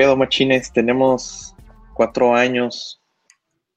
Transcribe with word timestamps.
pedo, 0.00 0.16
machines? 0.16 0.72
Tenemos 0.72 1.54
cuatro 1.92 2.34
años. 2.34 3.02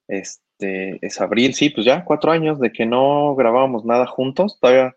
Este 0.07 1.05
es 1.05 1.19
abril, 1.19 1.53
sí, 1.53 1.69
pues 1.69 1.85
ya 1.85 2.05
cuatro 2.05 2.31
años 2.31 2.61
de 2.61 2.71
que 2.71 2.85
no 2.85 3.35
grabábamos 3.35 3.83
nada 3.83 4.07
juntos. 4.07 4.57
Todavía 4.57 4.95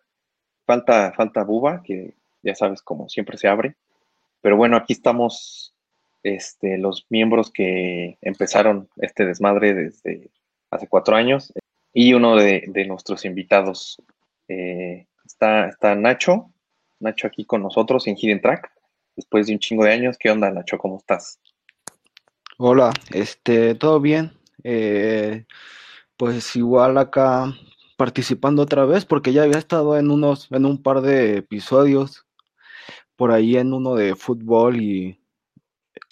falta, 0.67 1.13
falta 1.17 1.43
Buba, 1.43 1.83
que 1.83 2.15
ya 2.45 2.55
sabes, 2.55 2.81
como 2.81 3.09
siempre 3.09 3.39
se 3.39 3.49
abre. 3.49 3.75
Pero 4.41 4.57
bueno, 4.57 4.77
aquí 4.77 4.93
estamos 4.93 5.75
este, 6.23 6.79
los 6.79 7.07
miembros 7.09 7.51
que 7.51 8.19
empezaron 8.23 8.89
este 8.99 9.27
desmadre 9.27 9.75
desde 9.75 10.31
hace 10.71 10.87
cuatro 10.87 11.17
años 11.17 11.53
y 11.93 12.13
uno 12.13 12.37
de, 12.37 12.71
nuestros 12.87 13.25
invitados. 13.25 14.01
Eh, 14.47 15.07
está, 15.25 15.67
está 15.71 15.97
Nacho, 15.97 16.53
Nacho 17.01 17.27
aquí 17.27 17.45
con 17.45 17.63
nosotros 17.63 18.07
en 18.07 18.15
Hidden 18.17 18.41
Track, 18.41 18.76
después 19.17 19.47
de 19.47 19.55
un 19.55 19.59
chingo 19.59 19.85
de 19.85 19.93
años. 19.93 20.17
¿Qué 20.19 20.31
onda, 20.31 20.51
Nacho? 20.51 20.79
¿Cómo 20.79 20.99
estás? 20.99 21.41
Hola, 22.59 22.93
este, 23.11 23.75
todo 23.75 24.01
bien. 24.01 24.33
Eh, 24.63 25.45
pues 26.17 26.55
igual 26.57 26.99
acá 26.99 27.53
participando 27.97 28.63
otra 28.63 28.85
vez, 28.85 29.05
porque 29.05 29.33
ya 29.33 29.43
había 29.43 29.59
estado 29.59 29.99
en 29.99 30.11
unos, 30.11 30.49
en 30.53 30.67
un 30.67 30.83
par 30.83 31.01
de 31.01 31.39
episodios, 31.39 32.27
por 33.17 33.33
ahí 33.33 33.57
en 33.57 33.73
uno 33.73 33.95
de 33.95 34.15
fútbol 34.15 34.81
y 34.81 35.19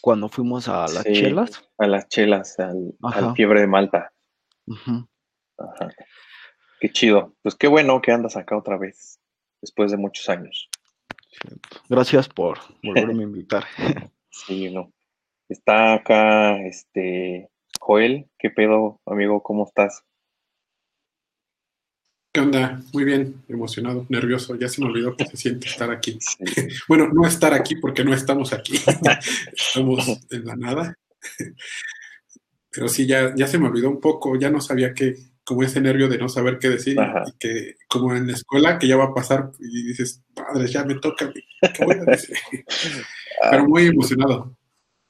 cuando 0.00 0.28
fuimos 0.28 0.68
a 0.68 0.82
las 0.82 1.04
chelas. 1.04 1.62
A 1.78 1.86
las 1.86 2.08
chelas, 2.08 2.58
al, 2.58 2.94
fiebre 3.34 3.60
de 3.60 3.66
Malta. 3.66 4.12
Ajá. 4.68 5.90
Qué 6.80 6.90
chido. 6.90 7.34
Pues 7.42 7.54
qué 7.54 7.68
bueno 7.68 8.00
que 8.00 8.12
andas 8.12 8.36
acá 8.36 8.56
otra 8.56 8.76
vez, 8.76 9.18
después 9.60 9.90
de 9.90 9.96
muchos 9.96 10.28
años. 10.28 10.68
Gracias 11.88 12.28
por 12.28 12.58
volverme 12.82 13.22
a 13.22 13.26
invitar. 13.26 13.64
Sí, 14.36 14.68
no. 14.68 14.92
Está 15.48 15.94
acá, 15.94 16.60
este, 16.66 17.48
Joel, 17.78 18.28
¿qué 18.36 18.50
pedo, 18.50 19.00
amigo? 19.06 19.44
¿Cómo 19.44 19.64
estás? 19.64 20.02
¿Qué 22.32 22.40
onda? 22.40 22.82
Muy 22.92 23.04
bien, 23.04 23.44
emocionado, 23.48 24.06
nervioso. 24.08 24.56
Ya 24.56 24.68
se 24.68 24.80
me 24.80 24.88
olvidó 24.88 25.16
que 25.16 25.24
se 25.24 25.36
siente 25.36 25.68
estar 25.68 25.88
aquí. 25.92 26.18
bueno, 26.88 27.08
no 27.12 27.24
estar 27.28 27.54
aquí 27.54 27.76
porque 27.76 28.02
no 28.02 28.12
estamos 28.12 28.52
aquí. 28.52 28.76
estamos 29.52 30.18
en 30.30 30.44
la 30.44 30.56
nada. 30.56 30.98
Pero 32.70 32.88
sí, 32.88 33.06
ya, 33.06 33.32
ya 33.36 33.46
se 33.46 33.56
me 33.56 33.68
olvidó 33.68 33.88
un 33.88 34.00
poco. 34.00 34.36
Ya 34.36 34.50
no 34.50 34.60
sabía 34.60 34.92
que, 34.92 35.14
como 35.44 35.62
ese 35.62 35.80
nervio 35.80 36.08
de 36.08 36.18
no 36.18 36.28
saber 36.28 36.58
qué 36.58 36.68
decir. 36.68 36.96
Y 37.26 37.32
que, 37.38 37.76
como 37.88 38.14
en 38.14 38.26
la 38.26 38.32
escuela, 38.32 38.78
que 38.78 38.88
ya 38.88 38.96
va 38.96 39.04
a 39.04 39.14
pasar 39.14 39.50
y 39.58 39.84
dices, 39.88 40.22
padre, 40.34 40.66
ya 40.66 40.84
me 40.84 40.94
toca. 40.96 41.32
¿Qué 41.32 41.84
voy 41.84 41.96
a 41.96 42.04
decir? 42.04 42.36
Pero 43.50 43.64
muy 43.66 43.86
emocionado. 43.86 44.56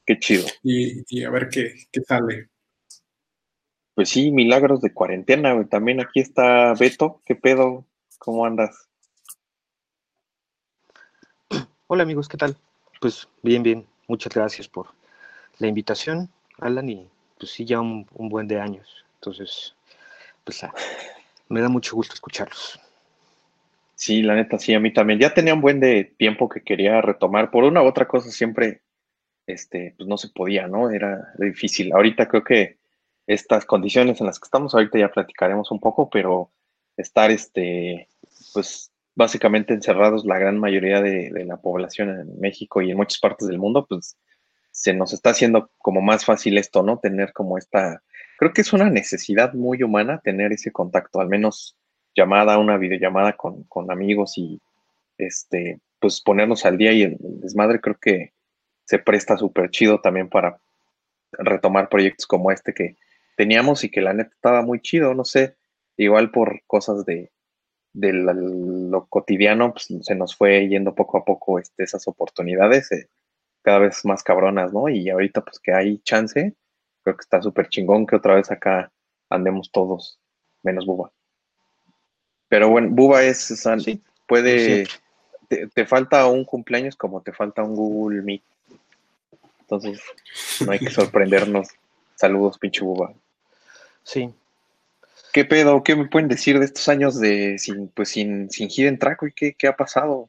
Qué 0.07 0.19
chido. 0.19 0.47
Y, 0.63 1.23
a 1.25 1.31
ver 1.31 1.49
qué, 1.49 1.75
qué 1.91 2.01
sale. 2.03 2.49
Pues 3.95 4.09
sí, 4.09 4.31
milagros 4.33 4.81
de 4.81 4.93
cuarentena, 4.93 5.53
güey. 5.53 5.67
También 5.67 6.01
aquí 6.01 6.21
está 6.21 6.75
Beto. 6.75 7.23
¿Qué 7.25 7.37
pedo? 7.37 7.87
¿Cómo 8.19 8.45
andas? 8.45 8.89
Hola 11.87 12.03
amigos, 12.03 12.29
¿qué 12.29 12.37
tal? 12.37 12.57
Pues 13.01 13.29
bien, 13.43 13.63
bien. 13.63 13.87
Muchas 14.09 14.35
gracias 14.35 14.69
por 14.69 14.89
la 15.59 15.67
invitación, 15.67 16.31
Alan, 16.59 16.89
y 16.89 17.09
pues 17.39 17.53
sí, 17.53 17.65
ya 17.65 17.81
un, 17.81 18.07
buen 18.15 18.49
de 18.49 18.61
años. 18.61 19.05
Entonces, 19.17 19.75
pues 20.45 20.63
me 21.49 21.61
da 21.61 21.69
mucho 21.69 21.97
gusto 21.97 22.15
escucharlos. 22.15 22.81
Sí, 23.97 24.23
la 24.23 24.35
neta, 24.35 24.59
sí, 24.59 24.75
a 24.75 24.81
mí 24.81 24.93
también. 24.93 25.19
Ya 25.21 25.35
tenía 25.35 25.55
un 25.55 25.61
buen 25.61 25.81
de 25.81 26.05
tiempo 26.05 26.49
que 26.49 26.63
quería 26.63 27.01
retomar. 27.01 27.51
Por 27.51 27.65
una 27.65 27.83
u 27.83 27.87
otra 27.87 28.07
cosa 28.09 28.31
siempre, 28.31 28.83
este, 29.47 29.95
pues 29.97 30.09
no 30.09 30.19
se 30.19 30.29
podía, 30.29 30.67
¿no? 30.67 30.91
Era 30.91 31.33
difícil. 31.39 31.93
Ahorita 31.93 32.29
creo 32.29 32.45
que 32.45 32.79
estas 33.27 33.65
condiciones 33.65 34.21
en 34.21 34.27
las 34.27 34.39
que 34.39 34.47
estamos. 34.47 34.75
Ahorita 34.75 34.99
ya 34.99 35.11
platicaremos 35.11 35.71
un 35.71 35.81
poco, 35.81 36.11
pero 36.11 36.51
estar, 36.97 37.31
este, 37.31 38.09
pues, 38.53 38.91
básicamente 39.15 39.75
encerrados 39.75 40.25
la 40.25 40.39
gran 40.39 40.59
mayoría 40.59 41.01
de, 41.01 41.31
la 41.47 41.57
población 41.59 42.11
en 42.11 42.41
México 42.41 42.83
y 42.83 42.91
en 42.91 42.97
muchas 42.97 43.21
partes 43.21 43.49
del 43.49 43.59
mundo, 43.59 43.87
pues, 43.89 44.17
se 44.73 44.93
nos 44.93 45.13
está 45.13 45.31
haciendo 45.31 45.71
como 45.79 46.01
más 46.01 46.25
fácil 46.25 46.59
esto, 46.59 46.83
¿no? 46.83 46.99
Tener 46.99 47.33
como 47.33 47.59
esta, 47.59 48.03
creo 48.39 48.53
que 48.53 48.61
es 48.63 48.73
una 48.73 48.91
necesidad 48.91 49.55
muy 49.55 49.83
humana 49.83 50.21
tener 50.23 50.53
ese 50.53 50.73
contacto, 50.73 51.21
al 51.21 51.29
menos 51.29 51.77
llamada, 52.15 52.59
una 52.59 52.77
videollamada 52.77 53.35
con, 53.35 53.65
con 53.65 53.91
amigos 53.91 54.39
y, 54.39 54.61
este, 55.19 55.81
pues, 56.01 56.21
ponernos 56.21 56.65
al 56.65 56.79
día 56.79 56.93
y 56.93 57.03
el 57.03 57.17
desmadre 57.21 57.81
creo 57.81 57.97
que 58.01 58.33
se 58.85 58.99
presta 58.99 59.37
súper 59.37 59.71
chido 59.71 60.01
también 60.01 60.29
para 60.29 60.59
retomar 61.33 61.89
proyectos 61.89 62.27
como 62.27 62.51
este 62.51 62.73
que 62.75 62.97
teníamos 63.37 63.85
y 63.85 63.91
que 63.91 64.01
la 64.01 64.13
neta 64.13 64.31
estaba 64.35 64.63
muy 64.63 64.81
chido, 64.81 65.15
no 65.15 65.25
sé, 65.25 65.57
igual 65.97 66.31
por 66.31 66.63
cosas 66.67 67.05
de, 67.05 67.31
lo 67.95 69.07
cotidiano, 69.07 69.73
pues 69.73 69.89
se 70.03 70.15
nos 70.15 70.37
fue 70.37 70.69
yendo 70.69 70.95
poco 70.95 71.19
a 71.19 71.25
poco 71.25 71.59
este, 71.59 71.85
esas 71.85 72.09
oportunidades, 72.09 72.91
eh, 72.93 73.09
cada 73.63 73.79
vez 73.79 74.05
más 74.05 74.23
cabronas, 74.23 74.73
¿no? 74.73 74.89
Y 74.89 75.09
ahorita 75.09 75.43
pues 75.43 75.59
que 75.61 75.73
hay 75.73 75.99
chance, 75.99 76.55
creo 77.05 77.17
que 77.17 77.23
está 77.23 77.41
súper 77.43 77.69
chingón 77.69 78.07
que 78.07 78.17
otra 78.17 78.35
vez 78.35 78.51
acá 78.51 78.91
andemos 79.29 79.71
todos, 79.71 80.19
menos 80.63 80.87
Buba. 80.87 81.13
Pero 82.49 82.71
bueno, 82.71 82.89
Buba 82.91 83.23
es, 83.23 83.39
sí, 83.39 84.03
puede, 84.27 84.87
te, 85.49 85.67
te, 85.69 85.87
falta 85.87 86.27
un 86.27 86.45
cumpleaños 86.45 86.97
como 86.97 87.21
te 87.21 87.33
falta 87.33 87.63
un 87.63 87.77
Google 87.77 88.23
Meet. 88.23 88.43
Entonces, 89.61 90.01
no 90.65 90.73
hay 90.73 90.79
que 90.79 90.91
sorprendernos. 90.91 91.69
Saludos, 92.15 92.59
pinche 92.59 92.83
Buba. 92.83 93.13
Sí. 94.03 94.33
¿Qué 95.33 95.45
pedo? 95.45 95.83
¿Qué 95.83 95.97
me 95.97 96.09
pueden 96.09 96.29
decir 96.29 96.59
de 96.59 96.65
estos 96.65 96.89
años 96.89 97.19
de 97.19 97.59
sin, 97.59 97.89
pues 97.89 98.11
sin, 98.11 98.51
sin 98.51 98.69
Hidden 98.71 98.99
Track 98.99 99.25
y 99.25 99.33
qué, 99.33 99.55
qué 99.55 99.67
ha 99.67 99.77
pasado? 99.77 100.29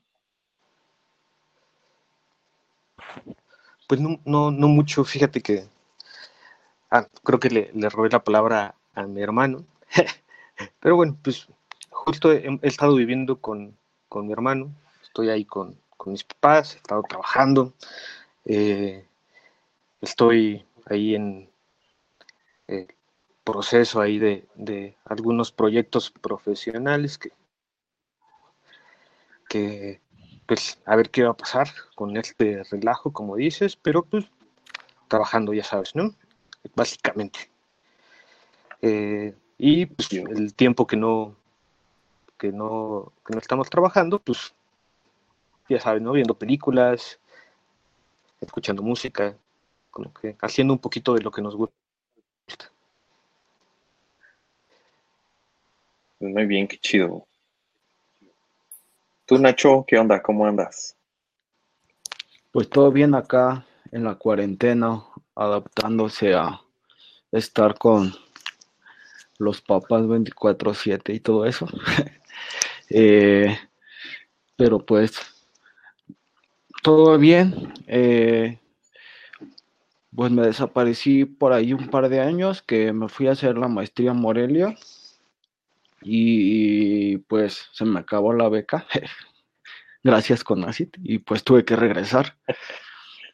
Pues 3.88 4.02
no, 4.02 4.20
no, 4.26 4.50
no 4.50 4.68
mucho, 4.68 5.04
fíjate 5.04 5.42
que 5.42 5.66
ah, 6.92 7.08
creo 7.24 7.40
que 7.40 7.50
le, 7.50 7.90
robé 7.90 8.10
la 8.10 8.24
palabra 8.24 8.76
a 8.94 9.04
mi 9.04 9.22
hermano. 9.22 9.66
Pero 10.80 10.96
bueno, 10.96 11.18
pues 11.22 11.48
justo 11.90 12.32
he, 12.32 12.60
estado 12.62 12.96
viviendo 12.96 13.40
con, 13.40 13.78
mi 14.14 14.32
hermano, 14.32 14.74
estoy 15.02 15.30
ahí 15.30 15.46
con, 15.46 15.78
mis 16.06 16.24
papás, 16.24 16.76
he 16.76 16.78
estado 16.78 17.02
trabajando, 17.02 17.74
eh, 18.46 19.08
estoy 20.02 20.64
ahí 20.86 21.16
en 21.16 21.50
eh, 22.68 22.88
proceso 23.44 24.02
ahí 24.02 24.20
de, 24.20 24.96
algunos 25.06 25.52
proyectos 25.52 26.12
profesionales 26.12 27.18
que, 27.18 27.32
que, 29.50 30.00
pues, 30.46 30.80
a 30.86 30.96
ver 30.96 31.10
qué 31.10 31.24
va 31.24 31.32
a 31.32 31.38
pasar 31.38 31.70
con 31.96 32.18
este 32.18 32.64
relajo, 32.70 33.12
como 33.12 33.36
dices, 33.36 33.76
pero 33.76 34.04
pues 34.04 34.26
trabajando, 35.08 35.54
ya 35.54 35.64
sabes, 35.64 35.96
¿no? 35.96 36.14
Básicamente. 36.74 37.50
Eh, 38.82 39.34
y 39.58 39.86
pues 39.86 40.12
el 40.14 40.54
tiempo 40.54 40.86
que 40.88 40.98
no, 40.98 41.36
que 42.38 42.52
no, 42.52 43.14
que 43.26 43.34
no 43.34 43.40
estamos 43.40 43.70
trabajando, 43.70 44.20
pues 44.20 44.54
ya 45.70 45.80
sabes, 45.80 46.02
¿no? 46.02 46.12
Viendo 46.12 46.38
películas, 46.38 47.20
escuchando 48.42 48.84
música, 48.84 49.36
como 49.92 50.14
que 50.14 50.36
haciendo 50.42 50.74
un 50.74 50.80
poquito 50.80 51.14
de 51.14 51.22
lo 51.22 51.32
que 51.32 51.42
nos 51.42 51.56
gusta. 51.56 51.76
Muy 56.20 56.46
bien, 56.46 56.68
qué 56.68 56.78
chido. 56.78 57.26
Tú, 59.26 59.38
Nacho, 59.38 59.84
¿qué 59.88 59.98
onda? 59.98 60.22
¿Cómo 60.22 60.46
andas? 60.46 60.96
Pues 62.52 62.70
todo 62.70 62.92
bien 62.92 63.16
acá 63.16 63.66
en 63.92 64.04
la 64.04 64.16
cuarentena, 64.16 65.04
adaptándose 65.36 66.34
a 66.34 66.62
estar 67.38 67.78
con 67.78 68.14
los 69.38 69.62
papás 69.62 70.04
24/7 70.04 71.14
y 71.14 71.20
todo 71.20 71.46
eso. 71.46 71.68
Eh, 72.92 73.58
pero 74.56 74.78
pues 74.78 75.20
todo 76.84 77.18
bien. 77.18 77.74
Eh, 77.88 78.60
pues 80.16 80.32
me 80.32 80.44
desaparecí 80.44 81.26
por 81.26 81.52
ahí 81.52 81.74
un 81.74 81.90
par 81.90 82.10
de 82.10 82.22
años 82.22 82.62
que 82.62 82.94
me 82.94 83.10
fui 83.10 83.28
a 83.28 83.32
hacer 83.32 83.58
la 83.58 83.68
maestría 83.68 84.12
en 84.12 84.18
Morelia 84.18 84.76
y 86.02 87.18
pues 87.18 87.70
se 87.74 87.86
me 87.86 88.00
acabó 88.00 88.34
la 88.34 88.50
beca. 88.50 88.86
Gracias 90.04 90.44
con 90.44 90.64
ACIT 90.64 90.98
y 91.04 91.18
pues 91.18 91.44
tuve 91.44 91.66
que 91.66 91.76
regresar. 91.76 92.38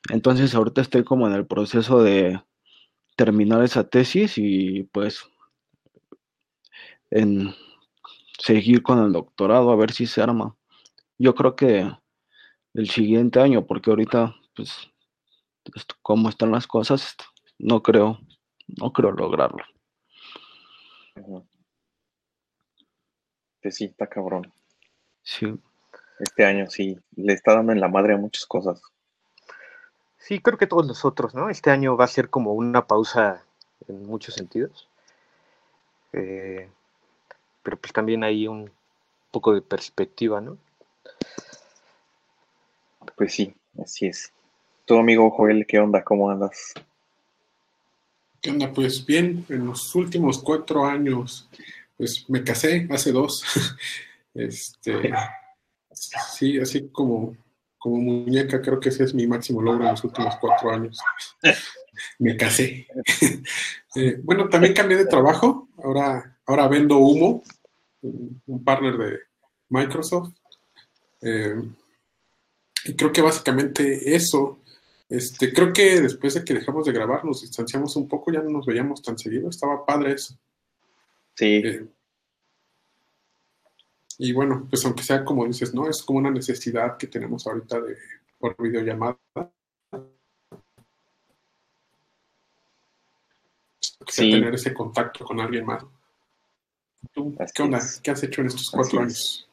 Entonces 0.10 0.56
ahorita 0.56 0.82
estoy 0.82 1.04
como 1.04 1.28
en 1.28 1.34
el 1.34 1.46
proceso 1.46 2.02
de 2.02 2.42
terminar 3.16 3.64
esa 3.64 3.88
tesis 3.88 4.38
y 4.38 4.84
pues 4.84 5.24
en 7.10 7.54
seguir 8.40 8.82
con 8.82 9.00
el 9.04 9.12
doctorado 9.12 9.72
a 9.72 9.76
ver 9.76 9.92
si 9.92 10.08
se 10.08 10.22
arma. 10.22 10.56
Yo 11.18 11.36
creo 11.36 11.56
que 11.56 11.92
el 12.74 12.90
siguiente 12.90 13.40
año, 13.40 13.66
porque 13.68 13.90
ahorita 13.90 14.36
pues 14.56 14.90
cómo 16.02 16.30
están 16.30 16.52
las 16.52 16.68
cosas, 16.68 17.16
no 17.60 17.84
creo, 17.84 18.20
no 18.68 18.92
creo 18.92 19.12
lograrlo. 19.12 19.64
Sí, 23.70 23.86
está 23.86 24.08
cabrón. 24.08 24.52
Sí. 25.22 25.54
Este 26.20 26.46
año 26.46 26.68
sí, 26.68 26.98
le 27.16 27.34
está 27.34 27.56
dando 27.56 27.72
en 27.72 27.80
la 27.80 27.88
madre 27.88 28.14
a 28.14 28.18
muchas 28.18 28.46
cosas. 28.46 28.82
Sí, 30.22 30.40
creo 30.40 30.58
que 30.58 30.68
todos 30.68 30.86
nosotros, 30.86 31.34
¿no? 31.34 31.50
Este 31.50 31.72
año 31.72 31.98
va 31.98 32.06
a 32.06 32.08
ser 32.08 32.30
como 32.30 32.54
una 32.54 32.86
pausa 32.86 33.44
en 33.88 34.06
muchos 34.06 34.36
sentidos. 34.36 34.88
Eh, 36.14 36.70
pero 37.64 37.78
pues 37.78 37.92
también 37.92 38.24
hay 38.24 38.48
un 38.48 38.70
poco 39.32 39.52
de 39.52 39.64
perspectiva, 39.64 40.40
¿no? 40.40 40.60
Pues 43.16 43.34
sí, 43.34 43.56
así 43.82 44.06
es. 44.06 44.32
Tu 44.86 44.96
amigo 44.96 45.32
Joel, 45.32 45.66
¿qué 45.66 45.80
onda? 45.80 46.04
¿Cómo 46.04 46.30
andas? 46.30 46.76
¿Qué 48.42 48.52
onda? 48.52 48.72
Pues 48.72 49.04
bien, 49.04 49.44
en 49.50 49.66
los 49.66 49.96
últimos 49.96 50.38
cuatro 50.38 50.86
años, 50.86 51.50
pues 51.98 52.30
me 52.30 52.44
casé 52.44 52.88
hace 52.92 53.12
dos. 53.12 53.44
este, 54.36 55.12
sí, 56.36 56.60
así 56.60 56.90
como, 56.90 57.36
como 57.82 57.98
muñeca, 57.98 58.62
creo 58.62 58.80
que 58.80 58.90
ese 58.90 59.06
es 59.06 59.16
mi 59.16 59.26
máximo 59.26 59.60
logro 59.60 59.86
en 59.86 59.90
los 59.90 60.04
últimos 60.04 60.36
cuatro 60.40 60.70
años. 60.70 61.00
me 62.20 62.38
casé. 62.38 62.88
Eh, 63.94 64.22
bueno, 64.24 64.48
también 64.48 64.74
cambié 64.74 64.98
de 64.98 65.06
trabajo. 65.06 65.68
Ahora, 65.84 66.40
ahora 66.46 66.70
vendo 66.70 66.98
humo, 67.00 67.44
un 68.02 68.64
partner 68.64 68.98
de 68.98 69.20
Microsoft. 69.68 70.32
Eh, 71.22 71.62
y 72.86 72.96
creo 72.96 73.12
que 73.12 73.22
básicamente 73.22 74.16
eso. 74.16 74.62
Este, 75.10 75.52
creo 75.52 75.74
que 75.74 76.00
después 76.00 76.36
de 76.36 76.46
que 76.46 76.54
dejamos 76.54 76.86
de 76.86 76.94
grabar, 76.94 77.26
nos 77.26 77.42
distanciamos 77.42 77.98
un 77.98 78.08
poco, 78.08 78.32
ya 78.32 78.42
no 78.42 78.50
nos 78.50 78.66
veíamos 78.66 79.02
tan 79.02 79.18
seguido. 79.18 79.50
Estaba 79.50 79.86
padre 79.86 80.14
eso. 80.14 80.40
Sí. 81.36 81.62
Eh, 81.66 81.86
y 84.24 84.34
bueno, 84.34 84.68
pues 84.70 84.86
aunque 84.86 85.02
sea 85.02 85.26
como 85.26 85.48
dices, 85.48 85.74
¿no? 85.74 85.90
Es 85.90 86.04
como 86.04 86.20
una 86.20 86.30
necesidad 86.30 86.96
que 86.96 87.08
tenemos 87.08 87.48
ahorita 87.48 87.82
de 87.82 87.98
por 88.38 88.56
videollamada. 88.62 89.18
Sí. 94.08 94.30
Tener 94.30 94.54
ese 94.54 94.76
contacto 94.76 95.26
con 95.26 95.40
alguien 95.40 95.66
más. 95.66 95.84
¿Tú, 97.12 97.36
¿Qué 97.52 97.64
onda? 97.64 97.80
¿Qué 98.04 98.12
has 98.12 98.22
hecho 98.22 98.42
en 98.42 98.48
estos 98.48 98.70
cuatro 98.70 99.00
años? 99.00 99.50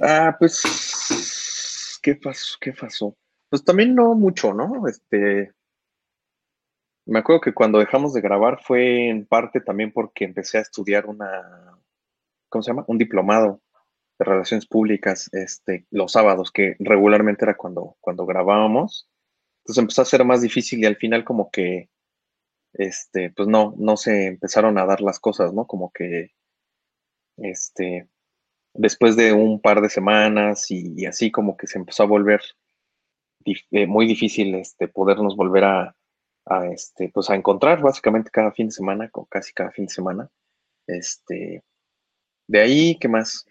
Ah, 0.00 0.34
pues, 0.38 2.00
¿qué 2.02 2.14
pasó? 2.14 2.56
¿Qué 2.58 2.72
pasó? 2.72 3.14
Pues 3.50 3.62
también 3.62 3.94
no 3.94 4.14
mucho, 4.14 4.54
¿no? 4.54 4.88
Este, 4.88 5.52
me 7.04 7.18
acuerdo 7.18 7.42
que 7.42 7.52
cuando 7.52 7.78
dejamos 7.78 8.14
de 8.14 8.22
grabar 8.22 8.62
fue 8.64 9.10
en 9.10 9.26
parte 9.26 9.60
también 9.60 9.92
porque 9.92 10.24
empecé 10.24 10.56
a 10.56 10.62
estudiar 10.62 11.04
una, 11.04 11.76
¿cómo 12.48 12.62
se 12.62 12.70
llama? 12.70 12.86
Un 12.88 12.96
diplomado 12.96 13.60
relaciones 14.24 14.66
públicas, 14.66 15.28
este, 15.32 15.86
los 15.90 16.12
sábados, 16.12 16.50
que 16.52 16.76
regularmente 16.78 17.44
era 17.44 17.56
cuando, 17.56 17.96
cuando 18.00 18.26
grabábamos. 18.26 19.08
Entonces 19.60 19.82
empezó 19.82 20.02
a 20.02 20.06
ser 20.06 20.24
más 20.24 20.42
difícil 20.42 20.80
y 20.80 20.86
al 20.86 20.96
final 20.96 21.24
como 21.24 21.50
que, 21.50 21.90
este, 22.74 23.30
pues 23.30 23.48
no, 23.48 23.74
no 23.78 23.96
se 23.96 24.26
empezaron 24.26 24.78
a 24.78 24.86
dar 24.86 25.00
las 25.00 25.20
cosas, 25.20 25.52
¿no? 25.52 25.66
Como 25.66 25.92
que, 25.92 26.32
este, 27.38 28.08
después 28.74 29.16
de 29.16 29.32
un 29.32 29.60
par 29.60 29.80
de 29.80 29.88
semanas 29.88 30.70
y, 30.70 31.06
así 31.06 31.30
como 31.30 31.56
que 31.56 31.66
se 31.66 31.78
empezó 31.78 32.04
a 32.04 32.06
volver 32.06 32.40
eh, 33.44 33.86
muy 33.86 34.06
difícil 34.06 34.54
este, 34.54 34.88
podernos 34.88 35.36
volver 35.36 35.64
a, 35.64 35.96
este, 36.72 37.10
pues 37.12 37.30
a 37.30 37.36
encontrar 37.36 37.80
básicamente 37.80 38.30
cada 38.30 38.52
fin 38.52 38.66
de 38.66 38.72
semana, 38.72 39.10
casi 39.28 39.52
cada 39.52 39.70
fin 39.70 39.86
de 39.86 39.92
semana. 39.92 40.30
Este, 40.86 41.62
de 42.48 42.60
ahí, 42.60 42.98
¿qué 42.98 43.08
más? 43.08 43.46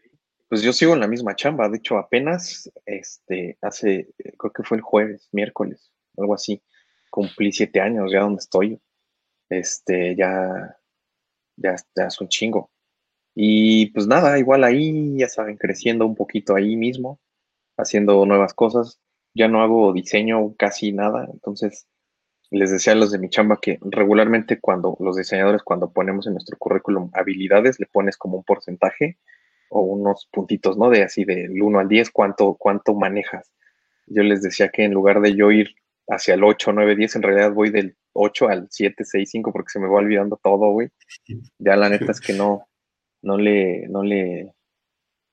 Pues 0.52 0.64
yo 0.64 0.74
sigo 0.74 0.94
en 0.94 1.00
la 1.00 1.08
misma 1.08 1.34
chamba, 1.34 1.70
de 1.70 1.78
hecho 1.78 1.98
apenas, 1.98 2.70
este, 2.86 3.58
hace, 3.62 4.14
creo 4.38 4.52
que 4.52 4.64
fue 4.64 4.76
el 4.76 4.84
jueves, 4.84 5.30
miércoles, 5.32 5.94
algo 6.18 6.34
así, 6.34 6.62
cumplí 7.10 7.54
siete 7.54 7.80
años 7.80 8.12
ya 8.12 8.20
donde 8.20 8.42
estoy. 8.42 8.82
Este, 9.48 10.14
ya, 10.14 10.78
ya, 11.56 11.78
ya 11.96 12.08
es 12.08 12.20
un 12.20 12.28
chingo. 12.28 12.70
Y 13.34 13.92
pues 13.92 14.08
nada, 14.08 14.38
igual 14.40 14.66
ahí, 14.66 15.18
ya 15.18 15.30
saben, 15.30 15.56
creciendo 15.56 16.06
un 16.06 16.16
poquito 16.16 16.54
ahí 16.54 16.76
mismo, 16.76 17.22
haciendo 17.78 18.26
nuevas 18.26 18.54
cosas. 18.54 19.00
Ya 19.34 19.48
no 19.48 19.62
hago 19.62 19.94
diseño 19.94 20.54
casi 20.58 20.92
nada, 20.92 21.30
entonces 21.32 21.88
les 22.50 22.72
decía 22.72 22.92
a 22.92 22.98
los 22.98 23.12
de 23.14 23.20
mi 23.20 23.30
chamba 23.30 23.58
que 23.62 23.80
regularmente 23.80 24.60
cuando 24.60 24.98
los 25.00 25.16
diseñadores, 25.16 25.64
cuando 25.64 25.94
ponemos 25.94 26.28
en 26.28 26.34
nuestro 26.34 26.58
currículum 26.58 27.10
habilidades, 27.14 27.80
le 27.80 27.86
pones 27.86 28.18
como 28.18 28.36
un 28.40 28.44
porcentaje 28.44 29.18
o 29.72 29.82
unos 29.82 30.28
puntitos, 30.32 30.78
¿no? 30.78 30.90
De 30.90 31.02
así 31.02 31.24
del 31.24 31.62
1 31.62 31.80
al 31.80 31.88
10, 31.88 32.12
¿cuánto, 32.12 32.56
cuánto 32.56 32.94
manejas? 32.94 33.52
Yo 34.06 34.22
les 34.22 34.42
decía 34.42 34.70
que 34.70 34.84
en 34.84 34.94
lugar 34.94 35.22
de 35.22 35.34
yo 35.34 35.50
ir 35.50 35.76
hacia 36.08 36.34
el 36.34 36.44
8, 36.44 36.74
9, 36.74 36.96
10, 36.98 37.16
en 37.16 37.22
realidad 37.24 37.54
voy 37.54 37.70
del 37.70 37.96
8 38.14 38.50
al 38.50 38.68
7, 38.70 39.06
6, 39.06 39.30
5 39.32 39.54
porque 39.54 39.70
se 39.70 39.80
me 39.80 39.88
va 39.88 39.96
olvidando 39.96 40.38
todo, 40.44 40.72
güey. 40.72 40.90
Ya 41.58 41.78
la 41.78 41.88
neta 41.88 42.12
es 42.12 42.20
que 42.20 42.34
no, 42.34 42.68
no 43.22 43.38
le, 43.38 43.88
no 43.88 44.04
le, 44.04 44.54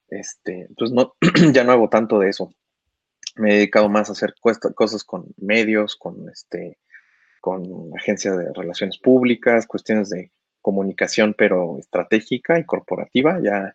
este, 0.08 0.69
pues 0.79 0.93
no, 0.93 1.14
ya 1.52 1.64
no 1.64 1.73
hago 1.73 1.88
tanto 1.88 2.20
de 2.20 2.29
eso. 2.29 2.55
Me 3.35 3.50
he 3.50 3.55
dedicado 3.55 3.88
más 3.88 4.08
a 4.08 4.12
hacer 4.12 4.35
cosas 4.40 5.02
con 5.02 5.26
medios, 5.37 5.96
con 5.96 6.29
este, 6.29 6.79
con 7.40 7.90
agencias 7.96 8.38
de 8.38 8.52
relaciones 8.55 8.99
públicas, 8.99 9.67
cuestiones 9.67 10.11
de 10.11 10.31
comunicación, 10.61 11.35
pero 11.37 11.76
estratégica 11.79 12.58
y 12.61 12.64
corporativa, 12.64 13.40
ya, 13.43 13.75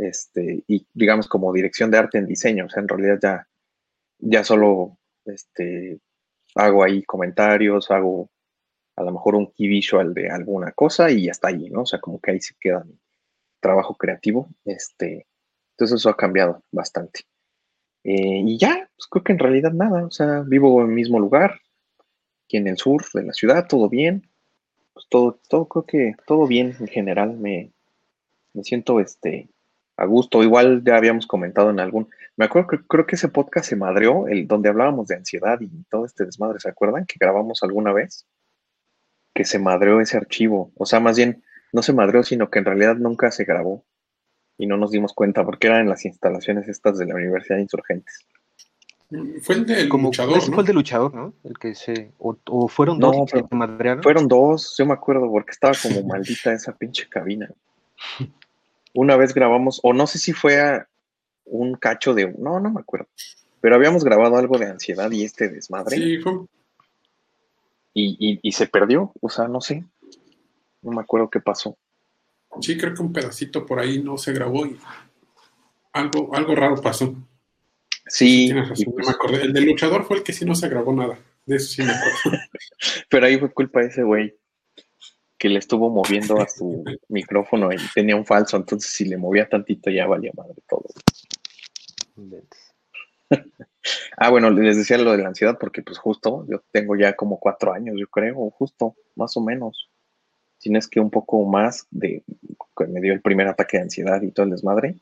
este, 0.00 0.64
y 0.66 0.86
digamos 0.94 1.28
como 1.28 1.52
dirección 1.52 1.90
de 1.90 1.98
arte 1.98 2.18
en 2.18 2.26
diseño, 2.26 2.66
o 2.66 2.68
sea, 2.68 2.82
en 2.82 2.88
realidad 2.88 3.18
ya, 3.22 3.48
ya 4.18 4.44
solo, 4.44 4.98
este, 5.24 6.00
hago 6.54 6.82
ahí 6.82 7.02
comentarios, 7.02 7.90
hago 7.90 8.30
a 8.96 9.02
lo 9.02 9.12
mejor 9.12 9.34
un 9.34 9.52
key 9.52 9.68
visual 9.68 10.12
de 10.14 10.30
alguna 10.30 10.72
cosa 10.72 11.10
y 11.10 11.28
hasta 11.28 11.48
ahí, 11.48 11.70
¿no? 11.70 11.82
O 11.82 11.86
sea, 11.86 12.00
como 12.00 12.20
que 12.20 12.32
ahí 12.32 12.40
se 12.40 12.54
queda 12.58 12.84
trabajo 13.60 13.94
creativo. 13.94 14.48
Este, 14.64 15.26
entonces 15.72 16.00
eso 16.00 16.10
ha 16.10 16.16
cambiado 16.16 16.62
bastante. 16.70 17.20
Eh, 18.04 18.42
y 18.44 18.58
ya, 18.58 18.90
pues 18.96 19.06
creo 19.10 19.24
que 19.24 19.32
en 19.32 19.38
realidad 19.38 19.72
nada, 19.72 20.04
o 20.04 20.10
sea, 20.10 20.40
vivo 20.46 20.80
en 20.82 20.88
el 20.88 20.94
mismo 20.94 21.18
lugar, 21.18 21.60
aquí 22.44 22.56
en 22.56 22.66
el 22.66 22.76
sur 22.76 23.04
de 23.14 23.24
la 23.24 23.32
ciudad, 23.32 23.66
todo 23.68 23.88
bien. 23.88 24.28
Pues 24.92 25.06
todo, 25.08 25.40
todo, 25.48 25.68
creo 25.68 25.86
que 25.86 26.14
todo 26.26 26.46
bien 26.46 26.74
en 26.80 26.88
general, 26.88 27.36
me, 27.38 27.72
me 28.52 28.64
siento 28.64 29.00
este 29.00 29.48
a 30.00 30.06
gusto. 30.06 30.42
Igual 30.42 30.82
ya 30.82 30.96
habíamos 30.96 31.26
comentado 31.26 31.70
en 31.70 31.78
algún, 31.78 32.08
me 32.36 32.46
acuerdo 32.46 32.68
que 32.68 32.78
creo 32.88 33.06
que 33.06 33.16
ese 33.16 33.28
podcast 33.28 33.68
se 33.68 33.76
madreó, 33.76 34.28
el 34.28 34.48
donde 34.48 34.70
hablábamos 34.70 35.08
de 35.08 35.16
ansiedad 35.16 35.60
y 35.60 35.68
todo 35.90 36.06
este 36.06 36.24
desmadre, 36.24 36.58
¿se 36.58 36.70
acuerdan? 36.70 37.04
Que 37.04 37.16
grabamos 37.20 37.62
alguna 37.62 37.92
vez, 37.92 38.26
que 39.34 39.44
se 39.44 39.58
madreó 39.58 40.00
ese 40.00 40.16
archivo, 40.16 40.72
o 40.76 40.86
sea, 40.86 41.00
más 41.00 41.18
bien 41.18 41.44
no 41.72 41.82
se 41.82 41.92
madreó, 41.92 42.22
sino 42.22 42.50
que 42.50 42.58
en 42.58 42.64
realidad 42.64 42.96
nunca 42.96 43.30
se 43.30 43.44
grabó 43.44 43.84
y 44.56 44.66
no 44.66 44.78
nos 44.78 44.90
dimos 44.90 45.12
cuenta 45.12 45.44
porque 45.44 45.66
era 45.66 45.80
en 45.80 45.88
las 45.88 46.04
instalaciones 46.06 46.66
estas 46.66 46.98
de 46.98 47.06
la 47.06 47.14
Universidad 47.14 47.56
de 47.56 47.62
Insurgentes. 47.62 48.26
Fue 49.42 49.56
el 49.56 49.66
del 49.66 49.88
luchador, 49.88 50.36
¿no? 50.36 50.54
Fue 50.54 50.62
el 50.62 50.66
de 50.66 50.72
luchador, 50.72 51.14
¿no? 51.14 51.34
El 51.44 51.58
que 51.58 51.74
se... 51.74 52.12
O, 52.18 52.68
fueron 52.68 52.98
dos 52.98 53.30
que 53.30 53.40
se 53.40 53.54
madrearon. 53.54 54.02
Fueron 54.02 54.28
dos, 54.28 54.76
yo 54.78 54.86
me 54.86 54.94
acuerdo, 54.94 55.28
porque 55.30 55.50
estaba 55.50 55.74
como 55.82 56.06
maldita 56.06 56.52
esa 56.52 56.72
pinche 56.72 57.08
cabina. 57.08 57.50
Una 58.92 59.16
vez 59.16 59.34
grabamos, 59.34 59.80
o 59.82 59.92
no 59.92 60.06
sé 60.06 60.18
si 60.18 60.32
fue 60.32 60.60
a 60.60 60.88
un 61.44 61.74
cacho 61.74 62.14
de... 62.14 62.32
No, 62.38 62.60
no 62.60 62.70
me 62.70 62.80
acuerdo. 62.80 63.08
Pero 63.60 63.74
habíamos 63.76 64.04
grabado 64.04 64.36
algo 64.36 64.58
de 64.58 64.66
ansiedad 64.66 65.10
y 65.10 65.24
este 65.24 65.48
desmadre. 65.48 65.96
Sí, 65.96 66.18
fue... 66.18 66.32
y, 67.94 68.40
y 68.42 68.52
se 68.52 68.66
perdió, 68.66 69.12
o 69.20 69.28
sea, 69.28 69.48
no 69.48 69.60
sé. 69.60 69.84
No 70.82 70.92
me 70.92 71.02
acuerdo 71.02 71.28
qué 71.28 71.40
pasó. 71.40 71.76
Sí, 72.60 72.76
creo 72.76 72.94
que 72.94 73.02
un 73.02 73.12
pedacito 73.12 73.64
por 73.64 73.78
ahí 73.78 74.02
no 74.02 74.18
se 74.18 74.32
grabó 74.32 74.66
y 74.66 74.78
algo, 75.92 76.34
algo 76.34 76.54
raro 76.54 76.80
pasó. 76.80 77.14
Sí. 78.06 78.52
Razón, 78.52 78.92
pues 78.92 79.06
me 79.06 79.12
acordé. 79.12 79.42
El 79.42 79.52
del 79.52 79.66
luchador 79.66 80.04
fue 80.04 80.18
el 80.18 80.22
que 80.22 80.32
sí 80.32 80.44
no 80.44 80.54
se 80.54 80.68
grabó 80.68 80.92
nada. 80.92 81.18
De 81.46 81.56
eso 81.56 81.68
sí 81.68 81.82
me 81.82 81.92
acuerdo. 81.92 82.38
Pero 83.08 83.26
ahí 83.26 83.38
fue 83.38 83.52
culpa 83.52 83.80
de 83.80 83.86
ese 83.86 84.02
güey 84.02 84.34
que 85.40 85.48
le 85.48 85.58
estuvo 85.58 85.90
moviendo 85.90 86.40
a 86.40 86.46
su 86.46 86.84
micrófono 87.08 87.72
y 87.72 87.76
tenía 87.94 88.14
un 88.14 88.26
falso, 88.26 88.56
entonces 88.56 88.92
si 88.92 89.06
le 89.06 89.16
movía 89.16 89.48
tantito 89.48 89.90
ya 89.90 90.06
valía 90.06 90.30
madre 90.36 90.54
todo. 90.68 90.84
ah, 94.18 94.30
bueno, 94.30 94.50
les 94.50 94.76
decía 94.76 94.98
lo 94.98 95.12
de 95.12 95.18
la 95.22 95.28
ansiedad 95.28 95.56
porque 95.58 95.82
pues 95.82 95.98
justo 95.98 96.46
yo 96.48 96.62
tengo 96.70 96.94
ya 96.94 97.16
como 97.16 97.40
cuatro 97.40 97.72
años, 97.72 97.96
yo 97.98 98.06
creo, 98.08 98.50
justo, 98.50 98.94
más 99.16 99.36
o 99.36 99.40
menos 99.40 99.90
si 100.60 100.70
es 100.76 100.86
que 100.86 101.00
un 101.00 101.10
poco 101.10 101.44
más 101.46 101.86
de 101.90 102.22
que 102.76 102.86
me 102.86 103.00
dio 103.00 103.14
el 103.14 103.22
primer 103.22 103.48
ataque 103.48 103.78
de 103.78 103.84
ansiedad 103.84 104.20
y 104.20 104.30
todo 104.30 104.44
el 104.44 104.52
desmadre. 104.52 104.94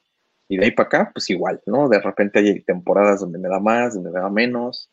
Y 0.49 0.57
de 0.57 0.65
ahí 0.65 0.71
para 0.71 0.87
acá, 0.87 1.11
pues 1.13 1.29
igual, 1.31 1.61
¿no? 1.67 1.89
De 1.89 2.01
repente 2.01 2.39
hay 2.39 2.61
temporadas 2.61 3.21
donde 3.21 3.39
me 3.39 3.49
da 3.49 3.59
más, 3.59 3.95
donde 3.95 4.11
me 4.11 4.21
da 4.21 4.31
menos. 4.31 4.89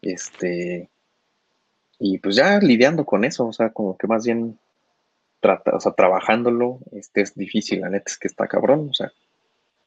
Este, 0.00 0.88
y 1.98 2.18
pues 2.18 2.36
ya 2.36 2.58
lidiando 2.60 3.04
con 3.04 3.24
eso, 3.24 3.48
o 3.48 3.52
sea, 3.52 3.70
como 3.70 3.98
que 3.98 4.06
más 4.06 4.24
bien 4.24 4.56
trata, 5.40 5.76
o 5.76 5.80
sea, 5.80 5.92
trabajándolo, 5.92 6.80
este 6.92 7.22
es 7.22 7.34
difícil, 7.34 7.80
la 7.80 7.90
neta 7.90 8.04
es 8.06 8.18
que 8.18 8.28
está 8.28 8.46
cabrón, 8.48 8.88
o 8.90 8.94
sea, 8.94 9.12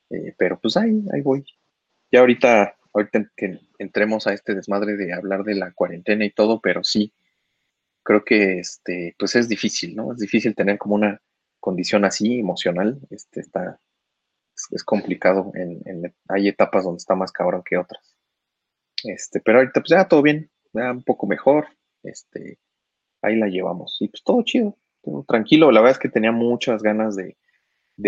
eh, 0.10 0.34
pero 0.38 0.60
pues 0.60 0.78
ahí, 0.78 1.04
ahí 1.14 1.22
voy. 1.22 1.46
Ya 2.12 2.22
ahorita, 2.22 2.76
ahorita 2.94 3.32
que 3.36 3.60
entremos 3.78 4.28
a 4.28 4.34
este 4.34 4.56
desmadre 4.56 4.98
de 4.98 5.14
hablar 5.14 5.44
de 5.44 5.56
la 5.56 5.72
cuarentena 5.72 6.26
y 6.26 6.32
todo, 6.32 6.60
pero 6.60 6.84
sí, 6.84 7.14
creo 8.04 8.24
que 8.24 8.60
este, 8.60 9.16
pues 9.20 9.36
es 9.36 9.48
difícil, 9.48 9.96
¿no? 9.96 10.14
Es 10.14 10.20
difícil 10.20 10.56
tener 10.56 10.78
como 10.78 10.96
una 10.96 11.22
condición 11.60 12.06
así 12.06 12.40
emocional, 12.40 13.00
este 13.10 13.42
está, 13.42 13.80
es, 14.72 14.84
complicado, 14.84 15.52
en, 15.54 16.14
hay 16.28 16.48
etapas 16.48 16.84
donde 16.84 16.98
está 16.98 17.16
más 17.16 17.32
cabrón 17.32 17.64
que 17.64 17.78
otras. 17.78 18.16
Este, 19.04 19.40
pero 19.40 19.60
ahorita 19.60 19.82
pues 19.82 19.90
ya 19.90 20.08
todo 20.08 20.22
bien, 20.22 20.50
ya 20.74 20.92
un 20.92 21.04
poco 21.04 21.28
mejor, 21.28 21.68
este, 22.04 22.60
ahí 23.22 23.36
la 23.36 23.48
llevamos. 23.48 23.98
Y 24.00 24.08
pues 24.08 24.24
todo 24.24 24.44
chido, 24.44 24.78
tranquilo. 25.28 25.72
La 25.72 25.82
verdad 25.82 25.98
es 25.98 26.00
que 26.00 26.10
tenía 26.10 26.32
muchas 26.32 26.82
ganas 26.84 27.16
de, 27.16 27.38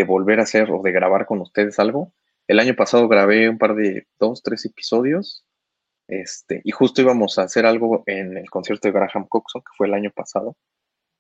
volver 0.05 0.39
a 0.39 0.43
hacer 0.43 0.71
o 0.71 0.81
de 0.81 0.91
grabar 0.91 1.25
con 1.25 1.41
ustedes 1.41 1.79
algo. 1.79 2.13
El 2.47 2.59
año 2.59 2.75
pasado 2.75 3.07
grabé 3.07 3.49
un 3.49 3.57
par 3.57 3.75
de 3.75 4.07
dos, 4.19 4.41
tres 4.43 4.65
episodios. 4.65 5.45
Este, 6.07 6.61
y 6.63 6.71
justo 6.71 7.01
íbamos 7.01 7.37
a 7.37 7.43
hacer 7.43 7.65
algo 7.65 8.03
en 8.05 8.37
el 8.37 8.49
concierto 8.49 8.87
de 8.87 8.93
Graham 8.93 9.27
Coxon, 9.27 9.61
que 9.61 9.71
fue 9.77 9.87
el 9.87 9.93
año 9.93 10.11
pasado. 10.11 10.57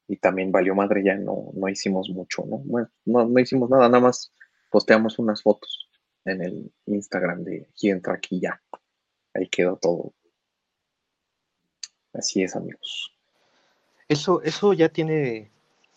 Y 0.07 0.17
también 0.17 0.51
valió 0.51 0.75
madre, 0.75 1.03
ya 1.03 1.15
no, 1.15 1.51
no 1.53 1.69
hicimos 1.69 2.09
mucho, 2.09 2.43
¿no? 2.45 2.57
Bueno, 2.57 2.89
no, 3.05 3.25
no 3.25 3.39
hicimos 3.39 3.69
nada, 3.69 3.87
nada 3.87 4.01
más 4.01 4.33
posteamos 4.69 5.19
unas 5.19 5.41
fotos 5.41 5.89
en 6.25 6.41
el 6.41 6.71
Instagram 6.87 7.43
de 7.43 7.69
Quién 7.79 8.01
Track 8.01 8.27
y 8.31 8.41
ya. 8.41 8.61
Ahí 9.33 9.47
quedó 9.47 9.77
todo 9.77 10.13
Así 12.13 12.43
es, 12.43 12.55
amigos. 12.55 13.13
Eso, 14.07 14.41
eso 14.41 14.73
ya 14.73 14.89
tiene, 14.89 15.51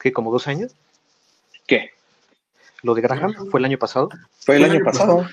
¿qué? 0.04 0.12
¿Como 0.12 0.30
dos 0.30 0.46
años? 0.46 0.76
¿Qué? 1.66 1.90
¿Lo 2.82 2.94
de 2.94 3.00
Graham 3.00 3.32
fue 3.50 3.58
el 3.58 3.64
año 3.64 3.78
pasado? 3.78 4.10
Fue 4.38 4.56
el 4.56 4.64
año 4.64 4.84
pasado. 4.84 5.26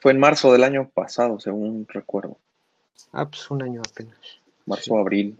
Fue 0.00 0.12
en 0.12 0.18
marzo 0.18 0.50
del 0.52 0.64
año 0.64 0.88
pasado, 0.88 1.38
según 1.38 1.86
recuerdo. 1.86 2.38
Ah, 3.12 3.26
pues 3.28 3.50
un 3.50 3.62
año 3.62 3.82
apenas. 3.86 4.16
Marzo, 4.64 4.96
abril. 4.96 5.38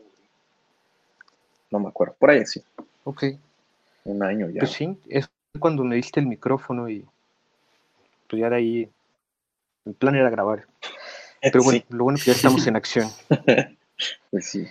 No 1.71 1.78
me 1.78 1.88
acuerdo. 1.88 2.14
Por 2.19 2.31
ahí 2.31 2.45
sí. 2.45 2.62
Ok. 3.04 3.25
Un 4.04 4.23
año 4.23 4.50
ya. 4.50 4.61
Pues 4.61 4.73
sí, 4.73 4.95
es 5.09 5.31
cuando 5.59 5.83
me 5.83 5.97
diste 5.97 6.21
el 6.21 6.26
micrófono 6.26 6.90
y 6.90 7.07
pues 8.28 8.40
ya 8.40 8.50
de 8.50 8.57
ahí 8.57 8.90
el 9.87 9.95
plan 9.95 10.16
era 10.16 10.28
grabar. 10.28 10.66
Pero 11.40 11.62
bueno, 11.62 11.83
lo 11.88 12.04
bueno 12.04 12.19
es 12.19 12.25
que 12.25 12.33
ya 12.33 12.37
estamos 12.37 12.66
en 12.66 12.76
acción. 12.76 13.09
Pues 14.33 14.47
sí. 14.47 14.66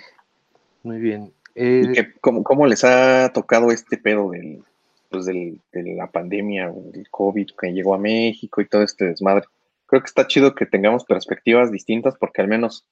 Muy 0.84 0.98
bien. 0.98 1.32
Eh, 1.56 2.14
cómo, 2.22 2.66
les 2.66 2.84
ha 2.84 3.32
tocado 3.34 3.72
este 3.72 3.98
pedo 3.98 4.32
del, 4.32 4.64
pues 5.10 5.26
del, 5.26 5.60
de 5.72 5.96
la 5.96 6.08
pandemia, 6.08 6.70
del 6.70 7.10
COVID 7.10 7.52
que 7.60 7.74
llegó 7.74 7.94
a 7.94 8.00
México 8.00 8.62
y 8.62 8.68
todo 8.68 8.84
este 8.84 9.06
desmadre? 9.06 9.46
Creo 9.86 10.02
que 10.02 10.08
está 10.08 10.28
chido 10.28 10.56
que 10.56 10.66
tengamos 10.66 11.04
perspectivas 11.04 11.72
distintas 11.72 12.16
porque 12.18 12.42
al 12.42 12.48
menos 12.48 12.86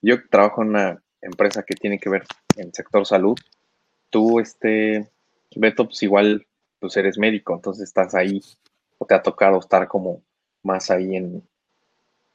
yo 0.00 0.26
trabajo 0.28 0.62
en 0.62 0.68
una 0.68 1.02
empresa 1.20 1.62
que 1.62 1.74
tiene 1.74 1.98
que 1.98 2.10
ver 2.10 2.24
en 2.56 2.66
el 2.66 2.74
sector 2.74 3.06
salud. 3.06 3.36
Tú, 4.10 4.38
este, 4.38 5.08
Beto, 5.56 5.86
pues 5.86 6.02
igual, 6.02 6.46
pues 6.78 6.96
eres 6.96 7.18
médico, 7.18 7.54
entonces 7.54 7.84
estás 7.84 8.14
ahí 8.14 8.40
o 8.98 9.06
te 9.06 9.14
ha 9.14 9.22
tocado 9.22 9.58
estar 9.58 9.88
como 9.88 10.22
más 10.62 10.90
ahí 10.90 11.16
en, 11.16 11.42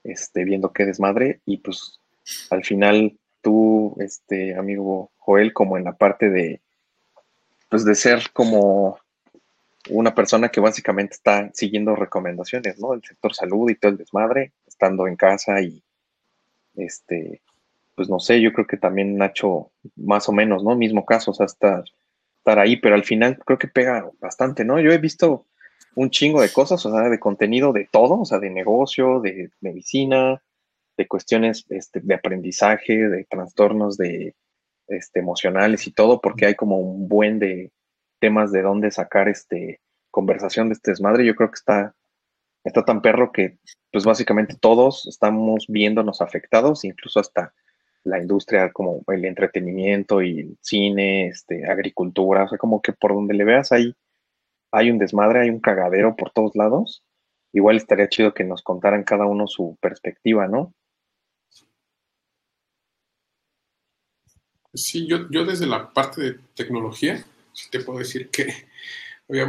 este, 0.04 0.44
viendo 0.44 0.72
qué 0.72 0.86
desmadre 0.86 1.42
y 1.46 1.58
pues 1.58 2.00
al 2.50 2.64
final 2.64 3.18
tú, 3.42 3.96
este 4.00 4.56
amigo 4.56 5.12
Joel, 5.18 5.54
como 5.54 5.78
en 5.78 5.84
la 5.84 5.94
parte 5.94 6.30
de, 6.30 6.62
pues 7.70 7.86
de 7.86 7.96
ser 7.96 8.32
como 8.34 9.00
una 9.90 10.14
persona 10.14 10.50
que 10.50 10.60
básicamente 10.60 11.16
está 11.16 11.50
siguiendo 11.54 11.96
recomendaciones, 11.96 12.80
¿no? 12.80 12.92
Del 12.92 13.04
sector 13.04 13.34
salud 13.34 13.70
y 13.70 13.76
todo 13.76 13.92
el 13.92 13.98
desmadre, 13.98 14.54
estando 14.68 15.08
en 15.08 15.16
casa 15.16 15.62
y, 15.62 15.84
este, 16.76 17.42
pues 17.96 18.10
no 18.10 18.20
sé, 18.20 18.42
yo 18.42 18.54
creo 18.54 18.68
que 18.68 18.78
también 18.78 19.18
Nacho, 19.18 19.72
más 19.96 20.30
o 20.30 20.32
menos, 20.32 20.64
¿no? 20.64 20.76
Mismo 20.76 21.06
caso, 21.06 21.32
o 21.32 21.34
sea, 21.34 21.46
estar, 21.46 21.84
estar 22.38 22.60
ahí, 22.60 22.78
pero 22.78 22.96
al 22.96 23.04
final 23.04 23.40
creo 23.46 23.58
que 23.58 23.68
pega 23.68 24.10
bastante, 24.20 24.64
¿no? 24.64 24.80
Yo 24.80 24.92
he 24.92 24.98
visto 24.98 25.46
un 25.96 26.10
chingo 26.10 26.42
de 26.42 26.52
cosas, 26.52 26.86
o 26.86 26.92
sea, 26.92 27.10
de 27.10 27.20
contenido 27.20 27.74
de 27.74 27.88
todo, 27.92 28.22
o 28.22 28.26
sea, 28.26 28.40
de 28.40 28.50
negocio, 28.50 29.20
de 29.20 29.50
medicina, 29.62 30.42
de 31.00 31.08
cuestiones 31.08 31.66
este, 31.70 32.02
de 32.04 32.14
aprendizaje, 32.14 33.08
de 33.08 33.24
trastornos 33.24 33.96
de, 33.96 34.36
este, 34.90 35.22
emocionales 35.22 35.88
y 35.88 35.94
todo, 35.94 36.20
porque 36.20 36.46
hay 36.46 36.56
como 36.56 36.78
un 36.78 37.08
buen 37.08 37.40
de 37.40 37.72
temas 38.20 38.52
de 38.52 38.62
dónde 38.62 38.92
sacar 38.92 39.30
este, 39.30 39.80
conversación 40.12 40.68
de 40.68 40.74
este 40.74 40.92
desmadre. 40.92 41.26
Yo 41.26 41.36
creo 41.36 41.50
que 41.52 41.56
está, 41.56 41.96
está 42.66 42.84
tan 42.84 43.02
perro 43.02 43.32
que, 43.32 43.60
pues 43.94 44.04
básicamente 44.04 44.58
todos 44.60 45.08
estamos 45.08 45.68
viéndonos 45.70 46.20
afectados, 46.20 46.84
incluso 46.84 47.22
hasta 47.22 47.54
la 48.04 48.20
industria 48.20 48.70
como 48.74 49.02
el 49.08 49.24
entretenimiento 49.24 50.22
y 50.22 50.40
el 50.42 50.58
cine, 50.60 51.28
este, 51.28 51.66
agricultura, 51.66 52.44
o 52.44 52.50
sea, 52.50 52.58
como 52.58 52.82
que 52.82 52.92
por 52.92 53.14
donde 53.14 53.36
le 53.36 53.46
veas 53.46 53.72
hay, 53.72 53.96
hay 54.74 54.92
un 54.92 54.98
desmadre, 54.98 55.44
hay 55.44 55.50
un 55.50 55.62
cagadero 55.62 56.18
por 56.18 56.32
todos 56.32 56.58
lados. 56.58 57.06
Igual 57.54 57.78
estaría 57.78 58.10
chido 58.10 58.34
que 58.34 58.44
nos 58.44 58.64
contaran 58.64 59.06
cada 59.06 59.26
uno 59.28 59.48
su 59.48 59.78
perspectiva, 59.80 60.50
¿no? 60.50 60.74
Sí, 64.74 65.08
yo, 65.08 65.30
yo 65.30 65.46
desde 65.46 65.66
la 65.66 65.92
parte 65.92 66.22
de 66.22 66.40
tecnología, 66.56 67.26
sí 67.54 67.70
te 67.72 67.80
puedo 67.80 68.00
decir 68.00 68.30
que 68.30 68.68
había 69.28 69.46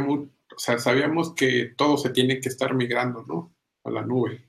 o 0.55 0.59
sea, 0.59 0.77
sabíamos 0.79 1.33
que 1.33 1.73
todo 1.77 1.97
se 1.97 2.09
tiene 2.09 2.39
que 2.39 2.49
estar 2.49 2.73
migrando, 2.73 3.23
¿no? 3.27 3.53
A 3.83 3.89
la 3.89 4.03
nube. 4.03 4.47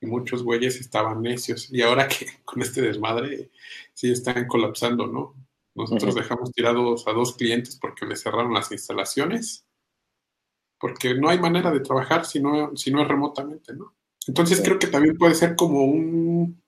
Y 0.00 0.06
muchos 0.06 0.42
güeyes 0.42 0.80
estaban 0.80 1.22
necios. 1.22 1.70
Y 1.72 1.82
ahora 1.82 2.08
que 2.08 2.26
con 2.44 2.62
este 2.62 2.82
desmadre 2.82 3.50
sí 3.94 4.10
están 4.10 4.46
colapsando, 4.46 5.06
¿no? 5.06 5.34
Nosotros 5.74 6.14
dejamos 6.14 6.52
tirados 6.52 7.06
a 7.06 7.12
dos 7.12 7.36
clientes 7.36 7.78
porque 7.80 8.04
les 8.04 8.22
cerraron 8.22 8.52
las 8.52 8.72
instalaciones, 8.72 9.64
porque 10.78 11.14
no 11.14 11.28
hay 11.28 11.38
manera 11.38 11.70
de 11.70 11.80
trabajar 11.80 12.26
si 12.26 12.40
no, 12.40 12.76
si 12.76 12.90
no 12.90 13.02
es 13.02 13.08
remotamente, 13.08 13.72
¿no? 13.74 13.94
Entonces 14.26 14.60
creo 14.62 14.78
que 14.78 14.88
también 14.88 15.16
puede 15.16 15.34
ser 15.34 15.54
como 15.54 15.84
un, 15.84 16.60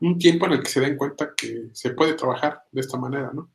un 0.00 0.18
tiempo 0.18 0.46
en 0.46 0.52
el 0.52 0.62
que 0.62 0.70
se 0.70 0.80
den 0.80 0.96
cuenta 0.96 1.34
que 1.36 1.68
se 1.72 1.90
puede 1.90 2.14
trabajar 2.14 2.64
de 2.70 2.80
esta 2.80 2.98
manera, 2.98 3.30
¿no? 3.32 3.50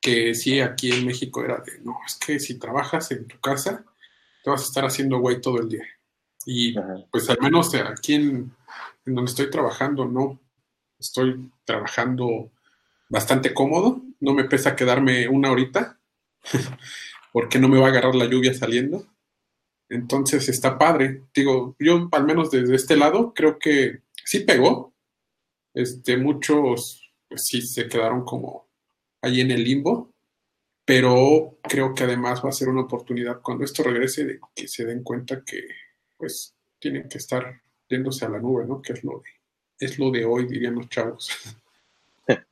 Que 0.00 0.34
sí, 0.34 0.60
aquí 0.60 0.92
en 0.92 1.06
México 1.06 1.44
era 1.44 1.58
de, 1.58 1.80
no, 1.80 1.98
es 2.06 2.16
que 2.16 2.38
si 2.38 2.58
trabajas 2.58 3.10
en 3.10 3.26
tu 3.26 3.38
casa, 3.40 3.84
te 4.42 4.50
vas 4.50 4.62
a 4.62 4.64
estar 4.64 4.84
haciendo 4.84 5.18
güey 5.18 5.40
todo 5.40 5.58
el 5.58 5.68
día. 5.68 5.84
Y 6.44 6.74
pues 7.10 7.28
al 7.28 7.38
menos 7.40 7.74
aquí 7.74 8.14
en, 8.14 8.54
en 9.04 9.14
donde 9.14 9.30
estoy 9.30 9.50
trabajando, 9.50 10.04
no, 10.04 10.38
estoy 10.98 11.50
trabajando 11.64 12.50
bastante 13.08 13.52
cómodo, 13.52 14.02
no 14.20 14.34
me 14.34 14.44
pesa 14.44 14.76
quedarme 14.76 15.28
una 15.28 15.50
horita, 15.50 15.98
porque 17.32 17.58
no 17.58 17.68
me 17.68 17.78
va 17.78 17.86
a 17.86 17.90
agarrar 17.90 18.14
la 18.14 18.26
lluvia 18.26 18.54
saliendo. 18.54 19.06
Entonces 19.88 20.48
está 20.48 20.78
padre. 20.78 21.22
Digo, 21.34 21.76
yo 21.78 22.08
al 22.10 22.24
menos 22.24 22.50
desde 22.50 22.74
este 22.74 22.96
lado 22.96 23.32
creo 23.34 23.58
que 23.58 24.00
sí 24.24 24.40
pegó, 24.40 24.92
este, 25.76 26.16
muchos 26.16 27.12
pues 27.28 27.44
sí 27.44 27.60
se 27.60 27.86
quedaron 27.86 28.24
como 28.24 28.66
ahí 29.20 29.42
en 29.42 29.50
el 29.50 29.62
limbo, 29.62 30.10
pero 30.86 31.58
creo 31.62 31.94
que 31.94 32.04
además 32.04 32.42
va 32.42 32.48
a 32.48 32.52
ser 32.52 32.68
una 32.68 32.82
oportunidad 32.82 33.42
cuando 33.42 33.64
esto 33.64 33.82
regrese 33.82 34.24
de 34.24 34.40
que 34.54 34.68
se 34.68 34.86
den 34.86 35.02
cuenta 35.02 35.42
que 35.44 35.66
pues 36.16 36.54
tienen 36.78 37.08
que 37.08 37.18
estar 37.18 37.60
yéndose 37.88 38.24
a 38.24 38.30
la 38.30 38.38
nube, 38.38 38.64
¿no? 38.66 38.80
Que 38.80 38.94
es 38.94 39.04
lo 39.04 39.20
de, 39.20 39.28
es 39.78 39.98
lo 39.98 40.10
de 40.10 40.24
hoy, 40.24 40.46
dirían 40.46 40.74
los 40.74 40.88
chavos. 40.88 41.30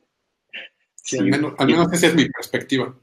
Sí, 1.06 1.18
al, 1.18 1.26
menos, 1.26 1.52
al 1.58 1.66
menos 1.66 1.92
esa 1.92 2.06
es 2.06 2.14
mi 2.14 2.26
perspectiva. 2.30 2.98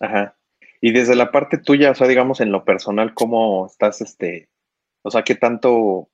Ajá. 0.00 0.36
Y 0.82 0.92
desde 0.92 1.16
la 1.16 1.32
parte 1.32 1.56
tuya, 1.56 1.92
o 1.92 1.94
sea, 1.94 2.06
digamos 2.06 2.42
en 2.42 2.52
lo 2.52 2.62
personal, 2.62 3.14
¿cómo 3.14 3.64
estás, 3.64 4.02
este, 4.02 4.50
o 5.00 5.10
sea, 5.10 5.22
qué 5.22 5.34
tanto 5.34 6.10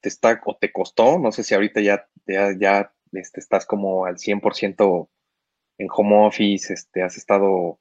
te 0.00 0.08
está 0.08 0.40
o 0.44 0.56
te 0.56 0.72
costó, 0.72 1.18
no 1.18 1.32
sé 1.32 1.44
si 1.44 1.54
ahorita 1.54 1.80
ya, 1.80 2.06
ya, 2.26 2.92
este, 3.12 3.40
estás 3.40 3.66
como 3.66 4.06
al 4.06 4.18
100% 4.18 5.08
en 5.78 5.88
home 5.90 6.26
office, 6.26 6.72
este, 6.72 7.02
has 7.02 7.16
estado, 7.16 7.78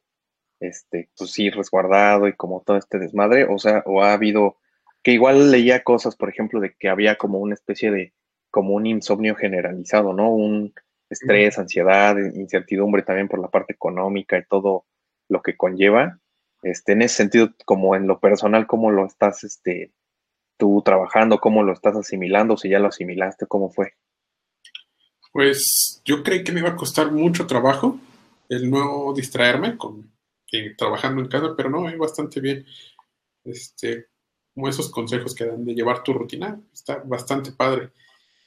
este, 0.60 1.10
pues 1.18 1.32
sí, 1.32 1.50
resguardado 1.50 2.28
y 2.28 2.34
como 2.34 2.62
todo 2.62 2.78
este 2.78 3.00
desmadre, 3.00 3.46
o 3.46 3.58
sea, 3.58 3.84
o 3.86 4.04
ha 4.04 4.14
habido, 4.14 4.58
que 5.04 5.12
igual 5.12 5.52
leía 5.52 5.84
cosas, 5.84 6.16
por 6.16 6.30
ejemplo, 6.30 6.60
de 6.60 6.76
que 6.76 6.90
había 6.90 7.18
como 7.18 7.40
una 7.40 7.54
especie 7.54 7.92
de, 7.92 8.14
como 8.52 8.74
un 8.74 8.86
insomnio 8.86 9.36
generalizado, 9.36 10.14
¿no? 10.14 10.32
Un 10.32 10.74
estrés, 11.10 11.58
ansiedad, 11.58 12.16
incertidumbre 12.18 13.04
también 13.04 13.28
por 13.28 13.40
la 13.40 13.50
parte 13.50 13.74
económica 13.74 14.38
y 14.38 14.46
todo 14.46 14.86
lo 15.28 15.42
que 15.42 15.58
conlleva. 15.58 16.20
Este, 16.62 16.94
en 16.94 17.02
ese 17.04 17.16
sentido, 17.16 17.54
como 17.66 17.96
en 17.96 18.08
lo 18.08 18.20
personal, 18.20 18.68
¿cómo 18.68 18.92
lo 18.92 19.06
estás, 19.06 19.44
este, 19.44 19.92
tú 20.60 20.84
trabajando, 20.86 21.40
cómo 21.40 21.64
lo 21.64 21.74
estás 21.74 21.96
asimilando, 21.96 22.58
si 22.58 22.70
ya 22.70 22.80
lo 22.80 22.90
asimilaste, 22.90 23.48
cómo 23.48 23.72
fue. 23.72 23.94
Pues 25.32 26.02
yo 26.06 26.22
creí 26.22 26.44
que 26.44 26.52
me 26.52 26.60
iba 26.60 26.70
a 26.70 26.76
costar 26.76 27.12
mucho 27.12 27.48
trabajo 27.48 28.00
el 28.50 28.70
no 28.70 29.14
distraerme 29.16 29.78
con 29.78 30.12
trabajando 30.78 31.22
en 31.22 31.28
casa, 31.28 31.54
pero 31.56 31.70
no, 31.70 31.88
es 31.88 31.98
bastante 31.98 32.40
bien. 32.42 32.66
Este, 33.44 34.08
como 34.54 34.68
esos 34.68 34.90
consejos 34.90 35.34
que 35.34 35.46
dan 35.46 35.64
de 35.64 35.74
llevar 35.74 36.04
tu 36.04 36.14
rutina, 36.14 36.60
está 36.74 36.98
bastante 37.06 37.52
padre. 37.52 37.92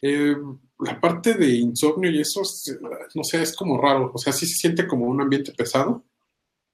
Eh, 0.02 0.37
la 0.81 1.00
parte 1.00 1.35
de 1.35 1.49
insomnio 1.49 2.11
y 2.11 2.21
eso, 2.21 2.42
no 3.14 3.23
sé, 3.23 3.40
es 3.40 3.54
como 3.54 3.81
raro, 3.81 4.11
o 4.12 4.19
sea, 4.19 4.33
sí 4.33 4.47
se 4.47 4.57
siente 4.57 4.87
como 4.87 5.07
un 5.07 5.21
ambiente 5.21 5.52
pesado, 5.52 6.04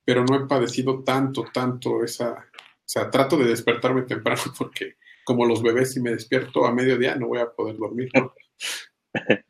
pero 0.02 0.24
no 0.24 0.34
he 0.34 0.46
padecido 0.46 1.02
tanto, 1.04 1.44
tanto 1.52 2.02
esa, 2.02 2.32
o 2.32 2.82
sea, 2.86 3.10
trato 3.10 3.36
de 3.36 3.44
despertarme 3.44 4.02
temprano 4.02 4.40
porque 4.58 4.96
como 5.28 5.44
los 5.44 5.62
bebés, 5.62 5.92
si 5.92 6.00
me 6.00 6.12
despierto 6.12 6.64
a 6.64 6.72
mediodía 6.72 7.14
no 7.14 7.28
voy 7.28 7.40
a 7.40 7.50
poder 7.50 7.76
dormir. 7.76 8.08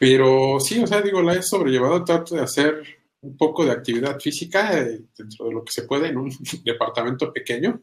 Pero 0.00 0.58
sí, 0.58 0.82
o 0.82 0.86
sea, 0.86 1.02
digo, 1.02 1.20
la 1.20 1.34
he 1.34 1.42
sobrellevado, 1.42 2.02
trato 2.02 2.34
de 2.34 2.40
hacer 2.40 2.82
un 3.20 3.36
poco 3.36 3.66
de 3.66 3.72
actividad 3.72 4.18
física 4.18 4.80
eh, 4.80 5.02
dentro 5.18 5.48
de 5.48 5.52
lo 5.52 5.62
que 5.62 5.72
se 5.72 5.82
puede 5.82 6.08
en 6.08 6.16
un 6.16 6.30
departamento 6.64 7.30
pequeño. 7.30 7.82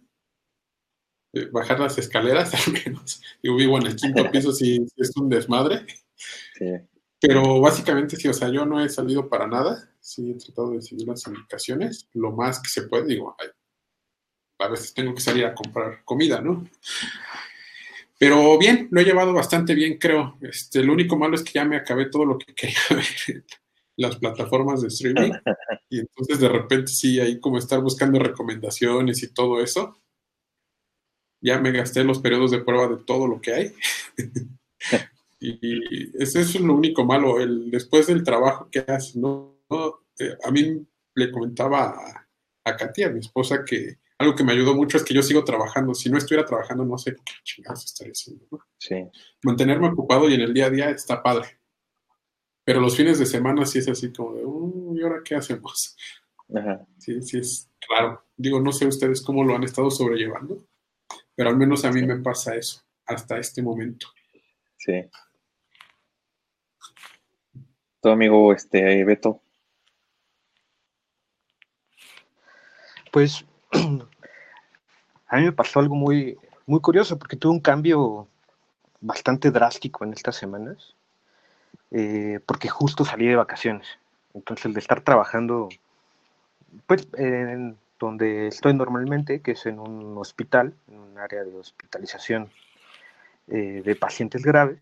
Eh, 1.33 1.49
bajar 1.51 1.79
las 1.79 1.99
escaleras, 1.99 2.51
al 2.67 2.73
menos. 2.73 3.21
Yo 3.43 3.55
vivo 3.55 3.77
en 3.77 3.85
el 3.85 3.95
quinto 3.95 4.31
piso, 4.31 4.51
sí, 4.51 4.83
es 4.97 5.15
un 5.15 5.29
desmadre. 5.29 5.85
Pero 7.19 7.61
básicamente 7.61 8.15
sí, 8.15 8.27
o 8.27 8.33
sea, 8.33 8.49
yo 8.49 8.65
no 8.65 8.83
he 8.83 8.89
salido 8.89 9.29
para 9.29 9.45
nada. 9.45 9.87
Sí, 9.99 10.31
he 10.31 10.35
tratado 10.43 10.71
de 10.71 10.81
seguir 10.81 11.07
las 11.07 11.27
indicaciones 11.27 12.09
lo 12.13 12.31
más 12.31 12.59
que 12.59 12.69
se 12.69 12.87
puede. 12.87 13.05
Digo, 13.05 13.35
a 14.63 14.70
veces 14.70 14.93
tengo 14.93 15.13
que 15.13 15.22
salir 15.22 15.46
a 15.46 15.53
comprar 15.53 16.03
comida, 16.05 16.41
¿no? 16.41 16.67
Pero 18.17 18.58
bien, 18.58 18.88
lo 18.91 19.01
he 19.01 19.03
llevado 19.03 19.34
bastante 19.34 19.75
bien, 19.75 19.98
creo. 19.98 20.38
Este, 20.41 20.82
lo 20.84 20.93
único 20.93 21.17
malo 21.17 21.36
es 21.36 21.43
que 21.43 21.53
ya 21.53 21.65
me 21.65 21.75
acabé 21.75 22.05
todo 22.05 22.25
lo 22.25 22.38
que 22.38 22.53
quería 22.53 22.77
ver 22.89 23.43
las 23.98 24.15
plataformas 24.17 24.82
de 24.82 24.88
streaming. 24.88 25.32
Y 25.89 26.00
entonces 26.00 26.39
de 26.39 26.50
repente 26.50 26.91
sí, 26.91 27.20
ahí 27.20 27.39
como 27.39 27.60
estar 27.60 27.79
buscando 27.79 28.17
recomendaciones 28.17 29.22
y 29.22 29.32
todo 29.32 29.62
eso. 29.62 30.01
Ya 31.39 31.60
me 31.60 31.72
gasté 31.72 32.03
los 32.03 32.17
periodos 32.17 32.50
de 32.50 32.62
prueba 32.62 32.88
de 32.88 33.03
todo 33.03 33.27
lo 33.27 33.39
que 33.39 33.53
hay. 33.53 33.74
y 35.39 36.17
eso 36.17 36.39
es 36.39 36.60
lo 36.60 36.74
único 36.74 37.05
malo. 37.05 37.39
El, 37.39 37.70
después 37.70 38.08
del 38.08 38.24
trabajo 38.24 38.70
que 38.72 38.79
haces, 38.79 39.17
¿no? 39.17 39.60
Eh, 40.17 40.36
a 40.43 40.50
mí 40.50 40.84
le 41.13 41.32
comentaba 41.32 41.89
a, 41.89 42.27
a 42.63 42.75
Katia, 42.75 43.10
mi 43.10 43.20
esposa, 43.20 43.63
que 43.63 44.00
algo 44.23 44.35
que 44.35 44.43
me 44.43 44.53
ayudó 44.53 44.73
mucho 44.73 44.97
es 44.97 45.03
que 45.03 45.13
yo 45.13 45.21
sigo 45.21 45.43
trabajando. 45.43 45.93
Si 45.93 46.09
no 46.09 46.17
estuviera 46.17 46.45
trabajando, 46.45 46.83
no 46.85 46.97
sé 46.97 47.15
qué 47.15 47.33
chingados 47.43 47.85
estaría 47.85 48.11
haciendo. 48.11 48.45
Sí. 48.77 48.95
Mantenerme 49.43 49.89
ocupado 49.89 50.29
y 50.29 50.33
en 50.33 50.41
el 50.41 50.53
día 50.53 50.65
a 50.65 50.69
día 50.69 50.89
está 50.89 51.21
padre. 51.21 51.59
Pero 52.63 52.79
los 52.79 52.95
fines 52.95 53.19
de 53.19 53.25
semana 53.25 53.65
sí 53.65 53.79
es 53.79 53.89
así 53.89 54.11
como 54.11 54.35
de, 54.35 54.45
uh, 54.45 54.95
¿y 54.97 55.03
ahora 55.03 55.21
qué 55.23 55.35
hacemos? 55.35 55.95
Sí, 56.97 57.21
sí 57.21 57.37
es 57.39 57.69
raro. 57.89 58.25
Digo, 58.37 58.59
no 58.59 58.71
sé 58.71 58.87
ustedes 58.87 59.21
cómo 59.21 59.43
lo 59.43 59.55
han 59.55 59.63
estado 59.63 59.91
sobrellevando, 59.91 60.65
pero 61.35 61.49
al 61.49 61.57
menos 61.57 61.83
a 61.83 61.91
mí 61.91 62.01
me 62.03 62.17
pasa 62.17 62.55
eso 62.55 62.81
hasta 63.05 63.37
este 63.37 63.61
momento. 63.61 64.07
Sí. 64.77 65.09
Tu 68.01 68.09
amigo 68.09 68.53
este 68.53 69.03
Beto. 69.03 69.41
Pues 73.11 73.45
a 75.34 75.38
mí 75.38 75.46
me 75.46 75.52
pasó 75.52 75.80
algo 75.80 75.96
muy, 75.96 76.38
muy 76.67 76.80
curioso 76.80 77.17
porque 77.17 77.36
tuve 77.36 77.54
un 77.54 77.60
cambio 77.60 78.28
bastante 79.02 79.50
drástico 79.50 80.04
en 80.04 80.13
estas 80.13 80.36
semanas. 80.36 80.96
Eh, 81.89 82.39
porque 82.46 82.69
justo 82.69 83.04
salí 83.04 83.28
de 83.28 83.36
vacaciones. 83.36 83.88
Entonces, 84.36 84.65
el 84.65 84.74
de 84.74 84.80
estar 84.80 85.02
trabajando, 85.02 85.69
pues, 86.86 87.08
en 87.17 87.78
donde 88.00 88.48
estoy 88.48 88.76
normalmente, 88.76 89.41
que 89.41 89.52
es 89.52 89.65
en 89.65 89.80
un 89.80 90.17
hospital, 90.17 90.76
en 90.88 91.00
un 91.00 91.17
área 91.17 91.43
de 91.43 91.56
hospitalización 91.56 92.50
eh, 93.48 93.82
de 93.84 93.96
pacientes 93.96 94.43
graves, 94.43 94.80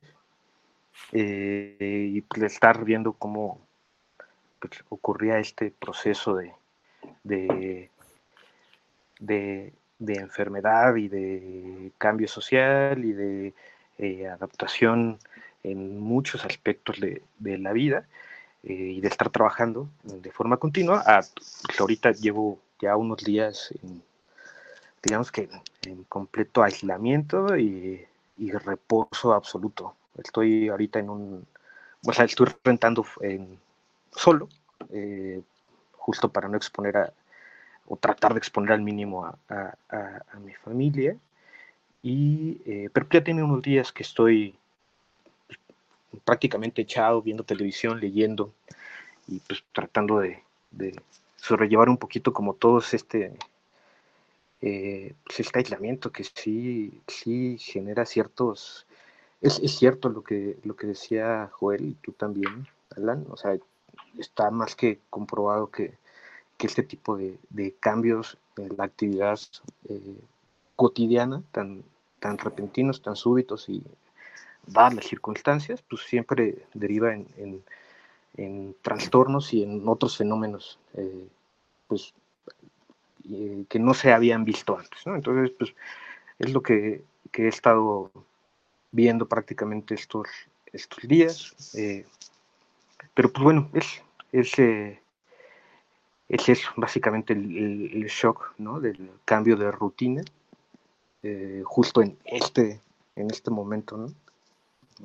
eh, 1.13 2.09
y 2.13 2.21
pues, 2.21 2.43
estar 2.43 2.83
viendo 2.83 3.13
cómo 3.13 3.59
pues, 4.59 4.83
ocurría 4.89 5.39
este 5.39 5.71
proceso 5.71 6.35
de, 6.35 6.53
de, 7.23 7.89
de, 9.19 9.73
enfermedad 10.07 10.95
y 10.95 11.07
de 11.07 11.91
cambio 11.97 12.27
social 12.27 13.03
y 13.03 13.13
de 13.13 13.53
adaptación 14.27 15.19
en 15.63 15.99
muchos 15.99 16.45
aspectos 16.45 16.99
de, 16.99 17.21
la 17.57 17.73
vida 17.73 18.05
eh, 18.63 18.73
y 18.73 19.01
de 19.01 19.07
estar 19.07 19.29
trabajando 19.29 19.89
de 20.03 20.31
forma 20.31 20.57
continua. 20.57 21.03
Ah, 21.05 21.21
pues, 21.35 21.79
ahorita 21.79 22.11
llevo 22.11 22.59
ya 22.79 22.95
unos 22.95 23.23
días, 23.23 23.73
en, 23.81 24.01
digamos 25.03 25.31
que 25.31 25.49
en 25.85 26.03
completo 26.05 26.63
aislamiento 26.63 27.57
y, 27.57 28.07
reposo 28.37 29.33
absoluto. 29.33 29.95
Estoy 30.17 30.67
ahorita 30.67 30.97
en 30.97 31.11
un, 31.11 31.45
o 32.03 32.11
sea, 32.11 32.25
estoy 32.25 32.47
rentando 32.63 33.05
en, 33.21 33.59
solo, 34.15 34.49
eh, 34.89 35.43
justo 35.93 36.27
para 36.27 36.47
no 36.47 36.57
exponer 36.57 36.97
a, 36.97 37.13
o 37.91 37.97
tratar 37.97 38.33
de 38.33 38.39
exponer 38.39 38.71
al 38.71 38.81
mínimo 38.81 39.25
a, 39.25 40.37
mi 40.39 40.53
familia. 40.53 41.17
Y, 42.01 42.61
eh, 42.65 42.89
pero 42.93 43.05
ya 43.11 43.21
tiene 43.21 43.43
unos 43.43 43.61
días 43.61 43.91
que 43.91 44.03
estoy 44.03 44.55
prácticamente 46.23 46.83
echado, 46.83 47.21
viendo 47.21 47.43
televisión, 47.43 47.99
leyendo 47.99 48.53
y 49.27 49.39
pues 49.39 49.61
tratando 49.73 50.19
de, 50.19 50.41
sobrellevar 51.35 51.89
un 51.89 51.97
poquito 51.97 52.31
como 52.31 52.53
todo 52.53 52.79
este, 52.79 53.33
eh, 54.61 55.13
pues, 55.25 55.41
este 55.41 55.59
aislamiento 55.59 56.13
que 56.13 56.23
sí, 56.23 57.01
sí 57.07 57.57
genera 57.59 58.05
ciertos... 58.05 58.85
Es, 59.41 59.55
cierto 59.75 60.07
lo 60.07 60.23
que, 60.23 60.57
lo 60.63 60.77
que 60.77 60.87
decía 60.87 61.49
Joel 61.51 61.89
y 61.89 61.93
tú 61.95 62.13
también, 62.13 62.67
Alan, 62.95 63.25
o 63.29 63.35
sea, 63.35 63.57
está 64.17 64.49
más 64.49 64.75
que 64.75 64.99
comprobado 65.09 65.71
que, 65.71 65.95
este 66.67 66.83
tipo 66.83 67.17
de, 67.17 67.75
cambios 67.79 68.37
en 68.57 68.75
la 68.77 68.85
actividad 68.85 69.39
eh, 69.89 70.15
cotidiana, 70.75 71.41
tan, 71.51 71.83
tan 72.19 72.37
repentinos, 72.37 73.01
tan 73.01 73.15
súbitos 73.15 73.69
y 73.69 73.83
dadas 74.67 74.95
las 74.95 75.05
circunstancias, 75.05 75.81
pues 75.89 76.03
siempre 76.03 76.65
deriva 76.73 77.13
en, 77.13 77.63
trastornos 78.81 79.53
y 79.53 79.61
en 79.61 79.87
otros 79.87 80.17
fenómenos 80.17 80.79
eh, 80.93 81.27
pues, 81.87 82.13
eh, 83.29 83.65
que 83.69 83.77
no 83.77 83.93
se 83.93 84.13
habían 84.13 84.45
visto 84.45 84.77
antes. 84.77 85.05
Entonces, 85.05 85.51
pues 85.57 85.75
es 86.39 86.53
lo 86.53 86.61
que, 86.61 87.03
he 87.33 87.47
estado 87.47 88.11
viendo 88.91 89.27
prácticamente 89.27 89.93
estos, 89.95 90.27
estos 90.71 91.07
días. 91.07 91.55
Pero 93.13 93.31
pues 93.31 93.43
bueno, 93.43 93.69
es, 93.73 94.01
es, 94.31 94.53
es 96.31 96.47
eso, 96.47 96.69
básicamente 96.77 97.33
el, 97.33 98.05
shock 98.07 98.53
¿no? 98.57 98.79
del 98.79 99.11
cambio 99.25 99.57
de 99.57 99.69
rutina, 99.69 100.23
justo 101.65 102.01
en 102.01 102.17
este, 102.25 102.79
en 103.15 103.29
este 103.29 103.51
momento, 103.51 103.97
¿no? 103.97 104.07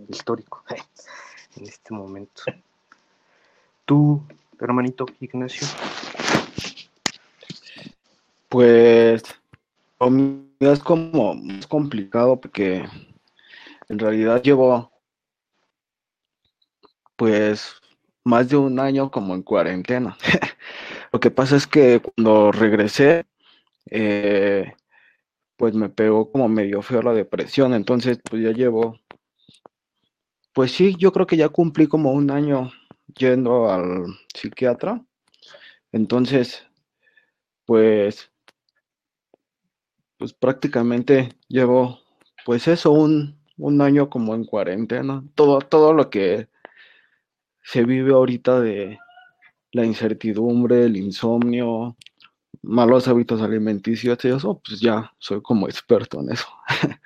histórico 0.09 0.63
en 1.57 1.65
este 1.65 1.93
momento. 1.93 2.43
Tú, 3.85 4.23
hermanito 4.61 5.07
Ignacio. 5.21 5.67
Pues 8.49 9.23
es 10.61 10.79
como 10.81 11.35
más 11.35 11.67
complicado 11.67 12.41
porque 12.41 12.87
en 13.89 13.99
realidad 13.99 14.43
llevo 14.43 14.93
pues 17.17 17.75
más 18.25 18.49
de 18.49 18.57
un 18.57 18.79
año 18.79 19.11
como 19.11 19.35
en 19.35 19.43
cuarentena. 19.43 20.17
Lo 21.17 21.21
que 21.21 21.31
pasa 21.31 21.57
es 21.57 21.67
que 21.67 22.03
cuando 22.03 22.53
regresé, 22.53 23.25
eh, 23.91 24.75
pues 25.57 25.73
me 25.73 25.89
pegó 25.89 26.31
como 26.31 26.47
medio 26.47 26.83
feo 26.83 27.01
la 27.01 27.15
depresión, 27.15 27.73
entonces 27.73 28.19
pues 28.23 28.43
ya 28.43 28.51
llevo 28.51 29.01
pues 30.53 30.73
sí, 30.73 30.95
yo 30.99 31.13
creo 31.13 31.27
que 31.27 31.39
ya 31.39 31.49
cumplí 31.49 31.87
como 31.87 32.13
un 32.13 32.31
año 32.31 32.71
yendo 33.17 33.73
al 33.73 34.05
psiquiatra. 34.35 35.03
Entonces, 35.91 36.67
pues, 37.65 38.31
pues 40.19 40.35
prácticamente 40.35 41.31
llevo, 41.49 41.99
pues 42.45 42.69
eso, 42.69 42.93
un, 42.93 43.39
un 43.57 43.81
año 43.81 44.11
como 44.11 44.35
en 44.35 44.45
cuarentena. 44.45 45.25
Todo, 45.35 45.61
todo 45.61 45.95
lo 45.95 46.11
que 46.11 46.49
se 47.63 47.85
vive 47.85 48.13
ahorita 48.13 48.61
de 48.61 48.99
la 49.77 49.87
incertidumbre, 49.87 50.85
el 50.85 50.97
insomnio, 50.97 51.97
malos 52.63 53.07
hábitos 53.09 53.43
alimenticios 53.43 54.25
y 54.25 54.29
eso, 54.29 54.61
pues 54.65 54.81
ya 54.81 55.13
soy 55.19 55.43
como 55.43 55.69
experto 55.69 56.21
en 56.21 56.33
eso. 56.33 56.49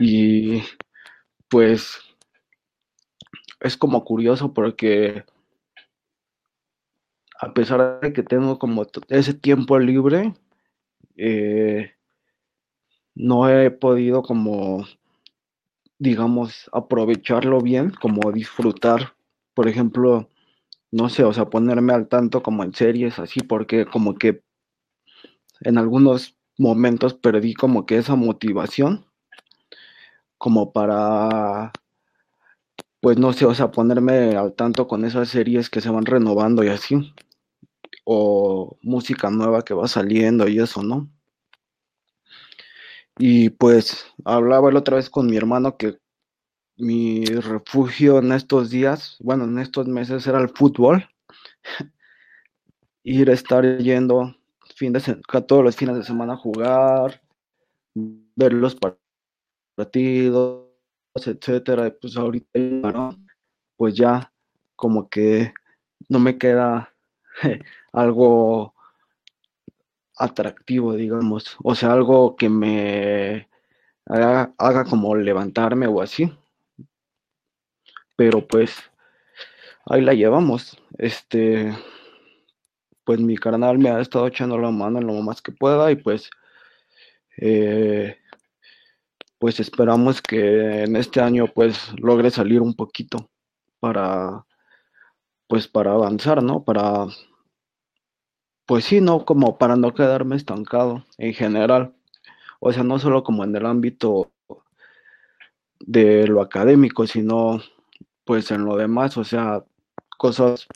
y 0.00 0.62
pues 1.48 1.98
es 3.60 3.76
como 3.76 4.04
curioso 4.04 4.52
porque 4.52 5.24
a 7.40 7.54
pesar 7.54 8.00
de 8.00 8.12
que 8.12 8.22
tengo 8.22 8.58
como 8.58 8.86
ese 9.08 9.34
tiempo 9.34 9.78
libre, 9.78 10.34
eh, 11.16 11.92
no 13.14 13.48
he 13.48 13.70
podido 13.70 14.22
como, 14.22 14.84
digamos, 15.98 16.68
aprovecharlo 16.72 17.60
bien, 17.60 17.90
como 17.90 18.32
disfrutar, 18.32 19.14
por 19.54 19.68
ejemplo, 19.68 20.28
no 20.94 21.08
sé, 21.08 21.24
o 21.24 21.32
sea, 21.32 21.46
ponerme 21.50 21.92
al 21.92 22.06
tanto 22.08 22.40
como 22.42 22.62
en 22.62 22.72
series 22.72 23.18
así, 23.18 23.40
porque 23.40 23.84
como 23.84 24.14
que 24.14 24.44
en 25.60 25.76
algunos 25.76 26.36
momentos 26.56 27.14
perdí 27.14 27.54
como 27.54 27.84
que 27.84 27.96
esa 27.98 28.14
motivación, 28.14 29.04
como 30.38 30.72
para, 30.72 31.72
pues 33.00 33.18
no 33.18 33.32
sé, 33.32 33.44
o 33.44 33.54
sea, 33.54 33.72
ponerme 33.72 34.36
al 34.36 34.54
tanto 34.54 34.86
con 34.86 35.04
esas 35.04 35.28
series 35.28 35.68
que 35.68 35.80
se 35.80 35.90
van 35.90 36.06
renovando 36.06 36.62
y 36.62 36.68
así, 36.68 37.12
o 38.04 38.78
música 38.82 39.30
nueva 39.30 39.62
que 39.62 39.74
va 39.74 39.88
saliendo 39.88 40.46
y 40.46 40.60
eso, 40.60 40.84
¿no? 40.84 41.10
Y 43.18 43.50
pues 43.50 44.06
hablaba 44.24 44.70
la 44.70 44.78
otra 44.78 44.96
vez 44.96 45.10
con 45.10 45.26
mi 45.26 45.36
hermano 45.36 45.76
que 45.76 45.98
mi 46.76 47.24
refugio 47.24 48.18
en 48.18 48.32
estos 48.32 48.70
días, 48.70 49.16
bueno, 49.20 49.44
en 49.44 49.58
estos 49.58 49.86
meses 49.86 50.26
era 50.26 50.40
el 50.40 50.48
fútbol. 50.48 51.08
Ir 53.04 53.30
a 53.30 53.34
estar 53.34 53.64
yendo 53.78 54.34
fin 54.74 54.92
de 54.92 55.00
todos 55.46 55.62
los 55.64 55.76
fines 55.76 55.96
de 55.96 56.04
semana 56.04 56.34
a 56.34 56.36
jugar, 56.36 57.22
ver 57.94 58.52
los 58.52 58.76
partidos, 59.76 60.68
etcétera. 61.14 61.94
Pues 62.00 62.16
ahorita, 62.16 63.16
pues 63.76 63.94
ya 63.94 64.32
como 64.76 65.08
que 65.08 65.52
no 66.08 66.18
me 66.18 66.38
queda 66.38 66.92
algo 67.92 68.74
atractivo, 70.16 70.94
digamos, 70.94 71.56
o 71.62 71.74
sea, 71.74 71.92
algo 71.92 72.36
que 72.36 72.48
me 72.48 73.48
haga 74.06 74.84
como 74.84 75.14
levantarme 75.16 75.86
o 75.86 76.00
así. 76.00 76.32
Pero 78.16 78.46
pues 78.46 78.74
ahí 79.86 80.00
la 80.00 80.14
llevamos. 80.14 80.78
Este, 80.98 81.74
pues 83.04 83.20
mi 83.20 83.36
carnal 83.36 83.78
me 83.78 83.90
ha 83.90 84.00
estado 84.00 84.26
echando 84.26 84.58
la 84.58 84.70
mano 84.70 84.98
en 84.98 85.06
lo 85.06 85.14
más 85.14 85.42
que 85.42 85.52
pueda 85.52 85.90
y 85.90 85.96
pues 85.96 86.30
eh, 87.38 88.16
pues 89.38 89.60
esperamos 89.60 90.22
que 90.22 90.84
en 90.84 90.96
este 90.96 91.20
año 91.20 91.46
pues 91.54 91.92
logre 91.98 92.30
salir 92.30 92.60
un 92.62 92.74
poquito 92.74 93.30
para 93.80 94.46
pues 95.46 95.68
para 95.68 95.92
avanzar, 95.92 96.42
¿no? 96.42 96.64
Para 96.64 97.06
pues 98.66 98.84
sí, 98.86 99.00
no 99.00 99.24
como 99.24 99.58
para 99.58 99.76
no 99.76 99.94
quedarme 99.94 100.36
estancado 100.36 101.04
en 101.18 101.34
general. 101.34 101.94
O 102.60 102.72
sea, 102.72 102.82
no 102.82 102.98
solo 102.98 103.22
como 103.22 103.44
en 103.44 103.54
el 103.54 103.66
ámbito 103.66 104.32
de 105.80 106.26
lo 106.26 106.40
académico, 106.40 107.06
sino 107.06 107.60
pues 108.24 108.50
en 108.50 108.64
lo 108.64 108.76
demás, 108.76 109.16
o 109.16 109.24
sea, 109.24 109.64
cosas 110.18 110.66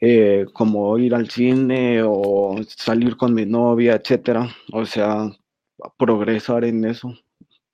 eh, 0.00 0.46
como 0.52 0.96
ir 0.98 1.14
al 1.14 1.28
cine 1.30 2.02
o 2.04 2.56
salir 2.66 3.16
con 3.16 3.34
mi 3.34 3.46
novia, 3.46 3.94
etcétera. 3.94 4.48
O 4.72 4.84
sea, 4.86 5.30
progresar 5.96 6.64
en 6.64 6.84
eso. 6.84 7.12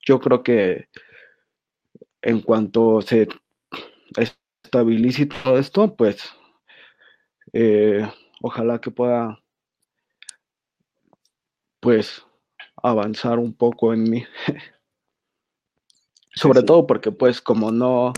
Yo 0.07 0.21
creo 0.21 0.43
que 0.43 0.89
en 2.23 2.41
cuanto 2.41 3.01
se 3.03 3.29
estabilice 4.17 5.27
todo 5.27 5.59
esto, 5.59 5.95
pues 5.95 6.33
eh, 7.53 8.07
ojalá 8.43 8.81
que 8.81 8.91
pueda 8.91 9.39
pues 11.81 12.25
avanzar 12.83 13.39
un 13.39 13.55
poco 13.55 13.93
en 13.93 14.11
mí. 14.11 14.25
Sobre 16.35 16.63
todo 16.63 16.87
porque 16.87 17.13
pues 17.13 17.41
como 17.41 17.71
no 17.71 18.13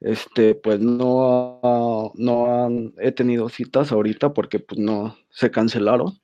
este 0.00 0.54
pues 0.54 0.80
no 0.80 2.12
no 2.14 2.70
he 2.98 3.12
tenido 3.12 3.48
citas 3.48 3.92
ahorita 3.92 4.32
porque 4.32 4.58
pues 4.58 4.80
no 4.80 5.16
se 5.28 5.50
cancelaron 5.50 6.18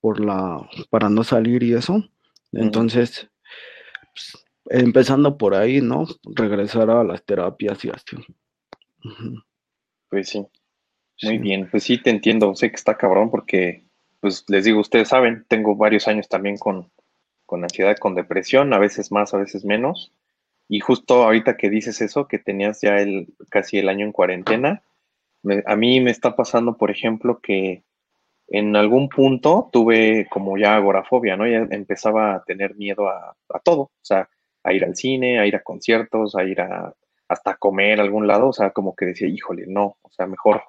por 0.00 0.20
la 0.20 0.68
para 0.90 1.08
no 1.08 1.24
salir 1.24 1.62
y 1.62 1.72
eso. 1.74 2.04
Entonces 2.52 3.30
pues, 4.12 4.44
empezando 4.66 5.38
por 5.38 5.54
ahí, 5.54 5.80
¿no? 5.80 6.06
Regresar 6.24 6.90
a 6.90 7.04
las 7.04 7.24
terapias 7.24 7.84
y 7.84 7.90
así. 7.90 8.16
Pues 10.08 10.28
sí. 10.28 10.46
Muy 11.22 11.38
bien, 11.38 11.68
pues 11.70 11.84
sí 11.84 11.98
te 11.98 12.10
entiendo, 12.10 12.54
sé 12.54 12.70
que 12.70 12.76
está 12.76 12.96
cabrón 12.96 13.30
porque, 13.30 13.84
pues 14.20 14.44
les 14.48 14.64
digo, 14.64 14.80
ustedes 14.80 15.08
saben, 15.08 15.44
tengo 15.48 15.76
varios 15.76 16.08
años 16.08 16.28
también 16.28 16.56
con, 16.56 16.90
con 17.46 17.62
ansiedad, 17.62 17.96
con 17.96 18.14
depresión, 18.14 18.72
a 18.72 18.78
veces 18.78 19.12
más, 19.12 19.32
a 19.32 19.38
veces 19.38 19.64
menos. 19.64 20.12
Y 20.68 20.80
justo 20.80 21.24
ahorita 21.24 21.56
que 21.56 21.70
dices 21.70 22.00
eso, 22.00 22.28
que 22.28 22.38
tenías 22.38 22.80
ya 22.80 22.96
el, 22.98 23.28
casi 23.50 23.78
el 23.78 23.88
año 23.88 24.06
en 24.06 24.12
cuarentena, 24.12 24.82
a 25.66 25.76
mí 25.76 26.00
me 26.00 26.10
está 26.10 26.36
pasando, 26.36 26.76
por 26.76 26.90
ejemplo, 26.90 27.40
que 27.40 27.82
en 28.48 28.76
algún 28.76 29.08
punto 29.08 29.68
tuve 29.72 30.26
como 30.30 30.56
ya 30.58 30.76
agorafobia, 30.76 31.36
¿no? 31.36 31.46
Ya 31.46 31.66
empezaba 31.70 32.34
a 32.34 32.44
tener 32.44 32.74
miedo 32.76 33.08
a, 33.08 33.36
todo, 33.64 33.82
o 33.82 33.90
sea, 34.02 34.28
a 34.62 34.72
ir 34.72 34.84
al 34.84 34.96
cine, 34.96 35.40
a 35.40 35.46
ir 35.46 35.56
a 35.56 35.62
conciertos, 35.62 36.36
a 36.36 36.44
ir 36.44 36.60
a 36.60 36.94
hasta 37.28 37.56
comer 37.56 37.98
a 37.98 38.02
algún 38.02 38.26
lado, 38.26 38.48
o 38.48 38.52
sea, 38.52 38.70
como 38.70 38.94
que 38.94 39.06
decía, 39.06 39.26
híjole, 39.26 39.64
no, 39.66 39.96
o 40.02 40.10
sea, 40.10 40.26
mejor 40.26 40.62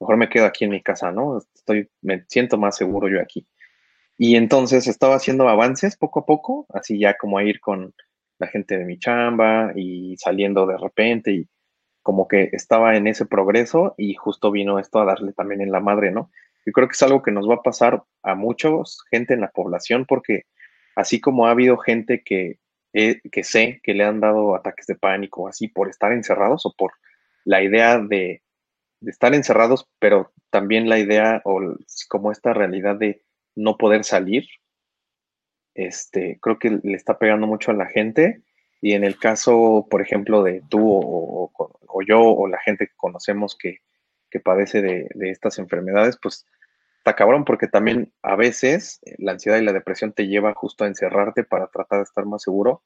mejor 0.00 0.16
me 0.16 0.28
quedo 0.28 0.46
aquí 0.46 0.64
en 0.64 0.70
mi 0.70 0.82
casa, 0.82 1.12
¿no? 1.12 1.38
Estoy, 1.54 1.88
me 2.00 2.24
siento 2.28 2.56
más 2.56 2.76
seguro 2.76 3.08
yo 3.08 3.20
aquí. 3.20 3.46
Y 4.16 4.36
entonces 4.36 4.86
estaba 4.86 5.14
haciendo 5.14 5.48
avances 5.48 5.96
poco 5.96 6.20
a 6.20 6.26
poco, 6.26 6.66
así 6.70 6.98
ya 6.98 7.16
como 7.16 7.38
a 7.38 7.44
ir 7.44 7.60
con 7.60 7.94
la 8.40 8.48
gente 8.48 8.78
de 8.78 8.84
mi 8.84 8.98
chamba 8.98 9.72
y 9.76 10.16
saliendo 10.16 10.66
de 10.66 10.76
repente 10.78 11.32
y 11.32 11.48
como 12.02 12.26
que 12.26 12.50
estaba 12.52 12.96
en 12.96 13.06
ese 13.06 13.26
progreso 13.26 13.94
y 13.98 14.14
justo 14.14 14.50
vino 14.50 14.78
esto 14.78 15.00
a 15.00 15.04
darle 15.04 15.32
también 15.32 15.60
en 15.60 15.70
la 15.70 15.80
madre, 15.80 16.10
¿no? 16.10 16.30
Yo 16.66 16.72
creo 16.72 16.88
que 16.88 16.94
es 16.94 17.02
algo 17.02 17.22
que 17.22 17.30
nos 17.32 17.48
va 17.48 17.56
a 17.56 17.62
pasar 17.62 18.02
a 18.22 18.34
muchos, 18.34 19.04
gente 19.10 19.34
en 19.34 19.40
la 19.40 19.50
población, 19.50 20.06
porque 20.06 20.44
así 20.96 21.20
como 21.20 21.46
ha 21.46 21.50
habido 21.52 21.78
gente 21.78 22.22
que, 22.24 22.58
eh, 22.94 23.20
que 23.30 23.44
sé 23.44 23.80
que 23.82 23.94
le 23.94 24.04
han 24.04 24.20
dado 24.20 24.54
ataques 24.56 24.86
de 24.86 24.96
pánico 24.96 25.48
así 25.48 25.68
por 25.68 25.88
estar 25.88 26.12
encerrados 26.12 26.66
o 26.66 26.74
por 26.76 26.92
la 27.44 27.62
idea 27.62 27.98
de 27.98 28.42
de 29.00 29.10
estar 29.10 29.34
encerrados, 29.34 29.88
pero 29.98 30.32
también 30.50 30.88
la 30.88 30.98
idea 30.98 31.40
o 31.44 31.60
como 32.08 32.32
esta 32.32 32.52
realidad 32.52 32.96
de 32.96 33.22
no 33.56 33.76
poder 33.76 34.04
salir, 34.04 34.46
este, 35.74 36.38
creo 36.40 36.58
que 36.58 36.80
le 36.82 36.96
está 36.96 37.18
pegando 37.18 37.46
mucho 37.46 37.70
a 37.70 37.74
la 37.74 37.86
gente. 37.86 38.42
Y 38.80 38.92
en 38.92 39.04
el 39.04 39.18
caso, 39.18 39.86
por 39.90 40.00
ejemplo, 40.00 40.42
de 40.42 40.62
tú 40.68 40.80
o, 40.82 41.50
yo 42.06 42.20
o 42.20 42.46
la 42.48 42.58
gente 42.58 42.86
que 42.86 42.96
conocemos 42.96 43.56
que, 43.56 43.80
padece 44.42 44.80
de, 44.80 45.08
estas 45.30 45.58
enfermedades, 45.58 46.18
pues 46.20 46.46
está 46.98 47.14
cabrón 47.16 47.44
porque 47.44 47.66
también 47.66 48.12
a 48.22 48.36
veces 48.36 49.00
la 49.18 49.32
ansiedad 49.32 49.58
y 49.58 49.64
la 49.64 49.72
depresión 49.72 50.12
te 50.12 50.28
lleva 50.28 50.54
justo 50.54 50.84
a 50.84 50.86
encerrarte 50.86 51.44
para 51.44 51.66
tratar 51.66 51.98
de 51.98 52.04
estar 52.04 52.24
más 52.26 52.42
seguro. 52.42 52.82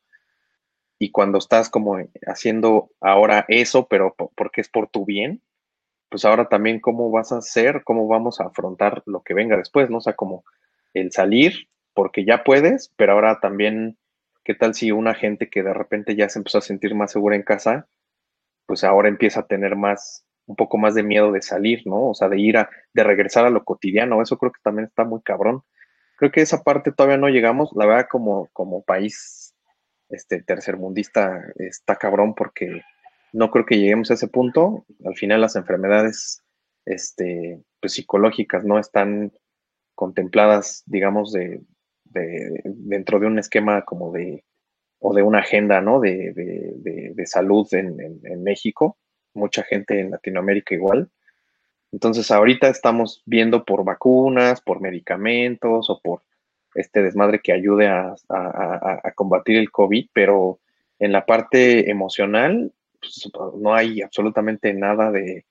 Y 0.99 1.11
cuando 1.11 1.39
estás 1.39 1.69
como 1.69 1.99
haciendo 2.27 2.91
ahora 3.01 3.45
eso, 3.49 3.89
pero 3.89 4.15
porque 4.15 4.61
es 4.63 4.69
por 4.69 4.89
tu 4.89 5.05
bien, 5.05 5.43
pues 6.09 6.25
ahora 6.25 6.49
también 6.49 6.81
cómo 6.81 7.11
vas 7.11 7.33
a 7.33 7.39
hacer, 7.39 7.83
cómo 7.85 8.07
vamos 8.07 8.41
a 8.41 8.45
afrontar 8.45 9.03
lo 9.07 9.23
que 9.23 9.35
venga 9.35 9.57
después, 9.57 9.91
¿no? 9.91 9.99
O 9.99 10.01
sea, 10.01 10.15
como 10.15 10.45
el 10.95 11.11
salir, 11.13 11.69
porque 11.95 12.25
ya 12.25 12.45
puedes, 12.45 12.93
pero 12.97 13.13
ahora 13.13 13.41
también, 13.41 13.99
¿qué 14.45 14.55
tal 14.55 14.75
si 14.75 14.91
una 14.93 15.15
gente 15.15 15.49
que 15.49 15.63
de 15.63 15.73
repente 15.73 16.17
ya 16.17 16.29
se 16.29 16.39
empezó 16.39 16.59
a 16.59 16.63
sentir 16.63 16.95
más 16.95 17.13
segura 17.13 17.37
en 17.37 17.43
casa, 17.43 17.87
pues 18.67 18.85
ahora 18.85 19.09
empieza 19.09 19.41
a 19.41 19.47
tener 19.47 19.77
más, 19.77 20.27
un 20.47 20.57
poco 20.57 20.77
más 20.79 20.95
de 20.95 21.03
miedo 21.03 21.33
de 21.33 21.43
salir, 21.43 21.83
¿no? 21.87 22.11
O 22.11 22.15
sea, 22.15 22.29
de 22.29 22.41
ir 22.41 22.59
a, 22.59 22.71
de 22.93 23.05
regresar 23.05 23.47
a 23.47 23.51
lo 23.51 23.65
cotidiano, 23.65 24.23
eso 24.23 24.39
creo 24.39 24.53
que 24.53 24.61
también 24.63 24.87
está 24.87 25.05
muy 25.05 25.23
cabrón. 25.23 25.63
Creo 26.17 26.31
que 26.31 26.43
esa 26.43 26.63
parte 26.63 26.93
todavía 26.93 27.19
no 27.19 27.29
llegamos, 27.29 27.71
la 27.75 27.87
verdad, 27.87 28.07
como, 28.11 28.49
como 28.53 28.83
país 28.83 29.55
este, 30.09 30.43
tercermundista 30.43 31.43
está 31.57 31.97
cabrón 31.97 32.35
porque 32.35 32.83
no 33.33 33.51
creo 33.51 33.67
que 33.67 33.79
lleguemos 33.79 34.11
a 34.11 34.15
ese 34.15 34.29
punto. 34.29 34.87
Al 35.05 35.17
final 35.17 35.41
las 35.41 35.57
enfermedades 35.57 36.43
este, 36.85 37.61
pues, 37.81 37.95
psicológicas 37.95 38.65
no 38.65 38.79
están 38.79 39.33
contempladas, 39.95 40.83
digamos, 40.87 41.33
de, 41.33 41.63
dentro 42.15 43.19
de 43.19 43.27
un 43.27 43.39
esquema 43.39 43.83
como 43.83 44.13
de, 44.13 44.45
o 44.99 45.15
de 45.15 45.23
una 45.23 45.41
agenda, 45.41 45.81
¿no? 45.81 46.01
De, 46.01 47.15
salud 47.27 47.67
en, 47.73 48.43
México, 48.43 48.99
mucha 49.33 49.63
gente 49.63 50.01
en 50.01 50.11
Latinoamérica 50.11 50.75
igual. 50.75 51.11
Entonces 51.91 52.31
ahorita 52.31 52.69
estamos 52.69 53.23
viendo 53.25 53.65
por 53.65 53.85
vacunas, 53.85 54.61
por 54.61 54.81
medicamentos 54.81 55.89
o 55.91 56.01
por 56.01 56.23
este 56.75 57.03
desmadre 57.03 57.41
que 57.41 57.53
ayude 57.53 57.89
a, 57.89 58.15
a 58.29 59.13
combatir 59.15 59.57
el 59.57 59.71
COVID, 59.71 60.09
pero 60.13 60.61
en 60.99 61.13
la 61.13 61.25
parte 61.25 61.91
emocional 61.91 62.73
pues, 63.01 63.31
no 63.59 63.75
hay 63.75 64.03
absolutamente 64.03 64.73
nada 64.75 65.11
de, 65.11 65.45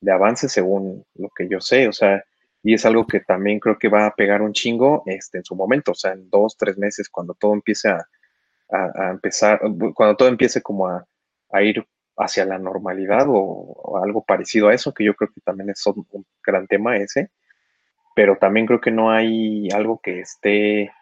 de 0.00 0.12
avance 0.12 0.48
según 0.48 1.04
lo 1.14 1.28
que 1.30 1.48
yo 1.48 1.60
sé, 1.60 1.88
o 1.88 1.92
sea, 1.92 2.24
y 2.62 2.74
es 2.74 2.84
algo 2.84 3.06
que 3.06 3.20
también 3.20 3.60
creo 3.60 3.78
que 3.78 3.88
va 3.88 4.06
a 4.06 4.14
pegar 4.14 4.42
un 4.42 4.52
chingo 4.52 5.02
este, 5.06 5.38
en 5.38 5.44
su 5.44 5.54
momento, 5.54 5.92
o 5.92 5.94
sea, 5.94 6.12
en 6.12 6.28
dos, 6.28 6.56
tres 6.56 6.76
meses, 6.76 7.08
cuando 7.08 7.34
todo 7.34 7.52
empiece 7.52 7.88
a, 7.88 8.06
empezar, 9.10 9.60
cuando 9.94 10.16
todo 10.16 10.28
empiece 10.28 10.60
como 10.60 10.88
a, 10.88 11.06
ir 11.62 11.86
hacia 12.16 12.44
la 12.44 12.58
normalidad 12.58 13.26
o, 13.28 13.98
algo 14.02 14.24
parecido 14.24 14.68
a 14.68 14.74
eso, 14.74 14.92
que 14.92 15.04
yo 15.04 15.14
creo 15.14 15.30
que 15.32 15.40
también 15.40 15.70
es 15.70 15.86
un, 15.86 16.06
gran 16.44 16.66
tema 16.66 16.96
ese, 16.96 17.30
pero 18.14 18.36
también 18.36 18.66
creo 18.66 18.80
que 18.80 18.90
no 18.90 19.10
hay 19.10 19.68
algo 19.70 20.00
que 20.02 20.20
esté 20.20 20.92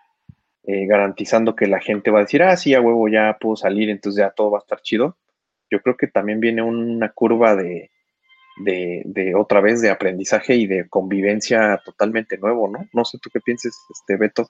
eh, 0.64 0.86
garantizando 0.86 1.56
que 1.56 1.66
la 1.66 1.80
gente 1.80 2.10
va 2.10 2.18
a 2.20 2.22
decir, 2.22 2.42
ah, 2.42 2.56
sí, 2.56 2.74
a 2.74 2.80
huevo 2.80 3.08
ya 3.08 3.38
puedo 3.40 3.56
salir, 3.56 3.88
entonces 3.90 4.20
ya 4.20 4.30
todo 4.30 4.50
va 4.50 4.58
a 4.58 4.60
estar 4.60 4.80
chido. 4.82 5.16
Yo 5.70 5.80
creo 5.80 5.96
que 5.96 6.06
también 6.06 6.40
viene 6.40 6.62
una 6.62 7.10
curva 7.12 7.56
de, 7.56 7.90
de, 8.56 9.34
otra 9.36 9.60
vez 9.60 9.80
de 9.80 9.90
aprendizaje 9.90 10.54
y 10.56 10.66
de 10.66 10.88
convivencia 10.88 11.80
totalmente 11.84 12.38
nuevo, 12.38 12.68
¿no? 12.68 12.88
No 12.92 13.04
sé 13.04 13.18
tú 13.18 13.30
qué 13.30 13.40
pienses, 13.40 13.76
este 13.90 14.16
Beto. 14.16 14.48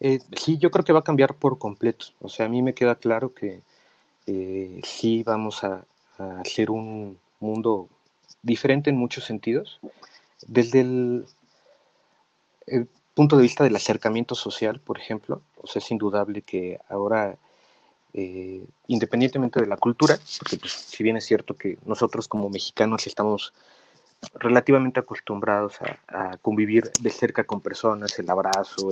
Eh, 0.00 0.18
sí, 0.36 0.58
yo 0.58 0.70
creo 0.70 0.84
que 0.84 0.92
va 0.92 1.00
a 1.00 1.04
cambiar 1.04 1.34
por 1.34 1.58
completo. 1.58 2.06
O 2.20 2.28
sea, 2.28 2.46
a 2.46 2.48
mí 2.48 2.62
me 2.62 2.74
queda 2.74 2.96
claro 2.96 3.32
que 3.34 3.62
eh, 4.26 4.80
sí 4.84 5.22
vamos 5.22 5.64
a, 5.64 5.84
hacer 6.18 6.70
un 6.70 7.18
mundo 7.40 7.88
diferente 8.42 8.90
en 8.90 8.96
muchos 8.96 9.24
sentidos. 9.24 9.80
Desde 10.46 10.80
el, 10.80 11.24
el, 12.66 12.88
punto 13.14 13.36
de 13.36 13.42
vista 13.42 13.64
del 13.64 13.74
acercamiento 13.74 14.34
social, 14.34 14.80
por 14.80 14.98
ejemplo, 14.98 15.42
o 15.56 15.66
sea, 15.66 15.80
es 15.80 15.90
indudable 15.90 16.42
que 16.42 16.78
ahora 16.88 17.36
eh, 18.14 18.62
independientemente 18.88 19.60
de 19.60 19.66
la 19.66 19.76
cultura, 19.76 20.18
porque 20.38 20.58
pues, 20.58 20.72
si 20.72 21.02
bien 21.02 21.16
es 21.16 21.24
cierto 21.24 21.56
que 21.56 21.78
nosotros 21.86 22.28
como 22.28 22.50
mexicanos 22.50 23.06
estamos 23.06 23.54
relativamente 24.34 25.00
acostumbrados 25.00 25.78
a, 26.08 26.36
convivir 26.38 26.90
de 27.00 27.10
cerca 27.10 27.44
con 27.44 27.60
personas, 27.60 28.18
el 28.18 28.28
abrazo, 28.30 28.90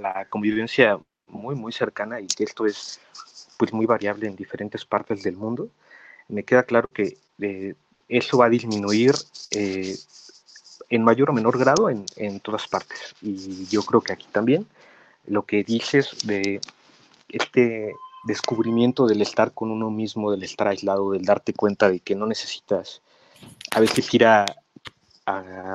la 0.00 0.26
convivencia 0.28 0.98
muy, 1.28 1.54
muy 1.54 1.72
cercana 1.72 2.20
y 2.20 2.26
que 2.26 2.44
esto 2.44 2.66
es 2.66 3.00
pues 3.56 3.72
muy 3.72 3.86
variable 3.86 4.26
en 4.26 4.36
diferentes 4.36 4.84
partes 4.84 5.22
del 5.22 5.36
mundo, 5.36 5.70
me 6.28 6.44
queda 6.44 6.62
claro 6.64 6.88
que 6.92 7.16
eh, 7.40 7.74
eso 8.08 8.38
va 8.38 8.46
a 8.46 8.50
disminuir 8.50 9.14
eh, 9.50 9.96
en 10.90 11.04
mayor 11.04 11.30
o 11.30 11.32
menor 11.32 11.58
grado 11.58 11.90
en, 11.90 12.04
en 12.16 12.40
todas 12.40 12.66
partes. 12.68 13.14
Y 13.22 13.66
yo 13.66 13.82
creo 13.82 14.00
que 14.00 14.12
aquí 14.12 14.26
también 14.32 14.66
lo 15.26 15.44
que 15.44 15.64
dices 15.64 16.26
de 16.26 16.60
este 17.28 17.94
descubrimiento 18.28 19.06
del 19.06 19.22
estar 19.22 19.52
con 19.52 19.72
uno 19.72 19.90
mismo, 19.90 20.30
del 20.30 20.44
estar 20.44 20.68
aislado, 20.68 21.10
del 21.10 21.24
darte 21.24 21.52
cuenta 21.52 21.90
de 21.90 21.98
que 21.98 22.14
no 22.14 22.26
necesitas 22.26 23.02
a 23.74 23.80
veces 23.80 24.14
ir 24.14 24.24
a, 24.24 24.46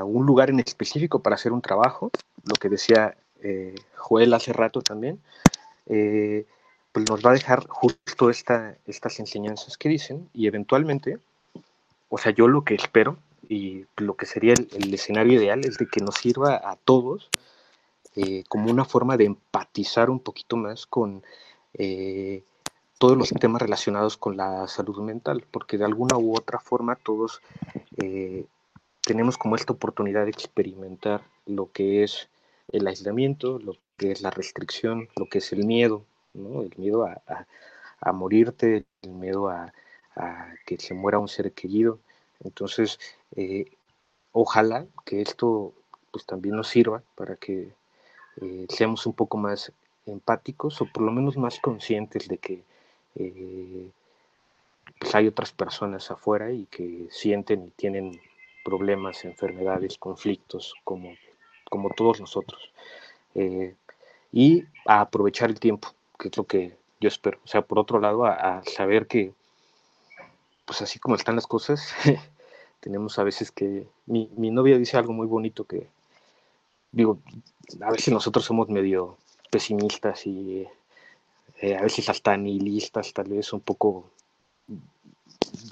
un 0.05 0.25
lugar 0.25 0.49
en 0.49 0.59
específico 0.59 1.19
para 1.19 1.35
hacer 1.35 1.51
un 1.51 1.61
trabajo, 1.61 2.09
lo 2.43 2.55
que 2.55 2.69
decía 2.69 3.15
eh, 3.43 3.75
Joel 3.95 4.33
hace 4.33 4.51
rato 4.51 4.81
también, 4.81 5.21
eh, 5.85 6.47
pues 6.91 7.07
nos 7.07 7.23
va 7.23 7.29
a 7.29 7.33
dejar 7.33 7.67
justo 7.67 8.31
esta, 8.31 8.75
estas 8.87 9.19
enseñanzas 9.19 9.77
que 9.77 9.89
dicen 9.89 10.27
y 10.33 10.47
eventualmente, 10.47 11.19
o 12.09 12.17
sea, 12.17 12.31
yo 12.31 12.47
lo 12.47 12.63
que 12.63 12.73
espero 12.73 13.17
y 13.47 13.85
lo 13.97 14.15
que 14.15 14.25
sería 14.25 14.53
el, 14.53 14.91
escenario 14.91 15.39
ideal 15.39 15.61
es 15.65 15.77
de 15.77 15.87
que 15.87 15.99
nos 15.99 16.15
sirva 16.15 16.55
a 16.55 16.75
todos 16.77 17.29
eh, 18.15 18.43
como 18.47 18.71
una 18.71 18.85
forma 18.85 19.17
de 19.17 19.25
empatizar 19.25 20.09
un 20.09 20.19
poquito 20.19 20.57
más 20.57 20.87
con 20.87 21.23
eh, 21.73 22.43
todos 22.97 23.17
los 23.17 23.29
temas 23.29 23.61
relacionados 23.61 24.17
con 24.17 24.37
la 24.37 24.67
salud 24.67 24.99
mental, 24.99 25.45
porque 25.51 25.77
de 25.77 25.85
alguna 25.85 26.17
u 26.17 26.35
otra 26.35 26.59
forma 26.59 26.95
todos 26.95 27.41
eh, 27.97 28.45
tenemos 29.01 29.37
como 29.37 29.55
esta 29.55 29.73
oportunidad 29.73 30.23
de 30.23 30.31
experimentar 30.31 31.23
lo 31.45 31.71
que 31.71 32.03
es 32.03 32.29
el 32.71 32.87
aislamiento, 32.87 33.59
lo 33.59 33.75
que 33.97 34.11
es 34.11 34.21
la 34.21 34.31
restricción, 34.31 35.09
lo 35.17 35.27
que 35.27 35.39
es 35.39 35.51
el 35.51 35.65
miedo, 35.65 36.05
el 36.33 36.73
miedo 36.77 37.05
a, 37.05 37.21
a, 37.99 38.11
morirte, 38.13 38.85
el 39.01 39.11
miedo 39.11 39.49
a, 39.49 39.73
que 40.65 40.77
se 40.79 40.93
muera 40.93 41.19
un 41.19 41.27
ser 41.27 41.51
querido. 41.51 41.99
Entonces, 42.43 42.99
eh, 43.35 43.65
ojalá 44.31 44.85
que 45.05 45.21
esto 45.21 45.73
pues 46.11 46.25
también 46.25 46.55
nos 46.55 46.67
sirva 46.67 47.01
para 47.15 47.35
que 47.35 47.73
seamos 48.69 49.05
un 49.05 49.13
poco 49.13 49.37
más 49.37 49.71
empáticos 50.05 50.81
o 50.81 50.85
por 50.85 51.03
lo 51.03 51.11
menos 51.11 51.37
más 51.37 51.59
conscientes 51.59 52.27
de 52.27 52.37
que 52.37 52.63
eh, 53.15 53.89
pues 54.99 55.15
hay 55.15 55.27
otras 55.27 55.51
personas 55.51 56.11
afuera 56.11 56.51
y 56.51 56.65
que 56.65 57.07
sienten 57.09 57.67
y 57.67 57.69
tienen 57.71 58.19
problemas, 58.63 59.25
enfermedades, 59.25 59.97
conflictos, 59.97 60.73
como, 60.83 61.13
como 61.69 61.89
todos 61.89 62.19
nosotros. 62.19 62.71
Eh, 63.35 63.75
y 64.31 64.63
a 64.85 65.01
aprovechar 65.01 65.49
el 65.49 65.59
tiempo, 65.59 65.89
que 66.17 66.29
es 66.29 66.37
lo 66.37 66.45
que 66.45 66.77
yo 66.99 67.07
espero. 67.07 67.39
O 67.43 67.47
sea, 67.47 67.61
por 67.61 67.79
otro 67.79 67.99
lado, 67.99 68.25
a, 68.25 68.63
saber 68.63 69.07
que, 69.07 69.33
pues 70.65 70.81
así 70.81 70.99
como 70.99 71.15
están 71.15 71.35
las 71.35 71.47
cosas, 71.47 71.93
tenemos 72.79 73.19
a 73.19 73.23
veces 73.23 73.51
que... 73.51 73.87
Mi, 74.05 74.29
mi 74.35 74.51
novia 74.51 74.77
dice 74.77 74.97
algo 74.97 75.13
muy 75.13 75.27
bonito 75.27 75.65
que, 75.65 75.87
digo, 76.91 77.19
a 77.81 77.91
veces 77.91 78.13
nosotros 78.13 78.45
somos 78.45 78.69
medio 78.69 79.17
pesimistas 79.53 80.25
y 80.25 80.67
eh, 81.61 81.75
a 81.75 81.83
veces 81.83 82.09
hasta 82.09 82.35
nihilistas, 82.35 83.13
tal 83.13 83.29
vez 83.29 83.53
un 83.53 83.61
poco... 83.61 84.09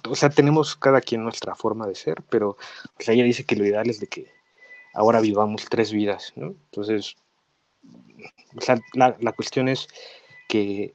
O 0.08 0.16
sea, 0.16 0.30
tenemos 0.30 0.76
cada 0.76 1.02
quien 1.02 1.24
nuestra 1.24 1.56
forma 1.56 1.88
de 1.88 1.96
ser, 1.96 2.22
pero 2.30 2.58
pues, 2.96 3.10
ella 3.10 3.24
dice 3.24 3.44
que 3.44 3.56
lo 3.56 3.66
ideal 3.66 3.90
es 3.90 4.00
de 4.00 4.06
que 4.06 4.28
ahora 4.94 5.20
vivamos 5.20 5.66
tres 5.68 5.92
vidas, 5.92 6.34
¿no? 6.36 6.48
Entonces, 6.70 7.16
o 8.56 8.62
sea, 8.62 8.80
la, 8.94 9.18
la 9.20 9.32
cuestión 9.32 9.68
es 9.68 9.88
que 10.48 10.94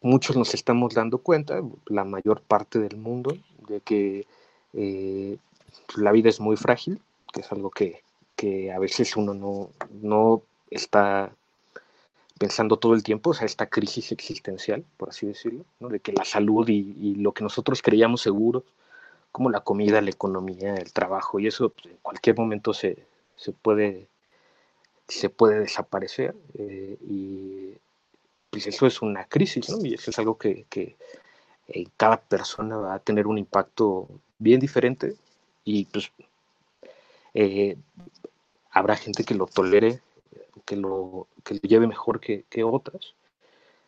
muchos 0.00 0.36
nos 0.36 0.54
estamos 0.54 0.94
dando 0.94 1.18
cuenta, 1.18 1.60
la 1.86 2.04
mayor 2.04 2.42
parte 2.42 2.80
del 2.80 2.96
mundo, 2.96 3.36
de 3.68 3.80
que 3.80 4.26
eh, 4.72 5.38
la 5.96 6.10
vida 6.10 6.28
es 6.28 6.40
muy 6.40 6.56
frágil, 6.56 7.00
que 7.32 7.42
es 7.42 7.52
algo 7.52 7.70
que, 7.70 8.02
que 8.34 8.72
a 8.72 8.80
veces 8.80 9.16
uno 9.16 9.34
no, 9.34 9.70
no 10.02 10.42
está 10.70 11.32
pensando 12.38 12.78
todo 12.78 12.94
el 12.94 13.02
tiempo, 13.02 13.30
o 13.30 13.34
sea, 13.34 13.46
esta 13.46 13.66
crisis 13.66 14.12
existencial, 14.12 14.84
por 14.96 15.10
así 15.10 15.26
decirlo, 15.26 15.64
¿no? 15.80 15.88
de 15.88 16.00
que 16.00 16.12
la 16.12 16.24
salud 16.24 16.68
y, 16.68 17.14
lo 17.16 17.32
que 17.32 17.44
nosotros 17.44 17.82
creíamos 17.82 18.22
seguros, 18.22 18.64
como 19.30 19.50
la 19.50 19.60
comida, 19.60 20.00
la 20.00 20.10
economía, 20.10 20.74
el 20.74 20.92
trabajo, 20.92 21.40
y 21.40 21.46
eso 21.46 21.70
pues, 21.70 21.86
en 21.86 21.98
cualquier 22.02 22.36
momento 22.36 22.74
se, 22.74 23.06
se, 23.36 23.52
puede, 23.52 24.08
se 25.08 25.28
puede 25.28 25.60
desaparecer. 25.60 26.34
Eh, 26.58 26.96
y 27.08 27.74
pues 28.50 28.66
eso 28.68 28.86
es 28.86 29.02
una 29.02 29.24
crisis, 29.24 29.68
¿no? 29.68 29.84
Y 29.84 29.94
eso 29.94 30.10
es 30.10 30.18
algo 30.18 30.38
que, 30.38 30.66
en 31.66 31.90
cada 31.96 32.20
persona 32.20 32.76
va 32.76 32.94
a 32.94 32.98
tener 32.98 33.26
un 33.26 33.38
impacto 33.38 34.08
bien 34.38 34.60
diferente 34.60 35.16
y 35.64 35.86
pues 35.86 36.12
eh, 37.32 37.76
habrá 38.70 38.96
gente 38.96 39.24
que 39.24 39.34
lo 39.34 39.46
tolere 39.46 40.00
que 40.62 40.76
lo, 40.76 41.26
que 41.44 41.54
lo 41.54 41.60
lleve 41.60 41.86
mejor 41.86 42.20
que, 42.20 42.64
otras, 42.64 43.14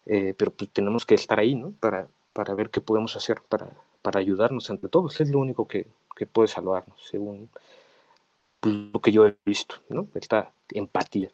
eh, 0.06 0.34
pero 0.36 0.50
pues 0.50 0.70
tenemos 0.70 1.06
que 1.06 1.14
estar 1.14 1.38
ahí, 1.38 1.54
¿no? 1.54 1.72
Para, 1.80 2.08
para 2.32 2.54
ver 2.54 2.70
qué 2.70 2.80
podemos 2.80 3.16
hacer 3.16 3.40
para, 3.48 3.70
para 4.02 4.20
ayudarnos 4.20 4.68
entre 4.70 4.88
todos. 4.88 5.20
Es 5.20 5.30
lo 5.30 5.38
único 5.38 5.66
que, 5.66 5.86
que 6.16 6.26
puede 6.26 6.48
salvarnos, 6.48 7.00
según 7.08 7.48
pues, 8.60 8.74
lo 8.74 9.00
que 9.00 9.12
yo 9.12 9.26
he 9.26 9.36
visto, 9.44 9.76
¿no? 9.88 10.08
Esta 10.14 10.52
empatía. 10.70 11.30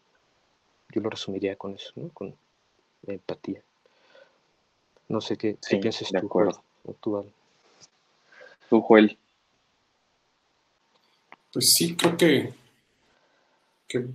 Yo 0.91 1.01
lo 1.01 1.11
resumiría 1.11 1.57
con 1.57 1.75
eso, 1.75 1.93
¿no? 1.97 2.09
Con 2.11 2.35
empatía. 3.07 3.63
No 5.09 5.21
sé 5.21 5.37
qué, 5.37 5.59
piensas 5.81 6.09
tú, 6.09 6.29
tú, 7.01 7.27
Tú, 8.69 8.81
Joel. 8.81 9.19
Pues 11.53 11.73
sí, 11.75 11.95
creo 11.95 12.17
que, 12.17 12.55
que 13.87 14.07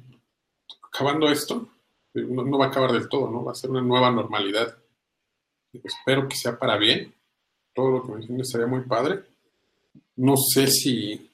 acabando 0.97 1.29
esto, 1.29 1.69
eh, 2.15 2.25
no, 2.27 2.57
va 2.57 2.65
a 2.65 2.67
acabar 2.69 2.91
del 2.91 3.07
todo, 3.07 3.29
¿no? 3.29 3.43
Va 3.43 3.51
a 3.51 3.55
ser 3.55 3.69
una 3.69 3.81
nueva 3.81 4.09
normalidad. 4.09 4.75
Espero 5.71 6.27
que 6.27 6.35
sea 6.35 6.57
para 6.57 6.75
bien. 6.77 7.13
Todo 7.73 7.91
lo 7.91 8.03
que 8.03 8.13
mencioné 8.13 8.43
sería 8.43 8.65
muy 8.65 8.81
padre. 8.81 9.23
No 10.15 10.35
sé 10.35 10.65
si, 10.65 11.29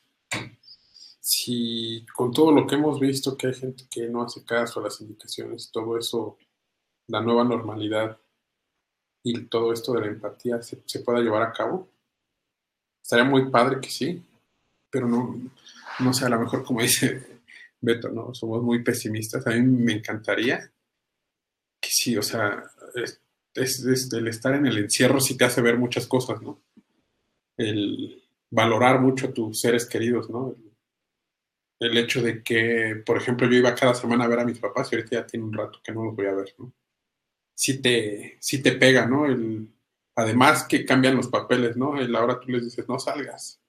si 1.22 2.06
con 2.14 2.34
todo 2.34 2.52
lo 2.52 2.68
que 2.68 2.76
hemos 2.76 3.00
visto, 3.00 3.38
que 3.38 3.48
hay 3.48 3.54
gente 3.54 3.86
que 3.90 4.10
no 4.10 4.24
hace 4.24 4.44
caso 4.44 4.82
a 4.82 4.84
las 4.84 5.00
indicaciones, 5.00 5.70
todo 5.72 5.98
eso, 5.98 6.38
la 7.08 7.22
nueva 7.22 7.46
normalidad 7.46 8.18
y 9.24 9.46
todo 9.46 9.72
esto 9.72 9.94
de 9.94 10.02
la 10.02 10.08
empatía 10.08 10.62
se, 10.62 10.84
se 10.86 11.00
pueda 11.00 11.22
llevar 11.22 11.44
a 11.44 11.54
cabo. 11.54 11.88
Estaría 13.02 13.24
muy 13.24 13.50
padre 13.50 13.80
que 13.80 13.90
sí, 13.90 14.22
pero 14.90 15.08
no, 15.08 15.40
no 16.00 16.14
sé, 16.14 16.26
a 16.26 16.30
lo 16.30 16.40
mejor 16.42 16.66
como 16.66 16.82
dice 16.82 17.43
Beto, 17.84 18.10
¿no? 18.10 18.34
Somos 18.34 18.64
muy 18.64 18.84
pesimistas. 18.84 19.46
A 19.46 19.52
mí 19.52 19.62
me 19.62 19.94
encantaría 19.94 20.72
que 21.82 21.90
sí, 21.90 22.18
o 22.18 22.24
sea, 22.24 22.64
es, 22.96 24.14
el 24.14 24.28
estar 24.28 24.56
en 24.56 24.66
el 24.66 24.78
encierro 24.78 25.20
sí 25.20 25.38
te 25.38 25.46
hace 25.46 25.62
ver 25.62 25.78
muchas 25.78 26.08
cosas, 26.08 26.42
¿no? 26.42 26.62
el 27.58 28.24
valorar 28.50 29.00
mucho 29.00 29.28
a 29.28 29.34
tus 29.34 29.60
seres 29.60 29.86
queridos, 29.86 30.30
¿no? 30.30 30.56
El, 31.80 31.98
hecho 31.98 32.22
de 32.22 32.42
que, 32.44 33.04
por 33.06 33.18
ejemplo, 33.18 33.48
yo 33.48 33.58
iba 33.58 33.76
cada 33.76 33.94
semana 33.94 34.24
a 34.24 34.28
ver 34.28 34.40
a 34.40 34.46
mis 34.46 34.60
papás 34.60 34.92
y 34.92 34.96
ahorita 34.96 35.18
ya 35.18 35.28
tiene 35.28 35.46
un 35.46 35.54
rato 35.54 35.80
que 35.84 35.92
no 35.92 36.06
los 36.06 36.16
voy 36.16 36.28
a 36.28 36.34
ver, 36.34 36.56
¿no? 36.58 36.74
Sí 37.56 37.82
te, 37.82 38.38
sí 38.40 38.62
te 38.62 38.74
pega, 38.74 39.06
¿no? 39.06 39.26
El, 39.26 39.70
además 40.16 40.66
que 40.66 40.86
cambian 40.86 41.18
los 41.18 41.28
papeles, 41.28 41.76
¿no? 41.76 42.00
El 42.00 42.16
ahora 42.16 42.40
tú 42.40 42.50
les 42.50 42.64
dices, 42.64 42.88
no 42.88 43.00
salgas. 43.00 43.60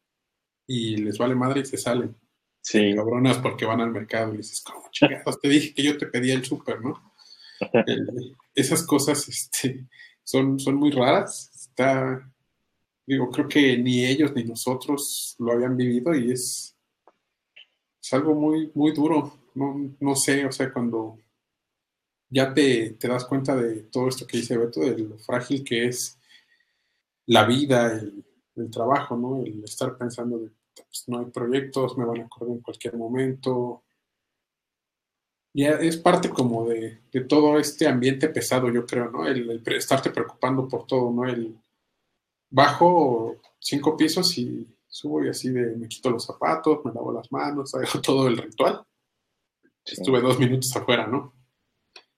Y 0.67 0.99
les 0.99 1.19
vale 1.19 1.35
madre 1.35 1.61
y 1.61 1.67
se 1.67 1.77
salen. 1.77 2.17
Sí. 2.65 2.95
Cabronas 2.95 3.39
porque 3.39 3.67
van 3.67 3.83
al 3.83 3.91
mercado 3.91 4.33
y 4.33 4.39
dices, 4.39 4.63
¿cómo 4.63 4.89
chingados? 4.91 5.39
Te 5.39 5.49
dije 5.49 5.75
que 5.75 5.83
yo 5.83 5.99
te 5.99 6.07
pedía 6.07 6.35
el 6.35 6.45
súper, 6.45 6.81
¿no? 6.81 7.13
esas 8.55 8.83
cosas 8.85 9.29
este, 9.29 9.87
son, 10.23 10.59
son 10.59 10.77
muy 10.77 10.91
raras. 10.91 11.51
Está, 11.55 12.33
digo, 13.07 13.31
creo 13.31 13.49
que 13.49 13.77
ni 13.77 14.07
ellos 14.07 14.33
ni 14.35 14.45
nosotros 14.45 15.37
lo 15.39 15.53
habían 15.53 15.77
vivido 15.77 16.15
y 16.15 16.33
es, 16.33 16.75
es 18.03 18.13
algo 18.15 18.35
muy, 18.35 18.73
muy 18.75 18.93
duro. 18.93 19.39
No, 19.55 19.95
no 20.01 20.17
sé, 20.17 20.47
o 20.47 20.51
sea, 20.51 20.73
cuando 20.73 21.19
ya 22.31 22.55
te, 22.55 22.93
te, 22.93 23.09
das 23.09 23.27
cuenta 23.27 23.55
de 23.55 23.83
todo 23.85 24.09
esto 24.09 24.27
que 24.27 24.39
dice 24.39 24.57
Beto, 24.57 24.81
de 24.81 24.99
lo 24.99 25.19
frágil 25.19 25.63
que 25.63 25.85
es 25.87 26.19
la 27.27 27.45
vida, 27.45 27.93
el, 27.93 28.25
el 28.57 28.71
trabajo, 28.71 29.17
¿no? 29.19 29.45
El 29.45 29.63
estar 29.65 29.97
pensando 29.99 30.39
de, 30.39 30.51
pues, 30.83 31.05
no 31.07 31.21
hay 31.21 31.27
proyectos, 31.27 31.97
me 31.97 32.05
van 32.05 32.23
a 32.23 32.25
acordar 32.25 32.57
en 32.57 32.63
cualquier 32.63 32.97
momento. 32.97 33.83
Y 35.53 35.65
es 35.65 35.97
parte 35.99 36.31
como 36.31 36.69
de, 36.69 36.99
de, 37.13 37.21
todo 37.23 37.59
este 37.59 37.87
ambiente 37.87 38.29
pesado, 38.29 38.73
yo 38.73 38.85
creo, 38.85 39.09
¿no? 39.11 39.27
El, 39.27 39.49
el, 39.51 39.63
estarte 39.75 40.11
preocupando 40.11 40.67
por 40.67 40.85
todo, 40.87 41.13
¿no? 41.13 41.29
El 41.29 41.57
bajo 42.51 43.37
cinco 43.61 43.97
pisos 43.97 44.37
y 44.37 44.67
subo 44.89 45.25
y 45.25 45.29
así 45.29 45.51
de 45.51 45.77
me 45.77 45.89
quito 45.89 46.11
los 46.11 46.25
zapatos, 46.25 46.85
me 46.85 46.93
lavo 46.93 47.13
las 47.13 47.31
manos, 47.31 47.75
hago 47.75 48.01
todo 48.03 48.27
el 48.27 48.37
ritual. 48.37 48.85
Estuve 49.85 50.21
dos 50.21 50.39
minutos 50.39 50.75
afuera, 50.75 51.07
¿no? 51.07 51.35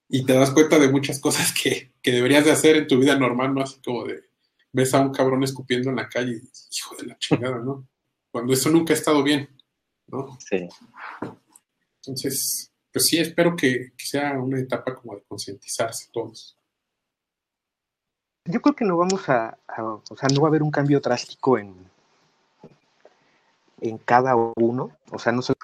Y 0.08 0.24
te 0.24 0.34
das 0.34 0.52
cuenta 0.52 0.78
de 0.78 0.88
muchas 0.88 1.20
cosas 1.20 1.52
que, 1.52 1.92
que 2.00 2.12
deberías 2.12 2.44
de 2.44 2.52
hacer 2.52 2.76
en 2.76 2.86
tu 2.86 2.98
vida 2.98 3.18
normal, 3.18 3.52
¿no? 3.54 3.62
Así 3.62 3.80
como 3.84 4.04
de, 4.04 4.22
ves 4.72 4.94
a 4.94 5.00
un 5.00 5.12
cabrón 5.12 5.42
escupiendo 5.42 5.90
en 5.90 5.96
la 5.96 6.08
calle 6.08 6.32
y 6.32 6.40
dices, 6.40 6.68
hijo 6.78 6.96
de 6.96 7.06
la 7.06 7.18
chingada, 7.18 7.58
¿no? 7.58 7.88
Cuando 8.36 8.52
eso 8.52 8.68
nunca 8.68 8.92
ha 8.92 8.96
estado 8.96 9.22
bien, 9.22 9.48
¿no? 10.08 10.36
Sí. 10.38 10.68
Entonces, 12.02 12.70
pues 12.92 13.06
sí, 13.06 13.16
espero 13.16 13.56
que, 13.56 13.92
que 13.96 14.04
sea 14.04 14.38
una 14.38 14.60
etapa 14.60 14.94
como 14.94 15.14
de 15.14 15.22
concientizarse 15.26 16.10
todos. 16.12 16.54
Yo 18.44 18.60
creo 18.60 18.76
que 18.76 18.84
no 18.84 18.98
vamos 18.98 19.26
a, 19.30 19.56
a, 19.66 19.82
o 19.82 20.16
sea, 20.18 20.28
no 20.34 20.42
va 20.42 20.48
a 20.48 20.50
haber 20.50 20.62
un 20.62 20.70
cambio 20.70 21.00
drástico 21.00 21.56
en, 21.56 21.74
en 23.80 23.96
cada 23.96 24.36
uno, 24.36 24.94
o 25.10 25.18
sea, 25.18 25.32
no 25.32 25.40
sé 25.40 25.54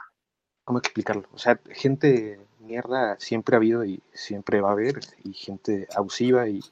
cómo 0.65 0.79
explicarlo, 0.79 1.29
o 1.35 1.39
sea, 1.39 1.61
gente 1.73 2.41
mierda 2.61 3.21
siempre 3.21 3.55
ha 3.55 3.59
habido 3.59 3.85
y 3.85 4.03
siempre 4.15 4.63
va 4.63 4.71
a 4.71 4.73
haber, 4.73 4.99
y 5.25 5.35
gente 5.35 5.89
abusiva 5.95 6.49
y 6.49 6.63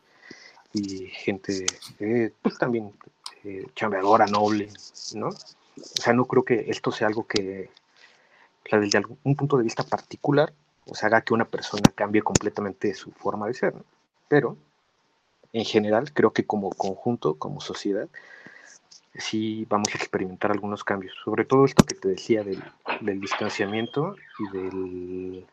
y 0.72 1.06
gente 1.08 1.66
eh, 1.98 2.32
pues 2.40 2.56
también 2.58 2.92
eh, 3.44 3.66
chambeadora, 3.74 4.26
noble, 4.26 4.70
¿no? 5.14 5.30
O 5.76 6.02
sea, 6.02 6.12
no 6.12 6.24
creo 6.26 6.44
que 6.44 6.66
esto 6.68 6.92
sea 6.92 7.08
algo 7.08 7.26
que, 7.26 7.70
desde 8.70 8.98
algún 8.98 9.36
punto 9.36 9.56
de 9.56 9.64
vista 9.64 9.82
particular, 9.82 10.52
sea, 10.94 11.08
haga 11.08 11.22
que 11.22 11.34
una 11.34 11.44
persona 11.44 11.90
cambie 11.94 12.22
completamente 12.22 12.94
su 12.94 13.10
forma 13.12 13.46
de 13.46 13.54
ser, 13.54 13.74
¿no? 13.74 13.84
Pero, 14.28 14.56
en 15.52 15.64
general, 15.64 16.12
creo 16.12 16.32
que 16.32 16.46
como 16.46 16.70
conjunto, 16.70 17.34
como 17.34 17.60
sociedad, 17.60 18.08
sí 19.14 19.66
vamos 19.68 19.88
a 19.92 19.98
experimentar 19.98 20.52
algunos 20.52 20.84
cambios. 20.84 21.14
Sobre 21.24 21.44
todo 21.44 21.64
esto 21.64 21.84
que 21.84 21.96
te 21.96 22.08
decía 22.08 22.44
del, 22.44 22.62
del 23.00 23.20
distanciamiento 23.20 24.14
y 24.38 24.56
del 24.56 25.46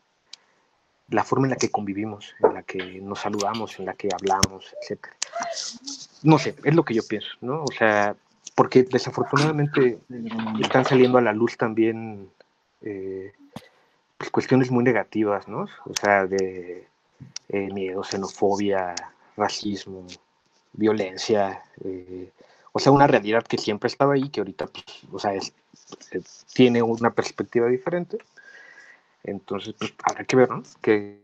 la 1.09 1.23
forma 1.23 1.45
en 1.45 1.51
la 1.51 1.55
que 1.55 1.71
convivimos, 1.71 2.35
en 2.43 2.53
la 2.53 2.63
que 2.63 2.99
nos 3.01 3.21
saludamos, 3.21 3.79
en 3.79 3.85
la 3.85 3.93
que 3.93 4.09
hablamos, 4.13 4.75
etc. 4.81 5.07
No 6.23 6.37
sé, 6.37 6.53
es 6.63 6.75
lo 6.75 6.83
que 6.83 6.93
yo 6.93 7.01
pienso, 7.07 7.29
¿no? 7.39 7.63
O 7.63 7.71
sea, 7.71 8.15
porque 8.57 8.81
desafortunadamente 8.81 9.99
están 10.59 10.83
saliendo 10.83 11.19
a 11.19 11.21
la 11.21 11.31
luz 11.31 11.57
también 11.57 12.27
eh, 12.81 13.31
pues 14.17 14.31
cuestiones 14.31 14.71
muy 14.71 14.83
negativas, 14.83 15.47
¿no? 15.47 15.67
O 15.85 15.93
sea, 15.93 16.25
de 16.25 16.87
eh, 17.49 17.69
miedo, 17.71 18.03
xenofobia, 18.03 18.95
racismo, 19.37 20.07
violencia, 20.73 21.61
eh, 21.85 22.31
o 22.71 22.79
sea, 22.79 22.91
una 22.91 23.05
realidad 23.05 23.43
que 23.43 23.59
siempre 23.59 23.89
estaba 23.89 24.15
ahí, 24.15 24.29
que 24.29 24.39
ahorita, 24.39 24.65
pues, 24.65 24.85
o 25.11 25.19
sea, 25.19 25.35
es, 25.35 25.53
tiene 26.51 26.81
una 26.81 27.11
perspectiva 27.11 27.67
diferente 27.67 28.17
entonces, 29.23 29.75
pues 29.77 29.93
habrá 30.03 30.23
que 30.23 30.35
ver, 30.35 30.49
¿no? 30.49 30.63
¿Qué, 30.81 31.19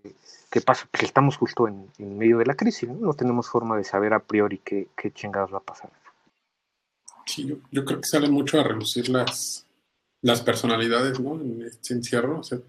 pasa? 0.64 0.88
Pues 0.92 1.04
estamos 1.04 1.38
justo 1.38 1.68
en, 1.68 1.90
medio 1.98 2.38
de 2.38 2.46
la 2.46 2.54
crisis, 2.54 2.88
¿no? 2.90 2.96
No 3.08 3.14
tenemos 3.14 3.50
forma 3.50 3.76
de 3.76 3.86
saber 3.86 4.14
a 4.14 4.20
priori 4.20 4.60
qué 4.60 5.12
chingados 5.14 5.52
va 5.52 5.58
a 5.58 5.62
pasar. 5.62 5.90
Sí, 7.26 7.48
yo, 7.48 7.58
yo, 7.72 7.86
creo 7.86 8.02
que 8.02 8.08
salen 8.08 8.32
mucho 8.32 8.60
a 8.60 8.64
relucir 8.64 9.10
las, 9.10 9.66
las 10.22 10.42
personalidades, 10.42 11.20
¿no? 11.20 11.40
En 11.40 11.62
este 11.62 11.94
encierro. 11.94 12.40
O 12.40 12.44
sea, 12.44 12.60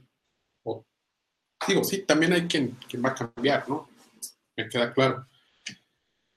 o, 0.64 0.84
digo, 1.66 1.84
sí, 1.84 2.02
también 2.02 2.32
hay 2.32 2.46
quien, 2.46 2.76
quien 2.88 3.04
va 3.04 3.10
a 3.10 3.14
cambiar, 3.14 3.68
¿no? 3.68 3.88
Me 4.56 4.68
queda 4.68 4.92
claro. 4.92 5.26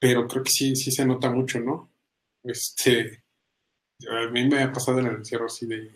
Pero 0.00 0.26
creo 0.26 0.42
que 0.42 0.50
sí, 0.50 0.76
sí 0.76 0.90
se 0.90 1.04
nota 1.04 1.30
mucho, 1.30 1.60
¿no? 1.60 1.90
Este, 2.44 3.24
a 4.10 4.30
mí 4.30 4.48
me 4.48 4.62
ha 4.62 4.72
pasado 4.72 5.00
en 5.00 5.06
el 5.06 5.16
encierro 5.16 5.46
así 5.46 5.66
de 5.66 5.90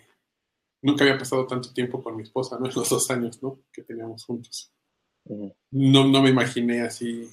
nunca 0.83 1.05
había 1.05 1.19
pasado 1.19 1.47
tanto 1.47 1.73
tiempo 1.73 2.03
con 2.03 2.17
mi 2.17 2.25
esposa, 2.25 2.59
¿no? 2.59 2.67
En 2.71 2.75
los 2.75 2.89
dos 2.89 3.11
años, 3.11 3.43
¿no? 3.43 3.61
Que 3.73 3.83
teníamos 3.83 4.25
juntos. 4.25 4.73
No, 5.71 6.05
no 6.05 6.23
me 6.23 6.31
imaginé 6.31 6.83
así 6.83 7.31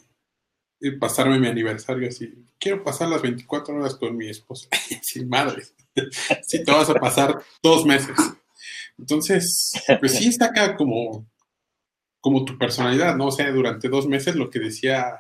pasarme 1.00 1.40
mi 1.40 1.48
aniversario 1.48 2.08
así. 2.08 2.34
Quiero 2.60 2.84
pasar 2.84 3.10
las 3.10 3.22
24 3.22 3.76
horas 3.76 3.96
con 3.96 4.16
mi 4.16 4.30
esposa. 4.30 4.70
Sin 5.02 5.28
madre. 5.28 5.64
sí, 6.48 6.64
te 6.64 6.72
vas 6.72 6.90
a 6.90 6.96
pasar 6.96 7.42
dos 7.62 7.86
meses. 7.86 8.16
Entonces, 8.98 9.72
pues 10.00 10.16
sí 10.16 10.32
saca 10.32 10.76
como, 10.76 11.26
como 12.20 12.46
tu 12.46 12.58
personalidad, 12.58 13.16
¿no? 13.16 13.28
O 13.28 13.32
sea, 13.32 13.52
durante 13.52 13.90
dos 13.90 14.08
meses 14.08 14.36
lo 14.36 14.50
que 14.50 14.60
decía 14.60 15.18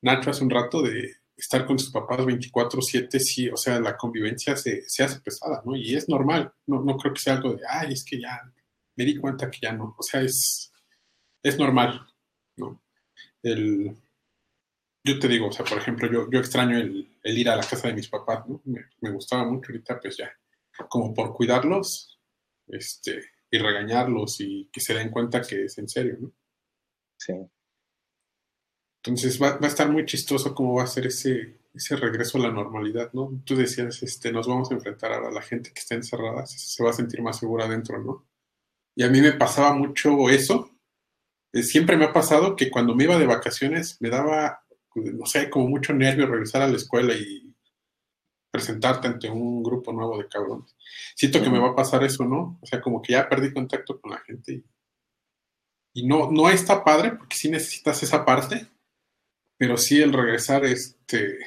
Nacho 0.00 0.30
hace 0.30 0.44
un 0.44 0.50
rato 0.50 0.82
de 0.82 1.16
estar 1.36 1.66
con 1.66 1.78
sus 1.78 1.90
papás 1.90 2.20
24/7, 2.20 3.18
sí, 3.18 3.48
o 3.48 3.56
sea, 3.56 3.80
la 3.80 3.96
convivencia 3.96 4.56
se, 4.56 4.88
se, 4.88 5.02
hace 5.02 5.20
pesada, 5.20 5.62
¿no? 5.64 5.76
Y 5.76 5.94
es 5.94 6.08
normal, 6.08 6.52
no, 6.66 6.82
no 6.82 6.96
creo 6.96 7.12
que 7.12 7.20
sea 7.20 7.34
algo 7.34 7.54
de, 7.54 7.62
ay, 7.68 7.92
es 7.92 8.04
que 8.04 8.20
ya 8.20 8.40
me 8.96 9.04
di 9.04 9.16
cuenta 9.16 9.50
que 9.50 9.58
ya 9.62 9.72
no, 9.72 9.94
o 9.98 10.02
sea, 10.02 10.20
es, 10.22 10.72
es 11.42 11.58
normal, 11.58 12.06
¿no? 12.56 12.80
El, 13.42 13.96
yo 15.04 15.18
te 15.18 15.28
digo, 15.28 15.48
o 15.48 15.52
sea, 15.52 15.64
por 15.64 15.78
ejemplo, 15.78 16.10
yo, 16.10 16.30
yo 16.30 16.38
extraño 16.38 16.78
el, 16.78 17.18
el 17.22 17.38
ir 17.38 17.48
a 17.50 17.56
la 17.56 17.62
casa 17.62 17.88
de 17.88 17.94
mis 17.94 18.08
papás, 18.08 18.48
¿no? 18.48 18.60
Me, 18.64 18.86
me, 19.00 19.10
gustaba 19.10 19.44
mucho 19.44 19.70
ahorita, 19.70 20.00
pues 20.00 20.16
ya, 20.16 20.32
como 20.88 21.12
por 21.12 21.34
cuidarlos, 21.34 22.18
este, 22.68 23.22
y 23.50 23.58
regañarlos 23.58 24.40
y 24.40 24.68
que 24.72 24.80
se 24.80 24.94
den 24.94 25.10
cuenta 25.10 25.42
que 25.42 25.66
es 25.66 25.78
en 25.78 25.88
serio, 25.88 26.16
¿no? 26.20 26.32
Sí. 27.18 27.34
Entonces 29.02 29.40
va, 29.40 29.58
va, 29.58 29.66
a 29.66 29.68
estar 29.68 29.90
muy 29.90 30.06
chistoso 30.06 30.54
cómo 30.54 30.74
va 30.74 30.84
a 30.84 30.86
ser 30.86 31.06
ese, 31.06 31.58
ese 31.74 31.96
regreso 31.96 32.38
a 32.38 32.42
la 32.42 32.50
normalidad, 32.50 33.12
¿no? 33.12 33.42
Tú 33.44 33.56
decías, 33.56 34.02
este, 34.02 34.32
nos 34.32 34.46
vamos 34.46 34.70
a 34.70 34.74
enfrentar 34.74 35.12
a 35.12 35.30
la 35.30 35.42
gente 35.42 35.72
que 35.72 35.80
está 35.80 35.94
encerrada, 35.94 36.46
se 36.46 36.82
va 36.82 36.90
a 36.90 36.94
sentir 36.94 37.20
más 37.20 37.38
segura 37.38 37.66
adentro, 37.66 38.02
¿no? 38.02 38.26
Y 38.94 39.02
a 39.02 39.10
mí 39.10 39.20
me 39.20 39.32
pasaba 39.32 39.74
mucho 39.74 40.30
eso. 40.30 40.70
Eh, 41.52 41.62
siempre 41.62 41.96
me 41.96 42.06
ha 42.06 42.12
pasado 42.12 42.56
que 42.56 42.70
cuando 42.70 42.94
me 42.94 43.04
iba 43.04 43.18
de 43.18 43.26
vacaciones 43.26 44.00
me 44.00 44.08
daba, 44.08 44.63
no 44.94 45.26
sé, 45.26 45.50
como 45.50 45.68
mucho 45.68 45.92
nervio 45.92 46.26
regresar 46.26 46.62
a 46.62 46.68
la 46.68 46.76
escuela 46.76 47.14
y 47.14 47.54
presentarte 48.50 49.08
ante 49.08 49.28
un 49.28 49.62
grupo 49.62 49.92
nuevo 49.92 50.16
de 50.18 50.28
cabrones. 50.28 50.76
Siento 51.16 51.42
que 51.42 51.50
me 51.50 51.58
va 51.58 51.70
a 51.70 51.74
pasar 51.74 52.04
eso, 52.04 52.24
¿no? 52.24 52.58
O 52.62 52.66
sea, 52.66 52.80
como 52.80 53.02
que 53.02 53.12
ya 53.12 53.28
perdí 53.28 53.52
contacto 53.52 54.00
con 54.00 54.12
la 54.12 54.18
gente 54.20 54.52
y, 54.52 54.64
y 55.94 56.06
no, 56.06 56.30
no 56.30 56.48
está 56.48 56.84
padre 56.84 57.12
porque 57.12 57.36
sí 57.36 57.50
necesitas 57.50 58.02
esa 58.02 58.24
parte, 58.24 58.68
pero 59.56 59.76
sí 59.76 60.00
el 60.00 60.12
regresar, 60.12 60.64
este, 60.64 61.38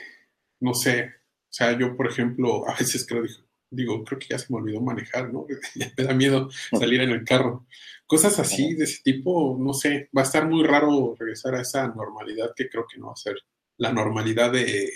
no 0.60 0.74
sé, 0.74 1.06
o 1.06 1.54
sea, 1.54 1.78
yo 1.78 1.96
por 1.96 2.08
ejemplo, 2.08 2.68
a 2.68 2.76
veces 2.76 3.06
creo, 3.08 3.24
digo, 3.24 3.47
creo 3.70 4.20
que 4.20 4.28
ya 4.30 4.40
se 4.40 4.52
me 4.52 4.60
olvidó 4.60 4.82
manejar, 4.82 5.32
¿no? 5.32 5.46
Ya 5.76 5.92
me 5.98 6.04
da 6.04 6.14
miedo 6.14 6.50
salir 6.72 7.02
en 7.02 7.12
el 7.12 7.24
carro. 7.24 7.66
Cosas 8.06 8.40
así 8.40 8.74
de 8.76 8.86
ese 8.86 9.02
tipo, 9.04 9.58
no 9.60 9.74
sé, 9.74 10.10
va 10.16 10.22
a 10.22 10.26
estar 10.26 10.48
muy 10.48 10.64
raro 10.66 11.16
regresar 11.18 11.56
a 11.56 11.62
esa 11.62 11.88
normalidad 11.88 12.54
que 12.56 12.70
creo 12.70 12.86
que 12.88 13.00
no 13.00 13.08
va 13.08 13.14
a 13.14 13.18
ser 13.18 13.36
la 13.78 13.92
normalidad 13.92 14.52
de, 14.52 14.90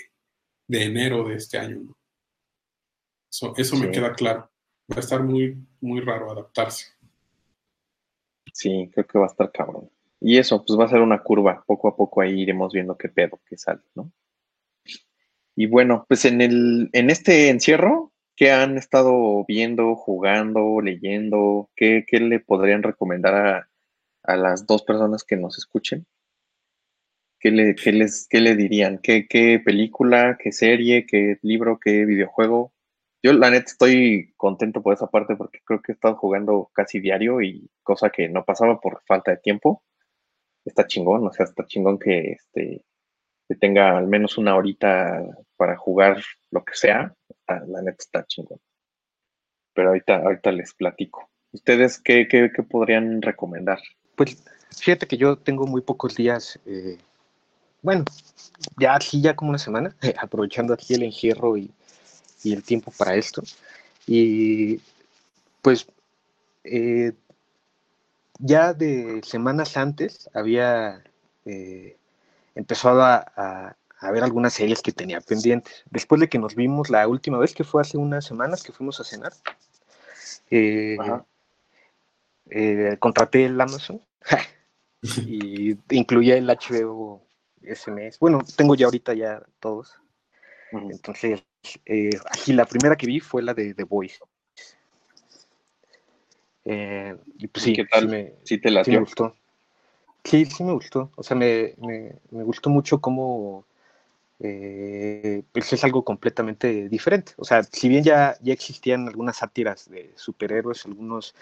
de 0.66 0.84
enero 0.84 1.28
de 1.28 1.36
este 1.36 1.58
año, 1.58 1.80
¿no? 1.80 1.96
Eso, 3.30 3.54
eso 3.56 3.76
sí. 3.76 3.82
me 3.82 3.90
queda 3.90 4.12
claro. 4.14 4.50
Va 4.90 4.96
a 4.96 5.00
estar 5.00 5.22
muy, 5.22 5.56
muy 5.80 6.00
raro 6.00 6.30
adaptarse. 6.30 6.86
Sí, 8.52 8.90
creo 8.92 9.06
que 9.06 9.18
va 9.18 9.24
a 9.24 9.28
estar 9.28 9.50
cabrón. 9.50 9.90
Y 10.20 10.38
eso, 10.38 10.64
pues 10.64 10.78
va 10.78 10.84
a 10.84 10.88
ser 10.88 11.00
una 11.00 11.22
curva, 11.22 11.64
poco 11.66 11.88
a 11.88 11.96
poco 11.96 12.20
ahí 12.20 12.42
iremos 12.42 12.72
viendo 12.72 12.96
qué 12.96 13.08
pedo 13.08 13.40
que 13.46 13.56
sale, 13.56 13.80
¿no? 13.94 14.12
Y 15.56 15.66
bueno, 15.66 16.04
pues 16.08 16.24
en 16.24 16.40
el, 16.40 16.88
en 16.92 17.10
este 17.10 17.48
encierro, 17.50 18.11
¿qué 18.42 18.50
han 18.50 18.76
estado 18.76 19.44
viendo, 19.46 19.94
jugando, 19.94 20.80
leyendo? 20.80 21.70
¿Qué, 21.76 22.04
qué 22.04 22.18
le 22.18 22.40
podrían 22.40 22.82
recomendar 22.82 23.34
a, 23.36 23.70
a, 24.24 24.36
las 24.36 24.66
dos 24.66 24.82
personas 24.82 25.22
que 25.22 25.36
nos 25.36 25.58
escuchen? 25.58 26.06
¿Qué 27.38 27.52
le, 27.52 27.76
qué 27.76 27.92
les, 27.92 28.26
qué 28.28 28.40
le 28.40 28.56
dirían? 28.56 28.98
¿Qué, 28.98 29.28
¿Qué 29.28 29.60
película, 29.64 30.38
qué 30.42 30.50
serie, 30.50 31.06
qué 31.06 31.38
libro, 31.42 31.78
qué 31.78 32.04
videojuego? 32.04 32.72
Yo 33.22 33.32
la 33.32 33.48
neta 33.48 33.66
estoy 33.66 34.34
contento 34.36 34.82
por 34.82 34.94
esa 34.94 35.06
parte 35.06 35.36
porque 35.36 35.60
creo 35.64 35.80
que 35.80 35.92
he 35.92 35.94
estado 35.94 36.16
jugando 36.16 36.68
casi 36.74 36.98
diario 36.98 37.40
y 37.42 37.70
cosa 37.84 38.10
que 38.10 38.28
no 38.28 38.44
pasaba 38.44 38.80
por 38.80 39.04
falta 39.06 39.30
de 39.30 39.36
tiempo. 39.36 39.84
Está 40.64 40.84
chingón, 40.88 41.24
o 41.28 41.32
sea, 41.32 41.44
está 41.44 41.64
chingón 41.64 41.96
que 42.00 42.32
este 42.32 42.84
que 43.48 43.54
tenga 43.54 43.96
al 43.98 44.06
menos 44.06 44.38
una 44.38 44.56
horita 44.56 45.22
para 45.56 45.76
jugar 45.76 46.22
lo 46.50 46.64
que 46.64 46.74
sea. 46.74 47.14
la 47.46 47.82
neta 47.82 47.96
está 47.98 48.24
chingón. 48.26 48.60
Pero 49.74 49.88
ahorita, 49.88 50.16
ahorita 50.16 50.52
les 50.52 50.74
platico. 50.74 51.28
¿Ustedes 51.52 51.98
qué, 51.98 52.28
qué, 52.28 52.50
qué 52.54 52.62
podrían 52.62 53.20
recomendar? 53.22 53.78
Pues 54.16 54.42
fíjate 54.76 55.06
que 55.06 55.16
yo 55.16 55.36
tengo 55.36 55.66
muy 55.66 55.82
pocos 55.82 56.14
días, 56.14 56.58
eh, 56.66 56.98
bueno, 57.82 58.04
ya 58.78 58.94
aquí 58.94 59.20
ya 59.20 59.34
como 59.34 59.50
una 59.50 59.58
semana, 59.58 59.94
aprovechando 60.18 60.72
aquí 60.72 60.94
el 60.94 61.02
encierro 61.02 61.56
y, 61.56 61.70
y 62.42 62.52
el 62.52 62.62
tiempo 62.62 62.92
para 62.96 63.16
esto. 63.16 63.42
Y 64.06 64.80
pues 65.60 65.86
eh, 66.64 67.12
ya 68.38 68.72
de 68.72 69.20
semanas 69.24 69.76
antes 69.76 70.28
había 70.34 71.02
eh, 71.44 71.96
empezado 72.54 73.02
a, 73.02 73.76
ver 74.12 74.24
algunas 74.24 74.52
series 74.52 74.82
que 74.82 74.92
tenía 74.92 75.20
pendientes. 75.20 75.84
Después 75.90 76.20
de 76.20 76.28
que 76.28 76.38
nos 76.38 76.56
vimos 76.56 76.90
la 76.90 77.06
última 77.06 77.38
vez, 77.38 77.54
que 77.54 77.64
fue 77.64 77.82
hace 77.82 77.98
unas 77.98 78.24
semanas 78.24 78.62
que 78.62 78.72
fuimos 78.72 78.98
a 79.00 79.04
cenar, 79.04 79.32
eh, 80.50 80.96
contraté 82.98 83.44
el 83.46 83.60
Amazon 83.60 84.02
y 85.26 85.76
incluía 85.90 86.36
el 86.36 86.48
HBO 86.48 87.22
ese 87.62 87.90
mes. 87.90 88.18
Bueno, 88.18 88.42
tengo 88.56 88.74
ya 88.74 88.86
ahorita 88.86 89.14
ya 89.14 89.42
todos. 89.60 90.00
Entonces, 90.72 91.44
eh, 91.84 92.10
aquí 92.30 92.52
la 92.52 92.64
primera 92.64 92.96
que 92.96 93.06
vi 93.06 93.20
fue 93.20 93.42
la 93.42 93.54
de 93.54 93.74
The 93.74 93.84
Voice. 93.84 94.18
Eh, 96.64 97.16
y 97.38 97.48
pues 97.48 97.64
sí, 97.64 97.72
¿Qué 97.74 97.84
tal? 97.84 98.02
sí 98.02 98.08
me, 98.08 98.34
¿Sí 98.44 98.58
te 98.58 98.70
la 98.70 98.84
sí 98.84 98.92
me 98.92 99.00
gustó. 99.00 99.36
Sí, 100.24 100.46
sí 100.46 100.64
me 100.64 100.72
gustó. 100.72 101.10
O 101.16 101.22
sea, 101.22 101.36
me, 101.36 101.74
me, 101.78 102.14
me 102.30 102.44
gustó 102.44 102.70
mucho 102.70 103.00
cómo 103.00 103.64
eh, 104.44 105.44
pues 105.52 105.72
es 105.72 105.84
algo 105.84 106.04
completamente 106.04 106.88
diferente. 106.88 107.32
O 107.36 107.44
sea, 107.44 107.62
si 107.62 107.88
bien 107.88 108.02
ya, 108.02 108.36
ya 108.42 108.52
existían 108.52 109.06
algunas 109.06 109.36
sátiras 109.36 109.88
de 109.88 110.10
superhéroes, 110.16 110.84
algunas 110.84 111.34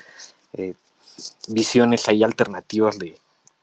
eh, 0.53 0.75
visiones 1.49 2.09
ahí 2.09 2.23
alternativas 2.23 2.99
de, 2.99 3.17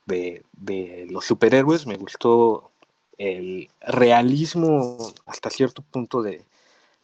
de, 0.08 0.44
de, 0.54 1.08
los 1.12 1.26
superhéroes, 1.26 1.86
me 1.86 1.98
gustó 1.98 2.72
el 3.20 3.70
realismo 3.82 5.14
hasta 5.28 5.52
cierto 5.52 5.84
punto 5.84 6.24
de, 6.24 6.44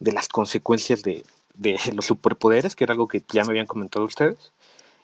de 0.00 0.12
las 0.12 0.28
consecuencias 0.28 1.02
de, 1.04 1.24
de, 1.54 1.78
los 1.94 2.06
superpoderes, 2.06 2.74
que 2.74 2.82
era 2.82 2.94
algo 2.94 3.06
que 3.06 3.22
ya 3.32 3.44
me 3.44 3.50
habían 3.50 3.66
comentado 3.66 4.04
ustedes, 4.04 4.52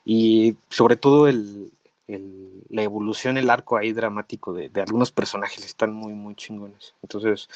y 0.03 0.57
sobre 0.69 0.97
todo 0.97 1.29
el, 1.29 1.71
el, 2.13 2.63
la 2.69 2.83
evolución, 2.83 3.37
el 3.37 3.49
arco 3.49 3.77
ahí 3.77 3.93
dramático 3.93 4.53
de, 4.53 4.69
de, 4.69 4.81
algunos 4.81 5.11
personajes 5.11 5.65
están 5.65 5.93
muy, 5.93 6.13
muy 6.13 6.35
chingones. 6.35 6.93
Entonces, 7.01 7.49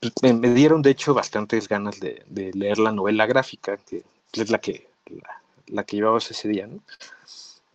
pues, 0.00 0.12
me, 0.22 0.32
me, 0.32 0.54
dieron 0.54 0.82
de 0.82 0.90
hecho 0.90 1.14
bastantes 1.14 1.68
ganas 1.68 2.00
de, 2.00 2.22
de, 2.26 2.52
leer 2.52 2.78
la 2.78 2.92
novela 2.92 3.26
gráfica, 3.26 3.76
que 3.76 4.04
es 4.32 4.50
la 4.50 4.58
que, 4.58 4.88
la, 5.06 5.42
la 5.66 5.84
que 5.84 5.96
llevabas 5.96 6.30
ese 6.30 6.48
día, 6.48 6.66
¿no? 6.66 6.80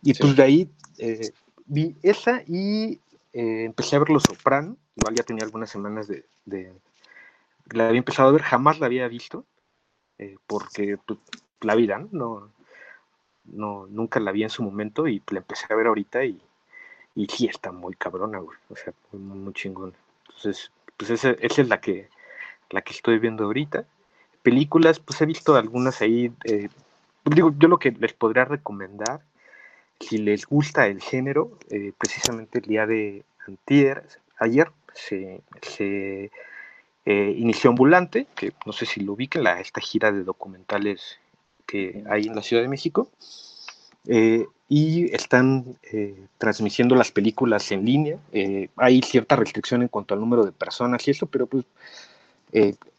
Y 0.02 0.14
sí. 0.14 0.22
pues 0.22 0.36
de 0.36 0.42
ahí 0.42 0.70
eh, 0.98 1.32
vi 1.66 1.96
esa 2.02 2.42
y 2.46 3.00
eh, 3.32 3.64
empecé 3.64 3.96
a 3.96 4.00
ver 4.00 4.10
Los 4.10 4.24
Soprano, 4.24 4.76
igual 4.96 5.14
ya 5.14 5.24
tenía 5.24 5.44
algunas 5.44 5.70
semanas 5.70 6.08
de, 6.08 6.24
de, 6.44 6.72
la 7.70 7.88
había 7.88 7.98
empezado 7.98 8.28
a 8.28 8.32
ver, 8.32 8.42
jamás 8.42 8.80
la 8.80 8.86
había 8.86 9.06
visto, 9.08 9.44
eh, 10.18 10.36
porque 10.46 10.98
pues, 10.98 11.18
la 11.60 11.74
vida, 11.74 12.06
¿no? 12.10 12.50
¿No? 13.44 13.86
Nunca 13.88 14.20
la 14.20 14.32
vi 14.32 14.42
en 14.42 14.50
su 14.50 14.62
momento 14.62 15.08
y 15.08 15.22
la 15.30 15.38
empecé 15.38 15.66
a 15.70 15.76
ver 15.76 15.86
ahorita 15.86 16.24
y, 16.24 16.40
y 17.14 17.26
sí 17.26 17.46
está 17.46 17.72
muy 17.72 17.94
cabrona, 17.94 18.40
o 18.40 18.76
sea, 18.76 18.92
muy, 19.12 19.38
muy 19.38 19.52
chingona. 19.52 19.92
Entonces, 20.26 20.70
pues 20.96 21.10
esa, 21.10 21.30
esa, 21.32 21.62
es 21.62 21.68
la 21.68 21.80
que, 21.80 22.08
la 22.70 22.82
que 22.82 22.92
estoy 22.92 23.18
viendo 23.18 23.44
ahorita. 23.44 23.84
Películas, 24.42 25.00
pues 25.00 25.20
he 25.20 25.26
visto 25.26 25.54
algunas 25.56 26.00
ahí, 26.00 26.32
eh, 26.44 26.68
digo, 27.24 27.52
yo 27.58 27.68
lo 27.68 27.78
que 27.78 27.90
les 27.92 28.12
podría 28.12 28.44
recomendar, 28.44 29.20
si 30.00 30.18
les 30.18 30.46
gusta 30.46 30.86
el 30.86 31.00
género, 31.00 31.58
eh, 31.68 31.92
precisamente 31.98 32.58
el 32.58 32.64
día 32.64 32.86
de 32.86 33.22
antier, 33.46 34.02
ayer 34.38 34.72
se, 34.94 35.42
se 35.60 36.30
eh, 37.04 37.34
inició 37.36 37.70
Ambulante, 37.70 38.26
que 38.34 38.52
no 38.64 38.72
sé 38.72 38.86
si 38.86 39.00
lo 39.00 39.12
ubiquen, 39.12 39.44
la, 39.44 39.60
esta 39.60 39.80
gira 39.80 40.10
de 40.10 40.24
documentales 40.24 41.19
que 41.70 42.02
hay 42.08 42.26
en 42.26 42.34
la 42.34 42.42
Ciudad 42.42 42.62
de 42.62 42.68
México, 42.68 43.08
eh, 44.06 44.46
y 44.68 45.14
están 45.14 45.76
eh, 45.92 46.26
transmitiendo 46.38 46.94
las 46.94 47.10
películas 47.10 47.70
en 47.72 47.84
línea. 47.84 48.18
hay 48.76 49.02
cierta 49.02 49.36
restricción 49.36 49.82
en 49.82 49.88
cuanto 49.88 50.14
al 50.14 50.20
número 50.20 50.44
de 50.44 50.52
personas 50.52 51.06
y 51.06 51.10
eso, 51.10 51.26
pero 51.26 51.46
pues 51.46 51.64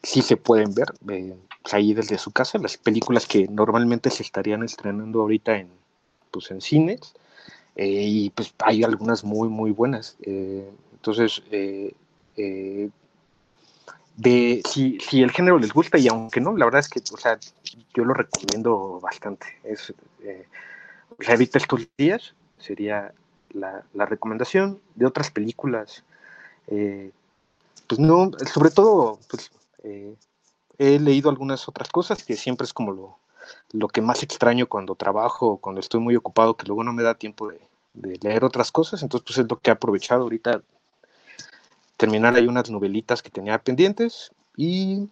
sí 0.02 0.22
se 0.22 0.36
pueden 0.36 0.74
ver 0.74 0.92
pues, 1.04 1.74
ahí 1.74 1.92
desde 1.94 2.18
su 2.18 2.30
casa, 2.30 2.58
las 2.58 2.76
películas 2.76 3.26
que 3.26 3.46
normalmente 3.48 4.10
se 4.10 4.22
estarían 4.22 4.62
estrenando 4.62 5.22
ahorita 5.22 5.56
en, 5.58 5.68
pues, 6.30 6.50
en 6.50 6.60
cines, 6.60 7.14
y 7.76 8.30
pues 8.30 8.54
hay 8.58 8.84
algunas 8.84 9.24
muy, 9.24 9.48
muy 9.48 9.70
buenas. 9.70 10.16
entonces, 10.26 11.42
de 14.16 14.62
si, 14.68 14.98
si, 15.00 15.22
el 15.22 15.30
género 15.30 15.58
les 15.58 15.72
gusta 15.72 15.98
y 15.98 16.08
aunque 16.08 16.40
no, 16.40 16.56
la 16.56 16.66
verdad 16.66 16.80
es 16.80 16.88
que, 16.88 17.00
o 17.12 17.16
sea, 17.16 17.38
yo 17.94 18.04
lo 18.04 18.14
recomiendo 18.14 19.00
bastante. 19.00 19.46
Es, 19.64 19.92
eh, 20.22 20.46
ahorita 21.26 21.58
estos 21.58 21.88
días 21.96 22.34
sería 22.58 23.12
la, 23.50 23.84
la, 23.94 24.06
recomendación 24.06 24.80
de 24.94 25.06
otras 25.06 25.30
películas. 25.30 26.04
Eh, 26.68 27.10
pues 27.86 27.98
no, 27.98 28.30
sobre 28.52 28.70
todo, 28.70 29.18
pues 29.28 29.50
eh, 29.82 30.14
he 30.78 30.98
leído 30.98 31.30
algunas 31.30 31.68
otras 31.68 31.88
cosas 31.88 32.22
que 32.22 32.36
siempre 32.36 32.64
es 32.64 32.72
como 32.72 32.92
lo, 32.92 33.18
lo 33.72 33.88
que 33.88 34.02
más 34.02 34.22
extraño 34.22 34.68
cuando 34.68 34.94
trabajo, 34.94 35.58
cuando 35.58 35.80
estoy 35.80 36.00
muy 36.00 36.16
ocupado, 36.16 36.56
que 36.56 36.66
luego 36.66 36.84
no 36.84 36.92
me 36.92 37.02
da 37.02 37.14
tiempo 37.14 37.48
de, 37.48 37.60
de 37.94 38.18
leer 38.22 38.44
otras 38.44 38.70
cosas. 38.72 39.02
Entonces, 39.02 39.24
pues 39.26 39.38
es 39.38 39.46
lo 39.48 39.58
que 39.58 39.70
he 39.70 39.72
aprovechado 39.72 40.22
ahorita 40.22 40.62
terminar 42.02 42.34
hay 42.34 42.48
unas 42.48 42.68
novelitas 42.68 43.22
que 43.22 43.30
tenía 43.30 43.62
pendientes 43.62 44.32
y 44.56 45.08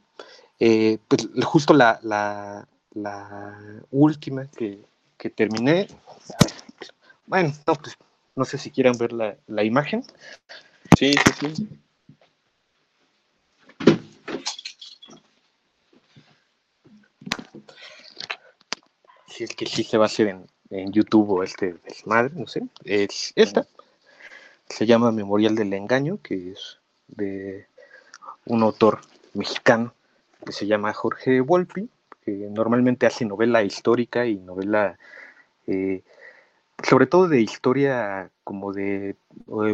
eh, 0.58 0.98
pues 1.06 1.28
justo 1.44 1.72
la, 1.72 2.00
la, 2.02 2.66
la 2.94 3.56
última 3.92 4.48
que, 4.48 4.84
que, 5.16 5.30
terminé, 5.30 5.86
bueno, 7.26 7.52
no, 7.64 7.74
pues, 7.76 7.96
no 8.34 8.44
sé 8.44 8.58
si 8.58 8.72
quieran 8.72 8.98
ver 8.98 9.12
la, 9.12 9.36
la 9.46 9.62
imagen. 9.62 10.02
Sí, 10.98 11.12
sí, 11.12 11.54
sí. 11.54 11.68
Si 19.28 19.44
es 19.44 19.54
que 19.54 19.64
sí 19.64 19.84
se 19.84 19.96
va 19.96 20.06
a 20.06 20.06
hacer 20.06 20.26
en, 20.26 20.44
en 20.70 20.90
YouTube 20.90 21.30
o 21.30 21.44
este 21.44 21.74
desmadre, 21.84 22.34
no 22.34 22.48
sé, 22.48 22.62
es 22.84 23.32
esta. 23.36 23.64
Se 24.68 24.86
llama 24.86 25.12
Memorial 25.12 25.54
del 25.54 25.72
Engaño, 25.72 26.18
que 26.20 26.50
es 26.50 26.79
de 27.16 27.66
un 28.46 28.62
autor 28.62 29.00
mexicano 29.34 29.94
que 30.44 30.52
se 30.52 30.66
llama 30.66 30.92
Jorge 30.92 31.40
Volpi, 31.40 31.88
que 32.24 32.32
normalmente 32.32 33.06
hace 33.06 33.24
novela 33.24 33.62
histórica 33.62 34.26
y 34.26 34.36
novela, 34.36 34.98
eh, 35.66 36.02
sobre 36.82 37.06
todo 37.06 37.28
de 37.28 37.40
historia 37.40 38.30
como 38.44 38.72
de 38.72 39.10
eh, 39.10 39.16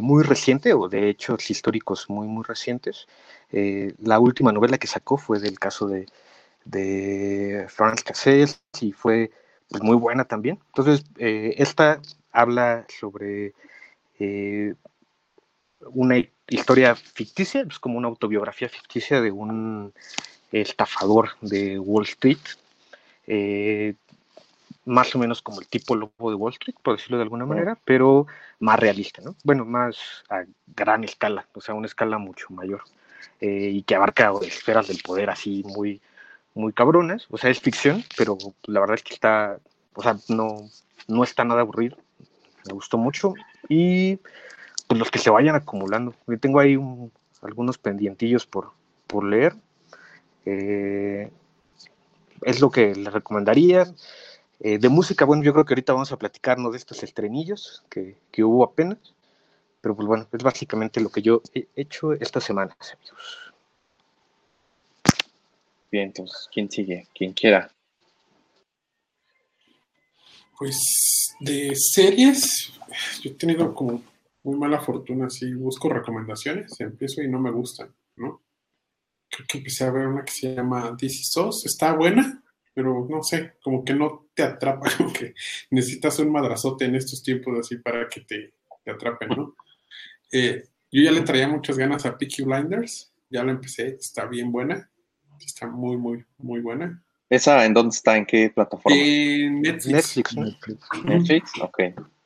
muy 0.01 0.25
reciente 0.25 0.75
o 0.75 0.89
de 0.89 1.09
hechos 1.09 1.51
históricos 1.51 2.11
muy, 2.11 2.27
muy 2.27 2.45
recientes. 2.45 3.07
Eh, 3.53 3.95
la 4.03 4.19
última 4.19 4.53
novela 4.53 4.79
que 4.79 4.87
sacó 4.87 5.17
fue 5.17 5.39
del 5.39 5.59
caso 5.59 5.87
de, 5.87 6.07
de 6.65 7.67
Franz 7.69 8.03
Cassels 8.03 8.61
y 8.81 8.93
fue 8.93 9.31
pues, 9.69 9.83
muy 9.83 9.97
buena 9.97 10.25
también. 10.25 10.59
Entonces, 10.69 11.05
esta 11.19 12.01
habla 12.33 12.87
sobre 12.89 13.55
una 15.93 16.17
historia 16.49 16.95
ficticia, 16.95 17.67
es 17.69 17.79
como 17.79 17.99
una 17.99 18.09
autobiografía 18.09 18.69
ficticia 18.69 19.21
de 19.21 19.31
un 19.31 19.93
estafador 20.53 21.31
de 21.41 21.79
Wall 21.79 22.05
Street, 22.05 22.39
eh, 23.27 23.95
más 24.85 25.15
o 25.15 25.19
menos 25.19 25.43
como 25.43 25.61
el 25.61 25.67
tipo 25.67 25.97
lobo 25.97 26.31
de 26.31 26.37
Wall 26.37 26.53
Street, 26.53 26.77
por 26.83 26.97
decirlo 26.97 27.17
de 27.17 27.25
alguna 27.25 27.47
manera, 27.47 27.77
pero 27.85 28.27
más 28.61 28.79
realista, 28.79 29.21
¿no? 29.23 29.35
Bueno, 29.43 29.65
más 29.65 29.97
a 30.29 30.45
gran 30.69 31.03
escala, 31.05 31.47
o 31.55 31.61
sea, 31.61 31.75
una 31.75 31.87
escala 31.87 32.19
mucho 32.19 32.47
mayor. 32.51 32.83
eh, 33.41 33.71
y 33.73 33.83
que 33.83 33.95
abarca 33.95 34.33
esferas 34.43 34.89
del 34.89 35.03
poder 35.03 35.31
así 35.31 35.63
muy, 35.67 36.01
muy 36.55 36.73
cabronas. 36.73 37.27
O 37.31 37.37
sea, 37.39 37.51
es 37.51 37.61
ficción, 37.61 38.05
pero 38.17 38.39
la 38.65 38.81
verdad 38.81 38.97
es 38.97 39.03
que 39.03 39.15
está, 39.15 39.59
o 39.95 40.03
sea, 40.03 40.17
no, 40.29 40.69
no 41.09 41.25
está 41.25 41.45
nada 41.45 41.61
aburrido. 41.61 41.97
Me 42.67 42.73
gustó 42.73 42.99
mucho. 42.99 43.35
Y 43.69 44.19
pues 44.87 44.99
los 44.99 45.11
que 45.11 45.19
se 45.19 45.31
vayan 45.31 45.57
acumulando. 45.57 46.15
Yo 46.27 46.39
tengo 46.39 46.61
ahí 46.61 46.79
algunos 47.43 47.79
pendientillos 47.79 48.47
por, 48.47 48.73
por 49.07 49.25
leer. 49.25 49.55
Eh, 50.45 51.31
es 52.43 52.61
lo 52.61 52.71
que 52.71 52.95
les 52.95 53.13
recomendaría. 53.13 53.87
Eh, 54.61 54.79
de 54.79 54.89
música, 54.89 55.25
bueno, 55.25 55.43
yo 55.43 55.53
creo 55.53 55.65
que 55.65 55.75
ahorita 55.75 55.93
vamos 55.93 56.13
a 56.13 56.19
platicarnos 56.19 56.73
de 56.73 56.79
estos 56.79 57.03
estrenillos 57.03 57.85
que, 57.91 58.17
que, 58.31 58.45
hubo 58.45 58.65
apenas. 58.65 58.99
Pero 59.81 59.95
pues 59.95 60.07
bueno, 60.07 60.27
es 60.33 60.43
básicamente 60.43 61.01
lo 61.01 61.11
que 61.11 61.23
yo 61.23 61.43
he 61.55 61.67
hecho 61.77 62.13
esta 62.13 62.41
semana, 62.41 62.77
amigos. 62.81 63.53
Bien, 65.91 66.07
entonces, 66.07 66.49
¿quién 66.53 66.71
sigue? 66.71 67.07
Quien 67.15 67.33
quiera. 67.33 67.71
Pues 70.59 71.35
de 71.41 71.73
series, 71.77 72.73
yo 73.23 73.31
he 73.31 73.35
tenido 73.35 73.75
como 73.75 74.03
muy 74.47 74.57
mala 74.57 74.81
fortuna, 74.81 75.29
si 75.29 75.53
busco 75.55 75.89
recomendaciones, 75.89 76.81
empiezo 76.81 77.21
y 77.21 77.29
no 77.29 77.41
me 77.41 77.51
gustan, 77.51 77.93
¿no? 78.15 78.45
Creo 79.29 79.47
que 79.49 79.59
empecé 79.59 79.83
a 79.85 79.91
ver 79.91 80.07
una 80.07 80.25
que 80.25 80.31
se 80.31 80.55
llama 80.55 80.97
This 80.97 81.21
is 81.21 81.67
está 81.67 81.95
buena, 81.95 82.45
pero 82.73 83.09
no 83.11 83.25
sé, 83.25 83.55
como 83.61 83.85
que 83.85 83.93
no 83.93 84.29
te 84.35 84.45
atrapa, 84.45 84.89
como 84.97 85.13
que 85.13 85.35
necesitas 85.71 86.21
un 86.21 86.31
madrazote 86.31 86.85
en 86.85 86.95
estos 86.95 87.25
tiempos 87.25 87.59
así 87.59 87.79
para 87.79 88.09
que 88.09 88.21
te, 88.21 88.55
te 88.85 88.91
atrapen, 88.93 89.31
¿no? 89.31 89.57
Eh, 90.31 90.63
yo 90.93 91.03
ya 91.03 91.11
le 91.11 91.23
traía 91.23 91.49
muchas 91.49 91.77
ganas 91.77 92.07
a 92.07 92.17
Peaky 92.17 92.45
Blinders, 92.45 93.13
ya 93.29 93.43
la 93.43 93.51
empecé, 93.51 93.97
está 93.99 94.27
bien 94.27 94.53
buena, 94.53 94.89
está 95.45 95.67
muy, 95.67 95.97
muy, 95.97 96.25
muy 96.39 96.61
buena. 96.61 97.03
¿Esa 97.29 97.67
en 97.67 97.75
dónde 97.75 97.97
está? 97.97 98.17
¿En 98.17 98.25
qué 98.25 98.49
plataforma? 98.55 98.97
En 98.97 99.61
Netflix. 99.61 100.37
Netflix, 100.37 101.05
Netflix, 101.05 101.51
ok. 101.61 101.81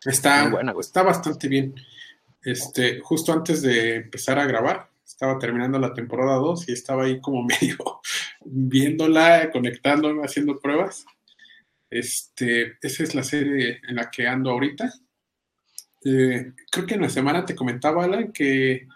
Está, 0.04 0.50
buena, 0.50 0.74
está 0.78 1.02
bastante 1.02 1.48
bien. 1.48 1.74
Este, 2.42 3.00
justo 3.00 3.32
antes 3.32 3.62
de 3.62 3.96
empezar 3.96 4.38
a 4.38 4.46
grabar, 4.46 4.88
estaba 5.04 5.38
terminando 5.38 5.78
la 5.78 5.92
temporada 5.92 6.36
2 6.36 6.68
y 6.68 6.72
estaba 6.72 7.04
ahí 7.04 7.20
como 7.20 7.42
medio 7.60 8.00
viéndola, 8.44 9.50
conectándome, 9.50 10.24
haciendo 10.24 10.58
pruebas. 10.58 11.04
Este, 11.90 12.78
esa 12.80 13.02
es 13.02 13.14
la 13.14 13.22
serie 13.22 13.80
en 13.86 13.96
la 13.96 14.10
que 14.10 14.26
ando 14.26 14.50
ahorita. 14.50 14.92
Eh, 16.04 16.52
creo 16.70 16.86
que 16.86 16.94
en 16.94 17.02
la 17.02 17.10
semana 17.10 17.44
te 17.44 17.54
comentaba, 17.54 18.04
Alan, 18.04 18.32
que 18.32 18.86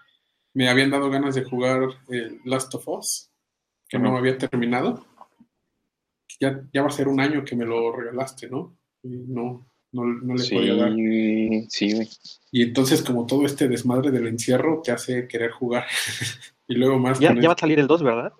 me 0.54 0.68
habían 0.68 0.90
dado 0.90 1.10
ganas 1.10 1.34
de 1.34 1.44
jugar 1.44 1.88
Last 2.44 2.74
of 2.74 2.88
Us, 2.88 3.30
que 3.88 3.98
no 3.98 4.16
había 4.16 4.38
terminado. 4.38 5.04
Ya, 6.40 6.62
ya 6.72 6.82
va 6.82 6.88
a 6.88 6.92
ser 6.92 7.08
un 7.08 7.20
año 7.20 7.44
que 7.44 7.56
me 7.56 7.66
lo 7.66 7.92
regalaste, 7.92 8.48
¿no? 8.48 8.76
Y 9.02 9.08
no, 9.08 9.66
no, 9.94 10.04
no 10.04 10.34
le 10.34 10.48
podía 10.48 10.74
dar. 10.74 10.92
Sí, 11.68 11.92
güey. 11.92 12.08
Y 12.50 12.62
entonces, 12.62 13.00
como 13.00 13.26
todo 13.26 13.46
este 13.46 13.68
desmadre 13.68 14.10
del 14.10 14.26
encierro 14.26 14.82
te 14.84 14.90
hace 14.90 15.28
querer 15.28 15.52
jugar. 15.52 15.86
y 16.68 16.74
luego 16.74 16.98
más. 16.98 17.20
Ya, 17.20 17.32
ya 17.34 17.48
va 17.48 17.54
a 17.54 17.58
salir 17.58 17.78
el 17.78 17.86
2, 17.86 18.02
¿verdad? 18.02 18.32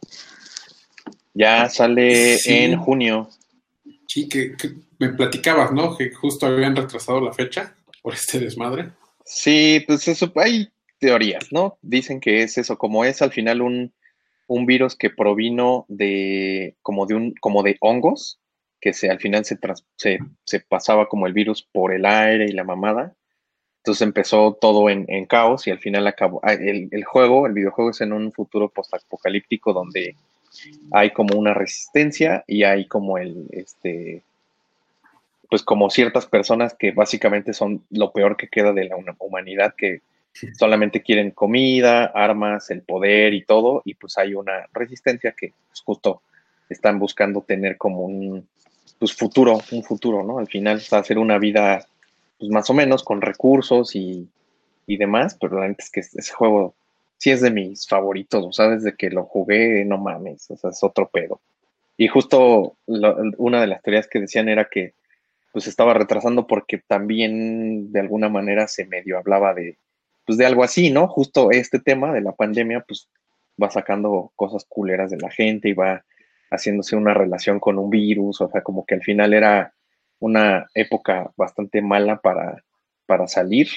Ya 1.33 1.69
sale 1.69 2.37
en 2.47 2.77
junio. 2.77 3.31
Sí, 4.09 4.29
que, 4.29 4.57
me 4.99 5.11
platicabas, 5.11 5.73
¿no? 5.73 5.97
Que 5.97 6.13
justo 6.13 6.47
habían 6.47 6.75
retrasado 6.75 7.21
la 7.21 7.33
fecha 7.33 7.75
por 8.03 8.15
este 8.15 8.41
desmadre. 8.41 8.91
Sí, 9.25 9.83
pues 9.87 10.07
eso, 10.09 10.33
hay 10.37 10.69
teorías, 10.99 11.53
¿no? 11.53 11.79
Dicen 11.83 12.21
que 12.21 12.43
es 12.43 12.59
eso, 12.59 12.77
como 12.77 13.05
es 13.05 13.23
al 13.23 13.33
final 13.33 13.63
un, 13.63 13.93
un 14.49 14.67
virus 14.67 14.97
que 14.97 15.11
provino 15.11 15.87
de 15.89 16.77
como 16.83 17.07
de 17.07 17.15
un 17.15 17.35
como 17.41 17.63
de 17.63 17.77
hongos 17.81 18.41
que 18.85 18.93
se, 18.93 19.09
al 19.09 19.19
final 19.19 19.47
se, 19.47 19.59
se, 19.97 20.19
se, 20.45 20.61
pasaba 20.61 21.09
como 21.09 21.27
el 21.27 21.33
virus 21.33 21.63
por 21.63 21.91
el 21.91 22.05
aire 22.05 22.45
y 22.45 22.53
la 22.53 22.65
mamada. 22.65 23.15
Entonces 23.79 24.03
empezó 24.03 24.59
todo 24.61 24.91
en, 24.91 25.07
en 25.09 25.25
caos 25.25 25.67
y 25.67 25.71
al 25.71 25.79
final 25.79 26.07
acabó. 26.07 26.39
Ah, 26.43 26.53
el, 26.53 26.91
el, 26.91 27.03
juego, 27.03 27.47
el 27.47 27.55
videojuego 27.55 27.93
es 27.93 28.03
en 28.03 28.13
un 28.13 28.31
futuro 28.31 28.69
postapocalíptico 28.69 29.73
donde 29.73 30.17
hay 30.93 31.13
como 31.13 31.39
una 31.39 31.55
resistencia 31.55 32.45
y 32.47 32.65
hay 32.65 32.87
como 32.87 33.17
el, 33.17 33.47
este, 33.53 34.21
pues 35.49 35.63
como 35.63 35.89
ciertas 35.89 36.27
personas 36.27 36.75
que 36.75 36.91
básicamente 36.91 37.55
son 37.55 37.87
lo 37.89 38.13
peor 38.13 38.37
que 38.37 38.49
queda 38.49 38.75
de 38.75 38.85
la 38.85 38.97
humanidad, 39.19 39.75
que 39.75 40.03
solamente 40.59 41.01
quieren 41.01 41.31
comida, 41.31 42.05
armas, 42.05 42.71
el 42.71 42.83
poder 42.83 43.33
y 43.33 43.47
todo, 43.47 43.81
y 43.87 43.95
pues 43.95 44.19
hay 44.19 44.35
una 44.35 44.67
resistencia 44.75 45.33
que 45.33 45.55
pues, 45.69 45.81
justo 45.81 46.21
están 46.69 46.99
buscando 46.99 47.41
tener 47.41 47.79
como 47.79 48.03
un, 48.03 48.47
pues 48.99 49.15
futuro, 49.15 49.61
un 49.73 49.83
futuro, 49.83 50.23
¿no? 50.23 50.39
Al 50.39 50.47
final, 50.47 50.83
hacer 50.91 51.19
una 51.19 51.39
vida, 51.39 51.87
pues 52.39 52.51
más 52.51 52.69
o 52.71 52.75
menos, 52.75 53.03
con 53.03 53.21
recursos 53.21 53.95
y, 53.95 54.29
y 54.87 54.97
demás, 54.97 55.37
pero 55.41 55.61
la 55.61 55.75
es 55.77 55.91
que 55.91 56.01
ese 56.01 56.33
juego 56.33 56.75
sí 57.19 57.31
es 57.31 57.41
de 57.41 57.51
mis 57.51 57.87
favoritos, 57.87 58.45
o 58.45 58.53
sea, 58.53 58.69
desde 58.69 58.97
que 58.97 59.11
lo 59.11 59.25
jugué, 59.25 59.85
no 59.85 59.99
mames, 59.99 60.51
o 60.51 60.57
sea, 60.57 60.71
es 60.71 60.83
otro 60.83 61.09
pedo. 61.09 61.41
Y 61.97 62.09
justo 62.09 62.77
una 62.87 63.61
de 63.61 63.67
las 63.67 63.83
teorías 63.83 64.09
que 64.09 64.21
decían 64.21 64.49
era 64.49 64.69
que 64.71 64.95
pues 65.53 65.69
estaba 65.69 65.95
retrasando 65.95 66.49
porque 66.49 66.79
también 66.79 67.93
de 67.93 68.01
alguna 68.01 68.29
manera 68.29 68.67
se 68.67 68.87
medio 68.87 69.17
hablaba 69.17 69.55
de, 69.55 69.79
pues 70.27 70.37
de 70.37 70.47
algo 70.47 70.65
así, 70.65 70.91
¿no? 70.91 71.07
Justo 71.07 71.53
este 71.53 71.79
tema 71.79 72.13
de 72.13 72.21
la 72.21 72.33
pandemia, 72.33 72.85
pues 72.87 73.09
va 73.63 73.71
sacando 73.71 74.33
cosas 74.35 74.65
culeras 74.69 75.11
de 75.11 75.19
la 75.19 75.31
gente 75.31 75.69
y 75.69 75.73
va 75.73 76.05
haciéndose 76.55 76.97
una 76.97 77.15
relación 77.15 77.61
con 77.61 77.79
un 77.79 77.91
virus, 77.91 78.41
o 78.41 78.49
sea, 78.49 78.63
como 78.63 78.85
que 78.87 78.95
al 78.95 79.03
final 79.03 79.35
era 79.35 79.75
una 80.19 80.67
época 80.75 81.31
bastante 81.37 81.83
mala 81.83 82.21
para, 82.21 82.65
para 83.07 83.27
salir 83.29 83.69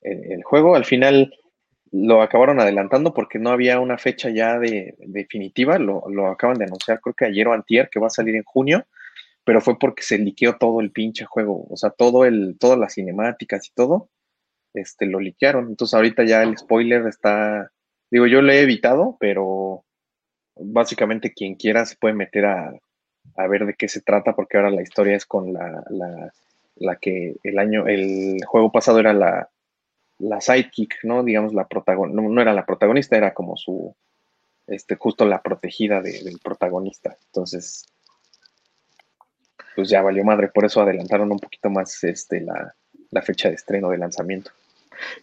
el, 0.00 0.42
juego. 0.42 0.74
Al 0.74 0.84
final 0.84 1.34
lo 1.90 2.22
acabaron 2.22 2.60
adelantando 2.60 3.12
porque 3.12 3.38
no 3.38 3.50
había 3.50 3.78
una 3.80 3.98
fecha 3.98 4.30
ya 4.30 4.58
de, 4.58 4.94
definitiva, 4.98 5.78
lo, 5.78 6.04
lo, 6.08 6.28
acaban 6.28 6.58
de 6.58 6.64
anunciar 6.64 7.00
creo 7.00 7.14
que 7.14 7.26
ayer 7.26 7.46
o 7.48 7.52
antier, 7.52 7.88
que 7.90 8.00
va 8.00 8.06
a 8.06 8.10
salir 8.10 8.34
en 8.34 8.44
junio, 8.44 8.86
pero 9.44 9.60
fue 9.60 9.78
porque 9.78 10.02
se 10.02 10.18
liqueó 10.18 10.56
todo 10.56 10.80
el 10.80 10.92
pinche 10.92 11.24
juego, 11.24 11.66
o 11.68 11.76
sea, 11.76 11.90
todo 11.90 12.24
el, 12.24 12.56
todas 12.58 12.78
las 12.78 12.94
cinemáticas 12.94 13.68
y 13.68 13.72
todo, 13.74 14.08
este, 14.74 15.06
lo 15.06 15.20
liquearon. 15.20 15.68
Entonces 15.68 15.94
ahorita 15.94 16.24
ya 16.24 16.42
el 16.42 16.56
spoiler 16.56 17.06
está, 17.06 17.70
digo, 18.10 18.26
yo 18.26 18.40
lo 18.42 18.52
he 18.52 18.60
evitado, 18.60 19.16
pero 19.20 19.84
básicamente 20.56 21.32
quien 21.32 21.54
quiera 21.54 21.84
se 21.86 21.96
puede 21.96 22.14
meter 22.14 22.46
a, 22.46 22.72
ver 23.48 23.66
de 23.66 23.74
qué 23.74 23.88
se 23.88 24.00
trata, 24.00 24.34
porque 24.34 24.56
ahora 24.56 24.70
la 24.70 24.82
historia 24.82 25.16
es 25.16 25.26
con 25.26 25.52
la, 25.52 25.84
la, 26.76 26.96
que 26.96 27.36
el 27.42 27.58
año, 27.58 27.86
el 27.86 28.38
juego 28.44 28.70
pasado 28.70 28.98
era 28.98 29.12
la, 29.12 29.48
la 30.18 30.40
sidekick, 30.40 31.04
¿no? 31.04 31.22
Digamos, 31.22 31.54
la 31.54 31.66
protagonista, 31.66 32.20
no, 32.20 32.40
era 32.40 32.52
la 32.52 32.66
protagonista, 32.66 33.16
era 33.16 33.32
como 33.32 33.56
su, 33.56 33.94
este, 34.66 34.96
justo 34.96 35.24
la 35.24 35.42
protegida 35.42 36.00
del 36.00 36.38
protagonista. 36.42 37.16
Entonces, 37.26 37.86
pues 39.74 39.88
ya 39.88 40.02
valió 40.02 40.24
madre, 40.24 40.48
por 40.48 40.64
eso 40.64 40.80
adelantaron 40.80 41.32
un 41.32 41.38
poquito 41.38 41.70
más 41.70 42.02
este, 42.04 42.40
la, 42.40 42.74
fecha 43.22 43.48
de 43.48 43.54
estreno 43.54 43.90
de 43.90 43.98
lanzamiento. 43.98 44.50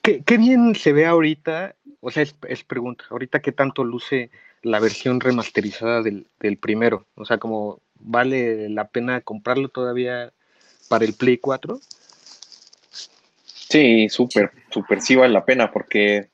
¿Qué, 0.01 0.23
bien 0.38 0.75
se 0.75 0.93
ve 0.93 1.05
ahorita, 1.05 1.75
o 2.01 2.11
sea, 2.11 2.23
es, 2.23 2.36
es 2.47 2.63
pregunta, 2.63 3.05
ahorita 3.09 3.39
qué 3.39 3.51
tanto 3.51 3.84
luce 3.84 4.30
la 4.62 4.80
versión 4.80 5.20
remasterizada 5.20 6.01
del, 6.01 6.28
primero. 6.60 7.05
O 7.16 7.26
sea, 7.26 7.38
como 7.38 7.80
vale 7.95 8.70
la 8.70 8.88
pena 8.88 9.22
comprarlo 9.22 9.70
todavía 9.70 10.32
para 10.88 11.05
el 11.05 11.14
Play 11.14 11.38
4. 11.38 11.80
Sí, 13.43 14.10
súper, 14.10 14.51
súper 14.72 15.01
sí 15.01 15.16
vale 15.16 15.34
la 15.34 15.45
pena 15.45 15.72
porque 15.72 16.30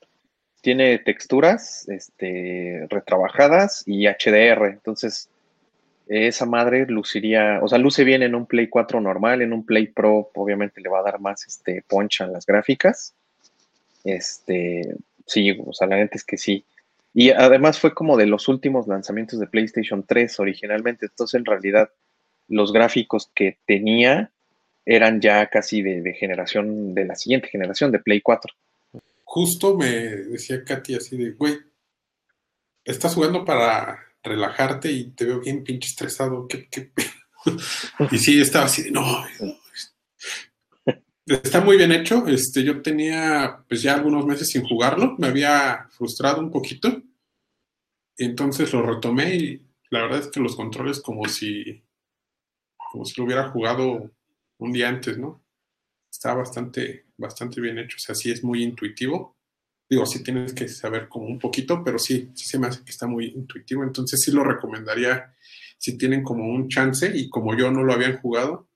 tiene 0.62 0.98
texturas 0.98 1.88
este, 1.88 2.86
retrabajadas 2.88 3.84
y 3.86 4.06
HDR. 4.06 4.66
Entonces, 4.66 5.28
esa 6.08 6.46
madre 6.46 6.86
luciría, 6.86 7.60
o 7.62 7.68
sea, 7.68 7.78
luce 7.78 8.04
bien 8.04 8.22
en 8.22 8.34
un 8.34 8.46
Play 8.46 8.68
4 8.68 9.00
normal, 9.00 9.42
en 9.42 9.52
un 9.52 9.66
Play 9.66 9.88
Pro 9.88 10.30
obviamente 10.34 10.80
le 10.80 10.88
va 10.88 11.00
a 11.00 11.02
dar 11.02 11.20
más 11.20 11.46
este 11.46 11.82
punch 11.86 12.20
a 12.20 12.26
las 12.28 12.46
gráficas. 12.46 13.14
Este, 14.04 14.94
sí, 15.26 15.58
o 15.64 15.72
sea, 15.72 15.88
la 15.88 15.96
neta 15.96 16.16
es 16.16 16.24
que 16.24 16.38
sí. 16.38 16.64
Y 17.18 17.30
además 17.30 17.80
fue 17.80 17.94
como 17.94 18.18
de 18.18 18.26
los 18.26 18.46
últimos 18.46 18.86
lanzamientos 18.86 19.40
de 19.40 19.46
PlayStation 19.46 20.04
3 20.06 20.38
originalmente. 20.38 21.06
Entonces, 21.06 21.38
en 21.38 21.46
realidad, 21.46 21.88
los 22.46 22.74
gráficos 22.74 23.30
que 23.34 23.56
tenía 23.66 24.32
eran 24.84 25.22
ya 25.22 25.46
casi 25.46 25.80
de, 25.80 26.12
generación, 26.12 26.92
de 26.92 27.06
la 27.06 27.14
siguiente 27.14 27.48
generación, 27.48 27.90
de 27.90 28.00
Play 28.00 28.20
4. 28.20 28.52
Justo 29.24 29.78
me 29.78 29.88
decía 29.88 30.62
Katy 30.62 30.96
así 30.96 31.16
de, 31.16 31.30
güey, 31.30 31.56
estás 32.84 33.14
jugando 33.14 33.46
para 33.46 33.98
relajarte 34.22 34.92
y 34.92 35.12
te 35.12 35.24
veo 35.24 35.40
bien 35.40 35.64
pinche 35.64 35.88
estresado. 35.88 36.46
y 38.10 38.18
sí, 38.18 38.42
estaba 38.42 38.66
así 38.66 38.82
de, 38.82 38.90
no, 38.90 39.24
Está 41.26 41.60
muy 41.60 41.76
bien 41.76 41.92
hecho. 41.92 42.26
Este, 42.28 42.62
yo 42.62 42.82
tenía 42.82 43.64
pues 43.68 43.82
ya 43.82 43.94
algunos 43.94 44.24
meses 44.26 44.48
sin 44.48 44.64
jugarlo, 44.64 45.16
me 45.18 45.26
había 45.26 45.88
frustrado 45.90 46.40
un 46.40 46.50
poquito 46.50 47.02
Entonces 48.18 48.72
lo 48.72 48.82
retomé 48.82 49.34
y 49.36 49.66
la 49.90 50.02
verdad 50.02 50.20
es 50.20 50.28
que 50.28 50.40
los 50.40 50.56
controles 50.56 51.00
como 51.00 51.28
si, 51.28 51.82
como 52.90 53.04
si 53.04 53.14
lo 53.20 53.24
hubiera 53.26 53.50
jugado 53.50 54.10
un 54.58 54.72
día 54.72 54.88
antes, 54.88 55.18
¿no? 55.18 55.44
Está 56.10 56.34
bastante, 56.34 57.06
bastante 57.16 57.60
bien 57.60 57.78
hecho, 57.78 57.96
o 57.96 58.00
sea, 58.00 58.14
sí 58.14 58.30
es 58.30 58.42
muy 58.44 58.62
intuitivo. 58.62 59.36
Digo, 59.88 60.06
sí 60.06 60.22
tienes 60.22 60.54
que 60.54 60.68
saber 60.68 61.08
como 61.08 61.26
un 61.26 61.38
poquito, 61.38 61.84
pero 61.84 61.98
sí, 61.98 62.30
sí 62.34 62.46
se 62.46 62.58
me 62.58 62.68
hace 62.68 62.84
que 62.84 62.90
está 62.90 63.06
muy 63.06 63.26
intuitivo, 63.26 63.84
entonces 63.84 64.20
sí 64.22 64.32
lo 64.32 64.44
recomendaría 64.44 65.34
si 65.78 65.98
tienen 65.98 66.22
como 66.24 66.48
un 66.48 66.68
chance 66.68 67.10
y 67.14 67.28
como 67.30 67.56
yo 67.56 67.70
no 67.70 67.84
lo 67.84 67.92
habían 67.92 68.18
jugado, 68.18 68.68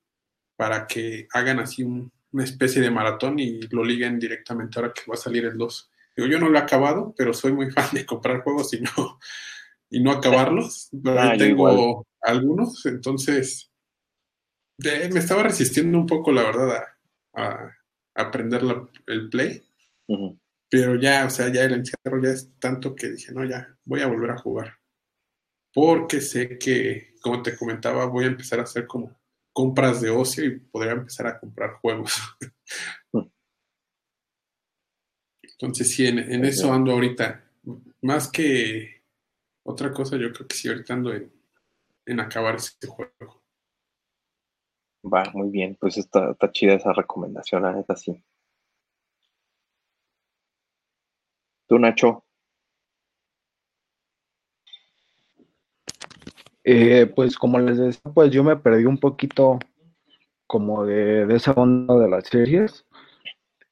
para 0.57 0.87
que 0.87 1.27
hagan 1.33 1.61
así 1.61 1.85
una 2.33 2.45
especie 2.45 2.81
de 2.81 2.91
maratón 2.91 3.39
y 3.39 3.61
lo 3.69 3.85
liguen 3.85 4.19
directamente 4.19 4.79
ahora 4.79 4.93
que 4.93 5.03
va 5.11 5.15
a 5.15 5.19
salir 5.19 5.45
el 5.45 5.59
2. 5.59 5.91
Digo, 6.17 6.29
yo 6.29 6.39
no 6.39 6.49
lo 6.49 6.59
he 6.59 6.61
acabado, 6.61 7.15
pero 7.17 7.33
soy 7.33 7.53
muy 7.53 7.71
fan 7.71 7.89
de 7.93 8.07
comprar 8.07 8.43
juegos 8.43 8.73
y 8.75 8.81
no, 8.81 9.19
y 9.89 10.01
no 10.03 10.13
acabarlos. 10.13 10.89
Pero 11.03 11.21
ah, 11.21 11.35
tengo 11.37 12.07
algunos, 12.23 12.85
entonces 12.87 13.71
me 14.79 15.21
estaba 15.21 15.43
resistiendo 15.43 15.99
un 15.99 16.07
poco, 16.07 16.33
la 16.33 16.43
verdad, 16.43 16.85
a, 17.35 17.71
aprender 18.15 18.63
el 19.07 19.29
play. 19.29 19.63
Pero 20.69 20.97
ya, 20.97 21.27
o 21.27 21.31
sea, 21.31 21.53
ya 21.53 21.65
el 21.65 21.75
encierro 21.75 22.23
ya 22.23 22.31
es 22.31 22.51
tanto 22.59 22.95
que 22.95 23.11
dije, 23.11 23.33
no, 23.33 23.45
ya, 23.45 23.77
voy 23.85 24.01
a 24.01 24.07
volver 24.07 24.31
a 24.31 24.39
jugar. 24.39 24.79
Porque 25.73 26.21
sé 26.21 26.59
que, 26.59 27.15
como 27.21 27.43
te 27.43 27.57
comentaba, 27.57 28.07
voy 28.07 28.25
a 28.25 28.29
empezar 28.29 28.61
a 28.61 28.65
hacer 28.65 28.87
como 28.87 29.20
compras 29.53 30.01
de 30.01 30.11
ocio 30.11 30.45
y 30.45 30.59
podría 30.59 30.93
empezar 30.93 31.27
a 31.27 31.39
comprar 31.39 31.75
juegos. 31.75 32.13
Entonces, 35.43 35.95
sí, 35.95 36.07
en, 36.07 36.45
eso 36.45 36.73
ando 36.73 36.93
ahorita. 36.93 37.45
Más 38.01 38.31
que 38.31 39.03
otra 39.63 39.93
cosa, 39.93 40.17
yo 40.17 40.33
creo 40.33 40.49
que 40.49 40.57
sí, 40.57 40.69
ahorita 40.69 40.95
ando 40.95 41.13
en, 41.13 42.21
acabar 42.21 42.57
este 42.57 42.87
juego. 42.87 43.43
Va, 45.05 45.25
muy 45.35 45.51
bien. 45.51 45.77
Pues 45.79 45.99
está, 45.99 46.31
está 46.31 46.51
chida 46.51 46.75
esa 46.75 46.93
recomendación, 46.93 47.63
la 47.63 47.73
neta, 47.73 47.95
sí. 47.95 48.25
¿Tú, 51.67 51.79
Nacho? 51.79 52.25
Eh, 56.65 57.07
pues 57.15 57.37
como 57.39 57.59
les 57.59 57.79
decía, 57.79 58.13
pues 58.15 58.31
yo 58.31 58.45
me 58.45 58.57
perdí 58.57 58.85
un 58.85 58.99
poquito 58.99 59.59
como 60.47 60.85
de, 60.85 61.27
esa 61.35 61.53
onda 61.53 61.95
de 61.97 62.09
las 62.09 62.27
series. 62.27 62.87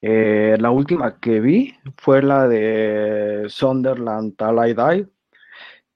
Eh, 0.01 0.57
la 0.61 0.71
última 0.71 1.19
que 1.19 1.41
vi 1.41 1.75
fue 1.97 2.23
la 2.23 2.47
de 2.49 3.47
Sunderland 3.49 4.37
Tal 4.37 4.71
I 4.71 4.75
Die. 4.75 5.09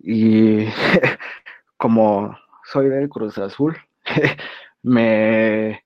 Y 0.01 0.66
como 1.76 2.36
soy 2.64 2.88
del 2.88 3.09
Cruz 3.09 3.38
Azul, 3.38 3.76
me, 4.82 5.84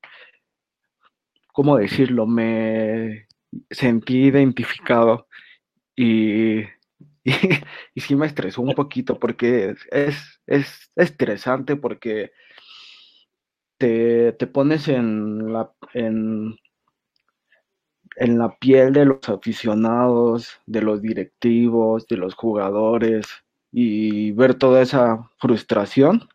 ¿cómo 1.52 1.76
decirlo? 1.76 2.26
Me 2.26 3.26
sentí 3.70 4.24
identificado 4.26 5.28
y 5.94 6.62
y, 7.94 8.00
sí 8.00 8.14
me 8.14 8.26
estresó 8.26 8.62
un 8.62 8.74
poquito 8.74 9.18
porque 9.18 9.74
es, 9.90 10.40
es 10.46 10.90
estresante 10.94 11.76
porque 11.76 12.30
te, 13.78 14.32
pones 14.46 14.88
en 14.88 15.52
la, 15.52 15.70
en, 15.92 16.56
en 18.16 18.38
la 18.38 18.56
piel 18.58 18.92
de 18.92 19.06
los 19.06 19.28
aficionados, 19.28 20.60
de 20.66 20.82
los 20.82 21.02
directivos, 21.02 22.06
de 22.06 22.16
los 22.16 22.34
jugadores 22.34 23.26
y 23.72 24.32
ver 24.32 24.54
toda 24.54 24.82
esa 24.82 25.28
frustración 25.38 26.28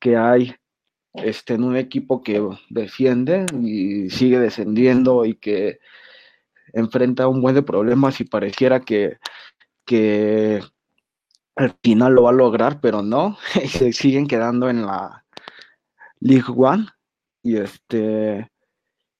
que 0.00 0.16
hay 0.16 0.54
este, 1.14 1.54
en 1.54 1.64
un 1.64 1.76
equipo 1.76 2.22
que 2.22 2.42
defiende 2.70 3.46
y 3.62 4.10
sigue 4.10 4.38
descendiendo 4.38 5.24
y 5.24 5.34
que 5.34 5.78
enfrenta 6.72 7.28
un 7.28 7.40
buen 7.40 7.54
de 7.54 7.62
problemas 7.62 8.20
y 8.20 8.24
pareciera 8.24 8.80
que 8.80 9.18
que 9.86 10.60
al 11.54 11.74
final 11.82 12.12
lo 12.12 12.24
va 12.24 12.30
a 12.30 12.34
lograr, 12.34 12.80
pero 12.80 13.02
no, 13.02 13.38
se 13.68 13.92
siguen 13.92 14.26
quedando 14.26 14.68
en 14.68 14.84
la 14.84 15.24
League 16.20 16.52
One. 16.54 16.86
Y 17.42 17.56
este, 17.56 18.50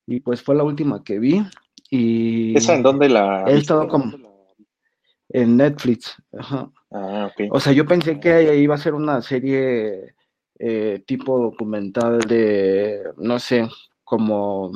y 0.07 0.21
pues 0.21 0.43
fue 0.43 0.57
la 0.57 0.65
última 0.65 1.03
que 1.03 1.19
vi. 1.19 1.43
Y 1.91 2.57
¿Esa 2.57 2.75
en 2.75 2.83
dónde 2.83 3.09
la? 3.09 3.45
He 3.47 3.57
estado 3.57 3.87
como 3.89 4.13
en 5.29 5.57
Netflix. 5.57 6.17
Ah, 6.91 7.31
O 7.51 7.61
sea, 7.61 7.73
yo 7.73 7.87
pensé 7.87 8.19
que 8.21 8.57
iba 8.59 8.75
a 8.75 8.79
ser 8.79 8.95
una 8.95 9.21
serie 9.23 10.15
eh, 10.59 11.03
tipo 11.07 11.39
documental 11.39 12.21
de, 12.21 13.03
no 13.17 13.39
sé, 13.39 13.69
como 14.05 14.73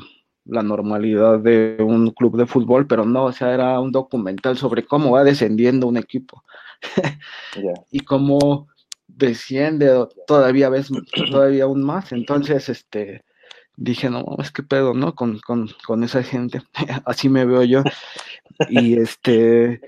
la 0.51 0.62
normalidad 0.62 1.38
de 1.38 1.76
un 1.80 2.11
club 2.11 2.36
de 2.36 2.46
fútbol, 2.46 2.86
pero 2.86 3.05
no, 3.05 3.24
o 3.26 3.32
sea, 3.32 3.55
era 3.55 3.78
un 3.80 3.92
documental 3.92 4.57
sobre 4.57 4.84
cómo 4.84 5.12
va 5.12 5.24
descendiendo 5.24 5.86
un 5.86 5.96
equipo 5.96 6.44
y 7.90 8.01
cómo 8.01 8.68
desciende 9.07 10.07
todavía 10.26 10.68
vez 10.68 10.88
todavía 11.30 11.64
aún 11.64 11.82
más. 11.82 12.12
Entonces, 12.12 12.68
este, 12.68 13.24
dije, 13.76 14.11
no, 14.11 14.24
es 14.38 14.51
que 14.51 14.62
pedo, 14.62 14.94
¿no? 14.94 15.14
Con, 15.14 15.38
con, 15.40 15.68
con 15.86 16.05
esa 16.05 16.22
gente, 16.22 16.62
así 17.07 17.28
me 17.28 17.44
veo 17.44 17.62
yo. 17.64 17.82
Y 18.68 18.98
este, 18.98 19.80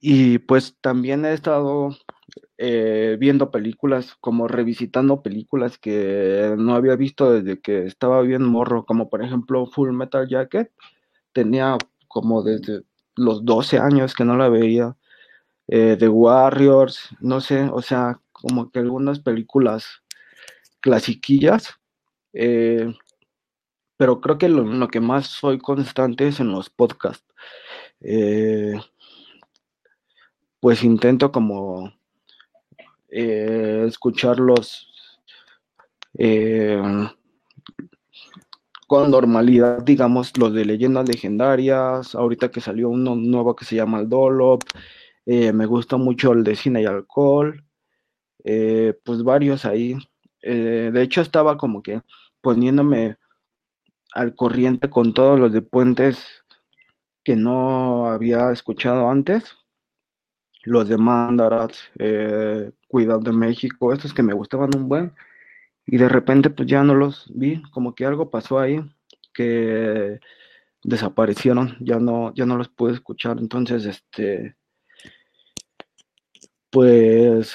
y 0.00 0.38
pues 0.38 0.76
también 0.80 1.24
he 1.24 1.34
estado 1.34 1.90
eh, 2.62 3.16
viendo 3.18 3.50
películas, 3.50 4.16
como 4.20 4.46
revisitando 4.46 5.22
películas 5.22 5.78
que 5.78 6.54
no 6.58 6.74
había 6.74 6.94
visto 6.94 7.32
desde 7.32 7.58
que 7.58 7.86
estaba 7.86 8.20
bien 8.20 8.44
morro, 8.44 8.84
como 8.84 9.08
por 9.08 9.24
ejemplo 9.24 9.66
Full 9.66 9.92
Metal 9.92 10.28
Jacket. 10.28 10.70
Tenía 11.32 11.78
como 12.06 12.42
desde 12.42 12.82
los 13.16 13.46
12 13.46 13.78
años 13.78 14.14
que 14.14 14.26
no 14.26 14.36
la 14.36 14.50
veía. 14.50 14.94
Eh, 15.68 15.96
The 15.98 16.08
Warriors, 16.08 17.08
no 17.20 17.40
sé, 17.40 17.62
o 17.72 17.80
sea, 17.80 18.20
como 18.32 18.70
que 18.70 18.80
algunas 18.80 19.20
películas 19.20 20.02
clasiquillas. 20.80 21.80
Eh, 22.34 22.92
pero 23.96 24.20
creo 24.20 24.36
que 24.38 24.50
lo, 24.50 24.88
que 24.88 25.00
más 25.00 25.28
soy 25.28 25.58
constante 25.58 26.28
es 26.28 26.40
en 26.40 26.52
los 26.52 26.68
podcasts. 26.68 27.24
pues 30.60 30.84
intento 30.84 31.32
como 31.32 31.92
eh, 33.10 33.84
escucharlos 33.88 34.88
eh, 36.18 36.80
con 38.86 39.10
normalidad, 39.10 39.82
digamos, 39.82 40.36
los 40.38 40.52
de 40.52 40.64
leyendas 40.64 41.08
legendarias, 41.08 42.14
ahorita 42.14 42.50
que 42.50 42.60
salió 42.60 42.88
uno 42.88 43.14
nuevo 43.16 43.54
que 43.56 43.64
se 43.64 43.76
llama 43.76 44.00
el 44.00 44.08
Dolop, 44.08 44.62
eh, 45.26 45.52
me 45.52 45.66
gusta 45.66 45.96
mucho 45.96 46.32
el 46.32 46.44
de 46.44 46.56
cine 46.56 46.82
y 46.82 46.86
alcohol, 46.86 47.64
pues 49.04 49.22
varios 49.22 49.64
ahí. 49.64 49.96
de 50.42 51.02
hecho, 51.02 51.20
estaba 51.20 51.56
como 51.56 51.82
que 51.82 52.02
poniéndome 52.40 53.16
al 54.14 54.34
corriente 54.34 54.90
con 54.90 55.14
todos 55.14 55.38
los 55.38 55.52
de 55.52 55.62
puentes 55.62 56.26
que 57.24 57.36
no 57.36 58.06
había 58.08 58.50
escuchado 58.50 59.08
antes 59.10 59.59
los 60.64 60.88
de 60.88 60.96
Mandarat, 60.96 61.72
eh, 61.98 62.70
Cuidado 62.88 63.20
de 63.20 63.32
México, 63.32 63.92
estos 63.92 64.12
que 64.12 64.22
me 64.22 64.34
gustaban 64.34 64.70
un 64.76 64.88
buen, 64.88 65.12
y 65.86 65.96
de 65.96 66.08
repente 66.08 66.50
pues 66.50 66.68
ya 66.68 66.82
no 66.84 66.94
los 66.94 67.30
vi, 67.34 67.62
como 67.70 67.94
que 67.94 68.04
algo 68.04 68.30
pasó 68.30 68.58
ahí 68.58 68.80
que 69.32 70.20
desaparecieron, 70.82 71.76
ya 71.80 71.98
no, 71.98 72.34
ya 72.34 72.46
no 72.46 72.56
los 72.56 72.68
pude 72.68 72.92
escuchar, 72.92 73.38
entonces 73.38 73.84
este, 73.86 74.56
pues, 76.70 77.54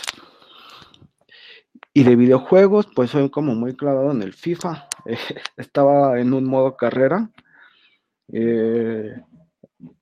y 1.93 2.03
de 2.03 2.15
videojuegos, 2.15 2.87
pues 2.95 3.11
soy 3.11 3.29
como 3.29 3.55
muy 3.55 3.75
clavado 3.75 4.11
en 4.11 4.21
el 4.21 4.33
FIFA, 4.33 4.87
estaba 5.57 6.19
en 6.19 6.33
un 6.33 6.45
modo 6.45 6.75
carrera, 6.75 7.29
eh, 8.33 9.21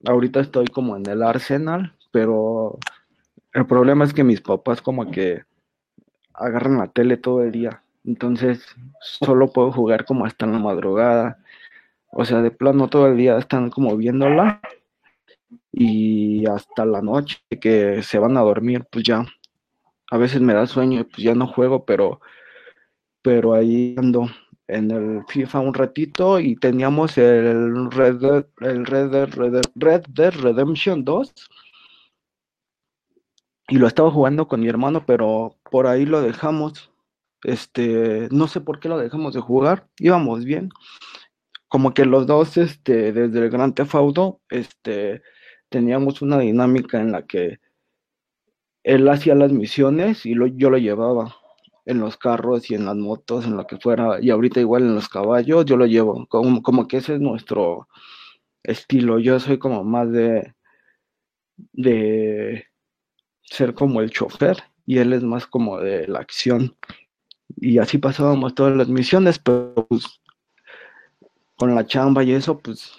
ahorita 0.06 0.40
estoy 0.40 0.68
como 0.68 0.96
en 0.96 1.08
el 1.08 1.22
Arsenal, 1.24 1.96
pero 2.14 2.78
el 3.54 3.66
problema 3.66 4.06
es 4.06 4.14
que 4.14 4.24
mis 4.24 4.40
papás 4.40 4.84
como 4.84 5.10
que 5.10 5.44
agarran 6.36 6.78
la 6.78 6.88
tele 6.88 7.18
todo 7.18 7.44
el 7.44 7.52
día. 7.52 7.82
Entonces 8.06 8.64
solo 9.02 9.52
puedo 9.52 9.72
jugar 9.72 10.06
como 10.06 10.26
hasta 10.26 10.46
en 10.46 10.52
la 10.54 10.60
madrugada. 10.60 11.40
O 12.12 12.24
sea, 12.24 12.44
de 12.44 12.52
plano 12.52 12.88
todo 12.88 13.08
el 13.08 13.18
día 13.18 13.38
están 13.38 13.72
como 13.72 13.98
viéndola. 13.98 14.62
Y 15.72 16.46
hasta 16.46 16.86
la 16.86 17.02
noche 17.02 17.40
que 17.60 18.04
se 18.04 18.20
van 18.20 18.38
a 18.38 18.42
dormir, 18.42 18.86
pues 18.92 19.04
ya. 19.06 19.26
A 20.12 20.18
veces 20.18 20.40
me 20.40 20.54
da 20.54 20.68
sueño 20.68 21.02
y 21.02 21.04
pues 21.06 21.24
ya 21.24 21.34
no 21.34 21.48
juego, 21.48 21.84
pero, 21.84 22.22
pero 23.24 23.56
ahí 23.56 23.96
ando 23.98 24.28
en 24.68 24.92
el 24.92 25.24
FIFA 25.28 25.62
un 25.62 25.74
ratito 25.74 26.40
y 26.40 26.56
teníamos 26.58 27.18
el 27.18 27.90
Red 27.90 28.16
Dead, 28.18 28.46
el 28.62 28.86
Red 28.86 29.34
Red 29.34 29.62
Red 29.76 30.04
Dead 30.10 30.34
Redemption 30.36 31.04
2 31.04 31.34
y 33.68 33.78
lo 33.78 33.88
estaba 33.88 34.12
jugando 34.12 34.48
con 34.48 34.62
mi 34.62 34.68
hermano, 34.68 35.06
pero 35.06 35.58
por 35.72 35.88
ahí 35.88 36.06
lo 36.06 36.22
dejamos. 36.22 36.92
Este, 37.44 38.28
no 38.32 38.48
sé 38.48 38.62
por 38.62 38.80
qué 38.80 38.90
lo 38.90 38.98
dejamos 38.98 39.34
de 39.34 39.42
jugar, 39.42 39.88
íbamos 39.98 40.46
bien. 40.46 40.70
Como 41.68 41.94
que 41.94 42.06
los 42.06 42.28
dos, 42.28 42.58
este, 42.58 43.12
desde 43.12 43.40
el 43.40 43.50
Gran 43.50 43.74
Tefaudo, 43.74 44.42
este, 44.50 45.22
teníamos 45.70 46.22
una 46.22 46.40
dinámica 46.40 47.02
en 47.02 47.12
la 47.12 47.26
que 47.26 47.60
él 48.84 49.08
hacía 49.10 49.36
las 49.36 49.52
misiones 49.52 50.26
y 50.26 50.36
yo 50.56 50.70
lo 50.70 50.78
llevaba 50.78 51.36
en 51.86 52.00
los 52.00 52.18
carros 52.18 52.70
y 52.70 52.76
en 52.76 52.86
las 52.86 52.96
motos, 52.96 53.46
en 53.46 53.58
lo 53.58 53.68
que 53.68 53.78
fuera, 53.78 54.20
y 54.22 54.30
ahorita 54.30 54.60
igual 54.60 54.84
en 54.84 54.96
los 54.96 55.10
caballos, 55.10 55.66
yo 55.66 55.78
lo 55.78 55.86
llevo, 55.86 56.26
como, 56.28 56.62
como 56.62 56.88
que 56.88 56.98
ese 56.98 57.16
es 57.16 57.22
nuestro 57.22 57.88
estilo, 58.64 59.20
yo 59.20 59.40
soy 59.40 59.58
como 59.60 59.84
más 59.84 60.12
de, 60.12 60.54
de 61.74 62.68
ser 63.54 63.76
como 63.76 64.02
el 64.02 64.10
chofer 64.10 64.64
y 64.86 64.98
él 64.98 65.14
es 65.14 65.22
más 65.22 65.46
como 65.46 65.80
de 65.80 66.08
la 66.08 66.20
acción. 66.20 66.76
Y 67.56 67.78
así 67.78 68.00
pasábamos 68.00 68.56
todas 68.56 68.76
las 68.76 68.88
misiones, 68.88 69.38
pero 69.38 69.86
pues 69.88 70.20
con 71.56 71.76
la 71.76 71.86
chamba 71.86 72.24
y 72.24 72.32
eso, 72.32 72.58
pues 72.60 72.92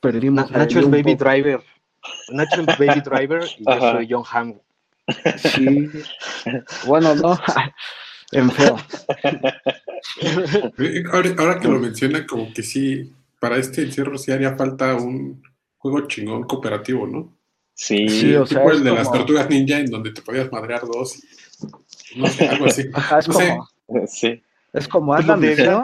perdimos. 0.00 0.50
Nacho 0.52 0.78
es 0.78 0.88
Baby 0.88 1.16
Driver. 1.16 1.60
Nacho 2.30 2.60
es 2.60 2.66
Baby 2.78 3.00
Driver 3.00 3.42
y 3.58 3.64
yo 3.64 3.80
soy 3.80 4.08
John 4.08 4.24
Hamm. 4.30 4.60
Sí. 5.38 5.90
Bueno, 6.86 7.14
no. 7.16 7.38
en 8.32 8.50
feo. 8.52 8.76
Ahora, 11.12 11.58
que 11.58 11.68
lo 11.68 11.80
menciona, 11.80 12.24
como 12.26 12.52
que 12.52 12.62
sí, 12.62 13.12
para 13.40 13.56
este 13.56 13.82
encierro 13.82 14.16
sí 14.18 14.30
haría 14.30 14.56
falta 14.56 14.94
un 14.94 15.42
juego 15.78 16.06
chingón 16.06 16.44
cooperativo, 16.44 17.06
¿no? 17.06 17.36
Sí, 17.74 18.08
sí 18.08 18.34
o 18.36 18.46
sea, 18.46 18.58
tipo 18.58 18.70
el 18.70 18.84
de 18.84 18.92
las 18.92 19.10
tortugas 19.10 19.50
ninja 19.50 19.78
en 19.78 19.86
donde 19.86 20.12
te 20.12 20.22
podías 20.22 20.50
madrear 20.50 20.82
dos. 20.82 21.20
no 22.16 22.26
sé, 22.28 22.48
algo 22.48 22.66
así. 22.66 22.82
es 23.18 23.26
como. 23.26 23.68
Sí. 24.06 24.42
Es 24.72 24.88
como 24.88 25.14
haz 25.14 25.26
la 25.26 25.36
misión. 25.36 25.82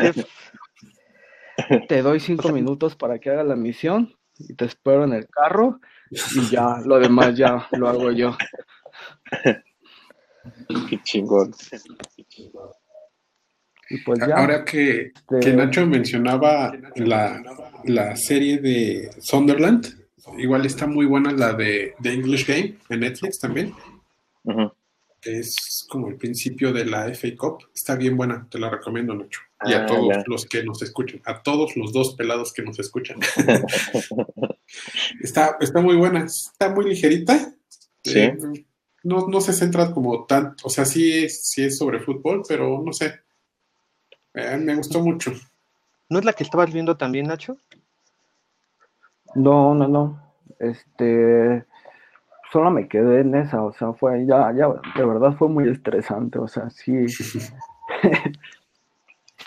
Te 1.89 2.03
doy 2.03 2.21
cinco 2.21 2.49
minutos 2.53 2.97
para 2.97 3.19
que 3.19 3.31
haga 3.31 3.45
la 3.45 3.57
misión 3.57 4.15
y 4.39 4.55
te 4.55 4.65
espero 4.65 5.05
en 5.05 5.13
el 5.13 5.29
carro 5.29 5.81
y 6.11 6.49
ya 6.51 6.79
lo 6.85 6.99
demás 6.99 7.37
ya 7.37 7.69
lo 7.73 7.89
hago 7.89 8.11
yo. 8.11 8.37
Qué 10.89 11.01
chingón. 11.05 11.55
Y 13.91 13.99
pues 13.99 14.21
ya, 14.21 14.37
Ahora 14.37 14.65
que, 14.65 15.13
que, 15.29 15.39
este, 15.39 15.53
Nacho 15.53 15.87
mencionaba 15.87 16.73
la, 16.97 17.43
la 17.85 18.17
serie 18.17 18.59
de 18.59 19.11
Sunderland, 19.21 20.00
Igual 20.39 20.67
está 20.67 20.87
muy 20.87 21.07
buena 21.07 21.33
la 21.33 21.53
de, 21.55 21.95
The 22.03 22.13
English 22.13 22.47
Game 22.47 22.77
en 22.89 23.01
Netflix 23.01 23.39
también. 23.39 23.75
Es 25.23 25.87
como 25.89 26.09
el 26.09 26.17
principio 26.17 26.73
de 26.73 26.85
la 26.85 27.13
FA 27.15 27.29
Cup. 27.37 27.65
Está 27.75 27.97
bien 27.97 28.17
buena, 28.17 28.47
te 28.51 28.59
la 28.59 28.71
recomiendo, 28.71 29.15
Nacho. 29.15 29.41
Y 29.65 29.75
a 29.75 29.83
ah, 29.83 29.87
todos 29.87 30.25
los 30.27 30.47
que 30.47 30.65
nos 30.65 30.81
escuchan, 30.81 31.21
a 31.25 31.43
todos 31.43 31.77
los 31.77 31.93
dos 31.93 32.15
pelados 32.15 32.53
que 32.53 32.63
nos 32.63 32.79
escuchan. 32.79 33.19
está, 35.21 35.59
está 35.61 35.81
muy 35.81 35.97
buena, 35.97 36.25
está 36.25 36.71
muy 36.71 36.89
ligerita. 36.89 37.55
Sí. 38.03 38.19
Eh, 38.19 38.39
no, 39.03 39.29
no 39.29 39.41
se 39.41 39.53
centra 39.53 39.93
como 39.93 40.25
tanto, 40.25 40.67
o 40.67 40.71
sea, 40.71 40.85
sí 40.85 41.25
es, 41.25 41.43
sí 41.45 41.65
es 41.65 41.79
sobre 41.79 42.01
fútbol, 42.01 42.43
pero 42.47 42.83
no 42.85 42.93
sé. 42.93 43.21
Eh, 44.35 44.57
me 44.59 44.75
gustó 44.75 45.01
mucho. 45.01 45.33
¿No 46.09 46.19
es 46.19 46.25
la 46.25 46.33
que 46.33 46.45
estabas 46.45 46.73
viendo 46.73 46.97
también, 46.97 47.27
Nacho? 47.27 47.57
No, 49.35 49.75
no, 49.75 49.89
no. 49.89 50.21
Este, 50.59 51.65
solo 52.53 52.71
me 52.71 52.89
quedé 52.89 53.21
en 53.21 53.35
esa, 53.35 53.63
o 53.63 53.73
sea, 53.73 53.93
fue 53.93 54.27
ya, 54.27 54.53
ya, 54.53 54.69
de 54.97 55.05
verdad 55.05 55.35
fue 55.39 55.49
muy 55.49 55.69
estresante, 55.69 56.39
o 56.39 56.49
sea, 56.49 56.69
sí. 56.71 57.07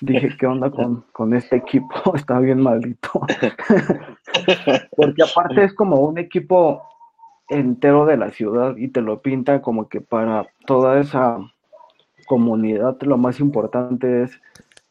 Dije, 0.02 0.36
¿qué 0.40 0.48
onda 0.48 0.72
con, 0.72 1.06
con 1.14 1.34
este 1.34 1.58
equipo? 1.58 1.96
Está 2.16 2.40
bien 2.40 2.62
maldito. 2.62 3.10
Porque 4.96 5.24
aparte 5.24 5.64
es 5.64 5.74
como 5.74 5.98
un 5.98 6.18
equipo 6.18 6.82
entero 7.50 8.06
de 8.06 8.18
la 8.18 8.32
ciudad 8.32 8.76
y 8.78 8.88
te 8.88 9.02
lo 9.02 9.22
pinta 9.22 9.62
como 9.62 9.88
que 9.88 10.02
para 10.02 10.48
toda 10.66 11.00
esa 11.00 11.38
comunidad 12.26 13.00
lo 13.02 13.18
más 13.18 13.40
importante 13.40 14.24
es 14.24 14.42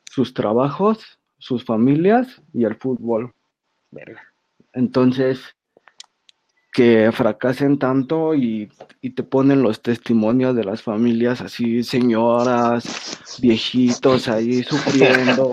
sus 0.04 0.34
trabajos, 0.34 1.18
sus 1.38 1.64
familias 1.64 2.42
y 2.52 2.64
el 2.64 2.76
fútbol. 2.76 3.34
Verga. 3.90 4.31
Entonces, 4.72 5.40
que 6.72 7.10
fracasen 7.12 7.78
tanto 7.78 8.34
y, 8.34 8.70
te 9.14 9.22
ponen 9.22 9.62
los 9.62 9.82
testimonios 9.82 10.56
de 10.56 10.64
las 10.64 10.82
familias 10.82 11.42
así, 11.42 11.82
señoras, 11.82 13.20
viejitos 13.40 14.28
ahí 14.28 14.62
sufriendo. 14.68 15.52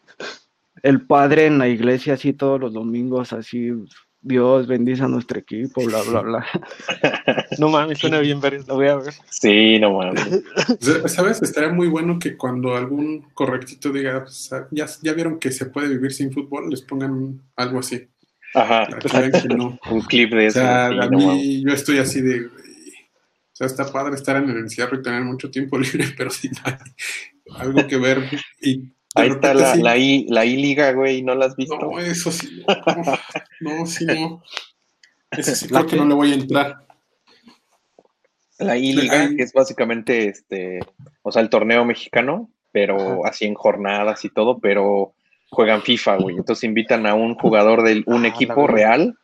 El 0.82 1.05
padre 1.05 1.47
en 1.47 1.57
la 1.57 1.68
iglesia 1.68 2.14
así 2.14 2.32
todos 2.32 2.57
los 2.60 2.72
domingos 2.74 3.34
así, 3.34 3.70
Dios 4.22 4.68
bendice 4.68 5.04
a 5.04 5.08
nuestro 5.08 5.40
equipo, 5.40 5.84
bla, 5.86 6.02
bla, 6.04 6.22
bla. 6.22 6.46
No 7.58 7.70
mames, 7.70 8.00
suena 8.00 8.20
bien 8.20 8.40
lo 8.68 8.76
voy 8.76 8.88
a 8.88 8.96
ver. 8.96 9.14
Sí, 9.30 9.80
no 9.80 9.94
mames. 9.98 10.44
¿Sabes? 11.08 11.42
Estaría 11.42 11.72
muy 11.72 11.88
bueno 11.88 12.20
que 12.20 12.38
cuando 12.38 12.76
algún 12.76 13.30
correctito 13.34 13.92
diga, 13.92 14.24
pues, 14.24 14.50
ya, 14.72 14.86
ya 15.02 15.14
vieron 15.14 15.40
que 15.40 15.52
se 15.52 15.66
puede 15.66 15.90
vivir 15.90 16.14
sin 16.14 16.32
fútbol, 16.32 16.70
les 16.70 16.82
pongan 16.82 17.42
algo 17.56 17.80
así. 17.80 18.08
Ajá. 18.54 18.88
Un 19.92 20.02
clip 20.02 20.32
de 20.32 20.48
eso. 20.48 20.60
O 20.60 20.64
sea, 20.64 20.88
a 20.88 21.10
mí, 21.10 21.64
yo 21.66 21.74
estoy 21.74 22.00
así 22.00 22.22
de. 22.22 22.46
O 22.46 23.60
sea, 23.60 23.68
está 23.68 23.92
padre 23.92 24.16
estar 24.16 24.38
en 24.38 24.50
el 24.50 24.58
encierro 24.58 24.98
y 24.98 25.02
tener 25.02 25.22
mucho 25.24 25.52
tiempo 25.52 25.78
libre, 25.78 26.06
pero 26.18 26.30
si 26.30 26.50
no 26.50 26.60
hay 26.66 26.76
algo 27.58 27.88
que 27.88 27.98
ver. 27.98 28.24
Y 28.62 28.94
Ahí 29.22 29.30
está 29.32 29.54
la, 29.54 29.76
la, 29.76 29.98
I, 29.98 30.26
la 30.30 30.46
I-Liga, 30.46 30.92
güey, 30.94 31.22
¿no 31.22 31.36
la 31.36 31.46
has 31.46 31.56
visto? 31.56 31.78
No, 31.78 32.00
eso 32.00 32.32
sí. 32.32 32.64
No, 33.62 33.78
no 33.78 33.86
sí, 33.86 34.06
no. 34.06 34.44
Ese 35.32 35.56
sí 35.56 35.68
creo 35.68 35.86
que 35.86 35.96
no 35.96 36.06
le 36.06 36.14
voy 36.14 36.32
a 36.32 36.36
entrar. 36.36 36.78
La 38.58 38.78
I-Liga, 38.78 39.30
que 39.36 39.44
es 39.44 39.54
básicamente 39.54 40.28
este, 40.28 40.80
o 41.22 41.32
sea, 41.32 41.42
el 41.42 41.50
torneo 41.50 41.86
mexicano, 41.86 42.50
pero 42.72 43.26
así 43.26 43.46
en 43.46 43.54
jornadas 43.54 44.26
y 44.26 44.30
todo, 44.30 44.60
pero 44.60 45.14
juegan 45.50 45.82
FIFA, 45.82 46.18
güey. 46.18 46.36
Entonces 46.38 46.64
invitan 46.64 47.06
a 47.06 47.14
un 47.14 47.36
jugador 47.36 47.84
de 47.84 48.04
un 48.06 48.26
ah, 48.26 48.28
equipo 48.28 48.68
real 48.68 49.18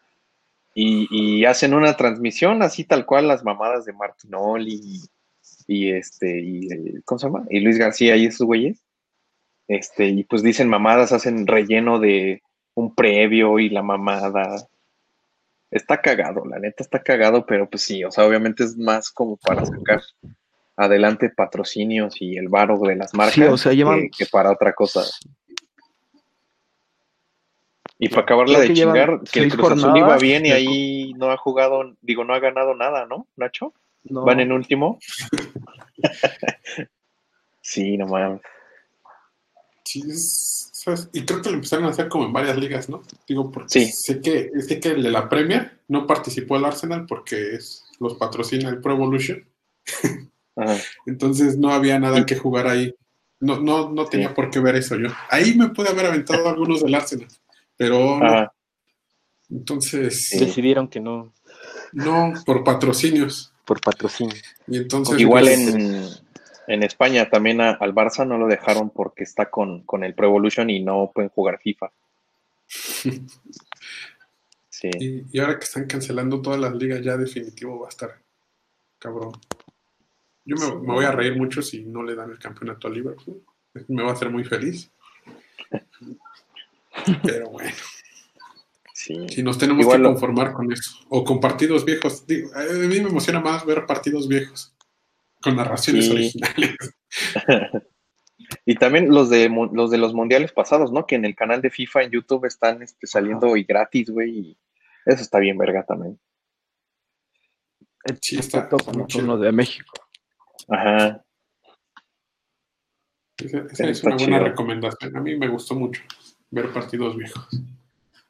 y, 0.74 1.46
hacen 1.46 1.74
una 1.74 1.96
transmisión 1.96 2.62
así 2.62 2.84
tal 2.84 3.06
cual 3.06 3.28
las 3.28 3.44
mamadas 3.44 3.86
de 3.86 3.94
Martinoli 3.94 4.74
y, 4.74 5.02
y 5.68 5.92
este, 5.92 6.42
y, 6.42 6.68
¿cómo 7.06 7.20
se 7.20 7.28
llama? 7.28 7.46
Y 7.50 7.60
Luis 7.62 7.78
García 7.78 8.16
y 8.16 8.26
esos 8.26 8.46
güeyes. 8.46 8.85
Este, 9.68 10.08
y 10.08 10.24
pues 10.24 10.44
dicen 10.44 10.70
mamadas, 10.70 11.12
hacen 11.12 11.48
relleno 11.48 12.00
de 12.00 12.44
un 12.76 12.94
previo 12.94 13.60
y 13.60 13.70
la 13.70 13.82
mamada. 13.82 14.68
Está 15.72 16.02
cagado, 16.02 16.46
la 16.46 16.60
neta 16.60 16.84
está 16.84 17.02
cagado, 17.02 17.46
pero 17.46 17.70
pues 17.70 17.84
sí, 17.84 18.04
o 18.04 18.12
sea, 18.12 18.26
obviamente 18.26 18.64
es 18.64 18.78
más 18.78 19.12
como 19.12 19.38
para 19.38 19.66
sacar 19.66 20.02
adelante 20.78 21.30
patrocinios 21.30 22.22
y 22.22 22.38
el 22.38 22.50
varo 22.50 22.78
de 22.80 22.96
las 22.96 23.14
marcas 23.14 23.64
que, 24.18 24.26
para 24.28 24.52
otra 24.52 24.74
cosa. 24.74 25.04
Y 27.98 28.10
para 28.10 28.24
acabarla 28.24 28.60
de 28.60 28.74
chingar, 28.74 29.22
que 29.32 29.40
el 29.40 29.52
Cruz 29.52 29.72
Azul 29.72 29.98
iba 29.98 30.18
bien 30.18 30.46
y 30.46 30.52
ahí 30.52 31.14
no 31.14 31.32
ha 31.32 31.38
jugado, 31.38 31.96
digo, 32.02 32.26
no 32.26 32.34
ha 32.34 32.40
ganado 32.40 32.76
nada, 32.76 33.06
¿no, 33.06 33.28
Nacho? 33.36 33.74
Van 34.04 34.40
en 34.40 34.52
último. 34.52 35.00
sí, 37.62 37.98
no 37.98 38.06
mames. 38.06 38.42
Sí, 40.02 41.10
y 41.14 41.26
creo 41.26 41.42
que 41.42 41.50
lo 41.50 41.56
empezaron 41.56 41.86
a 41.86 41.90
hacer 41.90 42.10
como 42.10 42.26
en 42.26 42.34
varias 42.34 42.58
ligas, 42.58 42.90
¿no? 42.90 43.02
Digo, 43.28 43.52
porque 43.52 43.88
sé, 43.88 44.22
que, 44.22 44.52
sé 44.60 44.80
que 44.80 44.90
el 44.90 45.04
de 45.04 45.12
la 45.12 45.30
Premier 45.30 45.80
no 45.88 46.06
participó 46.06 46.58
el 46.58 46.66
Arsenal 46.66 47.06
porque 47.08 47.56
es, 47.56 47.86
los 48.00 48.16
patrocina 48.16 48.70
el 48.70 48.82
Pro 48.82 48.94
Evolution. 48.94 49.48
Entonces 51.06 51.58
no 51.58 51.72
había 51.72 52.00
nada 52.00 52.26
que 52.26 52.38
jugar 52.38 52.68
ahí. 52.68 52.94
No, 53.40 53.60
no, 53.60 53.90
no 53.90 54.06
tenía 54.06 54.34
por 54.34 54.50
qué 54.50 54.60
ver 54.60 54.76
eso 54.76 54.96
yo. 54.96 55.10
Ahí 55.30 55.56
me 55.56 55.70
pude 55.70 55.90
haber 55.90 56.08
aventado 56.08 56.48
algunos 56.50 56.82
del 56.82 56.96
Arsenal, 56.96 57.28
pero 57.76 58.20
Entonces. 59.50 60.30
Decidieron 60.32 60.88
que 60.88 61.00
no. 61.00 61.34
No, 61.94 62.34
por 62.46 62.64
patrocinios. 62.64 63.54
Por 63.66 63.82
patrocinios. 63.82 64.42
Y 64.68 64.78
entonces. 64.78 65.20
Igual 65.20 65.46
pues, 65.46 65.58
en, 65.60 66.25
en 66.68 66.84
España 66.84 67.30
también 67.30 67.62
al 67.62 67.94
Barça 67.94 68.28
no 68.28 68.38
lo 68.38 68.48
dejaron 68.48 68.90
porque 68.90 69.24
está 69.24 69.50
con, 69.50 69.86
el 70.02 70.14
Pro 70.14 70.28
Evolution 70.28 70.70
y 70.70 70.82
no 70.82 71.12
pueden 71.14 71.30
jugar 71.30 71.60
FIFA. 71.60 71.92
Sí. 74.70 74.90
Y, 75.32 75.40
ahora 75.40 75.58
que 75.58 75.64
están 75.64 75.88
cancelando 75.88 76.42
todas 76.42 76.60
las 76.60 76.76
ligas, 76.76 77.02
ya 77.02 77.16
definitivo 77.16 77.80
va 77.80 77.86
a 77.86 77.90
estar 77.90 78.22
cabrón. 79.00 79.32
Yo 80.44 80.58
me, 80.58 80.94
voy 80.94 81.06
a 81.06 81.14
reír 81.14 81.38
mucho 81.38 81.62
si 81.62 81.86
no 81.86 82.04
le 82.04 82.14
dan 82.14 82.30
el 82.32 82.38
campeonato 82.38 82.90
a 82.90 82.92
Liverpool. 82.92 83.42
Me 83.88 84.04
va 84.04 84.10
a 84.10 84.14
hacer 84.14 84.30
muy 84.30 84.44
feliz. 84.44 84.92
Pero 87.24 87.52
bueno. 87.52 87.72
Sí. 88.94 89.30
Si 89.30 89.42
nos 89.42 89.58
tenemos 89.58 89.88
que 89.88 90.04
conformar 90.04 90.52
con 90.52 90.70
eso. 90.74 91.00
O 91.08 91.24
con 91.24 91.40
partidos 91.40 91.86
viejos. 91.86 92.26
a 92.54 92.74
mí 92.74 93.00
me 93.00 93.10
emociona 93.10 93.40
más 93.40 93.66
ver 93.66 93.86
partidos 93.86 94.28
viejos. 94.28 94.75
Con 95.46 95.58
narraciones 95.58 96.10
originales. 96.10 96.76
y 98.66 98.74
también 98.76 99.10
los 99.10 99.30
de 99.30 99.48
los 99.72 99.92
de 99.92 100.00
los 100.00 100.12
mundiales 100.16 100.52
pasados, 100.52 100.92
¿no? 100.92 101.06
Que 101.06 101.14
en 101.14 101.26
el 101.26 101.36
canal 101.36 101.62
de 101.62 101.70
FIFA 101.70 102.02
en 102.02 102.12
YouTube 102.12 102.46
están 102.46 102.82
este, 102.82 103.06
saliendo 103.06 103.56
y 103.56 103.64
gratis, 103.64 104.10
güey. 104.10 104.32
Y 104.32 104.58
eso 105.06 105.22
está 105.22 105.38
bien, 105.38 105.56
verga, 105.56 105.86
también. 105.86 106.20
Sí, 108.22 108.40
está. 108.40 108.68
Son 109.08 109.28
los 109.28 109.40
de 109.40 109.52
México. 109.52 109.94
Ajá. 110.68 111.24
Esa, 113.38 113.88
es 113.88 114.04
una 114.04 114.16
buena 114.16 114.40
recomendación. 114.40 115.16
A 115.16 115.22
mí 115.22 115.38
me 115.38 115.48
gustó 115.48 115.76
mucho 115.76 116.02
ver 116.50 116.74
partidos 116.74 117.16
viejos. 117.16 117.48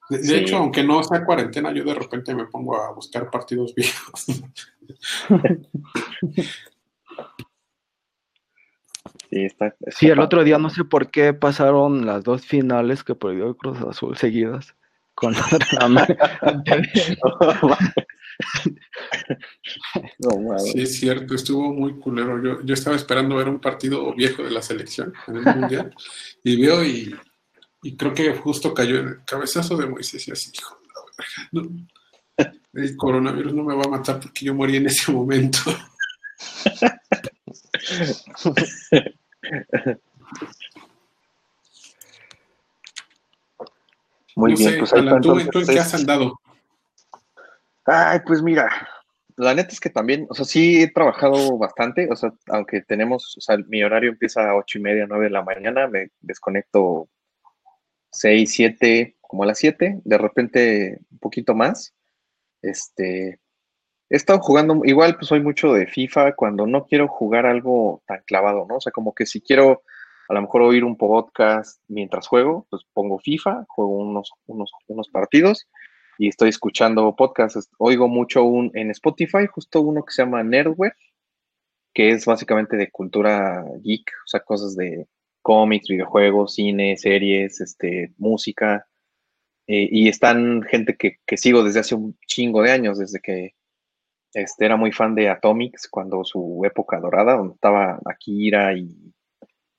De, 0.09 0.37
hecho, 0.37 0.57
aunque 0.57 0.83
no 0.83 1.01
sea 1.01 1.23
cuarentena, 1.23 1.73
yo 1.73 1.85
de 1.85 1.93
repente 1.93 2.35
me 2.35 2.45
pongo 2.47 2.77
a 2.77 2.91
buscar 2.91 3.31
partidos 3.31 3.73
viejos. 3.73 4.25
Sí, 9.29 9.45
está, 9.45 9.75
sí, 9.89 10.07
el 10.07 10.19
otro 10.19 10.43
día 10.43 10.57
no 10.57 10.69
sé 10.69 10.83
por 10.83 11.09
qué 11.09 11.33
pasaron 11.33 12.05
las 12.05 12.23
dos 12.23 12.45
finales 12.45 13.03
que 13.03 13.15
perdió 13.15 13.55
Cruz 13.57 13.79
Azul 13.81 14.17
seguidas 14.17 14.75
con 15.15 15.33
la 15.33 15.45
sí, 20.59 20.81
es 20.81 20.99
cierto, 20.99 21.35
estuvo 21.35 21.73
muy 21.73 21.97
culero. 21.99 22.41
Yo, 22.43 22.61
yo 22.63 22.73
estaba 22.73 22.95
esperando 22.95 23.35
ver 23.35 23.47
un 23.47 23.59
partido 23.59 24.13
viejo 24.13 24.43
de 24.43 24.51
la 24.51 24.61
selección 24.61 25.13
en 25.27 25.37
el 25.37 25.55
Mundial 25.55 25.95
y 26.43 26.61
veo 26.61 26.83
y, 26.83 27.15
creo 27.97 28.13
que 28.13 28.33
justo 28.33 28.73
cayó 28.73 28.99
en 28.99 29.07
el 29.07 29.25
cabezazo 29.25 29.77
de 29.77 29.87
Moisés 29.87 30.27
y 30.27 30.31
así, 30.31 30.51
hijo, 30.53 30.77
no, 31.51 31.63
el 32.73 32.97
coronavirus 32.97 33.53
no 33.53 33.63
me 33.63 33.75
va 33.75 33.83
a 33.85 33.89
matar 33.89 34.19
porque 34.19 34.45
yo 34.45 34.53
morí 34.53 34.77
en 34.77 34.87
ese 34.87 35.11
momento. 35.11 35.59
Muy 44.35 44.53
bien, 44.55 44.79
pues 44.79 44.93
ahí 44.93 45.07
¿tú, 45.21 45.39
¿tú 45.49 45.59
en 45.59 45.67
qué 45.67 45.79
has 45.79 45.93
andado? 45.93 46.39
Ay, 47.85 48.19
pues 48.25 48.41
mira, 48.41 48.69
la 49.37 49.53
neta 49.53 49.71
es 49.71 49.79
que 49.79 49.89
también, 49.89 50.27
o 50.29 50.33
sea, 50.33 50.45
sí 50.45 50.81
he 50.81 50.91
trabajado 50.91 51.57
bastante, 51.57 52.07
o 52.11 52.15
sea, 52.15 52.33
aunque 52.47 52.81
tenemos, 52.81 53.37
o 53.37 53.41
sea, 53.41 53.57
mi 53.67 53.83
horario 53.83 54.11
empieza 54.11 54.49
a 54.49 54.55
ocho 54.55 54.77
y 54.77 54.81
media, 54.81 55.05
nueve 55.07 55.25
de 55.25 55.31
la 55.31 55.43
mañana, 55.43 55.87
me 55.87 56.09
desconecto 56.21 57.09
seis, 58.11 58.53
siete, 58.53 59.17
como 59.21 59.43
a 59.43 59.47
las 59.47 59.57
siete, 59.57 59.99
de 60.03 60.17
repente 60.17 60.99
un 61.11 61.19
poquito 61.19 61.53
más. 61.53 61.93
Este, 62.61 63.39
he 64.09 64.15
estado 64.15 64.39
jugando, 64.39 64.81
igual 64.83 65.15
pues 65.15 65.27
soy 65.27 65.41
mucho 65.41 65.73
de 65.73 65.87
FIFA 65.87 66.35
cuando 66.35 66.67
no 66.67 66.85
quiero 66.85 67.07
jugar 67.07 67.45
algo 67.45 68.01
tan 68.07 68.21
clavado, 68.25 68.65
¿no? 68.67 68.77
O 68.77 68.81
sea, 68.81 68.91
como 68.91 69.13
que 69.13 69.25
si 69.25 69.41
quiero 69.41 69.83
a 70.27 70.33
lo 70.33 70.41
mejor 70.41 70.63
oír 70.63 70.83
un 70.83 70.97
podcast 70.97 71.81
mientras 71.87 72.27
juego, 72.27 72.65
pues 72.69 72.83
pongo 72.93 73.19
FIFA, 73.19 73.65
juego 73.67 73.91
unos, 73.91 74.31
unos, 74.47 74.71
unos 74.87 75.09
partidos 75.09 75.67
y 76.17 76.29
estoy 76.29 76.49
escuchando 76.49 77.15
podcasts. 77.15 77.69
Oigo 77.77 78.07
mucho 78.07 78.43
un, 78.43 78.71
en 78.73 78.91
Spotify, 78.91 79.47
justo 79.51 79.81
uno 79.81 80.03
que 80.03 80.13
se 80.13 80.23
llama 80.23 80.43
Nerdware, 80.43 80.95
que 81.93 82.09
es 82.09 82.25
básicamente 82.25 82.77
de 82.77 82.91
cultura 82.91 83.63
geek, 83.83 84.11
o 84.25 84.27
sea, 84.27 84.39
cosas 84.41 84.75
de 84.75 85.07
cómics, 85.41 85.87
videojuegos, 85.87 86.55
cine, 86.55 86.97
series, 86.97 87.61
este, 87.61 88.13
música. 88.17 88.87
Eh, 89.67 89.87
y 89.91 90.09
están 90.09 90.63
gente 90.63 90.95
que, 90.95 91.17
que, 91.25 91.37
sigo 91.37 91.63
desde 91.63 91.79
hace 91.79 91.95
un 91.95 92.17
chingo 92.27 92.61
de 92.61 92.71
años, 92.71 92.99
desde 92.99 93.19
que 93.19 93.55
este, 94.35 94.65
era 94.65 94.75
muy 94.75 94.91
fan 94.91 95.15
de 95.15 95.29
Atomics, 95.29 95.87
cuando 95.87 96.25
su 96.25 96.61
época 96.65 96.99
dorada, 96.99 97.37
donde 97.37 97.53
estaba 97.53 97.99
Akira 98.05 98.73
y 98.73 98.93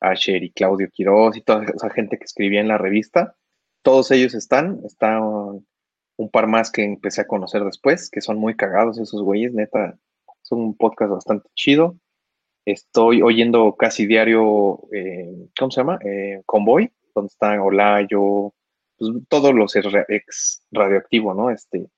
Asher 0.00 0.42
y 0.42 0.50
Claudio 0.50 0.88
Quiroz 0.90 1.36
y 1.36 1.42
toda 1.42 1.64
esa 1.64 1.90
gente 1.90 2.16
que 2.18 2.24
escribía 2.24 2.60
en 2.60 2.68
la 2.68 2.78
revista. 2.78 3.36
Todos 3.82 4.10
ellos 4.10 4.34
están, 4.34 4.80
están 4.86 5.22
un 5.22 6.30
par 6.30 6.46
más 6.46 6.72
que 6.72 6.84
empecé 6.84 7.20
a 7.20 7.26
conocer 7.26 7.64
después, 7.64 8.08
que 8.10 8.22
son 8.22 8.38
muy 8.38 8.56
cagados 8.56 8.98
esos 8.98 9.22
güeyes, 9.22 9.52
neta, 9.52 9.98
son 10.40 10.60
un 10.60 10.76
podcast 10.76 11.12
bastante 11.12 11.48
chido. 11.54 11.98
Estoy 12.64 13.20
oyendo 13.20 13.76
casi 13.76 14.06
diario, 14.06 14.80
eh, 14.90 15.50
¿cómo 15.58 15.70
se 15.70 15.80
llama? 15.82 15.98
Eh, 16.02 16.42
Convoy, 16.46 16.90
donde 17.14 17.28
están 17.28 17.60
Olayo, 17.60 18.54
pues, 18.96 19.12
todos 19.28 19.54
los 19.54 19.76
ex 19.76 20.62
radioactivo, 20.72 21.34
¿no? 21.34 21.50
Este, 21.50 21.90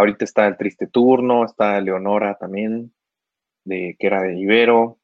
ahorita 0.00 0.24
está 0.24 0.46
el 0.46 0.56
Triste 0.56 0.86
Turno, 0.86 1.44
está 1.44 1.80
Leonora 1.80 2.36
también, 2.38 2.92
de, 3.64 3.96
que 3.98 4.06
era 4.06 4.22
de 4.22 4.38
Ibero. 4.38 4.98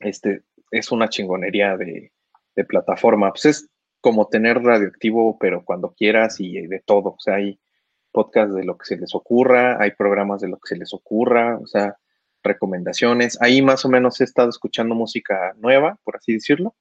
Este, 0.00 0.42
es 0.70 0.90
una 0.92 1.08
chingonería 1.08 1.76
de, 1.76 2.12
de 2.56 2.64
plataforma. 2.64 3.30
Pues 3.30 3.44
es 3.46 3.70
como 4.00 4.28
tener 4.28 4.62
radioactivo, 4.62 5.38
pero 5.38 5.64
cuando 5.64 5.94
quieras 5.94 6.40
y 6.40 6.66
de 6.66 6.80
todo. 6.80 7.10
O 7.10 7.20
sea, 7.20 7.36
hay 7.36 7.58
podcast 8.12 8.52
de 8.52 8.64
lo 8.64 8.78
que 8.78 8.86
se 8.86 8.96
les 8.96 9.14
ocurra, 9.14 9.82
hay 9.82 9.90
programas 9.92 10.40
de 10.40 10.48
lo 10.48 10.56
que 10.58 10.68
se 10.68 10.76
les 10.76 10.94
ocurra, 10.94 11.58
o 11.58 11.66
sea, 11.66 11.96
recomendaciones. 12.42 13.40
Ahí 13.42 13.62
más 13.62 13.84
o 13.84 13.88
menos 13.88 14.20
he 14.20 14.24
estado 14.24 14.50
escuchando 14.50 14.94
música 14.94 15.54
nueva, 15.56 15.98
por 16.04 16.16
así 16.16 16.34
decirlo. 16.34 16.76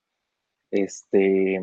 Este, 0.70 1.56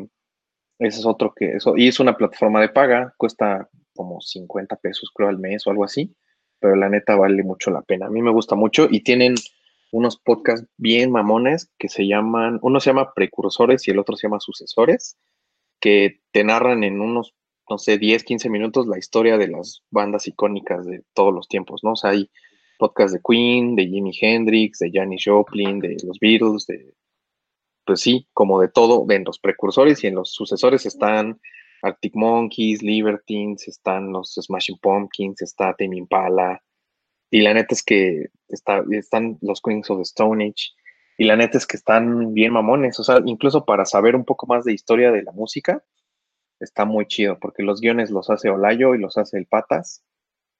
ese 0.79 0.99
es 0.99 1.05
otro 1.05 1.33
que 1.33 1.53
eso, 1.53 1.77
y 1.77 1.87
es 1.87 1.99
una 1.99 2.17
plataforma 2.17 2.59
de 2.59 2.69
paga, 2.69 3.13
cuesta 3.17 3.69
como 4.01 4.19
50 4.19 4.75
pesos 4.77 5.11
creo 5.13 5.29
al 5.29 5.37
mes 5.37 5.67
o 5.67 5.69
algo 5.69 5.83
así, 5.83 6.15
pero 6.59 6.75
la 6.75 6.89
neta 6.89 7.15
vale 7.15 7.43
mucho 7.43 7.69
la 7.69 7.83
pena. 7.83 8.07
A 8.07 8.09
mí 8.09 8.21
me 8.21 8.31
gusta 8.31 8.55
mucho 8.55 8.87
y 8.89 9.01
tienen 9.01 9.35
unos 9.91 10.17
podcasts 10.17 10.67
bien 10.77 11.11
mamones 11.11 11.71
que 11.77 11.87
se 11.87 12.07
llaman, 12.07 12.57
uno 12.63 12.79
se 12.79 12.89
llama 12.89 13.13
precursores 13.13 13.87
y 13.87 13.91
el 13.91 13.99
otro 13.99 14.15
se 14.15 14.27
llama 14.27 14.39
sucesores, 14.39 15.17
que 15.79 16.21
te 16.31 16.43
narran 16.43 16.83
en 16.83 16.99
unos 16.99 17.35
no 17.69 17.77
sé, 17.77 17.97
10, 17.97 18.25
15 18.25 18.49
minutos 18.49 18.85
la 18.85 18.97
historia 18.97 19.37
de 19.37 19.47
las 19.47 19.81
bandas 19.91 20.27
icónicas 20.27 20.85
de 20.85 21.03
todos 21.13 21.33
los 21.33 21.47
tiempos, 21.47 21.81
¿no? 21.83 21.93
Hay 22.03 22.29
podcasts 22.77 23.13
de 23.13 23.21
Queen, 23.25 23.75
de 23.77 23.87
Jimi 23.87 24.11
Hendrix, 24.19 24.79
de 24.79 24.91
Janis 24.91 25.23
Joplin, 25.25 25.79
de 25.79 25.95
los 26.03 26.19
Beatles, 26.19 26.65
de, 26.67 26.93
pues 27.85 28.01
sí, 28.01 28.27
como 28.33 28.59
de 28.59 28.67
todo, 28.67 29.05
en 29.09 29.23
los 29.23 29.39
precursores 29.39 30.03
y 30.03 30.07
en 30.07 30.15
los 30.15 30.33
sucesores 30.33 30.85
están 30.85 31.39
Arctic 31.81 32.15
Monkeys, 32.15 32.81
Libertines, 32.81 33.67
están 33.67 34.11
los 34.11 34.33
Smashing 34.33 34.77
Pumpkins, 34.79 35.41
está 35.41 35.73
Tame 35.75 35.97
Impala, 35.97 36.61
y 37.29 37.41
la 37.41 37.53
neta 37.53 37.73
es 37.73 37.83
que 37.83 38.27
está, 38.47 38.83
están 38.91 39.37
los 39.41 39.61
Queens 39.61 39.89
of 39.89 39.97
the 39.97 40.03
Stone 40.03 40.43
Age, 40.43 40.71
y 41.17 41.25
la 41.25 41.35
neta 41.35 41.57
es 41.57 41.67
que 41.67 41.77
están 41.77 42.33
bien 42.33 42.53
mamones, 42.53 42.99
o 42.99 43.03
sea, 43.03 43.19
incluso 43.25 43.65
para 43.65 43.85
saber 43.85 44.15
un 44.15 44.25
poco 44.25 44.47
más 44.47 44.65
de 44.65 44.73
historia 44.73 45.11
de 45.11 45.23
la 45.23 45.31
música, 45.31 45.83
está 46.59 46.85
muy 46.85 47.05
chido, 47.07 47.39
porque 47.39 47.63
los 47.63 47.81
guiones 47.81 48.11
los 48.11 48.29
hace 48.29 48.49
Olayo 48.49 48.95
y 48.95 48.99
los 48.99 49.17
hace 49.17 49.37
el 49.37 49.47
Patas 49.47 50.03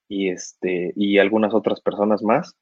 y, 0.08 0.30
este, 0.30 0.94
y 0.96 1.20
algunas 1.20 1.54
otras 1.54 1.82
personas 1.82 2.22
más, 2.24 2.56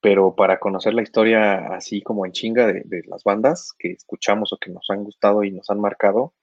pero 0.00 0.34
para 0.34 0.58
conocer 0.58 0.94
la 0.94 1.02
historia 1.02 1.74
así 1.74 2.02
como 2.02 2.26
en 2.26 2.32
chinga 2.32 2.66
de, 2.66 3.02
las 3.06 3.24
bandas 3.24 3.72
que 3.78 3.92
escuchamos 3.92 4.52
o 4.52 4.58
que 4.58 4.70
nos 4.70 4.88
han 4.90 5.04
gustado 5.04 5.42
y 5.42 5.50
nos 5.50 5.70
han 5.70 5.80
marcado, 5.80 6.34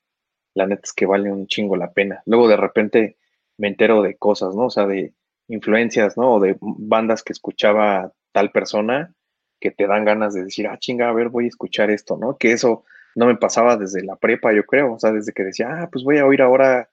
la 0.56 0.68
neta 0.68 0.82
es 0.84 0.94
que 0.94 1.06
vale 1.06 1.32
un 1.32 1.48
chingo 1.48 1.76
la 1.76 1.92
pena. 1.92 2.22
Luego 2.26 2.48
de 2.48 2.58
repente 2.58 3.18
me 3.58 3.68
entero 3.68 4.02
de 4.02 4.18
cosas, 4.18 4.56
¿no? 4.56 4.66
O 4.66 4.70
sea, 4.70 4.86
de 4.86 5.14
influencias, 5.48 6.18
¿no? 6.18 6.36
O 6.36 6.40
de 6.40 6.58
bandas 6.62 7.24
que 7.24 7.34
escuchaba 7.34 8.12
tal 8.32 8.52
persona 8.52 9.14
que 9.60 9.72
te 9.72 9.88
dan 9.88 10.06
ganas 10.06 10.34
de 10.34 10.44
decir, 10.44 10.68
ah, 10.68 10.78
chinga, 10.78 11.10
a 11.10 11.14
ver, 11.14 11.30
voy 11.30 11.46
a 11.46 11.48
escuchar 11.48 11.90
esto, 11.90 12.18
¿no? 12.18 12.38
Que 12.38 12.52
eso 12.52 12.84
no 13.16 13.28
me 13.28 13.38
pasaba 13.38 13.78
desde 13.78 14.04
la 14.04 14.16
prepa, 14.16 14.54
yo 14.54 14.66
creo, 14.66 14.94
o 14.94 15.00
sea, 15.00 15.12
desde 15.12 15.34
que 15.34 15.44
decía, 15.44 15.68
ah, 15.70 15.90
pues 15.92 16.04
voy 16.04 16.18
a 16.18 16.26
oír 16.26 16.42
ahora 16.42 16.90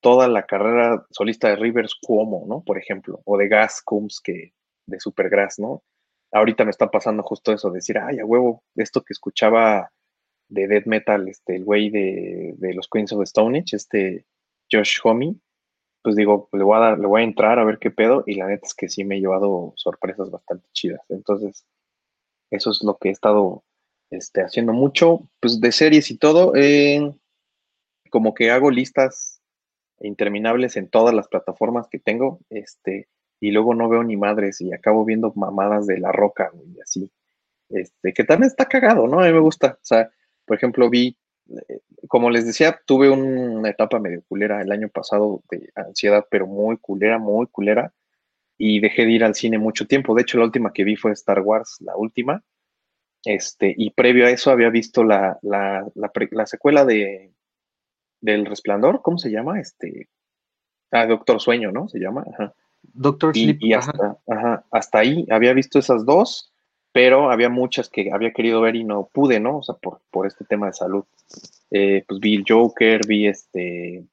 toda 0.00 0.26
la 0.26 0.44
carrera 0.44 1.06
solista 1.10 1.48
de 1.48 1.56
Rivers 1.56 1.94
Cuomo, 2.00 2.44
¿no? 2.48 2.62
Por 2.64 2.78
ejemplo, 2.78 3.20
o 3.24 3.36
de 3.36 3.48
Gas 3.48 3.82
Coombs, 3.84 4.20
que 4.20 4.52
de 4.86 4.98
Supergrass, 4.98 5.58
¿no? 5.60 5.84
Ahorita 6.32 6.64
me 6.64 6.70
está 6.70 6.90
pasando 6.90 7.22
justo 7.22 7.52
eso, 7.52 7.70
decir, 7.70 7.98
ay, 7.98 8.18
a 8.18 8.24
huevo, 8.24 8.64
esto 8.74 9.02
que 9.02 9.12
escuchaba 9.12 9.92
de 10.52 10.68
death 10.68 10.86
metal, 10.86 11.28
este, 11.28 11.56
el 11.56 11.64
güey 11.64 11.88
de, 11.88 12.54
los 12.74 12.88
Queens 12.88 13.12
of 13.12 13.22
Stone 13.22 13.58
Age, 13.58 13.76
este 13.76 14.26
Josh 14.70 14.98
Homme, 15.02 15.34
pues 16.02 16.14
digo, 16.14 16.48
le 16.52 16.62
voy 16.62 16.76
a 16.76 16.80
dar, 16.80 16.98
le 16.98 17.06
voy 17.06 17.22
a 17.22 17.24
entrar 17.24 17.58
a 17.58 17.64
ver 17.64 17.78
qué 17.78 17.90
pedo, 17.90 18.22
y 18.26 18.34
la 18.34 18.46
neta 18.46 18.66
es 18.66 18.74
que 18.74 18.88
sí 18.88 19.04
me 19.04 19.16
he 19.16 19.20
llevado 19.20 19.72
sorpresas 19.76 20.30
bastante 20.30 20.68
chidas. 20.72 21.00
Entonces, 21.08 21.64
eso 22.50 22.70
es 22.70 22.82
lo 22.82 22.98
que 22.98 23.08
he 23.08 23.12
estado 23.12 23.64
este, 24.10 24.42
haciendo 24.42 24.72
mucho, 24.74 25.28
pues 25.40 25.60
de 25.60 25.72
series 25.72 26.10
y 26.10 26.18
todo, 26.18 26.54
eh, 26.54 27.14
como 28.10 28.34
que 28.34 28.50
hago 28.50 28.70
listas 28.70 29.40
interminables 30.00 30.76
en 30.76 30.88
todas 30.88 31.14
las 31.14 31.28
plataformas 31.28 31.88
que 31.88 31.98
tengo, 31.98 32.40
este, 32.50 33.08
y 33.40 33.52
luego 33.52 33.74
no 33.74 33.88
veo 33.88 34.04
ni 34.04 34.18
madres 34.18 34.60
y 34.60 34.72
acabo 34.74 35.04
viendo 35.06 35.32
mamadas 35.34 35.86
de 35.86 35.98
la 35.98 36.12
roca 36.12 36.50
y 36.66 36.78
así, 36.80 37.10
este, 37.70 38.12
que 38.12 38.24
también 38.24 38.48
está 38.48 38.66
cagado, 38.66 39.06
¿no? 39.06 39.20
A 39.20 39.26
mí 39.26 39.32
me 39.32 39.40
gusta, 39.40 39.78
o 39.80 39.84
sea, 39.84 40.10
por 40.44 40.56
ejemplo, 40.56 40.90
vi 40.90 41.16
eh, 41.68 41.80
como 42.08 42.30
les 42.30 42.46
decía, 42.46 42.80
tuve 42.84 43.10
una 43.10 43.70
etapa 43.70 43.98
medio 43.98 44.22
culera 44.28 44.60
el 44.60 44.72
año 44.72 44.88
pasado 44.88 45.42
de 45.50 45.70
ansiedad, 45.74 46.26
pero 46.30 46.46
muy 46.46 46.76
culera, 46.78 47.18
muy 47.18 47.46
culera, 47.46 47.92
y 48.58 48.80
dejé 48.80 49.04
de 49.04 49.12
ir 49.12 49.24
al 49.24 49.34
cine 49.34 49.58
mucho 49.58 49.86
tiempo. 49.86 50.14
De 50.14 50.22
hecho, 50.22 50.38
la 50.38 50.44
última 50.44 50.72
que 50.72 50.84
vi 50.84 50.96
fue 50.96 51.12
Star 51.12 51.40
Wars, 51.40 51.76
la 51.80 51.96
última, 51.96 52.42
este, 53.24 53.72
y 53.76 53.90
previo 53.90 54.26
a 54.26 54.30
eso 54.30 54.50
había 54.50 54.70
visto 54.70 55.04
la, 55.04 55.38
la, 55.42 55.86
la, 55.94 56.46
secuela 56.46 56.84
de 56.84 57.32
del 58.20 58.46
Resplandor, 58.46 59.02
¿cómo 59.02 59.18
se 59.18 59.30
llama? 59.30 59.60
Este, 59.60 60.08
ah, 60.92 61.06
Doctor 61.06 61.40
Sueño, 61.40 61.72
¿no? 61.72 61.88
Se 61.88 61.98
llama, 61.98 62.24
Doctor 62.82 63.32
Sleep. 63.32 63.58
Y 63.60 63.72
hasta, 63.74 64.18
ajá, 64.28 64.64
hasta 64.70 64.98
ahí 64.98 65.26
había 65.30 65.54
visto 65.54 65.78
esas 65.78 66.04
dos 66.04 66.51
pero 66.92 67.30
había 67.30 67.48
muchas 67.48 67.88
que 67.88 68.10
había 68.12 68.32
querido 68.32 68.60
ver 68.60 68.76
y 68.76 68.84
no 68.84 69.08
pude, 69.12 69.40
¿no? 69.40 69.58
O 69.58 69.62
sea, 69.62 69.74
por, 69.76 70.00
por 70.10 70.26
este 70.26 70.44
tema 70.44 70.66
de 70.66 70.74
salud. 70.74 71.04
Eh, 71.70 72.04
pues 72.06 72.20
vi 72.20 72.36
el 72.36 72.44
Joker, 72.46 73.00
vi 73.06 73.26
este, 73.26 74.04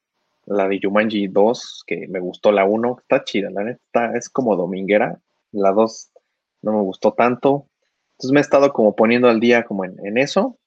la 0.46 0.68
de 0.68 0.80
Jumanji 0.82 1.28
2, 1.28 1.84
que 1.86 2.08
me 2.08 2.20
gustó 2.20 2.52
la 2.52 2.66
1, 2.66 2.98
está 3.02 3.24
chida, 3.24 3.50
la 3.52 3.64
neta, 3.64 4.16
es 4.16 4.30
como 4.30 4.56
dominguera, 4.56 5.20
la 5.52 5.72
2 5.72 6.10
no 6.62 6.74
me 6.74 6.82
gustó 6.82 7.14
tanto, 7.14 7.68
entonces 8.14 8.34
me 8.34 8.40
he 8.40 8.42
estado 8.42 8.72
como 8.74 8.96
poniendo 8.96 9.30
al 9.30 9.40
día 9.40 9.64
como 9.64 9.86
en, 9.86 9.96
en 10.06 10.18
eso. 10.18 10.58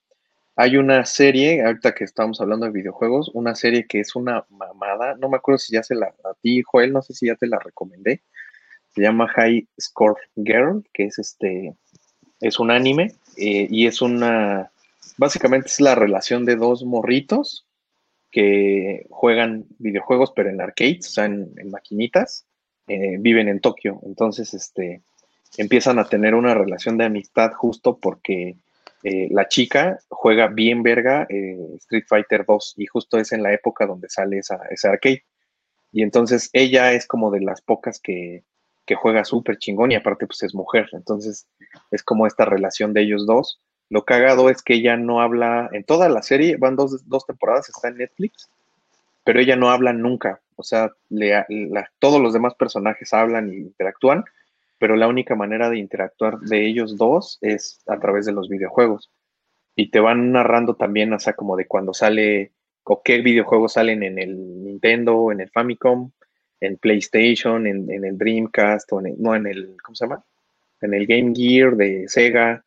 Hay 0.55 0.77
una 0.77 1.07
serie, 1.07 1.65
ahorita 1.65 1.95
que 1.95 2.05
estamos 2.05 2.41
hablando 2.41 2.67
de 2.67 2.73
videojuegos, 2.73 3.31
una 3.33 3.55
serie 3.55 3.87
que 3.87 4.01
es 4.01 4.15
una 4.15 4.45
mamada, 4.51 5.17
no 5.17 5.31
me 5.31 5.37
acuerdo 5.39 5.59
si 5.59 5.75
ya 5.75 5.83
se 5.83 5.95
la, 5.95 6.07
a 6.07 6.35
ti, 6.43 6.63
Joel, 6.63 6.93
no 6.93 7.01
sé 7.01 7.15
si 7.15 7.27
ya 7.27 7.37
te 7.37 7.47
la 7.47 7.59
recomendé, 7.59 8.23
se 8.95 9.03
llama 9.03 9.29
High 9.29 9.67
Score 9.81 10.21
Girl, 10.37 10.85
que 10.93 11.07
es 11.07 11.19
este, 11.19 11.75
es 12.43 12.59
un 12.59 12.71
anime 12.71 13.15
eh, 13.37 13.67
y 13.71 13.87
es 13.87 14.03
una, 14.03 14.71
básicamente 15.17 15.69
es 15.69 15.81
la 15.81 15.95
relación 15.95 16.45
de 16.45 16.57
dos 16.57 16.85
morritos 16.85 17.67
que 18.31 19.07
juegan 19.11 19.67
videojuegos 19.79 20.33
pero 20.35 20.51
en 20.51 20.61
arcades, 20.61 21.09
o 21.09 21.11
sea, 21.11 21.25
en, 21.27 21.55
maquinitas, 21.71 22.47
eh, 22.89 23.17
viven 23.21 23.49
en 23.49 23.61
Tokio, 23.61 24.01
entonces 24.05 24.53
este, 24.55 25.03
empiezan 25.57 25.99
a 25.99 26.09
tener 26.09 26.35
una 26.35 26.53
relación 26.53 26.99
de 26.99 27.05
amistad 27.05 27.53
justo 27.53 27.99
porque 27.99 28.57
eh, 29.05 29.29
la 29.31 29.47
chica 29.47 30.01
juega 30.09 30.49
bien 30.49 30.83
verga 30.83 31.27
Street 31.79 32.05
Fighter 32.09 32.45
2 32.47 32.75
y 32.79 32.87
justo 32.87 33.19
es 33.19 33.33
en 33.33 33.43
la 33.43 33.53
época 33.53 33.87
donde 33.87 34.09
sale 34.09 34.39
esa, 34.39 34.61
ese 34.71 34.89
arcade. 34.89 35.25
Y 35.93 36.03
entonces 36.03 36.51
ella 36.53 36.93
es 36.93 37.07
como 37.07 37.31
de 37.31 37.41
las 37.41 37.61
pocas 37.61 38.01
que, 38.01 38.45
que 38.87 38.95
juega 38.95 39.25
súper 39.25 39.59
chingón 39.59 39.93
y 39.93 39.95
aparte 39.95 40.27
pues 40.27 40.43
es 40.43 40.55
mujer, 40.55 40.89
entonces 40.93 41.47
es 41.91 42.03
como 42.03 42.27
esta 42.27 42.45
relación 42.45 42.93
de 42.93 43.03
ellos 43.03 43.27
dos. 43.27 43.61
Lo 43.89 44.05
cagado 44.05 44.49
es 44.49 44.63
que 44.63 44.75
ella 44.75 44.97
no 44.97 45.21
habla, 45.21 45.69
en 45.73 45.85
toda 45.85 46.09
la 46.09 46.23
serie, 46.23 46.57
van 46.57 46.77
dos, 46.77 47.07
dos 47.09 47.27
temporadas, 47.27 47.69
está 47.69 47.89
en 47.89 47.99
Netflix, 47.99 48.49
pero 49.25 49.41
ella 49.41 49.57
no 49.57 49.71
habla 49.71 49.93
nunca, 49.93 50.41
o 50.57 50.63
sea, 50.63 50.93
le, 51.09 51.45
todos 51.99 52.21
los 52.21 52.33
demás 52.33 52.55
personajes 52.55 53.13
hablan 53.13 53.51
e 53.51 53.57
interactúan, 53.57 54.25
pero 54.79 54.97
la 54.97 55.09
única 55.09 55.35
manera 55.35 55.71
de 55.71 55.79
interactuar 55.79 56.39
de 56.39 56.67
ellos 56.67 56.97
dos 56.97 57.39
es 57.41 57.83
a 57.87 57.99
través 57.99 58.27
de 58.27 58.33
los 58.33 58.49
videojuegos. 58.49 59.11
Y 59.75 59.91
te 59.91 60.01
van 60.01 60.33
narrando 60.33 60.75
también, 60.75 61.13
o 61.13 61.19
sea, 61.19 61.33
como 61.33 61.57
de 61.57 61.67
cuando 61.67 61.95
sale, 61.95 62.53
o 62.85 63.03
qué 63.03 63.23
videojuegos 63.23 63.75
salen 63.75 64.03
en 64.03 64.19
el 64.19 64.65
Nintendo, 64.65 65.33
en 65.33 65.41
el 65.41 65.51
Famicom, 65.51 66.13
en 66.63 66.77
PlayStation, 66.77 67.67
en, 67.67 68.05
el 68.05 68.17
Dreamcast, 68.17 68.93
o 68.93 69.05
en 69.05 69.17
no 69.19 69.35
en 69.35 69.49
el, 69.49 69.77
¿cómo 69.83 69.97
se 69.97 70.05
llama? 70.05 70.25
En 70.81 70.95
el 70.95 71.07
Game 71.07 71.35
Gear 71.35 71.77
de 71.77 72.09
Sega. 72.09 72.65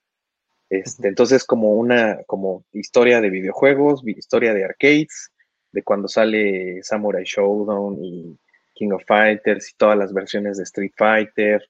Este, 0.69 1.07
entonces, 1.07 1.45
como 1.45 1.71
una 1.75 2.21
como 2.27 2.65
historia 2.73 3.21
de 3.21 3.29
videojuegos, 3.29 4.05
historia 4.05 4.53
de 4.53 4.65
arcades, 4.65 5.31
de 5.71 5.81
cuando 5.81 6.09
sale 6.09 6.83
Samurai 6.83 7.23
Showdown 7.23 8.03
y 8.03 8.37
King 8.73 8.91
of 8.91 9.03
Fighters 9.07 9.71
y 9.71 9.77
todas 9.77 9.97
las 9.97 10.13
versiones 10.13 10.57
de 10.57 10.63
Street 10.63 10.93
Fighter. 10.97 11.65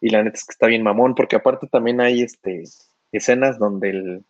Y 0.00 0.10
la 0.10 0.24
neta 0.24 0.38
es 0.38 0.44
que 0.44 0.52
está 0.52 0.66
bien 0.66 0.82
mamón, 0.82 1.14
porque 1.14 1.36
aparte 1.36 1.68
también 1.68 2.00
hay 2.00 2.22
este, 2.22 2.64
escenas 3.12 3.56
donde 3.60 3.90
el, 3.90 4.24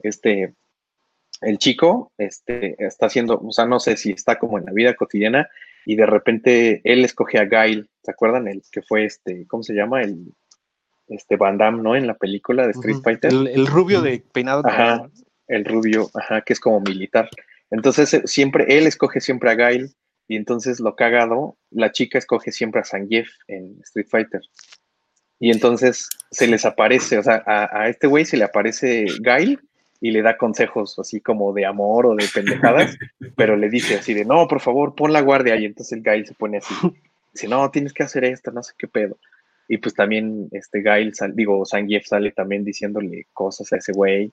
este, 0.00 0.54
el 1.42 1.58
chico 1.58 2.10
este, 2.18 2.74
está 2.84 3.06
haciendo, 3.06 3.38
o 3.38 3.52
sea, 3.52 3.66
no 3.66 3.78
sé 3.78 3.96
si 3.96 4.10
está 4.10 4.36
como 4.36 4.58
en 4.58 4.64
la 4.64 4.72
vida 4.72 4.94
cotidiana, 4.94 5.48
y 5.84 5.96
de 5.96 6.06
repente 6.06 6.80
él 6.84 7.04
escoge 7.04 7.38
a 7.38 7.44
Guile, 7.44 7.86
¿se 8.02 8.10
acuerdan? 8.10 8.48
El 8.48 8.62
que 8.70 8.82
fue 8.82 9.04
este, 9.04 9.46
¿cómo 9.46 9.62
se 9.62 9.74
llama? 9.74 10.02
El 10.02 10.34
este 11.08 11.36
Van 11.36 11.58
Damme, 11.58 11.82
¿no? 11.82 11.96
En 11.96 12.06
la 12.06 12.14
película 12.14 12.66
de 12.66 12.72
Street 12.72 12.98
Fighter. 13.02 13.32
El, 13.32 13.66
rubio 13.66 14.00
de 14.00 14.22
peinado. 14.32 14.62
Ajá, 14.64 15.10
el 15.48 15.64
rubio, 15.64 16.10
ajá, 16.14 16.40
que 16.42 16.52
es 16.52 16.60
como 16.60 16.80
militar. 16.80 17.28
Entonces 17.70 18.14
eh, 18.14 18.22
siempre, 18.24 18.78
él 18.78 18.86
escoge 18.86 19.20
siempre 19.20 19.50
a 19.50 19.54
Guile 19.54 19.90
y 20.28 20.36
entonces 20.36 20.80
lo 20.80 20.94
cagado, 20.94 21.56
la 21.70 21.92
chica 21.92 22.18
escoge 22.18 22.52
siempre 22.52 22.80
a 22.80 22.84
Zangief 22.84 23.28
en 23.48 23.78
Street 23.82 24.06
Fighter. 24.08 24.40
Y 25.38 25.50
entonces 25.50 26.08
se 26.30 26.46
les 26.46 26.64
aparece, 26.64 27.18
o 27.18 27.22
sea, 27.22 27.42
a, 27.46 27.82
a 27.82 27.88
este 27.88 28.06
güey 28.06 28.24
se 28.24 28.36
le 28.36 28.44
aparece 28.44 29.06
Guile 29.20 29.58
y 30.02 30.10
le 30.10 30.20
da 30.20 30.36
consejos 30.36 30.98
así 30.98 31.20
como 31.20 31.52
de 31.52 31.64
amor 31.64 32.06
o 32.06 32.16
de 32.16 32.26
pendejadas, 32.34 32.98
pero 33.36 33.56
le 33.56 33.70
dice 33.70 33.94
así 33.94 34.12
de, 34.12 34.24
no, 34.24 34.48
por 34.48 34.60
favor, 34.60 34.96
pon 34.96 35.12
la 35.12 35.20
guardia 35.20 35.54
y 35.54 35.64
entonces 35.64 35.96
el 35.96 36.02
Gail 36.02 36.26
se 36.26 36.34
pone 36.34 36.58
así, 36.58 36.74
dice, 37.32 37.46
no, 37.46 37.70
tienes 37.70 37.92
que 37.92 38.02
hacer 38.02 38.24
esto, 38.24 38.50
no 38.50 38.64
sé 38.64 38.72
qué 38.76 38.88
pedo. 38.88 39.16
Y 39.68 39.78
pues 39.78 39.94
también 39.94 40.48
este 40.50 40.82
Gail, 40.82 41.12
digo, 41.34 41.64
Sangief 41.64 42.04
sale 42.04 42.32
también 42.32 42.64
diciéndole 42.64 43.28
cosas 43.32 43.72
a 43.72 43.76
ese 43.76 43.92
güey. 43.92 44.32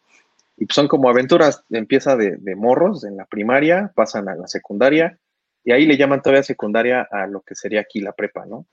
Y 0.57 0.65
pues 0.65 0.73
son 0.73 0.87
como 0.87 1.07
aventuras, 1.07 1.63
empieza 1.69 2.17
de, 2.17 2.37
de, 2.37 2.55
morros 2.55 3.03
en 3.03 3.15
la 3.15 3.25
primaria, 3.25 3.91
pasan 3.93 4.27
a 4.27 4.35
la 4.35 4.47
secundaria, 4.47 5.19
y 5.63 5.71
ahí 5.71 5.85
le 5.85 5.97
llaman 5.97 6.23
todavía 6.23 6.41
secundaria 6.41 7.07
a 7.11 7.27
lo 7.27 7.41
que 7.41 7.53
sería 7.53 7.81
aquí 7.81 7.99
la 7.99 8.13
prepa, 8.13 8.47
¿no? 8.47 8.65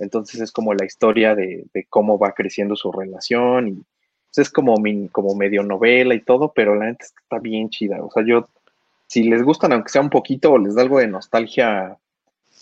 Entonces 0.00 0.40
es 0.40 0.50
como 0.50 0.74
la 0.74 0.84
historia 0.84 1.36
de, 1.36 1.66
de 1.72 1.86
cómo 1.88 2.18
va 2.18 2.32
creciendo 2.32 2.74
su 2.74 2.90
relación 2.90 3.68
y 3.68 3.84
es 4.36 4.50
como, 4.50 4.76
como 5.12 5.34
medio 5.34 5.62
novela 5.62 6.14
y 6.14 6.20
todo, 6.20 6.52
pero 6.52 6.74
la 6.74 6.86
gente 6.86 7.04
está 7.04 7.38
bien 7.38 7.68
chida. 7.70 8.02
O 8.02 8.10
sea, 8.10 8.24
yo, 8.26 8.48
si 9.06 9.24
les 9.24 9.42
gustan, 9.42 9.72
aunque 9.72 9.90
sea 9.90 10.02
un 10.02 10.10
poquito, 10.10 10.52
o 10.52 10.58
les 10.58 10.74
da 10.74 10.82
algo 10.82 10.98
de 10.98 11.08
nostalgia, 11.08 11.98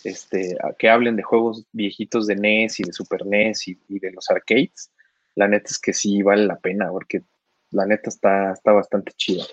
este, 0.03 0.57
que 0.77 0.89
hablen 0.89 1.15
de 1.15 1.23
juegos 1.23 1.65
viejitos 1.71 2.27
de 2.27 2.35
NES 2.35 2.79
y 2.79 2.83
de 2.83 2.93
Super 2.93 3.25
NES 3.25 3.67
y, 3.67 3.77
de 3.87 4.11
los 4.11 4.29
arcades, 4.29 4.91
la 5.35 5.47
neta 5.47 5.67
es 5.69 5.79
que 5.79 5.93
sí 5.93 6.21
vale 6.21 6.45
la 6.45 6.57
pena, 6.57 6.89
porque 6.89 7.21
la 7.71 7.85
neta 7.85 8.09
está, 8.09 8.53
está 8.53 8.71
bastante 8.71 9.11
chida. 9.13 9.43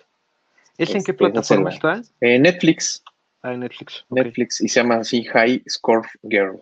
¿Es 0.79 0.91
en 0.91 1.05
qué 1.05 1.13
este, 1.13 1.15
plataforma 1.15 1.71
está? 1.71 2.03
En 2.21 2.43
Netflix. 2.43 3.03
Ah, 3.43 3.57
Netflix. 3.57 4.05
Netflix, 4.09 4.61
y 4.61 4.69
se 4.69 4.81
llama 4.81 4.97
así 4.97 5.25
High 5.25 5.63
Score 5.69 6.07
Girl. 6.23 6.61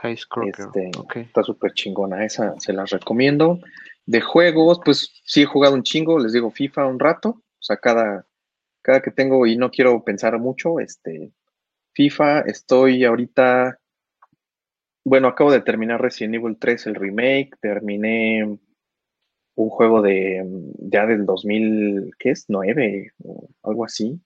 High 0.00 0.16
Score 0.16 0.52
Girl. 0.56 0.70
Este, 0.74 1.20
está 1.20 1.42
súper 1.42 1.72
chingona, 1.72 2.24
esa 2.24 2.58
se 2.60 2.72
las 2.72 2.90
recomiendo. 2.90 3.60
De 4.06 4.20
juegos, 4.20 4.80
pues 4.84 5.20
sí 5.24 5.42
he 5.42 5.46
jugado 5.46 5.74
un 5.74 5.82
chingo, 5.82 6.18
les 6.18 6.32
digo 6.32 6.50
FIFA 6.50 6.86
un 6.86 7.00
rato, 7.00 7.28
o 7.30 7.62
sea, 7.62 7.76
cada, 7.76 8.26
que 8.82 9.10
tengo 9.10 9.46
y 9.46 9.56
no 9.56 9.70
quiero 9.70 10.02
pensar 10.04 10.38
mucho, 10.38 10.78
este, 10.78 11.32
FIFA, 11.92 12.40
estoy 12.42 13.04
ahorita, 13.04 13.80
bueno, 15.04 15.28
acabo 15.28 15.50
de 15.50 15.60
terminar 15.60 16.00
Resident 16.00 16.36
Evil 16.36 16.56
3, 16.58 16.86
el 16.86 16.94
remake, 16.94 17.50
terminé 17.60 18.58
un 19.56 19.70
juego 19.70 20.02
de 20.02 20.44
ya 20.78 21.06
del 21.06 21.26
2000, 21.26 22.14
¿qué 22.18 22.30
es? 22.30 22.44
9 22.48 23.12
o 23.24 23.48
algo 23.62 23.84
así, 23.84 24.20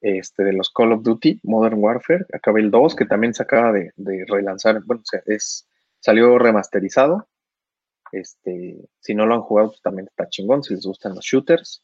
este, 0.00 0.42
de 0.42 0.52
los 0.52 0.70
Call 0.70 0.92
of 0.92 1.02
Duty, 1.02 1.40
Modern 1.44 1.78
Warfare, 1.78 2.26
acabé 2.32 2.62
el 2.62 2.70
2, 2.70 2.96
que 2.96 3.06
también 3.06 3.34
se 3.34 3.44
acaba 3.44 3.72
de, 3.72 3.92
de 3.96 4.24
relanzar, 4.26 4.82
bueno, 4.84 5.02
o 5.02 5.18
es, 5.26 5.68
salió 6.00 6.38
remasterizado, 6.38 7.28
este, 8.12 8.76
si 9.00 9.14
no 9.14 9.26
lo 9.26 9.34
han 9.34 9.40
jugado, 9.40 9.70
pues 9.70 9.82
también 9.82 10.06
está 10.06 10.28
chingón, 10.28 10.62
si 10.62 10.74
les 10.74 10.84
gustan 10.84 11.14
los 11.14 11.24
shooters. 11.24 11.82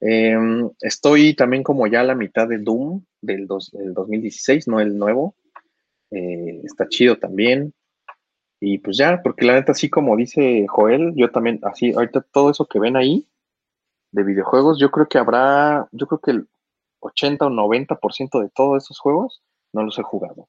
Em, 0.00 0.68
estoy 0.80 1.34
también 1.34 1.62
como 1.62 1.86
ya 1.86 2.00
a 2.00 2.04
la 2.04 2.16
mitad 2.16 2.48
de 2.48 2.58
Doom 2.58 3.04
del, 3.20 3.46
2016, 3.46 4.66
no 4.68 4.80
el 4.80 4.98
nuevo. 4.98 5.36
Eh, 6.10 6.60
está 6.64 6.88
chido 6.88 7.16
también. 7.18 7.72
Y 8.60 8.78
pues 8.78 8.96
ya, 8.96 9.22
porque 9.22 9.44
la 9.44 9.54
neta, 9.54 9.72
así 9.72 9.88
como 9.88 10.16
dice 10.16 10.66
Joel, 10.68 11.14
yo 11.16 11.30
también, 11.30 11.60
así, 11.62 11.92
ahorita 11.92 12.22
todo 12.32 12.50
eso 12.50 12.66
que 12.66 12.78
ven 12.78 12.96
ahí 12.96 13.26
de 14.12 14.24
videojuegos, 14.24 14.78
yo 14.78 14.90
creo 14.90 15.08
que 15.08 15.18
habrá, 15.18 15.88
yo 15.92 16.06
creo 16.06 16.20
que 16.20 16.30
el 16.32 16.48
80 17.00 17.46
o 17.46 17.50
90% 17.50 18.40
de 18.40 18.50
todos 18.50 18.84
esos 18.84 18.98
juegos 18.98 19.42
no 19.72 19.84
los 19.84 19.98
he 19.98 20.02
jugado. 20.02 20.48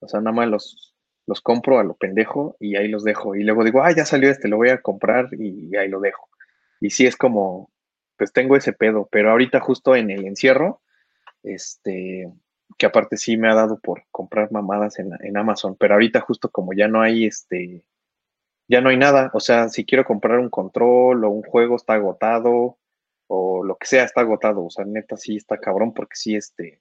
O 0.00 0.08
sea, 0.08 0.20
nada 0.20 0.34
más 0.34 0.48
los, 0.48 0.94
los 1.28 1.40
compro 1.40 1.78
a 1.78 1.84
lo 1.84 1.94
pendejo 1.94 2.56
y 2.58 2.76
ahí 2.76 2.88
los 2.88 3.04
dejo. 3.04 3.36
Y 3.36 3.44
luego 3.44 3.62
digo, 3.62 3.82
ah, 3.82 3.92
ya 3.92 4.04
salió 4.04 4.30
este, 4.30 4.48
lo 4.48 4.56
voy 4.56 4.70
a 4.70 4.82
comprar 4.82 5.28
y, 5.32 5.76
ahí 5.76 5.88
lo 5.88 6.00
dejo. 6.00 6.28
Y 6.80 6.90
sí 6.90 7.06
es 7.06 7.16
como, 7.16 7.70
pues 8.16 8.32
tengo 8.32 8.56
ese 8.56 8.72
pedo, 8.72 9.08
pero 9.12 9.30
ahorita 9.30 9.60
justo 9.60 9.94
en 9.94 10.10
el 10.10 10.26
encierro, 10.26 10.82
este, 11.42 12.32
que 12.78 12.86
aparte 12.86 13.16
sí 13.16 13.36
me 13.36 13.48
ha 13.48 13.54
dado 13.54 13.78
por 13.78 14.04
comprar 14.10 14.50
mamadas 14.50 14.98
en, 14.98 15.10
en 15.20 15.36
Amazon, 15.36 15.76
pero 15.78 15.94
ahorita 15.94 16.20
justo 16.20 16.50
como 16.50 16.72
ya 16.72 16.88
no 16.88 17.02
hay 17.02 17.26
este, 17.26 17.84
ya 18.66 18.80
no 18.80 18.90
hay 18.90 18.96
nada, 18.96 19.30
o 19.34 19.40
sea, 19.40 19.68
si 19.68 19.84
quiero 19.84 20.04
comprar 20.04 20.38
un 20.38 20.50
control 20.50 21.24
o 21.24 21.30
un 21.30 21.42
juego 21.42 21.76
está 21.76 21.94
agotado, 21.94 22.78
o 23.28 23.62
lo 23.64 23.76
que 23.76 23.86
sea 23.86 24.04
está 24.04 24.22
agotado. 24.22 24.64
O 24.64 24.70
sea, 24.70 24.84
neta 24.84 25.16
sí 25.16 25.36
está 25.36 25.58
cabrón 25.58 25.94
porque 25.94 26.16
sí, 26.16 26.34
este, 26.34 26.80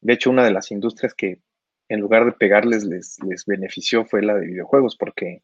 de 0.00 0.12
hecho, 0.12 0.30
una 0.30 0.44
de 0.44 0.52
las 0.52 0.70
industrias 0.70 1.14
que 1.14 1.40
en 1.90 2.00
lugar 2.00 2.24
de 2.24 2.32
pegarles 2.32 2.84
les, 2.84 3.18
les 3.22 3.44
benefició 3.44 4.04
fue 4.04 4.22
la 4.22 4.34
de 4.34 4.46
videojuegos 4.46 4.96
porque 4.96 5.42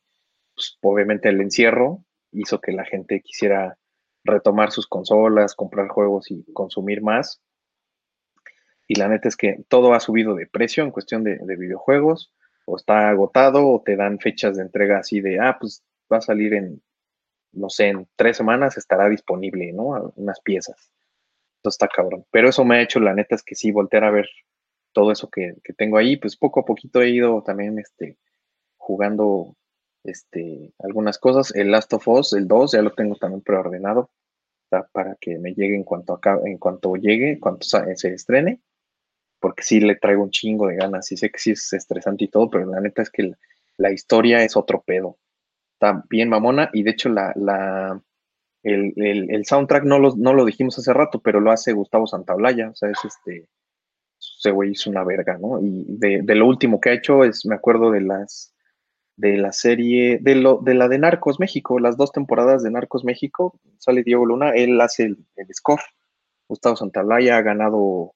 pues, 0.55 0.79
obviamente 0.81 1.29
el 1.29 1.41
encierro 1.41 2.05
hizo 2.33 2.61
que 2.61 2.73
la 2.73 2.85
gente 2.85 3.21
quisiera 3.21 3.79
retomar 4.25 4.71
sus 4.71 4.87
consolas, 4.87 5.55
comprar 5.55 5.89
juegos 5.89 6.31
y 6.31 6.45
consumir 6.53 7.03
más. 7.03 7.43
Y 8.89 8.95
la 8.95 9.09
neta 9.09 9.29
es 9.29 9.37
que 9.37 9.65
todo 9.69 9.95
ha 9.95 10.01
subido 10.01 10.35
de 10.35 10.47
precio 10.47 10.83
en 10.83 10.91
cuestión 10.91 11.25
de, 11.25 11.39
de 11.39 11.57
videojuegos, 11.57 12.33
o 12.65 12.77
está 12.77 13.09
agotado, 13.11 13.69
o 13.69 13.83
te 13.83 13.97
dan 13.97 14.19
fechas 14.19 14.57
de 14.57 14.63
entrega 14.63 14.99
así 14.99 15.21
de, 15.21 15.39
ah, 15.41 15.57
pues 15.61 15.85
va 16.13 16.19
a 16.19 16.23
salir 16.23 16.55
en 16.55 16.83
no 17.57 17.71
sé, 17.71 17.89
en 17.89 18.07
tres 18.17 18.37
semanas 18.37 18.77
estará 18.77 19.09
disponible, 19.09 19.73
¿no? 19.73 20.13
Unas 20.17 20.41
piezas. 20.41 20.93
Entonces 21.59 21.83
está 21.83 21.89
cabrón. 21.89 22.25
Pero 22.31 22.49
eso 22.49 22.65
me 22.65 22.77
ha 22.77 22.83
hecho, 22.83 23.01
la 23.01 23.15
neta, 23.15 23.35
es 23.35 23.43
que 23.43 23.55
sí, 23.55 23.73
voltear 23.73 24.05
a 24.05 24.11
ver 24.11 24.29
todo 24.97 25.13
eso 25.13 25.29
que, 25.29 25.55
tengo 25.77 25.99
ahí, 25.99 26.17
pues 26.17 26.39
poco 26.39 26.61
a 26.61 26.65
poquito 26.65 27.03
he 27.03 27.11
ido 27.11 27.43
también 27.43 27.79
este, 27.79 28.17
jugando 28.79 29.55
este, 30.05 30.73
algunas 30.79 31.19
cosas. 31.19 31.55
El 31.55 31.71
Last 31.71 31.93
of 31.93 32.09
Us, 32.09 32.33
el 32.33 32.49
2, 32.49 32.73
ya 32.73 32.81
lo 32.81 32.95
tengo 32.95 33.15
también 33.17 33.43
preordenado 33.43 34.11
para 34.93 35.17
que 35.21 35.39
me 35.39 35.53
llegue 35.53 35.77
en 35.77 35.85
cuanto, 35.85 36.15
acá, 36.15 36.41
en 36.47 36.57
cuanto 36.57 36.97
llegue, 36.97 37.39
cuanto 37.39 37.67
se 37.67 38.09
estrene, 38.15 38.63
porque 39.39 39.63
sí 39.63 39.81
le 39.81 39.97
traigo 39.97 40.23
un 40.23 40.31
chingo 40.31 40.67
de 40.67 40.77
ganas. 40.77 41.13
Y 41.13 41.19
sé 41.19 41.31
que 41.31 41.39
sí 41.39 41.51
es 41.51 41.75
estresante 41.75 42.25
y 42.25 42.29
todo, 42.29 42.49
pero 42.49 42.65
la 42.65 42.81
neta 42.81 43.03
es 43.03 43.11
que 43.11 43.33
la 43.77 43.93
historia 43.93 44.43
es 44.45 44.57
otro 44.57 44.81
pedo 44.81 45.19
está 45.75 46.03
bien 46.09 46.31
mamona 46.31 46.71
y 46.73 46.85
de 46.85 46.91
hecho 46.93 47.11
la, 47.11 47.35
la 47.37 48.01
el, 48.63 48.95
el, 48.97 49.45
soundtrack 49.45 49.85
no 49.85 49.99
lo, 49.99 50.17
no 50.17 50.33
lo 50.33 50.47
dijimos 50.47 50.79
hace 50.79 50.93
rato, 50.93 51.21
pero 51.21 51.39
lo 51.39 51.53
hace 51.53 51.73
Gustavo 51.73 52.07
Santaolalla, 52.07 52.71
o 52.71 52.75
sea, 52.75 52.91
es 52.91 52.99
este, 53.05 53.47
ese 54.39 54.51
güey 54.51 54.73
es 54.73 54.87
una 54.87 55.05
verga, 55.05 55.39
¿no? 55.39 55.61
Y 55.61 55.85
de, 55.89 56.35
lo 56.35 56.47
último 56.47 56.81
que 56.81 56.91
ha 56.91 56.95
hecho 56.95 57.25
es, 57.25 57.47
me 57.47 57.55
acuerdo 57.55 57.91
de 57.91 58.01
las, 58.01 58.55
de 59.17 59.37
la 59.37 59.53
serie, 59.53 60.19
de, 60.21 60.35
lo, 60.37 60.61
de 60.63 60.75
la 60.75 60.89
de 60.89 60.99
Narcos 60.99 61.41
México, 61.41 61.79
las 61.79 61.97
dos 61.97 62.13
temporadas 62.13 62.63
de 62.63 62.71
Narcos 62.71 63.05
México, 63.05 63.59
sale 63.79 64.03
Diego 64.03 64.27
Luna, 64.27 64.51
él 64.51 64.81
hace 64.81 65.05
el, 65.05 65.19
el 65.37 65.47
score. 65.55 65.83
Gustavo 66.49 66.77
Santaolalla 66.77 67.39
ha 67.39 67.43
ganado 67.43 68.15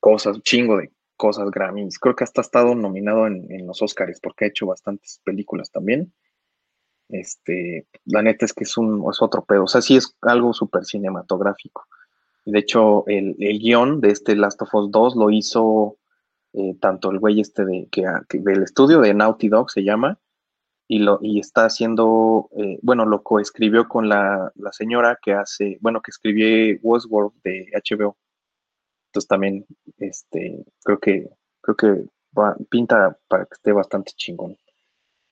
cosas, 0.00 0.40
chingo 0.42 0.76
de 0.78 0.90
cosas 1.16 1.50
Grammys, 1.50 1.98
creo 1.98 2.16
que 2.16 2.24
hasta 2.24 2.40
ha 2.40 2.42
estado 2.42 2.74
nominado 2.74 3.26
en, 3.26 3.46
en 3.52 3.66
los 3.66 3.82
Oscars 3.82 4.20
porque 4.20 4.46
ha 4.46 4.48
hecho 4.48 4.66
bastantes 4.66 5.20
películas 5.24 5.70
también 5.70 6.12
este, 7.12 7.86
la 8.04 8.22
neta 8.22 8.44
es 8.44 8.52
que 8.52 8.64
es, 8.64 8.76
un, 8.76 9.04
es 9.10 9.20
otro 9.20 9.44
pedo. 9.44 9.64
O 9.64 9.68
sea, 9.68 9.82
sí 9.82 9.96
es 9.96 10.16
algo 10.22 10.52
súper 10.52 10.84
cinematográfico. 10.84 11.86
De 12.44 12.58
hecho, 12.58 13.04
el, 13.06 13.36
el, 13.38 13.58
guion 13.58 14.00
de 14.00 14.10
este 14.10 14.34
Last 14.34 14.62
of 14.62 14.74
Us 14.74 14.90
2 14.90 15.16
lo 15.16 15.30
hizo 15.30 15.98
eh, 16.52 16.74
tanto 16.80 17.10
el 17.10 17.18
güey 17.18 17.40
este 17.40 17.64
de, 17.64 17.88
que, 17.90 18.04
del 18.32 18.62
estudio 18.62 19.00
de 19.00 19.14
Naughty 19.14 19.48
Dog 19.48 19.70
se 19.70 19.84
llama, 19.84 20.18
y, 20.88 20.98
lo, 20.98 21.20
y 21.22 21.38
está 21.38 21.66
haciendo, 21.66 22.48
eh, 22.56 22.78
bueno, 22.82 23.06
lo 23.06 23.22
coescribió 23.22 23.86
con 23.88 24.08
la, 24.08 24.50
la, 24.56 24.72
señora 24.72 25.18
que 25.22 25.32
hace, 25.32 25.78
bueno, 25.80 26.00
que 26.02 26.10
escribió 26.10 26.78
Westworld 26.82 27.32
de 27.44 27.68
HBO. 27.72 28.16
Entonces 29.06 29.28
también, 29.28 29.66
este, 29.98 30.64
creo 30.82 30.98
que, 30.98 31.28
creo 31.60 31.76
que 31.76 32.04
pinta 32.68 33.16
para 33.28 33.44
que 33.44 33.54
esté 33.54 33.72
bastante 33.72 34.12
chingón. 34.16 34.56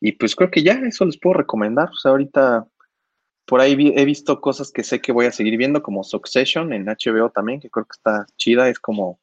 Y 0.01 0.13
pues 0.13 0.37
creo 0.37 0.51
que 0.51 0.63
ya 0.63 0.75
eso 0.75 1.05
les 1.05 1.19
puedo 1.19 1.35
recomendar. 1.35 1.89
O 1.91 1.97
sea, 1.97 2.13
ahorita 2.13 2.67
por 3.49 3.63
ahí 3.63 3.93
he 3.97 4.05
visto 4.05 4.43
cosas 4.43 4.71
que 4.71 4.85
sé 4.85 5.01
que 5.01 5.11
voy 5.11 5.25
a 5.25 5.33
seguir 5.33 5.57
viendo, 5.57 5.83
como 5.83 6.05
Succession 6.05 6.71
en 6.75 6.85
HBO 6.85 7.31
también, 7.31 7.61
que 7.61 7.71
creo 7.71 7.87
que 7.87 7.97
está 7.97 8.27
chida. 8.37 8.69
Es 8.69 8.79
como 8.79 9.19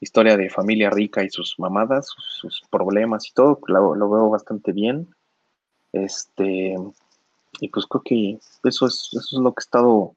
historia 0.00 0.38
de 0.38 0.48
familia 0.48 0.88
rica 0.88 1.22
y 1.22 1.28
sus 1.28 1.54
mamadas, 1.58 2.08
sus, 2.40 2.62
problemas 2.70 3.28
y 3.28 3.32
todo. 3.34 3.60
Lo, 3.66 4.10
veo 4.10 4.30
bastante 4.30 4.72
bien. 4.72 5.08
Este, 5.92 6.76
y 7.60 7.68
pues 7.68 7.84
creo 7.86 8.02
que 8.02 8.38
eso 8.64 8.86
es, 8.86 9.10
eso 9.12 9.36
es 9.36 9.42
lo 9.42 9.52
que 9.52 9.60
he 9.60 9.66
estado 9.66 10.14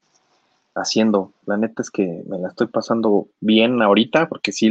haciendo. 0.74 1.34
La 1.44 1.58
neta 1.58 1.82
es 1.82 1.90
que 1.90 2.22
me 2.26 2.38
la 2.38 2.48
estoy 2.48 2.68
pasando 2.68 3.28
bien 3.40 3.82
ahorita, 3.82 4.30
porque 4.30 4.52
sí, 4.52 4.70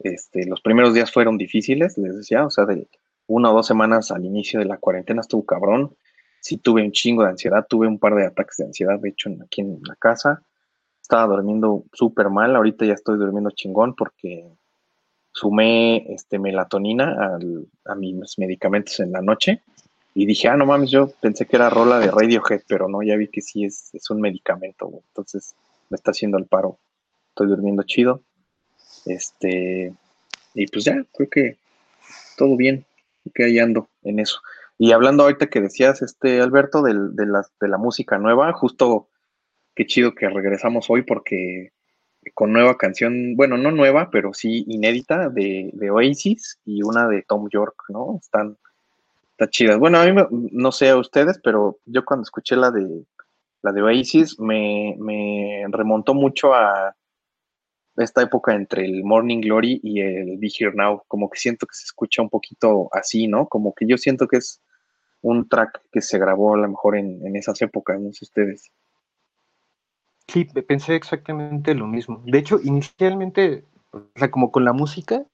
este, 0.00 0.46
los 0.46 0.60
primeros 0.62 0.94
días 0.94 1.12
fueron 1.12 1.38
difíciles, 1.38 1.96
les 1.96 2.16
decía, 2.16 2.44
o 2.44 2.50
sea, 2.50 2.64
de 2.64 2.88
una 3.28 3.52
o 3.52 3.54
dos 3.54 3.68
semanas 3.68 4.10
al 4.10 4.24
inicio 4.24 4.58
de 4.58 4.66
la 4.66 4.78
cuarentena 4.78 5.20
estuvo 5.20 5.46
cabrón. 5.46 5.94
Sí 6.44 6.58
tuve 6.58 6.82
un 6.82 6.92
chingo 6.92 7.22
de 7.22 7.30
ansiedad, 7.30 7.66
tuve 7.66 7.86
un 7.86 7.98
par 7.98 8.14
de 8.14 8.26
ataques 8.26 8.58
de 8.58 8.66
ansiedad, 8.66 9.00
de 9.00 9.08
hecho, 9.08 9.30
aquí 9.42 9.62
en 9.62 9.80
la 9.82 9.94
casa. 9.96 10.42
Estaba 11.00 11.34
durmiendo 11.34 11.84
súper 11.94 12.28
mal, 12.28 12.54
ahorita 12.54 12.84
ya 12.84 12.92
estoy 12.92 13.16
durmiendo 13.16 13.50
chingón 13.50 13.94
porque 13.94 14.44
sumé 15.32 16.04
este, 16.12 16.38
melatonina 16.38 17.38
a 17.86 17.94
mis 17.94 18.38
medicamentos 18.38 19.00
en 19.00 19.12
la 19.12 19.22
noche 19.22 19.62
y 20.14 20.26
dije, 20.26 20.48
ah, 20.48 20.56
no 20.58 20.66
mames, 20.66 20.90
yo 20.90 21.08
pensé 21.22 21.46
que 21.46 21.56
era 21.56 21.70
rola 21.70 21.98
de 21.98 22.10
Radiohead, 22.10 22.60
pero 22.68 22.90
no, 22.90 23.02
ya 23.02 23.16
vi 23.16 23.28
que 23.28 23.40
sí 23.40 23.64
es, 23.64 23.94
es 23.94 24.10
un 24.10 24.20
medicamento, 24.20 24.90
entonces 25.08 25.54
me 25.88 25.96
está 25.96 26.10
haciendo 26.10 26.36
el 26.36 26.44
paro. 26.44 26.78
Estoy 27.30 27.46
durmiendo 27.46 27.84
chido. 27.84 28.20
Este, 29.06 29.94
y 30.52 30.66
pues 30.66 30.84
ya, 30.84 31.02
creo 31.14 31.30
que 31.30 31.56
todo 32.36 32.54
bien 32.54 32.84
que 33.32 33.44
ahí 33.44 33.58
ando 33.58 33.88
en 34.02 34.20
eso. 34.20 34.40
Y 34.78 34.92
hablando 34.92 35.22
ahorita 35.22 35.46
que 35.46 35.60
decías, 35.60 36.02
este 36.02 36.40
Alberto, 36.40 36.82
de, 36.82 36.94
la, 36.94 37.42
de 37.60 37.68
la 37.68 37.78
música 37.78 38.18
nueva, 38.18 38.52
justo 38.52 39.08
qué 39.74 39.86
chido 39.86 40.14
que 40.14 40.28
regresamos 40.28 40.90
hoy 40.90 41.02
porque 41.02 41.72
con 42.32 42.52
nueva 42.52 42.76
canción, 42.76 43.36
bueno, 43.36 43.56
no 43.58 43.70
nueva, 43.70 44.08
pero 44.10 44.32
sí 44.32 44.64
inédita 44.66 45.28
de, 45.28 45.70
de 45.74 45.90
Oasis 45.90 46.58
y 46.64 46.82
una 46.82 47.06
de 47.06 47.22
Tom 47.22 47.48
York, 47.50 47.76
¿no? 47.88 48.16
Están, 48.20 48.56
están 49.32 49.48
chidas. 49.50 49.78
Bueno, 49.78 49.98
a 49.98 50.06
mí 50.06 50.22
no 50.30 50.72
sé 50.72 50.88
a 50.88 50.96
ustedes, 50.96 51.38
pero 51.42 51.78
yo 51.84 52.04
cuando 52.04 52.22
escuché 52.22 52.56
la 52.56 52.70
de 52.70 53.04
la 53.62 53.72
de 53.72 53.82
Oasis 53.82 54.38
me, 54.38 54.94
me 54.98 55.64
remontó 55.70 56.14
mucho 56.14 56.54
a 56.54 56.94
esta 57.96 58.22
época 58.22 58.54
entre 58.54 58.84
el 58.84 59.04
Morning 59.04 59.40
Glory 59.40 59.80
y 59.82 60.00
el 60.00 60.36
Be 60.38 60.48
Here 60.48 60.74
Now, 60.74 61.02
como 61.08 61.30
que 61.30 61.38
siento 61.38 61.66
que 61.66 61.74
se 61.74 61.84
escucha 61.84 62.20
un 62.22 62.28
poquito 62.28 62.88
así, 62.92 63.26
¿no? 63.26 63.48
Como 63.48 63.74
que 63.74 63.86
yo 63.86 63.96
siento 63.96 64.26
que 64.26 64.38
es 64.38 64.60
un 65.24 65.48
track 65.48 65.82
que 65.90 66.00
se 66.00 66.18
grabó 66.18 66.54
a 66.54 66.58
lo 66.58 66.68
mejor 66.68 66.96
en, 66.96 67.36
esas 67.36 67.60
épocas, 67.62 68.00
no 68.00 68.12
sé 68.12 68.24
ustedes. 68.24 68.70
Sí, 70.28 70.44
pensé 70.44 70.94
exactamente 70.94 71.74
lo 71.74 71.86
mismo. 71.86 72.22
De 72.24 72.38
hecho, 72.38 72.60
inicialmente, 72.62 73.64
o 73.90 74.02
sea, 74.16 74.30
como 74.30 74.50
con 74.50 74.64
la 74.64 74.72
música, 74.72 75.24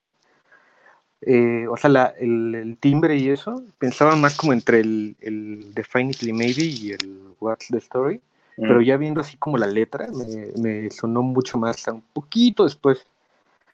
eh, 1.22 1.66
o 1.68 1.76
sea, 1.76 2.14
el, 2.18 2.76
timbre 2.80 3.16
y 3.16 3.28
eso, 3.28 3.62
pensaba 3.78 4.16
más 4.16 4.36
como 4.36 4.52
entre 4.52 4.80
el, 4.80 5.16
el 5.20 5.74
Definitely 5.74 6.32
Maybe 6.32 6.64
y 6.64 6.92
el 6.92 7.34
What's 7.38 7.68
the 7.68 7.78
Story 7.78 8.20
pero 8.60 8.80
mm. 8.80 8.82
ya 8.82 8.96
viendo 8.96 9.20
así 9.20 9.36
como 9.36 9.56
la 9.56 9.66
letra, 9.66 10.08
me, 10.56 10.90
sonó 10.90 11.22
mucho 11.22 11.58
más, 11.58 11.86
un 11.88 12.02
poquito 12.12 12.64
después, 12.64 13.06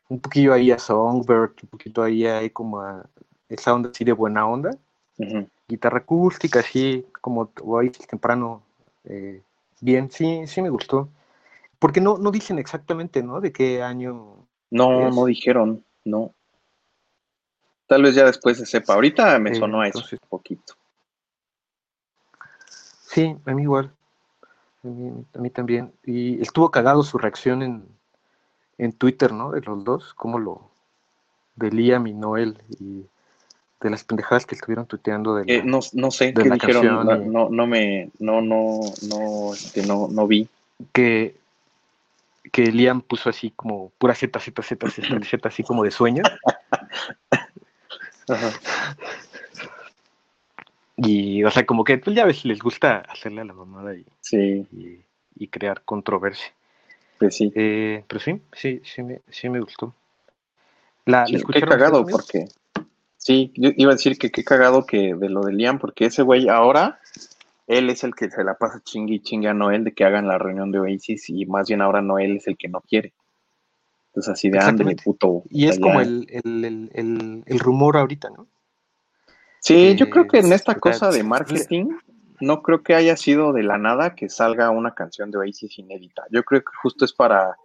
un 0.08 0.20
poquillo 0.20 0.52
ahí 0.52 0.70
a 0.70 0.78
Songbird, 0.78 1.52
un 1.62 1.68
poquito 1.68 2.02
ahí, 2.02 2.24
ahí 2.26 2.50
como 2.50 2.80
a 2.80 3.04
esa 3.48 3.74
onda 3.74 3.90
así 3.90 4.04
de 4.04 4.12
buena 4.12 4.46
onda, 4.46 4.70
guitarra 5.68 5.98
acústica, 5.98 6.60
así 6.60 7.06
como 7.20 7.50
ahí 7.80 7.90
temprano, 7.90 8.62
eh, 9.04 9.42
bien, 9.80 10.10
sí, 10.10 10.46
sí 10.46 10.62
me 10.62 10.70
gustó. 10.70 11.08
Porque 11.78 12.00
no, 12.00 12.16
no 12.18 12.30
dicen 12.30 12.58
exactamente, 12.58 13.22
¿no? 13.22 13.40
De 13.40 13.52
qué 13.52 13.82
año. 13.82 14.46
No, 14.70 15.10
no 15.10 15.24
dijeron, 15.26 15.84
no. 16.04 16.32
Tal 17.86 18.02
vez 18.02 18.14
ya 18.14 18.24
después 18.24 18.58
se 18.58 18.66
sepa. 18.66 18.94
Ahorita 18.94 19.38
me 19.38 19.54
sonó 19.54 19.80
a 19.80 19.88
eso 19.88 20.02
un 20.10 20.28
poquito. 20.28 20.74
Sí, 23.06 23.36
a 23.44 23.54
mí 23.54 23.62
igual 23.62 23.92
a 25.34 25.38
mí, 25.38 25.50
también. 25.50 25.92
Y 26.04 26.40
estuvo 26.40 26.70
cagado 26.70 27.02
su 27.02 27.18
reacción 27.18 27.62
en, 27.62 27.88
en 28.78 28.92
Twitter, 28.92 29.32
¿no? 29.32 29.50
De 29.50 29.60
los 29.60 29.84
dos, 29.84 30.14
como 30.14 30.38
lo. 30.38 30.70
de 31.56 31.70
Liam 31.70 32.06
y 32.06 32.14
Noel, 32.14 32.62
y 32.68 33.06
de 33.80 33.90
las 33.90 34.04
pendejadas 34.04 34.46
que 34.46 34.54
estuvieron 34.54 34.86
tuiteando 34.86 35.36
de 35.36 35.44
eh, 35.46 35.62
no, 35.62 35.80
no, 35.92 36.10
sé 36.10 36.32
qué 36.32 36.50
dijeron, 36.50 37.32
no, 37.32 37.50
no, 37.50 37.66
me. 37.66 38.10
no, 38.18 38.40
no, 38.40 38.80
no, 39.08 39.52
este, 39.52 39.86
no, 39.86 40.08
no 40.08 40.26
vi. 40.26 40.48
Que 40.92 41.34
que 42.52 42.72
Liam 42.72 43.02
puso 43.02 43.28
así 43.28 43.50
como 43.50 43.90
pura 43.98 44.14
Z, 44.14 44.38
Z, 44.38 44.62
Z, 44.62 44.90
Z, 44.90 45.24
Z, 45.24 45.48
así 45.48 45.62
como 45.62 45.84
de 45.84 45.90
sueño. 45.90 46.22
Ajá. 48.28 48.52
Y, 50.96 51.44
o 51.44 51.50
sea, 51.50 51.66
como 51.66 51.84
que 51.84 51.98
pues 51.98 52.16
ya 52.16 52.24
ves, 52.24 52.44
les 52.44 52.60
gusta 52.60 52.98
hacerle 53.00 53.42
a 53.42 53.44
la 53.44 53.52
mamada 53.52 53.94
y, 53.94 54.06
sí. 54.20 54.66
y, 55.36 55.48
crear 55.48 55.82
controversia. 55.82 56.52
Pues 57.18 57.36
sí. 57.36 57.52
Eh, 57.54 58.02
pero 58.08 58.20
sí, 58.20 58.40
sí, 58.52 58.80
sí 58.84 59.02
me, 59.02 59.20
sí 59.28 59.48
me 59.48 59.60
gustó. 59.60 59.94
La, 61.04 61.26
sí, 61.26 61.40
qué 61.52 61.60
cagado, 61.60 62.04
porque. 62.06 62.48
Sí, 63.16 63.52
yo 63.56 63.70
iba 63.76 63.92
a 63.92 63.94
decir 63.94 64.18
que 64.18 64.30
qué 64.30 64.44
cagado 64.44 64.86
que 64.86 65.14
de 65.14 65.28
lo 65.28 65.42
de 65.42 65.52
Liam, 65.52 65.78
porque 65.78 66.06
ese 66.06 66.22
güey 66.22 66.48
ahora 66.48 67.00
él 67.66 67.90
es 67.90 68.04
el 68.04 68.14
que 68.14 68.30
se 68.30 68.44
la 68.44 68.54
pasa 68.54 68.80
chingue 68.84 69.14
y 69.14 69.20
chingue 69.20 69.48
a 69.48 69.54
Noel 69.54 69.84
de 69.84 69.92
que 69.92 70.04
hagan 70.04 70.28
la 70.28 70.38
reunión 70.38 70.70
de 70.70 70.78
Oasis 70.78 71.28
y 71.30 71.46
más 71.46 71.68
bien 71.68 71.82
ahora 71.82 72.00
Noel 72.00 72.36
es 72.36 72.46
el 72.46 72.56
que 72.56 72.68
no 72.68 72.80
quiere. 72.80 73.12
Entonces 74.08 74.32
así 74.32 74.48
de 74.48 74.58
André, 74.58 74.96
puto. 74.96 75.42
Y 75.50 75.66
es 75.68 75.78
como 75.78 76.00
el, 76.00 76.26
el, 76.30 76.64
el, 76.64 77.42
el, 77.44 77.58
rumor 77.58 77.96
ahorita, 77.98 78.30
¿no? 78.30 78.46
Sí, 79.60 79.94
yo 79.96 80.08
creo 80.08 80.26
que 80.26 80.38
en 80.38 80.52
esta 80.52 80.76
cosa 80.76 81.10
de 81.10 81.22
marketing, 81.22 81.88
no 82.40 82.62
creo 82.62 82.82
que 82.82 82.94
haya 82.94 83.16
sido 83.16 83.52
de 83.52 83.62
la 83.62 83.78
nada 83.78 84.14
que 84.14 84.28
salga 84.28 84.70
una 84.70 84.94
canción 84.94 85.30
de 85.30 85.38
Oasis 85.38 85.78
inédita. 85.78 86.22
Yo 86.30 86.44
creo 86.44 86.60
que 86.60 86.72
justo 86.80 87.04
es 87.04 87.12
para, 87.12 87.56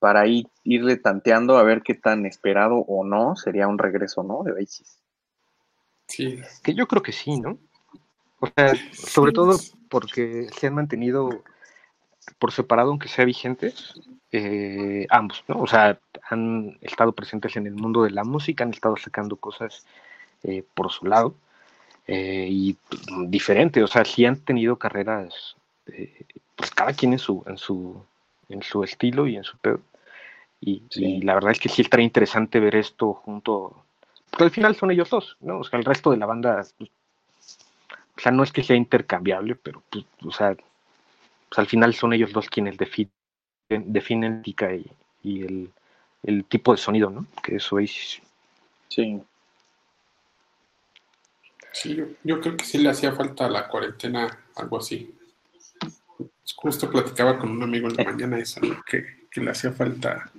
para 0.00 0.26
ir, 0.26 0.48
irle 0.64 0.96
tanteando 0.96 1.58
a 1.58 1.62
ver 1.62 1.82
qué 1.82 1.94
tan 1.94 2.26
esperado 2.26 2.76
o 2.88 3.04
no 3.04 3.36
sería 3.36 3.68
un 3.68 3.78
regreso, 3.78 4.24
¿no? 4.24 4.42
De 4.42 4.52
Oasis. 4.52 4.98
Sí. 6.08 6.40
Que 6.64 6.74
yo 6.74 6.88
creo 6.88 7.02
que 7.02 7.12
sí, 7.12 7.38
¿no? 7.38 7.58
O 8.40 8.48
sea, 8.48 8.74
sobre 8.92 9.32
todo 9.32 9.58
porque 9.88 10.48
se 10.58 10.66
han 10.66 10.74
mantenido 10.74 11.44
por 12.38 12.52
separado, 12.52 12.90
aunque 12.90 13.08
sea 13.08 13.24
vigentes, 13.24 13.94
eh, 14.32 15.06
ambos, 15.10 15.44
¿no? 15.46 15.60
O 15.60 15.66
sea, 15.66 15.98
han 16.28 16.78
estado 16.80 17.12
presentes 17.12 17.56
en 17.56 17.66
el 17.66 17.74
mundo 17.74 18.02
de 18.02 18.10
la 18.10 18.24
música, 18.24 18.64
han 18.64 18.70
estado 18.70 18.96
sacando 18.96 19.36
cosas 19.36 19.84
eh, 20.42 20.64
por 20.74 20.90
su 20.90 21.06
lado 21.06 21.34
eh, 22.06 22.46
y 22.48 22.76
diferente, 23.26 23.82
o 23.82 23.86
sea, 23.86 24.04
sí 24.04 24.24
han 24.24 24.36
tenido 24.36 24.76
carreras, 24.76 25.56
pues 26.56 26.70
cada 26.70 26.92
quien 26.92 27.12
en 27.12 27.18
su, 27.18 27.42
en 27.46 27.58
su, 27.58 28.02
en 28.50 28.62
su 28.62 28.84
estilo 28.84 29.26
y 29.26 29.36
en 29.36 29.44
su 29.44 29.56
pedo. 29.58 29.80
Y, 30.60 30.82
y, 30.90 31.22
la 31.22 31.34
verdad 31.34 31.52
es 31.52 31.58
que 31.58 31.70
sí 31.70 31.80
estaría 31.80 32.04
interesante 32.04 32.60
ver 32.60 32.76
esto 32.76 33.14
junto, 33.14 33.82
porque 34.30 34.44
al 34.44 34.50
final 34.50 34.76
son 34.76 34.90
ellos 34.90 35.08
dos, 35.08 35.36
¿no? 35.40 35.60
O 35.60 35.64
sea, 35.64 35.78
el 35.78 35.84
resto 35.84 36.10
de 36.10 36.18
la 36.18 36.26
banda, 36.26 36.62
pues, 36.76 36.90
o 38.16 38.20
sea, 38.20 38.30
no 38.30 38.42
es 38.42 38.52
que 38.52 38.62
sea 38.62 38.76
intercambiable, 38.76 39.54
pero, 39.54 39.82
pues, 39.88 40.04
o 40.22 40.30
sea, 40.30 40.54
pues 40.54 41.58
al 41.58 41.66
final 41.66 41.94
son 41.94 42.12
ellos 42.12 42.32
dos 42.32 42.48
quienes 42.50 42.76
definen, 42.76 43.10
definen 43.68 44.42
y, 44.44 44.54
y 45.22 45.42
el, 45.42 45.72
el, 46.24 46.44
tipo 46.44 46.72
de 46.72 46.78
sonido, 46.78 47.08
¿no? 47.08 47.26
Que 47.42 47.56
es 47.56 47.72
Oasis. 47.72 48.20
Sí. 48.88 49.20
Sí, 51.72 51.94
yo, 51.94 52.04
yo, 52.24 52.40
creo 52.40 52.56
que 52.56 52.64
sí 52.64 52.78
le 52.78 52.90
hacía 52.90 53.12
falta 53.12 53.46
a 53.46 53.50
la 53.50 53.68
cuarentena 53.68 54.28
algo 54.56 54.78
así. 54.78 55.14
Justo 56.56 56.90
platicaba 56.90 57.38
con 57.38 57.50
un 57.50 57.62
amigo 57.62 57.88
en 57.88 57.96
la 57.96 58.04
mañana 58.04 58.38
eso, 58.38 58.60
¿no? 58.60 58.82
que, 58.84 59.26
que, 59.30 59.40
le 59.40 59.50
hacía 59.50 59.72
falta 59.72 60.30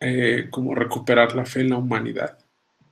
eh, 0.00 0.48
como 0.50 0.74
recuperar 0.74 1.34
la 1.34 1.44
fe 1.44 1.60
en 1.60 1.70
la 1.70 1.76
humanidad. 1.76 2.38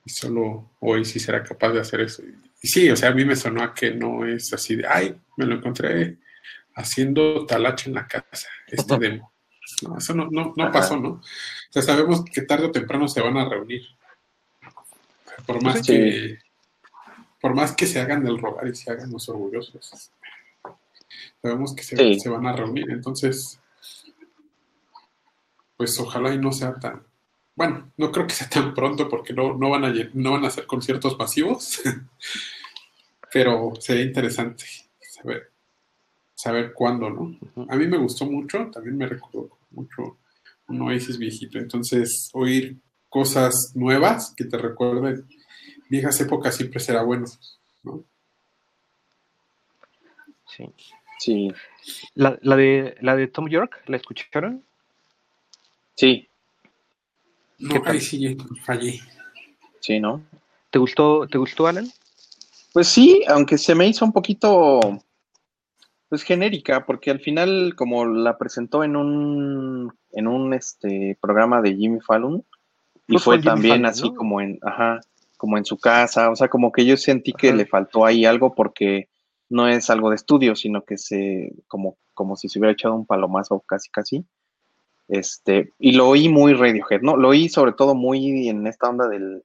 Y 0.05 0.09
solo 0.09 0.71
Oasis 0.79 1.23
será 1.23 1.43
capaz 1.43 1.69
de 1.69 1.79
hacer 1.79 2.01
eso. 2.01 2.23
Y 2.61 2.67
sí, 2.67 2.89
o 2.89 2.95
sea, 2.95 3.09
a 3.09 3.13
mí 3.13 3.25
me 3.25 3.35
sonó 3.35 3.63
a 3.63 3.73
que 3.73 3.91
no 3.91 4.25
es 4.25 4.53
así 4.53 4.75
de, 4.75 4.87
ay, 4.87 5.15
me 5.37 5.45
lo 5.45 5.55
encontré 5.55 6.17
haciendo 6.75 7.45
talacha 7.45 7.89
en 7.89 7.95
la 7.95 8.07
casa, 8.07 8.49
este 8.67 8.97
demo. 8.97 9.31
No, 9.81 9.97
eso 9.97 10.13
no, 10.13 10.29
no, 10.29 10.53
no 10.55 10.71
pasó, 10.71 10.97
¿no? 10.97 11.09
O 11.09 11.21
sea, 11.69 11.81
sabemos 11.81 12.23
que 12.23 12.41
tarde 12.41 12.65
o 12.65 12.71
temprano 12.71 13.07
se 13.07 13.21
van 13.21 13.37
a 13.37 13.49
reunir. 13.49 13.83
Por 15.45 15.63
más 15.63 15.81
que 15.81 16.39
por 17.41 17.53
más 17.53 17.73
que 17.73 17.85
se 17.85 17.99
hagan 17.99 18.23
del 18.23 18.39
rogar 18.39 18.67
y 18.67 18.75
se 18.75 18.89
hagan 18.89 19.11
los 19.11 19.29
orgullosos. 19.29 20.11
Sabemos 21.41 21.75
que 21.75 21.83
se, 21.83 22.19
se 22.19 22.29
van 22.29 22.45
a 22.45 22.55
reunir. 22.55 22.89
Entonces, 22.89 23.59
pues 25.77 25.99
ojalá 25.99 26.33
y 26.33 26.37
no 26.37 26.51
sea 26.51 26.75
tan, 26.75 27.03
bueno, 27.55 27.91
no 27.97 28.11
creo 28.11 28.27
que 28.27 28.33
sea 28.33 28.49
tan 28.49 28.73
pronto 28.73 29.07
porque 29.09 29.33
no, 29.33 29.57
no, 29.57 29.69
van, 29.69 29.85
a, 29.85 29.93
no 30.13 30.31
van 30.31 30.45
a 30.45 30.47
hacer 30.47 30.65
conciertos 30.65 31.17
masivos, 31.17 31.81
pero 33.33 33.73
sería 33.79 34.03
interesante 34.03 34.65
saber, 34.99 35.51
saber 36.33 36.73
cuándo, 36.73 37.09
¿no? 37.09 37.37
A 37.69 37.75
mí 37.75 37.87
me 37.87 37.97
gustó 37.97 38.25
mucho, 38.25 38.69
también 38.71 38.97
me 38.97 39.07
recordó 39.07 39.49
mucho 39.71 40.17
un 40.67 40.81
Oasis 40.81 41.17
viejito, 41.17 41.59
entonces 41.59 42.29
oír 42.33 42.77
cosas 43.09 43.71
nuevas 43.75 44.33
que 44.35 44.45
te 44.45 44.57
recuerden 44.57 45.25
viejas 45.89 46.19
épocas 46.19 46.55
siempre 46.55 46.79
será 46.79 47.03
bueno, 47.03 47.25
¿no? 47.83 48.03
Sí. 50.55 50.65
Sí. 51.19 51.53
La, 52.13 52.37
la, 52.41 52.55
de, 52.55 52.95
la 53.01 53.15
de 53.15 53.27
Tom 53.27 53.47
York, 53.47 53.81
¿la 53.87 53.97
escucharon? 53.97 54.63
Sí. 55.95 56.27
No, 57.57 57.81
ahí 57.85 58.01
sí 58.01 58.37
fallé. 58.63 58.99
Sí, 59.79 59.99
¿no? 59.99 60.21
¿Te 60.69 60.79
gustó, 60.79 61.27
¿Te 61.27 61.37
gustó, 61.37 61.67
Alan? 61.67 61.87
Pues 62.73 62.89
sí, 62.89 63.23
aunque 63.27 63.57
se 63.57 63.73
me 63.75 63.87
hizo 63.87 64.03
un 64.03 64.11
poquito 64.11 64.79
pues 66.09 66.23
genérica, 66.23 66.85
porque 66.85 67.11
al 67.11 67.19
final, 67.19 67.73
como 67.75 68.05
la 68.05 68.37
presentó 68.37 68.83
en 68.83 68.95
un 68.95 69.93
en 70.11 70.27
un 70.27 70.53
este 70.53 71.17
programa 71.21 71.61
de 71.61 71.75
Jimmy 71.75 71.99
Fallon, 72.01 72.43
y 73.07 73.13
pues 73.13 73.23
fue 73.23 73.41
también 73.41 73.75
Fallon, 73.75 73.85
así 73.85 74.09
¿no? 74.09 74.15
como 74.15 74.41
en, 74.41 74.59
ajá, 74.61 74.99
como 75.37 75.57
en 75.57 75.65
su 75.65 75.77
casa, 75.77 76.29
o 76.29 76.35
sea, 76.35 76.47
como 76.47 76.71
que 76.71 76.85
yo 76.85 76.97
sentí 76.97 77.33
que 77.33 77.49
ajá. 77.49 77.57
le 77.57 77.65
faltó 77.65 78.05
ahí 78.05 78.25
algo 78.25 78.53
porque 78.53 79.09
no 79.49 79.67
es 79.67 79.89
algo 79.89 80.09
de 80.09 80.15
estudio, 80.15 80.55
sino 80.55 80.83
que 80.83 80.97
se, 80.97 81.53
como, 81.67 81.97
como 82.13 82.35
si 82.35 82.49
se 82.49 82.59
hubiera 82.59 82.73
echado 82.73 82.95
un 82.95 83.05
palomazo 83.05 83.63
casi 83.67 83.89
casi. 83.89 84.25
Este, 85.07 85.71
y 85.77 85.91
lo 85.91 86.07
oí 86.07 86.29
muy 86.29 86.53
Radiohead, 86.53 87.01
¿no? 87.01 87.15
Lo 87.15 87.29
oí 87.29 87.47
sobre 87.47 87.73
todo 87.73 87.93
muy 87.93 88.49
en 88.49 88.65
esta 88.65 88.89
onda 88.89 89.07
del, 89.07 89.43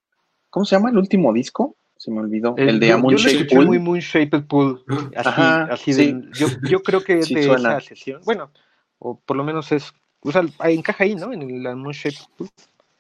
¿cómo 0.49 0.65
se 0.65 0.77
llama 0.77 0.91
el 0.91 0.99
último 0.99 1.33
disco? 1.33 1.77
Se 1.97 2.11
me 2.11 2.21
olvidó. 2.21 2.55
El, 2.57 2.71
el 2.71 2.81
de 2.81 2.97
Moon 2.97 3.17
Shaped 3.17 3.49
Pool. 3.49 3.67
Muy 3.67 3.79
Moon 3.79 3.99
Shaped 3.99 4.47
Pool. 4.47 4.83
Así, 5.15 5.29
Ajá, 5.29 5.65
así 5.65 5.93
sí. 5.93 6.13
de, 6.13 6.31
yo, 6.33 6.47
yo, 6.63 6.83
creo 6.83 7.05
que 7.05 7.23
sí, 7.23 7.35
de 7.35 7.43
suena. 7.43 7.77
esa 7.77 7.89
sesión, 7.89 8.23
bueno, 8.25 8.51
o 8.99 9.21
por 9.21 9.37
lo 9.37 9.45
menos 9.45 9.71
es, 9.73 9.93
o 10.21 10.33
sea, 10.33 10.43
encaja 10.65 11.05
ahí, 11.05 11.15
¿no? 11.15 11.31
En 11.33 11.43
el 11.43 11.77
Moon 11.77 11.93
Shaped 11.93 12.25
Pool. 12.39 12.49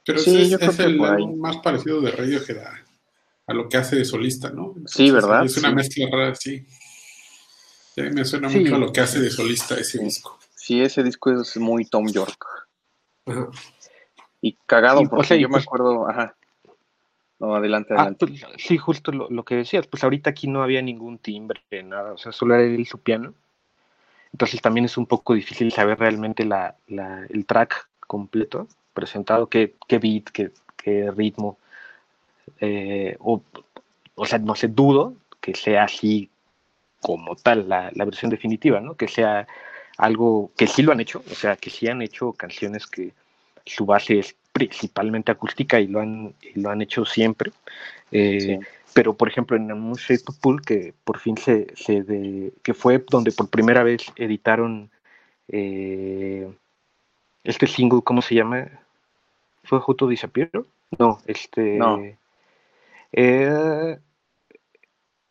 Pero 0.04 0.18
sí, 0.18 0.42
es, 0.42 0.50
yo 0.50 0.58
creo 0.58 0.70
es 0.70 0.76
que 0.76 0.82
el 0.82 1.02
álbum 1.02 1.38
más 1.40 1.56
parecido 1.58 2.00
de 2.02 2.10
Radiohead 2.10 2.58
a, 2.58 2.84
a, 3.46 3.54
lo 3.54 3.68
que 3.68 3.78
hace 3.78 3.96
de 3.96 4.04
solista, 4.04 4.50
¿no? 4.50 4.74
Entonces, 4.76 4.96
sí, 4.96 5.10
¿verdad? 5.10 5.46
Es 5.46 5.56
una 5.56 5.72
mezcla 5.72 6.06
rara, 6.10 6.34
sí. 6.34 6.66
Mí 7.96 8.10
me 8.10 8.24
suena 8.24 8.48
mucho 8.48 8.74
a 8.74 8.78
lo 8.78 8.92
que 8.92 9.00
hace 9.00 9.20
de 9.20 9.30
solista 9.30 9.74
ese 9.74 9.98
disco. 9.98 10.38
Sí, 10.54 10.80
ese 10.80 11.02
disco 11.02 11.30
es 11.32 11.56
muy 11.56 11.84
Tom 11.84 12.06
York. 12.06 12.46
Ajá. 13.26 13.48
Y 14.40 14.56
cagado, 14.66 15.02
porque 15.02 15.20
o 15.20 15.24
sea, 15.24 15.36
yo 15.36 15.48
pues, 15.48 15.62
me 15.62 15.64
acuerdo, 15.64 16.08
ajá. 16.08 16.34
No, 17.38 17.54
adelante, 17.54 17.94
adelante. 17.94 18.26
Ah, 18.26 18.28
pues, 18.28 18.62
sí, 18.62 18.78
justo 18.78 19.12
lo, 19.12 19.28
lo, 19.30 19.44
que 19.44 19.56
decías, 19.56 19.86
pues 19.86 20.04
ahorita 20.04 20.30
aquí 20.30 20.46
no 20.46 20.62
había 20.62 20.82
ningún 20.82 21.18
timbre, 21.18 21.60
nada, 21.84 22.12
o 22.12 22.18
sea, 22.18 22.32
solo 22.32 22.54
era 22.54 22.64
él 22.64 22.86
su 22.86 22.98
piano. 22.98 23.34
Entonces 24.32 24.60
también 24.62 24.84
es 24.84 24.96
un 24.96 25.06
poco 25.06 25.34
difícil 25.34 25.72
saber 25.72 25.98
realmente 25.98 26.44
la, 26.44 26.76
la, 26.88 27.26
el 27.28 27.46
track 27.46 27.88
completo 28.06 28.68
presentado, 28.94 29.48
qué, 29.48 29.74
qué 29.88 29.98
beat, 29.98 30.24
qué, 30.30 30.50
qué 30.76 31.10
ritmo. 31.10 31.58
Eh, 32.60 33.16
o, 33.18 33.42
o 34.14 34.26
sea, 34.26 34.38
no 34.38 34.54
sé, 34.54 34.68
dudo 34.68 35.14
que 35.40 35.54
sea 35.54 35.84
así 35.84 36.30
como 37.00 37.36
tal 37.36 37.68
la, 37.68 37.90
la 37.94 38.04
versión 38.04 38.30
definitiva, 38.30 38.80
¿no? 38.80 38.94
Que 38.94 39.08
sea 39.08 39.46
algo 39.98 40.50
que 40.56 40.66
sí 40.66 40.82
lo 40.82 40.92
han 40.92 41.00
hecho, 41.00 41.22
o 41.30 41.34
sea, 41.34 41.56
que 41.56 41.70
sí 41.70 41.88
han 41.88 42.02
hecho 42.02 42.32
canciones 42.32 42.86
que 42.86 43.12
su 43.66 43.84
base 43.84 44.18
es 44.18 44.34
principalmente 44.52 45.30
acústica 45.30 45.78
y 45.80 45.86
lo 45.86 46.00
han, 46.00 46.34
y 46.42 46.60
lo 46.60 46.70
han 46.70 46.82
hecho 46.82 47.04
siempre. 47.04 47.52
Eh, 48.10 48.40
sí. 48.40 48.58
Pero, 48.92 49.14
por 49.14 49.28
ejemplo, 49.28 49.56
en 49.56 49.66
Moon 49.66 49.94
Shape 49.94 50.32
Pool, 50.40 50.62
que 50.62 50.94
por 51.04 51.18
fin 51.18 51.36
se, 51.36 51.68
se 51.76 52.02
de, 52.02 52.52
que 52.62 52.74
fue 52.74 53.04
donde 53.08 53.30
por 53.30 53.48
primera 53.48 53.82
vez 53.84 54.02
editaron 54.16 54.90
eh, 55.48 56.50
este 57.44 57.66
single, 57.66 58.00
¿cómo 58.02 58.20
se 58.22 58.34
llama? 58.34 58.68
¿Fue 59.64 59.78
Juto 59.78 60.08
Disappear? 60.08 60.50
No, 60.98 61.20
este. 61.26 61.76
No. 61.76 62.02
Eh, 63.12 63.98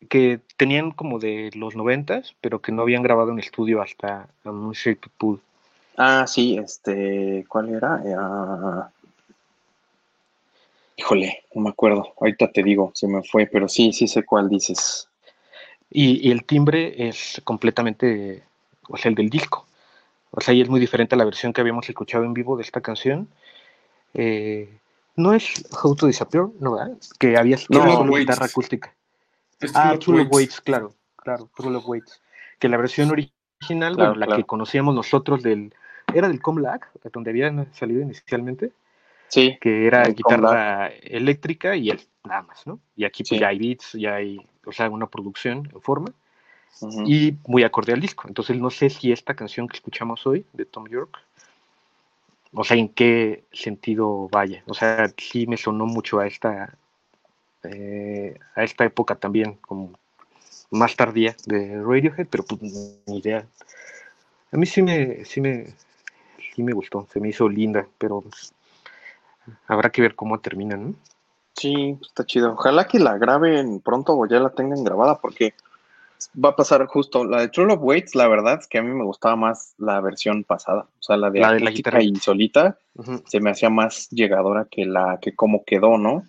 que 0.08 0.40
tenían 0.56 0.92
como 0.92 1.18
de 1.18 1.50
los 1.54 1.76
noventas, 1.76 2.34
pero 2.40 2.60
que 2.60 2.72
no 2.72 2.82
habían 2.82 3.02
grabado 3.02 3.30
en 3.30 3.38
estudio 3.38 3.82
hasta 3.82 4.28
Moon 4.44 4.72
Shape 4.72 5.08
Pool. 5.18 5.40
Ah, 5.96 6.26
sí, 6.26 6.56
este, 6.56 7.44
¿cuál 7.48 7.74
era? 7.74 8.00
Uh, 8.02 8.84
híjole, 10.96 11.44
no 11.54 11.62
me 11.62 11.70
acuerdo. 11.70 12.14
Ahorita 12.18 12.50
te 12.50 12.62
digo, 12.62 12.92
se 12.94 13.06
me 13.06 13.22
fue, 13.22 13.46
pero 13.46 13.68
sí, 13.68 13.92
sí 13.92 14.08
sé 14.08 14.24
cuál 14.24 14.48
dices. 14.48 15.08
Y, 15.90 16.26
y 16.26 16.30
el 16.30 16.44
timbre 16.44 17.08
es 17.08 17.40
completamente, 17.44 18.42
o 18.88 18.96
sea, 18.96 19.10
el 19.10 19.14
del 19.14 19.28
disco. 19.28 19.66
O 20.30 20.40
sea, 20.40 20.54
y 20.54 20.60
es 20.60 20.68
muy 20.68 20.80
diferente 20.80 21.14
a 21.14 21.18
la 21.18 21.24
versión 21.24 21.52
que 21.52 21.60
habíamos 21.60 21.88
escuchado 21.88 22.24
en 22.24 22.32
vivo 22.32 22.56
de 22.56 22.62
esta 22.62 22.80
canción. 22.80 23.28
Eh, 24.14 24.68
no 25.16 25.34
es 25.34 25.64
How 25.82 25.94
to 25.96 26.06
Disappear, 26.06 26.46
¿no? 26.60 26.72
¿verdad? 26.72 26.96
Que 27.18 27.36
había 27.36 27.56
no, 27.68 27.96
solo 27.96 28.14
guitarra 28.14 28.46
acústica. 28.46 28.94
Ah, 29.74 29.96
True 29.98 30.18
Love 30.18 30.32
Waits, 30.32 30.60
claro, 30.60 30.94
claro, 31.16 31.50
True 31.56 31.72
Love 31.72 31.86
Waits. 31.86 32.22
Que 32.58 32.68
la 32.68 32.76
versión 32.76 33.10
original, 33.10 33.94
claro, 33.94 34.10
bueno, 34.10 34.14
la 34.14 34.26
claro. 34.26 34.42
que 34.42 34.46
conocíamos 34.46 34.94
nosotros 34.94 35.42
del, 35.42 35.74
era 36.14 36.28
del 36.28 36.40
Comlag, 36.40 36.80
donde 37.12 37.30
había 37.30 37.66
salido 37.72 38.02
inicialmente. 38.02 38.72
Sí. 39.28 39.56
Que 39.60 39.86
era 39.86 40.02
guitarra 40.08 40.88
eléctrica 40.88 41.76
y 41.76 41.90
él 41.90 42.00
nada 42.24 42.42
más, 42.42 42.66
¿no? 42.66 42.80
Y 42.96 43.04
aquí 43.04 43.22
pues, 43.22 43.28
sí. 43.28 43.38
ya 43.38 43.48
hay 43.48 43.58
beats, 43.58 43.92
ya 43.92 44.14
hay, 44.16 44.46
o 44.66 44.72
sea, 44.72 44.90
una 44.90 45.06
producción 45.06 45.68
en 45.72 45.80
forma. 45.80 46.12
y 47.06 47.36
muy 47.46 47.62
acorde 47.62 47.92
al 47.92 48.00
disco. 48.00 48.28
Entonces 48.28 48.56
no 48.56 48.70
sé 48.70 48.90
si 48.90 49.12
esta 49.12 49.34
canción 49.34 49.68
que 49.68 49.76
escuchamos 49.76 50.26
hoy 50.26 50.44
de 50.52 50.64
Tom 50.64 50.86
York, 50.88 51.18
o 52.52 52.64
sea, 52.64 52.76
en 52.76 52.88
qué 52.88 53.44
sentido 53.52 54.28
vaya. 54.30 54.62
O 54.66 54.74
sea, 54.74 55.12
sí 55.16 55.46
me 55.46 55.56
sonó 55.56 55.86
mucho 55.86 56.18
a 56.18 56.26
esta, 56.26 56.74
eh, 57.64 58.38
a 58.54 58.64
esta 58.64 58.84
época 58.84 59.14
también, 59.14 59.54
como 59.60 59.92
más 60.70 60.96
tardía 60.96 61.36
de 61.46 61.82
Radiohead, 61.82 62.26
pero 62.30 62.44
pues 62.44 62.62
ni 62.62 63.18
idea. 63.18 63.46
A 64.52 64.56
mí 64.56 64.66
sí 64.66 64.82
me, 64.82 65.24
sí 65.24 65.40
me, 65.40 65.66
sí 66.54 66.62
me 66.62 66.72
gustó, 66.72 67.06
se 67.12 67.20
me 67.20 67.28
hizo 67.28 67.48
linda, 67.48 67.86
pero 67.98 68.22
pues, 68.22 68.52
habrá 69.66 69.90
que 69.90 70.02
ver 70.02 70.14
cómo 70.14 70.38
termina, 70.40 70.76
¿no? 70.76 70.94
Sí, 71.54 71.98
está 72.00 72.24
chido. 72.24 72.52
Ojalá 72.52 72.86
que 72.86 72.98
la 72.98 73.18
graben 73.18 73.80
pronto 73.80 74.16
o 74.16 74.26
ya 74.26 74.40
la 74.40 74.50
tengan 74.50 74.82
grabada, 74.84 75.18
porque 75.18 75.54
va 76.42 76.50
a 76.50 76.56
pasar 76.56 76.86
justo 76.86 77.24
la 77.24 77.40
de 77.40 77.48
True 77.48 77.72
of 77.72 77.80
Waits, 77.82 78.14
la 78.14 78.28
verdad 78.28 78.58
es 78.60 78.66
que 78.66 78.78
a 78.78 78.82
mí 78.82 78.90
me 78.90 79.04
gustaba 79.04 79.36
más 79.36 79.74
la 79.78 80.00
versión 80.00 80.44
pasada, 80.44 80.86
o 80.98 81.02
sea, 81.02 81.16
la 81.16 81.30
de 81.30 81.40
la, 81.40 81.52
de 81.52 81.60
la 81.60 81.70
guitarra 81.70 82.02
y 82.02 82.14
solita, 82.16 82.78
se 83.26 83.40
me 83.40 83.50
hacía 83.50 83.70
más 83.70 84.08
llegadora 84.10 84.66
que 84.70 84.84
la 84.84 85.18
que 85.20 85.34
como 85.34 85.64
quedó, 85.64 85.98
¿no? 85.98 86.24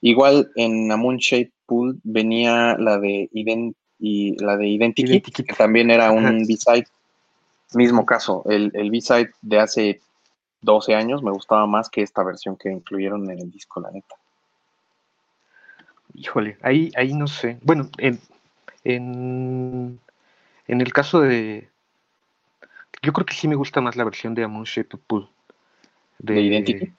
Igual 0.00 0.50
en 0.56 0.90
A 0.92 0.96
Moon 0.96 1.16
Shape 1.16 1.52
Pool 1.66 1.98
venía 2.04 2.76
la 2.78 2.98
de 2.98 3.28
Ident 3.32 3.76
y 3.98 4.36
la 4.42 4.56
de 4.56 4.68
Identity, 4.68 5.20
que 5.20 5.54
también 5.54 5.90
era 5.90 6.10
un 6.10 6.46
B-side. 6.46 6.86
Mismo 7.74 8.06
caso, 8.06 8.44
el, 8.46 8.70
el 8.74 8.90
B-side 8.90 9.30
de 9.42 9.58
hace 9.58 10.00
12 10.60 10.94
años 10.94 11.22
me 11.22 11.30
gustaba 11.30 11.66
más 11.66 11.88
que 11.88 12.02
esta 12.02 12.22
versión 12.22 12.56
que 12.56 12.70
incluyeron 12.70 13.30
en 13.30 13.38
el 13.38 13.50
disco, 13.50 13.80
la 13.80 13.90
neta. 13.90 14.14
Híjole, 16.14 16.56
ahí, 16.62 16.90
ahí 16.96 17.12
no 17.12 17.26
sé. 17.26 17.58
Bueno, 17.62 17.90
en, 17.98 18.18
en, 18.84 20.00
el 20.66 20.92
caso 20.92 21.20
de. 21.20 21.68
Yo 23.02 23.12
creo 23.12 23.26
que 23.26 23.34
sí 23.34 23.48
me 23.48 23.54
gusta 23.54 23.80
más 23.80 23.96
la 23.96 24.04
versión 24.04 24.34
de 24.34 24.44
Amon 24.44 24.64
Shaped 24.64 24.98
Pool. 25.06 25.28
De, 26.18 26.40
Identity? 26.40 26.92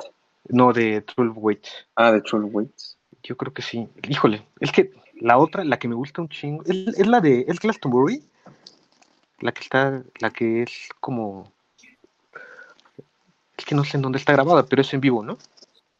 No, 0.49 0.73
de 0.73 1.01
12 1.01 1.31
Weights. 1.35 1.87
Ah, 1.95 2.11
de 2.11 2.21
12 2.21 2.37
Weights. 2.37 2.97
Yo 3.23 3.35
creo 3.37 3.53
que 3.53 3.61
sí. 3.61 3.87
Híjole, 4.07 4.45
es 4.59 4.71
que 4.71 4.91
la 5.19 5.37
otra, 5.37 5.63
la 5.63 5.79
que 5.79 5.87
me 5.87 5.95
gusta 5.95 6.21
un 6.21 6.29
chingo, 6.29 6.63
es, 6.65 7.05
la 7.07 7.19
de. 7.19 7.45
¿Es 7.47 7.59
Glastonbury? 7.59 8.23
La 9.39 9.51
que 9.51 9.61
está. 9.61 10.03
La 10.19 10.29
que 10.29 10.63
es 10.63 10.89
como. 10.99 11.51
Es 13.57 13.65
que 13.65 13.75
no 13.75 13.83
sé 13.83 13.97
en 13.97 14.03
dónde 14.03 14.19
está 14.19 14.33
grabada, 14.33 14.65
pero 14.65 14.81
es 14.81 14.93
en 14.93 15.01
vivo, 15.01 15.23
¿no? 15.23 15.37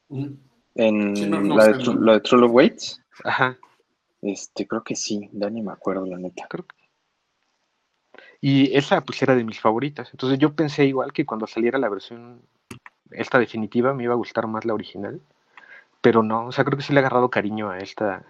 En 0.09 1.49
la, 1.49 1.65
de, 1.67 1.95
la 1.99 2.13
de 2.13 2.19
True 2.21 2.47
Weights. 2.47 3.01
Ajá. 3.23 3.57
Este, 4.21 4.67
creo 4.67 4.83
que 4.83 4.95
sí, 4.95 5.29
ya 5.33 5.49
ni 5.49 5.61
me 5.61 5.71
acuerdo, 5.71 6.05
la 6.05 6.17
neta. 6.17 6.47
Y 8.41 8.75
esa 8.75 9.01
pues 9.01 9.21
era 9.21 9.35
de 9.35 9.43
mis 9.43 9.59
favoritas. 9.59 10.09
Entonces 10.11 10.39
yo 10.39 10.53
pensé 10.53 10.85
igual 10.85 11.13
que 11.13 11.25
cuando 11.25 11.47
saliera 11.47 11.79
la 11.79 11.89
versión 11.89 12.41
esta 13.11 13.39
definitiva 13.39 13.93
me 13.93 14.03
iba 14.03 14.13
a 14.13 14.17
gustar 14.17 14.47
más 14.47 14.65
la 14.65 14.73
original. 14.73 15.21
Pero 16.01 16.23
no, 16.23 16.47
o 16.47 16.51
sea, 16.51 16.63
creo 16.63 16.77
que 16.77 16.83
sí 16.83 16.93
le 16.93 16.99
he 16.99 17.01
agarrado 17.01 17.29
cariño 17.29 17.69
a 17.69 17.79
esta, 17.79 18.23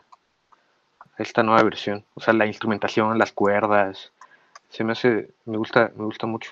a 1.01 1.23
esta 1.23 1.43
nueva 1.43 1.63
versión. 1.63 2.03
O 2.15 2.21
sea, 2.21 2.33
la 2.33 2.45
instrumentación, 2.45 3.17
las 3.17 3.31
cuerdas. 3.31 4.11
Se 4.69 4.83
me 4.83 4.93
hace, 4.93 5.29
me 5.45 5.57
gusta, 5.57 5.91
me 5.95 6.05
gusta 6.05 6.27
mucho. 6.27 6.51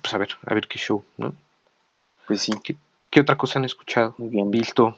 pues 0.00 0.14
a 0.14 0.18
ver, 0.18 0.28
a 0.46 0.54
ver 0.54 0.66
qué 0.66 0.78
show, 0.78 1.04
¿no? 1.16 1.34
Pues 2.26 2.42
sí. 2.42 2.52
¿Qué, 2.62 2.76
qué 3.10 3.20
otra 3.20 3.36
cosa 3.36 3.58
han 3.58 3.64
escuchado? 3.64 4.14
Muy 4.18 4.28
bien. 4.28 4.50
Visto. 4.50 4.96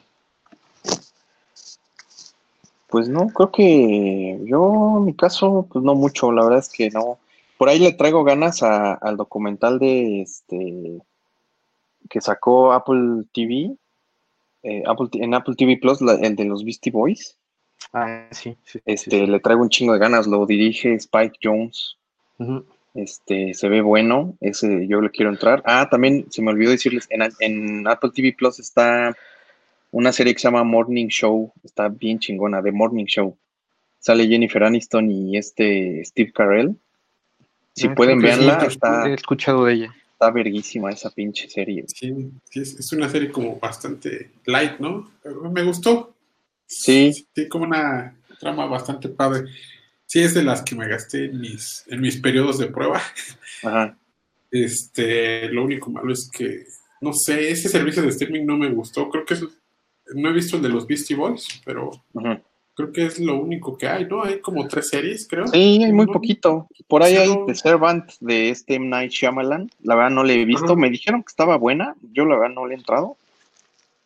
Pues 2.89 3.09
no, 3.09 3.29
creo 3.29 3.51
que 3.51 4.41
yo, 4.45 4.97
en 4.99 5.05
mi 5.05 5.15
caso, 5.15 5.67
pues 5.71 5.85
no 5.85 5.95
mucho, 5.95 6.31
la 6.31 6.45
verdad 6.45 6.61
es 6.61 6.69
que 6.69 6.89
no. 6.91 7.19
Por 7.59 7.69
ahí 7.69 7.79
le 7.79 7.93
traigo 7.93 8.23
ganas 8.23 8.63
al 8.63 9.17
documental 9.17 9.79
de 9.79 10.23
este 10.23 11.03
que 12.09 12.21
sacó 12.21 12.73
Apple 12.73 13.25
TV, 13.33 13.77
eh, 14.63 14.83
Apple, 14.87 15.09
en 15.13 15.35
Apple 15.35 15.55
TV 15.57 15.77
Plus, 15.77 16.01
el 16.01 16.37
de 16.37 16.45
los 16.45 16.65
Beastie 16.65 16.93
Boys. 16.93 17.37
Ah, 17.93 18.27
sí, 18.31 18.57
este, 18.85 19.27
le 19.27 19.41
traigo 19.41 19.63
un 19.63 19.69
chingo 19.69 19.93
de 19.93 19.99
ganas, 19.99 20.27
lo 20.27 20.45
dirige 20.47 20.95
Spike 20.95 21.39
Jones. 21.43 21.97
Este, 22.95 23.55
se 23.55 23.69
ve 23.69 23.83
bueno, 23.83 24.37
ese 24.41 24.87
yo 24.89 25.01
le 25.01 25.11
quiero 25.11 25.31
entrar. 25.31 25.63
Ah, 25.67 25.89
también 25.91 26.27
se 26.31 26.43
me 26.43 26.51
olvidó 26.51 26.71
decirles, 26.71 27.07
en, 27.11 27.23
en 27.41 27.87
Apple 27.87 28.11
TV 28.15 28.33
Plus 28.33 28.59
está 28.59 29.15
una 29.91 30.13
serie 30.13 30.35
que 30.35 30.41
se 30.41 30.49
llama 30.49 30.65
Morning 30.65 31.09
Show, 31.09 31.53
está 31.63 31.89
bien 31.89 32.19
chingona, 32.19 32.61
de 32.63 32.73
Morning 32.73 33.07
Show. 33.07 33.37
Sale 33.99 34.29
Jennifer 34.29 34.63
Aniston 34.63 35.11
y 35.11 35.37
este 35.37 36.05
Steve 36.05 36.33
Carell. 36.33 36.77
Si 37.75 37.89
ah, 37.89 37.95
pueden 37.95 38.21
verla, 38.21 38.59
está, 38.67 39.09
he 39.09 39.15
escuchado 39.15 39.65
de 39.65 39.75
ella. 39.75 39.95
Está 40.17 40.31
verguísima 40.31 40.91
esa 40.91 41.11
pinche 41.11 41.47
serie. 41.51 41.85
Sí, 41.89 42.33
es, 42.55 42.91
una 42.93 43.07
serie 43.07 43.31
como 43.31 43.59
bastante 43.59 44.31
light, 44.47 44.79
¿no? 44.79 45.11
Me 45.53 45.63
gustó. 45.63 46.15
Sí. 46.67 47.13
Sí, 47.35 47.49
como 47.49 47.65
una 47.65 48.17
trama 48.41 48.65
bastante 48.65 49.11
padre. 49.11 49.51
Sí, 50.07 50.23
es 50.23 50.33
de 50.33 50.43
las 50.43 50.63
que 50.63 50.75
me 50.75 50.89
gasté 50.89 51.27
en 51.27 51.39
mis, 51.39 51.85
en 51.89 52.01
mis 52.01 52.17
periodos 52.17 52.59
de 52.59 52.69
prueba. 52.69 53.03
Ajá. 53.63 53.99
Este, 54.51 55.49
lo 55.51 55.65
único 55.65 55.91
malo 55.91 56.11
es 56.15 56.31
que, 56.33 56.65
no 57.03 57.13
sé, 57.13 57.51
ese 57.51 57.69
servicio 57.69 58.03
de 58.03 58.09
streaming 58.09 58.47
no 58.47 58.57
me 58.57 58.71
gustó. 58.71 59.11
Creo 59.11 59.27
que 59.27 59.35
es 59.35 59.45
no 60.15 60.31
he 60.31 60.33
visto 60.33 60.57
el 60.57 60.63
de 60.63 60.69
los 60.69 60.87
Beastie 60.87 61.17
Boys, 61.17 61.61
pero 61.65 61.91
creo 62.77 62.93
que 62.93 63.07
es 63.07 63.19
lo 63.19 63.41
único 63.41 63.77
que 63.79 63.89
hay, 63.89 64.05
¿no? 64.05 64.23
Hay 64.23 64.41
como 64.41 64.69
tres 64.69 64.91
series, 64.91 65.27
creo. 65.27 65.47
Sí, 65.47 65.83
hay 65.83 65.93
muy 65.93 66.07
poquito. 66.07 66.69
Por 66.87 67.03
ahí 67.03 67.17
hay 67.17 67.35
The 67.47 67.55
Servant 67.55 68.13
de 68.21 68.51
este 68.51 68.75
M. 68.75 68.89
Night 68.89 69.11
Shyamalan. 69.11 69.71
La 69.81 69.95
verdad 69.95 70.11
no 70.11 70.23
le 70.23 70.35
he 70.35 70.45
visto. 70.45 70.77
Me 70.77 70.91
dijeron 70.91 71.23
que 71.23 71.31
estaba 71.31 71.57
buena. 71.57 71.97
Yo 72.13 72.27
la 72.27 72.37
verdad 72.37 72.55
no 72.55 72.67
le 72.67 72.75
he 72.75 72.79
entrado. 72.79 73.17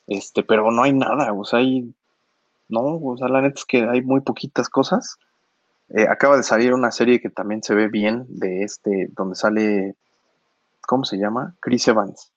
Este, 0.07 0.45
pero 0.45 0.71
no 0.71 0.85
hay 0.85 0.93
nada. 0.93 1.33
O 1.33 1.45
sea, 1.45 1.59
hay. 1.59 1.93
No, 2.69 2.81
o 2.81 3.17
sea, 3.19 3.27
la 3.27 3.43
neta 3.43 3.59
es 3.59 3.65
que 3.65 3.83
hay 3.83 4.03
muy 4.03 4.21
poquitas 4.21 4.69
cosas. 4.69 5.19
Eh, 5.89 6.07
acaba 6.09 6.37
de 6.37 6.45
salir 6.45 6.73
una 6.73 6.93
serie 6.93 7.21
que 7.21 7.29
también 7.29 7.65
se 7.65 7.75
ve 7.75 7.89
bien 7.89 8.25
de 8.29 8.63
este, 8.63 9.09
donde 9.17 9.35
sale. 9.35 9.97
¿Cómo 10.83 11.05
se 11.05 11.17
llama? 11.17 11.57
Chris 11.59 11.89
Evans. 11.89 12.31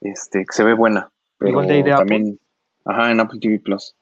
Este, 0.00 0.46
que 0.46 0.52
se 0.52 0.64
ve 0.64 0.72
buena. 0.72 1.10
Pero 1.36 1.50
Igual 1.50 1.66
de 1.66 1.78
idea, 1.80 1.96
también. 1.98 2.38
Ajá, 2.86 3.10
en 3.10 3.20
Apple 3.20 3.40
TV 3.40 3.58
Plus. 3.58 3.94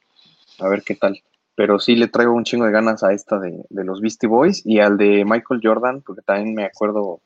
A 0.61 0.69
ver 0.69 0.85
qué 0.85 0.95
tal. 0.95 1.21
Pero 1.55 1.79
sí 1.79 1.97
le 1.97 2.09
traigo 2.09 2.33
un 2.33 2.45
chingo 2.45 2.65
de 2.65 2.73
ganas 2.73 3.03
a 3.03 3.13
esta 3.13 3.39
de, 3.39 3.65
los 3.71 4.01
Beastie 4.01 4.29
Boys 4.29 4.63
y 4.65 4.81
al 4.81 4.97
de 4.97 5.25
Michael 5.25 5.61
Jordan, 5.63 6.01
porque 6.01 6.23
también 6.23 6.55
me 6.55 6.65
acuerdo 6.65 7.21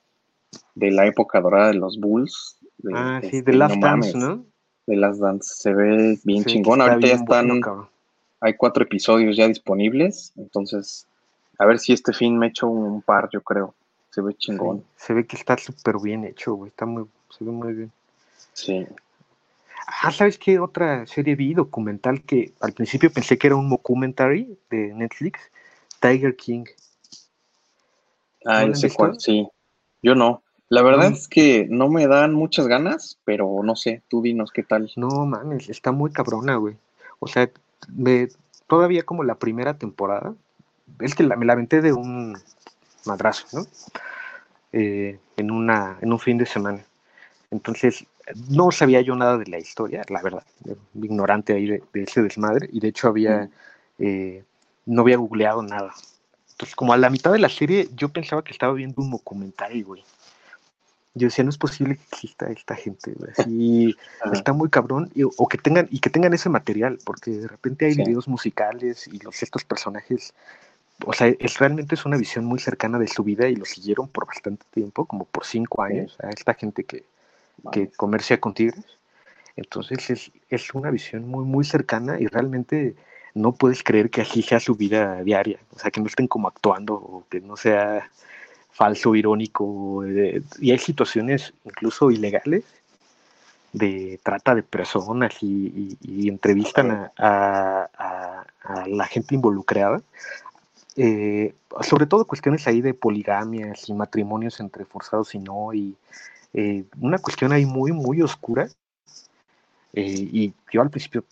de 0.74 0.90
la 0.90 1.06
época 1.06 1.40
dorada 1.40 1.68
de 1.68 1.74
los 1.74 1.98
Bulls. 1.98 2.56
ah, 2.92 3.20
sí, 3.22 3.40
de 3.40 3.52
Last 3.52 3.76
Dance, 3.76 4.16
¿no? 4.16 4.44
De 4.86 4.96
Last 4.96 5.20
Dance. 5.20 5.54
Se 5.54 5.72
ve 5.72 6.18
bien 6.24 6.44
chingón. 6.44 6.80
Ahorita 6.80 7.06
ya 7.06 7.14
están. 7.14 7.62
hay 8.40 8.54
cuatro 8.54 8.82
episodios 8.82 9.36
ya 9.36 9.46
disponibles. 9.46 10.32
Entonces, 10.36 11.06
a 11.58 11.66
ver 11.66 11.78
si 11.78 11.92
este 11.92 12.12
fin 12.12 12.38
me 12.38 12.48
echo 12.48 12.68
un 12.68 13.02
par, 13.02 13.28
yo 13.32 13.40
creo. 13.42 13.74
Se 14.10 14.22
ve 14.22 14.34
chingón. 14.34 14.82
se 14.96 15.12
ve 15.14 15.26
que 15.26 15.36
está 15.36 15.56
súper 15.56 15.96
bien 16.02 16.24
hecho, 16.24 16.54
güey. 16.54 16.70
Está 16.70 16.86
muy, 16.86 17.06
se 17.30 17.44
ve 17.44 17.50
muy 17.50 17.72
bien. 17.74 17.92
Sí. 18.54 18.86
Ah, 19.86 20.10
¿sabes 20.10 20.38
qué 20.38 20.58
otra 20.58 21.06
serie 21.06 21.36
vi 21.36 21.54
documental 21.54 22.22
que 22.22 22.52
al 22.60 22.72
principio 22.72 23.12
pensé 23.12 23.38
que 23.38 23.46
era 23.46 23.56
un 23.56 23.70
documentary 23.70 24.58
de 24.68 24.92
Netflix? 24.92 25.40
Tiger 26.00 26.34
King. 26.34 26.64
Ah, 28.44 28.64
¿No 28.64 28.74
sé 28.74 28.90
cuál, 28.92 29.20
sí. 29.20 29.48
Yo 30.02 30.14
no. 30.14 30.42
La 30.68 30.82
verdad 30.82 31.12
es 31.12 31.28
que 31.28 31.68
no 31.70 31.88
me 31.88 32.08
dan 32.08 32.34
muchas 32.34 32.66
ganas, 32.66 33.18
pero 33.24 33.62
no 33.62 33.76
sé, 33.76 34.02
tú 34.08 34.20
dinos 34.22 34.50
qué 34.50 34.64
tal. 34.64 34.90
No 34.96 35.24
mames, 35.24 35.68
está 35.68 35.92
muy 35.92 36.10
cabrona, 36.10 36.56
güey. 36.56 36.76
O 37.20 37.28
sea, 37.28 37.48
me, 37.88 38.28
todavía 38.66 39.04
como 39.04 39.22
la 39.22 39.36
primera 39.36 39.78
temporada, 39.78 40.34
es 41.00 41.14
que 41.14 41.22
la, 41.22 41.36
me 41.36 41.46
la 41.46 41.52
aventé 41.52 41.80
de 41.80 41.92
un 41.92 42.36
madrazo, 43.04 43.46
¿no? 43.52 43.66
Eh, 44.72 45.20
en, 45.36 45.50
una, 45.52 45.98
en 46.00 46.12
un 46.12 46.18
fin 46.18 46.36
de 46.36 46.46
semana. 46.46 46.84
Entonces, 47.52 48.04
no 48.48 48.70
sabía 48.70 49.00
yo 49.00 49.14
nada 49.14 49.38
de 49.38 49.46
la 49.46 49.58
historia, 49.58 50.02
la 50.08 50.22
verdad, 50.22 50.42
ignorante 50.94 51.52
ahí 51.52 51.66
de, 51.66 51.82
ese 51.94 52.22
desmadre, 52.22 52.68
y 52.72 52.80
de 52.80 52.88
hecho 52.88 53.08
había, 53.08 53.48
eh, 53.98 54.44
no 54.84 55.02
había 55.02 55.16
googleado 55.16 55.62
nada. 55.62 55.92
Entonces, 56.52 56.74
como 56.74 56.92
a 56.92 56.96
la 56.96 57.10
mitad 57.10 57.32
de 57.32 57.38
la 57.38 57.48
serie, 57.48 57.88
yo 57.94 58.08
pensaba 58.08 58.42
que 58.42 58.52
estaba 58.52 58.72
viendo 58.72 59.02
un 59.02 59.10
documental, 59.10 59.82
güey. 59.84 60.02
Yo 61.14 61.28
decía, 61.28 61.44
no 61.44 61.50
es 61.50 61.58
posible 61.58 61.96
que 61.96 62.02
exista 62.12 62.46
esta 62.46 62.74
gente, 62.74 63.12
güey. 63.12 63.30
Así, 63.36 63.96
está 64.32 64.52
muy 64.52 64.68
cabrón, 64.70 65.10
y, 65.14 65.22
o 65.24 65.48
que 65.48 65.58
tengan, 65.58 65.86
y 65.90 66.00
que 66.00 66.10
tengan 66.10 66.34
ese 66.34 66.48
material, 66.48 66.98
porque 67.04 67.30
de 67.30 67.48
repente 67.48 67.86
hay 67.86 67.94
videos 67.94 68.26
musicales 68.28 69.06
y 69.06 69.18
los, 69.20 69.42
estos 69.42 69.64
personajes, 69.64 70.34
o 71.04 71.12
sea, 71.12 71.28
es 71.28 71.58
realmente 71.58 71.94
es 71.94 72.04
una 72.06 72.16
visión 72.16 72.44
muy 72.44 72.58
cercana 72.58 72.98
de 72.98 73.06
su 73.06 73.22
vida 73.22 73.48
y 73.48 73.56
lo 73.56 73.66
siguieron 73.66 74.08
por 74.08 74.26
bastante 74.26 74.64
tiempo, 74.72 75.04
como 75.04 75.26
por 75.26 75.44
cinco 75.44 75.82
años, 75.82 76.16
a 76.22 76.30
esta 76.30 76.54
gente 76.54 76.84
que, 76.84 77.04
que 77.72 77.88
comercia 77.88 78.40
con 78.40 78.54
tigres. 78.54 78.84
Entonces 79.56 80.10
es, 80.10 80.32
es, 80.50 80.74
una 80.74 80.90
visión 80.90 81.28
muy, 81.28 81.44
muy 81.44 81.64
cercana 81.64 82.20
y 82.20 82.26
realmente 82.26 82.94
no 83.34 83.52
puedes 83.52 83.82
creer 83.82 84.10
que 84.10 84.22
así 84.22 84.42
sea 84.42 84.60
su 84.60 84.74
vida 84.74 85.22
diaria, 85.22 85.58
o 85.74 85.78
sea, 85.78 85.90
que 85.90 86.00
no 86.00 86.06
estén 86.06 86.26
como 86.26 86.48
actuando 86.48 86.94
o 86.94 87.24
que 87.30 87.40
no 87.40 87.56
sea 87.56 88.10
falso, 88.70 89.14
irónico, 89.14 90.04
eh, 90.04 90.42
y 90.58 90.70
hay 90.70 90.78
situaciones 90.78 91.54
incluso 91.64 92.10
ilegales 92.10 92.64
de 93.72 94.20
trata 94.22 94.54
de 94.54 94.62
personas 94.62 95.34
y, 95.42 96.28
entrevistan 96.28 97.10
a, 97.18 98.44
la 98.86 99.06
gente 99.06 99.34
involucrada. 99.34 100.02
Eh, 100.96 101.54
sobre 101.82 102.06
todo 102.06 102.26
cuestiones 102.26 102.66
ahí 102.66 102.80
de 102.80 102.94
poligamias 102.94 103.88
y 103.88 103.92
matrimonios 103.92 104.60
entre 104.60 104.84
forzados 104.86 105.34
y 105.34 105.38
no, 105.38 105.74
y 105.74 105.94
eh, 106.56 106.84
una 107.00 107.18
cuestión 107.18 107.52
ahí 107.52 107.66
muy, 107.66 107.92
muy 107.92 108.22
oscura. 108.22 108.68
y 109.92 110.52
yo 110.72 110.82
al 110.82 110.90
principio 110.90 111.24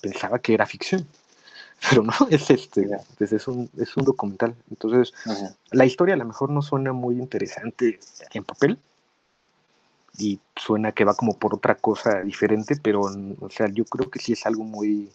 pensaba 0.00 0.38
que 0.38 0.54
era 0.54 0.66
ficción, 0.66 1.06
pero 1.90 2.02
no, 2.02 2.12
es 2.30 2.50
este, 2.50 2.88
pues 3.18 3.32
es 3.32 3.46
un, 3.48 3.70
es 3.76 3.96
un 3.96 4.04
documental. 4.04 4.54
Entonces, 4.70 5.12
la 5.70 5.84
historia 5.84 6.14
a 6.14 6.18
lo 6.18 6.24
mejor 6.24 6.50
no 6.50 6.62
suena 6.62 6.92
muy 6.92 7.16
interesante 7.18 8.00
en 8.32 8.44
papel 8.44 8.78
y 10.18 10.40
suena 10.56 10.92
que 10.92 11.04
va 11.04 11.14
como 11.14 11.38
por 11.38 11.54
otra 11.54 11.74
cosa 11.74 12.22
diferente, 12.22 12.76
pero, 12.82 13.02
o 13.02 13.50
sea, 13.50 13.68
yo 13.68 13.84
creo 13.84 14.10
que 14.10 14.18
sí 14.18 14.32
es 14.32 14.46
algo 14.46 14.64
muy, 14.64 15.12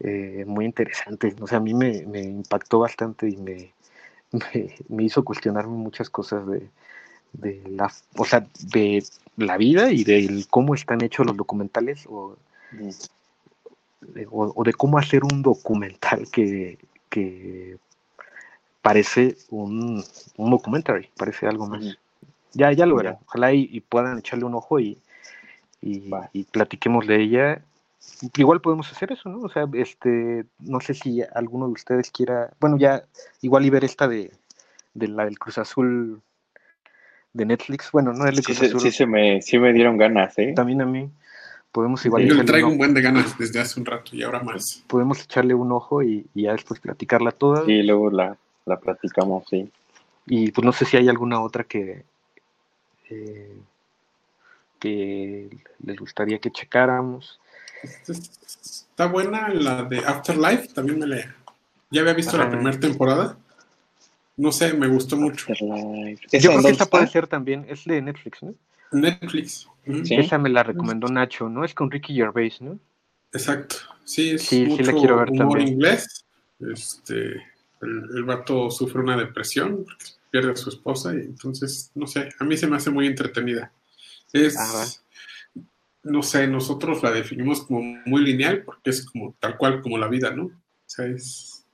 eh, 0.00 0.44
muy 0.46 0.66
interesante. 0.66 1.34
O 1.40 1.46
sea, 1.46 1.58
a 1.58 1.62
mí 1.62 1.72
me, 1.72 1.96
impactó 2.20 2.80
bastante 2.80 3.28
y 3.28 3.36
me, 3.38 3.72
me, 4.88 5.02
hizo 5.02 5.24
cuestionarme 5.24 5.72
muchas 5.76 6.10
cosas 6.10 6.46
de, 6.46 6.68
de 7.34 7.62
la, 7.68 7.92
o 8.16 8.24
sea, 8.24 8.46
de 8.72 9.04
la 9.36 9.56
vida 9.56 9.92
y 9.92 10.04
de 10.04 10.44
cómo 10.50 10.74
están 10.74 11.02
hechos 11.02 11.26
los 11.26 11.36
documentales 11.36 12.06
o, 12.06 12.36
o, 14.30 14.64
de 14.64 14.72
cómo 14.72 14.98
hacer 14.98 15.22
un 15.24 15.42
documental 15.42 16.28
que, 16.30 16.78
parece 18.82 19.36
un, 19.50 20.04
un 20.36 20.50
documentary, 20.50 21.08
parece 21.16 21.46
algo 21.46 21.66
más. 21.66 21.96
Ya, 22.52 22.72
ya 22.72 22.86
lo 22.86 22.96
verán. 22.96 23.18
Ojalá 23.26 23.52
y, 23.52 23.80
puedan 23.80 24.18
echarle 24.18 24.44
un 24.44 24.54
ojo 24.54 24.78
y, 24.78 24.98
y, 25.80 26.44
platiquemos 26.44 27.06
de 27.06 27.22
ella. 27.22 27.62
Igual 28.36 28.60
podemos 28.60 28.90
hacer 28.92 29.12
eso, 29.12 29.28
¿no? 29.28 29.40
O 29.40 29.48
sea, 29.48 29.66
este, 29.72 30.44
no 30.58 30.80
sé 30.80 30.94
si 30.94 31.22
alguno 31.34 31.66
de 31.66 31.72
ustedes 31.72 32.10
quiera, 32.10 32.50
bueno, 32.60 32.76
ya 32.76 33.04
igual 33.40 33.64
y 33.64 33.70
ver 33.70 33.84
esta 33.84 34.06
de, 34.06 34.30
de 34.92 35.08
la 35.08 35.24
del 35.24 35.38
Cruz 35.38 35.58
Azul 35.58 36.20
de 37.34 37.44
Netflix. 37.44 37.90
Bueno, 37.92 38.14
no 38.14 38.26
es 38.26 38.38
Azul. 38.38 38.80
Sí, 38.80 38.90
se 38.90 39.06
me, 39.06 39.42
sí 39.42 39.58
me 39.58 39.72
dieron 39.74 39.98
ganas, 39.98 40.38
¿eh? 40.38 40.54
También 40.56 40.80
a 40.80 40.86
mí. 40.86 41.10
Podemos 41.70 42.04
igual. 42.06 42.24
Yo 42.24 42.34
le 42.34 42.44
traigo 42.44 42.68
un 42.68 42.78
buen 42.78 42.94
de 42.94 43.02
ganas 43.02 43.36
desde 43.36 43.60
hace 43.60 43.80
un 43.80 43.86
rato 43.86 44.14
y 44.14 44.22
ahora 44.22 44.40
más. 44.42 44.84
Podemos 44.86 45.20
echarle 45.22 45.54
un 45.54 45.72
ojo 45.72 46.02
y, 46.02 46.24
ya 46.32 46.52
después 46.52 46.80
platicarla 46.80 47.32
toda. 47.32 47.70
Y 47.70 47.82
luego 47.82 48.10
la, 48.10 48.36
la 48.64 48.78
platicamos, 48.78 49.44
sí. 49.50 49.68
Y 50.26 50.52
pues 50.52 50.64
no 50.64 50.72
sé 50.72 50.84
si 50.84 50.96
hay 50.96 51.08
alguna 51.08 51.42
otra 51.42 51.64
que, 51.64 52.04
eh, 53.10 53.56
que 54.78 55.48
les 55.84 55.98
gustaría 55.98 56.38
que 56.38 56.52
checáramos. 56.52 57.40
Está 57.82 59.06
buena 59.06 59.48
la 59.48 59.82
de 59.82 59.98
Afterlife, 59.98 60.68
también 60.68 61.00
me 61.00 61.06
lea. 61.08 61.34
Ya 61.90 62.02
había 62.02 62.14
visto 62.14 62.38
la 62.38 62.48
primera 62.48 62.78
temporada. 62.78 63.36
No 64.36 64.50
sé, 64.50 64.74
me 64.74 64.88
gustó 64.88 65.16
mucho. 65.16 65.46
Yo 65.54 66.50
creo 66.50 66.62
que 66.62 66.70
esta 66.70 66.86
puede 66.86 67.06
ser 67.06 67.26
también, 67.26 67.66
es 67.68 67.84
de 67.84 68.02
Netflix, 68.02 68.42
¿no? 68.42 68.54
Netflix. 68.92 69.68
Esa 69.84 70.38
me 70.38 70.48
la 70.48 70.62
recomendó 70.62 71.08
Nacho, 71.08 71.48
¿no? 71.48 71.64
Es 71.64 71.74
con 71.74 71.90
Ricky 71.90 72.14
Gervais, 72.14 72.60
¿no? 72.60 72.78
Exacto. 73.32 73.76
Sí, 74.04 74.30
es 74.30 74.42
sí, 74.42 74.64
mucho 74.66 74.84
sí 74.84 74.92
la 74.92 74.92
quiero 74.92 75.16
ver 75.18 75.30
humor 75.30 75.58
también. 75.58 75.68
inglés. 75.68 76.24
Este, 76.60 77.32
el, 77.80 78.08
el, 78.14 78.24
vato 78.24 78.70
sufre 78.70 79.00
una 79.00 79.16
depresión 79.16 79.84
porque 79.84 80.04
pierde 80.30 80.52
a 80.52 80.56
su 80.56 80.70
esposa 80.70 81.14
y 81.14 81.18
entonces, 81.18 81.90
no 81.94 82.06
sé, 82.06 82.28
a 82.38 82.44
mí 82.44 82.56
se 82.56 82.66
me 82.66 82.76
hace 82.76 82.90
muy 82.90 83.06
entretenida. 83.06 83.72
Es, 84.32 84.56
ah, 84.58 84.86
no 86.04 86.22
sé, 86.22 86.46
nosotros 86.46 87.02
la 87.02 87.10
definimos 87.10 87.62
como 87.62 87.80
muy 88.04 88.22
lineal 88.22 88.62
porque 88.62 88.90
es 88.90 89.04
como 89.04 89.34
tal 89.38 89.56
cual 89.56 89.80
como 89.80 89.98
la 89.98 90.08
vida, 90.08 90.30
¿no? 90.30 90.46
O 90.46 90.52
sea, 90.86 91.06
es, 91.06 91.64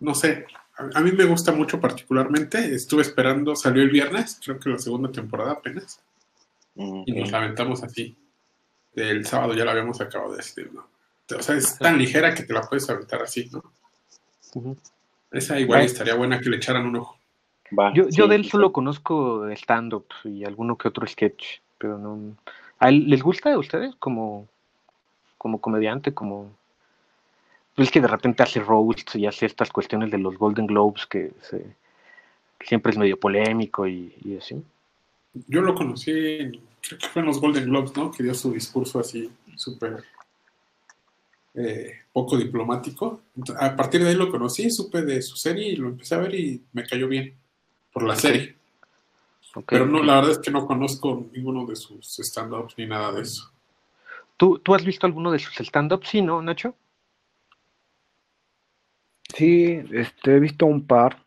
no 0.00 0.14
sé, 0.14 0.46
a, 0.76 1.00
mí 1.00 1.12
me 1.12 1.24
gusta 1.24 1.52
mucho 1.52 1.80
particularmente. 1.80 2.74
Estuve 2.74 3.02
esperando, 3.02 3.56
salió 3.56 3.82
el 3.82 3.90
viernes, 3.90 4.40
creo 4.44 4.58
que 4.58 4.70
la 4.70 4.78
segunda 4.78 5.10
temporada 5.10 5.52
apenas. 5.52 6.00
Y 6.74 7.12
nos 7.12 7.30
lamentamos 7.30 7.82
así. 7.82 8.16
El 8.94 9.26
sábado 9.26 9.54
ya 9.54 9.64
la 9.64 9.72
habíamos 9.72 10.00
acabado 10.00 10.32
de 10.32 10.38
decir, 10.38 10.70
¿no? 10.72 10.86
O 11.36 11.42
sea, 11.42 11.56
es 11.56 11.78
tan 11.78 11.98
ligera 11.98 12.34
que 12.34 12.44
te 12.44 12.52
la 12.52 12.62
puedes 12.62 12.88
aventar 12.88 13.22
así, 13.22 13.50
¿no? 13.52 13.62
Esa 15.30 15.58
igual 15.58 15.82
estaría 15.82 16.14
buena 16.14 16.40
que 16.40 16.50
le 16.50 16.56
echaran 16.56 16.86
un 16.86 16.96
ojo. 16.96 17.18
yo, 17.94 18.08
yo 18.08 18.28
de 18.28 18.36
él 18.36 18.48
solo 18.48 18.72
conozco 18.72 19.48
stand-up 19.50 20.06
y 20.24 20.44
alguno 20.44 20.78
que 20.78 20.88
otro 20.88 21.06
sketch, 21.06 21.60
pero 21.78 21.98
no. 21.98 22.36
¿A 22.78 22.90
él, 22.90 23.08
¿Les 23.08 23.22
gusta 23.22 23.52
a 23.52 23.58
ustedes 23.58 23.94
como, 23.96 24.46
como 25.38 25.60
comediante, 25.60 26.14
como 26.14 26.50
es 27.84 27.90
que 27.90 28.00
de 28.00 28.08
repente 28.08 28.42
hace 28.42 28.60
roasts 28.60 29.16
y 29.16 29.26
hace 29.26 29.46
estas 29.46 29.70
cuestiones 29.70 30.10
de 30.10 30.18
los 30.18 30.38
Golden 30.38 30.66
Globes 30.66 31.06
que, 31.06 31.32
siempre 32.60 32.90
es 32.90 32.98
medio 32.98 33.20
polémico 33.20 33.86
y, 33.86 34.12
así. 34.38 34.62
Yo 35.46 35.60
lo 35.60 35.74
conocí, 35.74 36.12
creo 36.80 36.98
que 36.98 37.08
fue 37.08 37.20
en 37.20 37.26
los 37.26 37.40
Golden 37.40 37.64
Globes, 37.64 37.94
¿no? 37.94 38.10
Que 38.10 38.22
dio 38.22 38.34
su 38.34 38.52
discurso 38.52 38.98
así 38.98 39.30
súper 39.56 40.02
eh, 41.54 41.92
poco 42.12 42.36
diplomático. 42.38 43.20
a 43.58 43.76
partir 43.76 44.02
de 44.02 44.10
ahí 44.10 44.14
lo 44.14 44.30
conocí, 44.30 44.70
supe 44.70 45.02
de 45.02 45.20
su 45.20 45.36
serie 45.36 45.68
y 45.70 45.76
lo 45.76 45.88
empecé 45.88 46.14
a 46.14 46.18
ver 46.18 46.34
y 46.34 46.62
me 46.72 46.86
cayó 46.86 47.08
bien 47.08 47.34
por 47.92 48.04
la 48.04 48.16
serie. 48.16 48.56
Pero 49.66 49.86
no, 49.86 50.02
la 50.02 50.16
verdad 50.16 50.32
es 50.32 50.38
que 50.38 50.50
no 50.50 50.66
conozco 50.66 51.26
ninguno 51.32 51.64
de 51.66 51.76
sus 51.76 52.18
stand-ups 52.18 52.74
ni 52.76 52.86
nada 52.86 53.12
de 53.12 53.22
eso. 53.22 53.50
¿Tú, 54.36 54.58
¿Tú 54.58 54.74
has 54.74 54.84
visto 54.84 55.06
alguno 55.06 55.30
de 55.32 55.38
sus 55.38 55.58
stand-ups? 55.60 56.08
Sí, 56.08 56.20
¿no, 56.20 56.42
Nacho? 56.42 56.74
Sí, 59.36 59.84
este, 59.92 60.36
he 60.36 60.40
visto 60.40 60.66
un 60.66 60.86
par. 60.86 61.18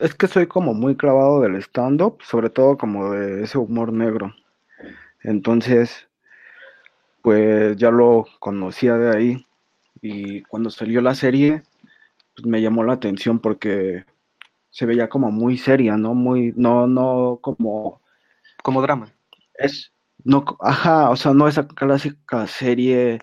Es 0.00 0.12
que 0.14 0.26
soy 0.26 0.48
como 0.48 0.74
muy 0.74 0.96
clavado 0.96 1.40
del 1.40 1.54
stand-up, 1.62 2.20
sobre 2.24 2.50
todo 2.50 2.76
como 2.76 3.12
de 3.12 3.44
ese 3.44 3.58
humor 3.58 3.92
negro. 3.92 4.34
Entonces, 5.22 6.08
pues 7.22 7.76
ya 7.76 7.90
lo 7.90 8.26
conocía 8.38 8.96
de 8.96 9.16
ahí. 9.16 9.46
Y 10.02 10.42
cuando 10.44 10.70
salió 10.70 11.00
la 11.00 11.14
serie, 11.14 11.62
pues 12.36 12.46
me 12.46 12.62
llamó 12.62 12.84
la 12.84 12.94
atención 12.94 13.40
porque 13.40 14.04
se 14.70 14.86
veía 14.86 15.08
como 15.08 15.32
muy 15.32 15.58
seria, 15.58 15.96
¿no? 15.96 16.14
Muy, 16.14 16.54
no, 16.56 16.86
no 16.86 17.40
como. 17.42 18.00
Como 18.62 18.82
drama. 18.82 19.08
Es, 19.54 19.92
no, 20.24 20.44
ajá, 20.60 21.10
o 21.10 21.16
sea, 21.16 21.34
no 21.34 21.48
esa 21.48 21.68
clásica 21.68 22.46
serie 22.48 23.20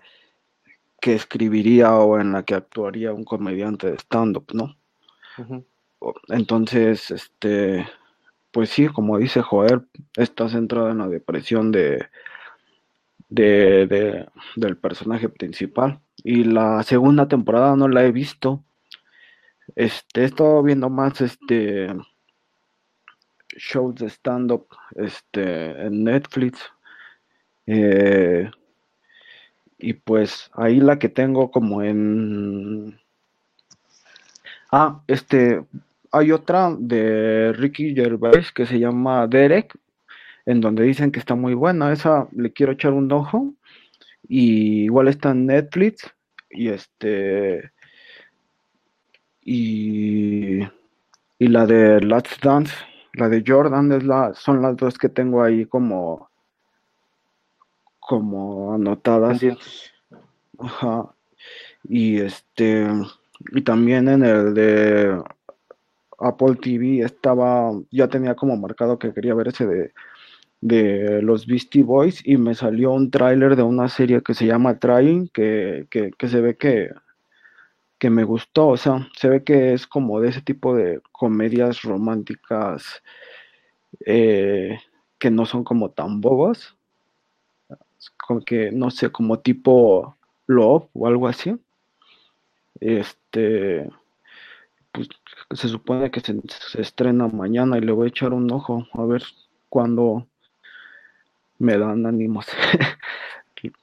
que 1.00 1.14
escribiría 1.14 1.94
o 1.94 2.18
en 2.18 2.32
la 2.32 2.42
que 2.42 2.54
actuaría 2.54 3.12
un 3.12 3.24
comediante 3.24 3.90
de 3.90 3.96
stand-up, 3.96 4.46
¿no? 4.52 4.76
Entonces, 6.28 7.10
este, 7.10 7.86
pues 8.50 8.70
sí, 8.70 8.88
como 8.88 9.18
dice 9.18 9.42
Joel, 9.42 9.86
está 10.16 10.48
centrado 10.48 10.90
en 10.90 10.98
la 10.98 11.08
depresión 11.08 11.72
de, 11.72 12.08
de, 13.28 14.26
del 14.56 14.76
personaje 14.76 15.28
principal. 15.28 16.00
Y 16.24 16.44
la 16.44 16.82
segunda 16.82 17.28
temporada 17.28 17.76
no 17.76 17.88
la 17.88 18.04
he 18.04 18.12
visto. 18.12 18.64
Este, 19.74 20.22
he 20.22 20.24
estado 20.24 20.62
viendo 20.62 20.88
más 20.88 21.20
este 21.20 21.88
shows 23.58 23.96
de 23.96 24.06
stand-up 24.08 24.66
este, 24.96 25.86
en 25.86 26.04
Netflix. 26.04 26.60
Eh, 27.66 28.50
y 29.78 29.94
pues 29.94 30.50
ahí 30.54 30.80
la 30.80 30.98
que 30.98 31.08
tengo 31.08 31.50
como 31.50 31.82
en... 31.82 32.98
Ah, 34.72 35.02
este, 35.06 35.64
hay 36.12 36.32
otra 36.32 36.74
de 36.78 37.52
Ricky 37.52 37.94
Gervais 37.94 38.52
que 38.52 38.66
se 38.66 38.78
llama 38.78 39.26
Derek, 39.26 39.78
en 40.46 40.60
donde 40.60 40.84
dicen 40.84 41.12
que 41.12 41.18
está 41.20 41.34
muy 41.34 41.54
buena. 41.54 41.92
Esa 41.92 42.28
le 42.32 42.52
quiero 42.52 42.72
echar 42.72 42.92
un 42.92 43.10
ojo. 43.12 43.54
Y 44.28 44.84
igual 44.84 45.08
está 45.08 45.30
en 45.30 45.46
Netflix. 45.46 46.12
Y 46.50 46.68
este. 46.68 47.70
Y, 49.42 50.60
y 51.38 51.48
la 51.48 51.66
de 51.66 52.00
Let's 52.00 52.38
Dance, 52.42 52.74
la 53.12 53.28
de 53.28 53.44
Jordan, 53.46 53.92
es 53.92 54.02
la, 54.02 54.34
son 54.34 54.60
las 54.62 54.76
dos 54.76 54.98
que 54.98 55.08
tengo 55.08 55.42
ahí 55.42 55.66
como 55.66 56.30
como 58.06 58.74
anotadas. 58.74 59.40
Ajá. 60.58 61.14
Y 61.84 62.18
este, 62.18 62.86
y 63.52 63.62
también 63.62 64.08
en 64.08 64.24
el 64.24 64.54
de 64.54 65.22
Apple 66.18 66.56
TV 66.56 67.00
estaba, 67.00 67.72
ya 67.90 68.08
tenía 68.08 68.34
como 68.34 68.56
marcado 68.56 68.98
que 68.98 69.12
quería 69.12 69.34
ver 69.34 69.48
ese 69.48 69.66
de 69.66 69.92
de 70.60 71.22
los 71.22 71.46
Beastie 71.46 71.82
Boys 71.82 72.20
y 72.26 72.36
me 72.36 72.54
salió 72.54 72.92
un 72.92 73.10
tráiler 73.10 73.56
de 73.56 73.62
una 73.62 73.88
serie 73.88 74.22
que 74.22 74.34
se 74.34 74.46
llama 74.46 74.78
Trying, 74.78 75.28
que, 75.28 75.86
que, 75.90 76.10
que 76.12 76.28
se 76.28 76.40
ve 76.40 76.56
que, 76.56 76.90
que 77.98 78.10
me 78.10 78.24
gustó, 78.24 78.68
o 78.68 78.76
sea, 78.76 79.08
se 79.16 79.28
ve 79.28 79.44
que 79.44 79.74
es 79.74 79.86
como 79.86 80.20
de 80.20 80.30
ese 80.30 80.42
tipo 80.42 80.74
de 80.74 81.00
comedias 81.12 81.82
románticas 81.82 83.02
eh, 84.04 84.78
que 85.18 85.30
no 85.30 85.46
son 85.46 85.64
como 85.64 85.90
tan 85.90 86.20
bobas, 86.20 86.75
como 88.16 88.40
que 88.40 88.70
no 88.72 88.90
sé, 88.90 89.10
como 89.10 89.38
tipo 89.40 90.16
Love 90.46 90.88
o 90.94 91.06
algo 91.06 91.28
así. 91.28 91.56
Este, 92.80 93.88
pues 94.92 95.08
se 95.52 95.68
supone 95.68 96.10
que 96.10 96.20
se, 96.20 96.40
se 96.48 96.82
estrena 96.82 97.28
mañana 97.28 97.78
y 97.78 97.80
le 97.80 97.92
voy 97.92 98.06
a 98.06 98.08
echar 98.08 98.32
un 98.32 98.50
ojo 98.52 98.86
a 98.92 99.04
ver 99.04 99.22
cuándo 99.68 100.26
me 101.58 101.78
dan 101.78 102.06
ánimos. 102.06 102.46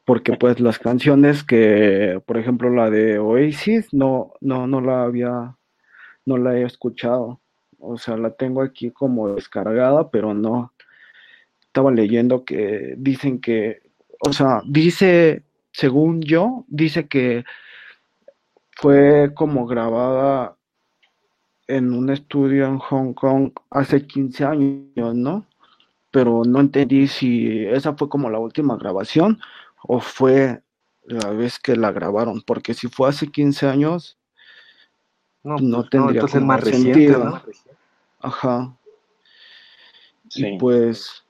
Porque 0.05 0.33
pues 0.33 0.59
las 0.59 0.79
canciones 0.79 1.43
que, 1.43 2.21
por 2.25 2.37
ejemplo, 2.37 2.69
la 2.69 2.89
de 2.89 3.19
Oasis, 3.19 3.93
no, 3.93 4.33
no, 4.39 4.67
no 4.67 4.81
la 4.81 5.03
había, 5.03 5.55
no 6.25 6.37
la 6.37 6.57
he 6.57 6.63
escuchado. 6.63 7.39
O 7.79 7.97
sea, 7.97 8.15
la 8.17 8.31
tengo 8.31 8.61
aquí 8.61 8.91
como 8.91 9.33
descargada, 9.33 10.09
pero 10.09 10.33
no. 10.33 10.73
Estaba 11.61 11.91
leyendo 11.91 12.45
que 12.45 12.95
dicen 12.97 13.41
que, 13.41 13.81
o 14.25 14.33
sea, 14.33 14.61
dice, 14.65 15.43
según 15.71 16.21
yo, 16.21 16.65
dice 16.67 17.07
que 17.07 17.43
fue 18.71 19.33
como 19.33 19.65
grabada 19.65 20.55
en 21.67 21.93
un 21.93 22.09
estudio 22.09 22.65
en 22.65 22.77
Hong 22.79 23.13
Kong 23.13 23.51
hace 23.69 24.05
15 24.05 24.45
años, 24.45 25.15
¿no? 25.15 25.45
Pero 26.11 26.43
no 26.45 26.59
entendí 26.59 27.07
si 27.07 27.65
esa 27.65 27.95
fue 27.95 28.07
como 28.07 28.29
la 28.29 28.39
última 28.39 28.77
grabación 28.77 29.39
o 29.83 29.99
fue 29.99 30.61
la 31.05 31.29
vez 31.31 31.59
que 31.59 31.75
la 31.75 31.91
grabaron, 31.91 32.41
porque 32.41 32.73
si 32.73 32.87
fue 32.87 33.09
hace 33.09 33.27
15 33.27 33.67
años, 33.67 34.17
no, 35.43 35.57
no 35.57 35.79
pues, 35.79 35.89
tendría 35.89 36.21
no, 36.21 36.27
como 36.29 36.45
más 36.45 36.63
reciente, 36.63 36.93
sentido. 36.93 37.23
¿no? 37.25 37.41
Ajá. 38.19 38.77
Sí. 40.29 40.47
Y 40.47 40.57
pues, 40.57 41.22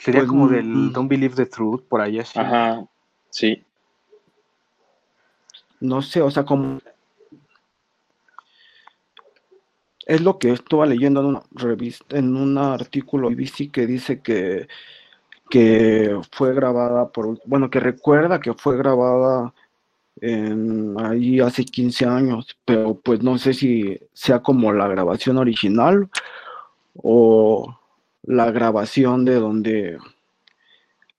Sería 0.00 0.20
Pues, 0.20 0.28
como 0.28 0.46
mm, 0.46 0.50
del 0.50 0.92
Don't 0.92 1.10
Believe 1.10 1.34
the 1.34 1.46
Truth, 1.46 1.82
por 1.88 2.00
ahí 2.00 2.18
así. 2.18 2.38
Ajá, 2.38 2.84
sí. 3.28 3.62
no 5.80 6.02
sé, 6.02 6.20
o 6.20 6.30
sea, 6.30 6.44
como 6.44 6.80
es 10.06 10.20
lo 10.20 10.38
que 10.38 10.50
estaba 10.50 10.86
leyendo 10.86 11.20
en 11.20 11.26
una 11.26 11.42
revista, 11.52 12.18
en 12.18 12.36
un 12.36 12.58
artículo 12.58 13.28
de 13.28 13.36
BBC 13.36 13.70
que 13.70 13.86
dice 13.86 14.20
que, 14.20 14.68
que 15.48 16.18
fue 16.32 16.54
grabada 16.54 17.08
por, 17.08 17.38
bueno, 17.46 17.70
que 17.70 17.80
recuerda 17.80 18.40
que 18.40 18.52
fue 18.54 18.76
grabada 18.76 19.54
en, 20.20 20.96
ahí 20.98 21.40
hace 21.40 21.64
15 21.64 22.06
años, 22.06 22.58
pero 22.64 22.94
pues 22.94 23.22
no 23.22 23.38
sé 23.38 23.54
si 23.54 23.98
sea 24.12 24.40
como 24.40 24.72
la 24.72 24.88
grabación 24.88 25.38
original 25.38 26.08
o 26.94 27.78
la 28.22 28.50
grabación 28.50 29.24
de 29.24 29.34
donde, 29.36 29.98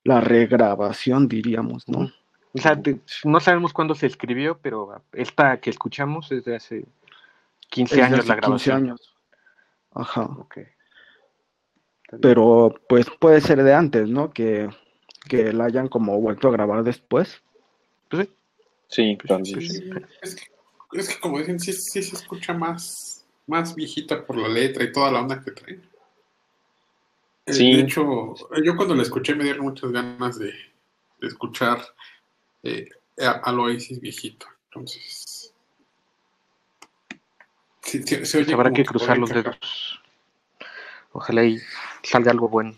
la 0.03 0.21
regrabación 0.21 1.27
diríamos, 1.27 1.87
¿no? 1.87 2.11
O 2.53 2.57
sea, 2.59 2.79
te- 2.81 2.99
no 3.23 3.39
sabemos 3.39 3.71
cuándo 3.73 3.95
se 3.95 4.07
escribió, 4.07 4.57
pero 4.61 5.01
esta 5.13 5.59
que 5.61 5.69
escuchamos 5.69 6.31
es 6.31 6.43
de 6.45 6.55
hace 6.57 6.85
15 7.69 7.95
Es 7.95 7.97
de 7.99 8.03
años 8.05 8.19
hace 8.19 8.27
la 8.27 8.35
15 8.35 8.41
grabación. 8.47 8.77
años. 8.77 9.15
Ajá. 9.93 10.23
Ok. 10.23 10.57
Está 10.57 10.67
bien. 12.11 12.21
Pero 12.21 12.75
pues 12.89 13.07
puede 13.19 13.39
ser 13.41 13.63
de 13.63 13.73
antes, 13.73 14.09
¿no? 14.09 14.31
Que, 14.33 14.69
que 15.29 15.53
la 15.53 15.65
hayan 15.65 15.87
como 15.87 16.19
vuelto 16.19 16.49
a 16.49 16.51
grabar 16.51 16.83
después. 16.83 17.41
Pues 18.09 18.27
sí, 18.27 18.33
Sí, 18.89 19.15
Pues, 19.17 19.27
también. 19.29 19.61
sí, 19.61 19.67
Sí, 19.69 19.89
es, 20.21 20.35
que, 20.35 20.99
es 20.99 21.07
que 21.09 21.19
como 21.21 21.39
dicen, 21.39 21.57
sí, 21.59 21.71
sí 21.71 22.03
se 22.03 22.15
escucha 22.17 22.53
más, 22.53 23.25
más 23.47 23.73
viejita 23.75 24.25
por 24.25 24.35
la 24.37 24.49
letra 24.49 24.83
y 24.83 24.91
toda 24.91 25.09
la 25.11 25.21
onda 25.21 25.41
que 25.41 25.51
trae. 25.51 25.79
Eh, 27.45 27.53
Sí. 27.53 27.73
De 27.75 27.81
hecho, 27.81 28.35
yo 28.63 28.75
cuando 28.75 28.95
la 28.95 29.01
escuché 29.03 29.35
me 29.35 29.43
dieron 29.43 29.63
muchas 29.65 29.91
ganas 29.91 30.37
de, 30.37 30.53
de 31.19 31.27
escuchar 31.27 31.81
eh, 32.63 32.87
a- 33.19 33.41
al 33.49 33.59
Oasis 33.59 33.99
viejito. 33.99 34.45
Entonces, 34.65 35.53
sí, 37.81 38.03
sí, 38.03 38.25
se 38.25 38.37
oye 38.37 38.45
pues 38.45 38.53
habrá 38.53 38.71
que 38.71 38.85
cruzar 38.85 39.17
los 39.17 39.29
dedos. 39.31 39.99
Ojalá 41.13 41.43
y 41.43 41.59
salga 42.03 42.31
algo 42.31 42.47
bueno. 42.47 42.75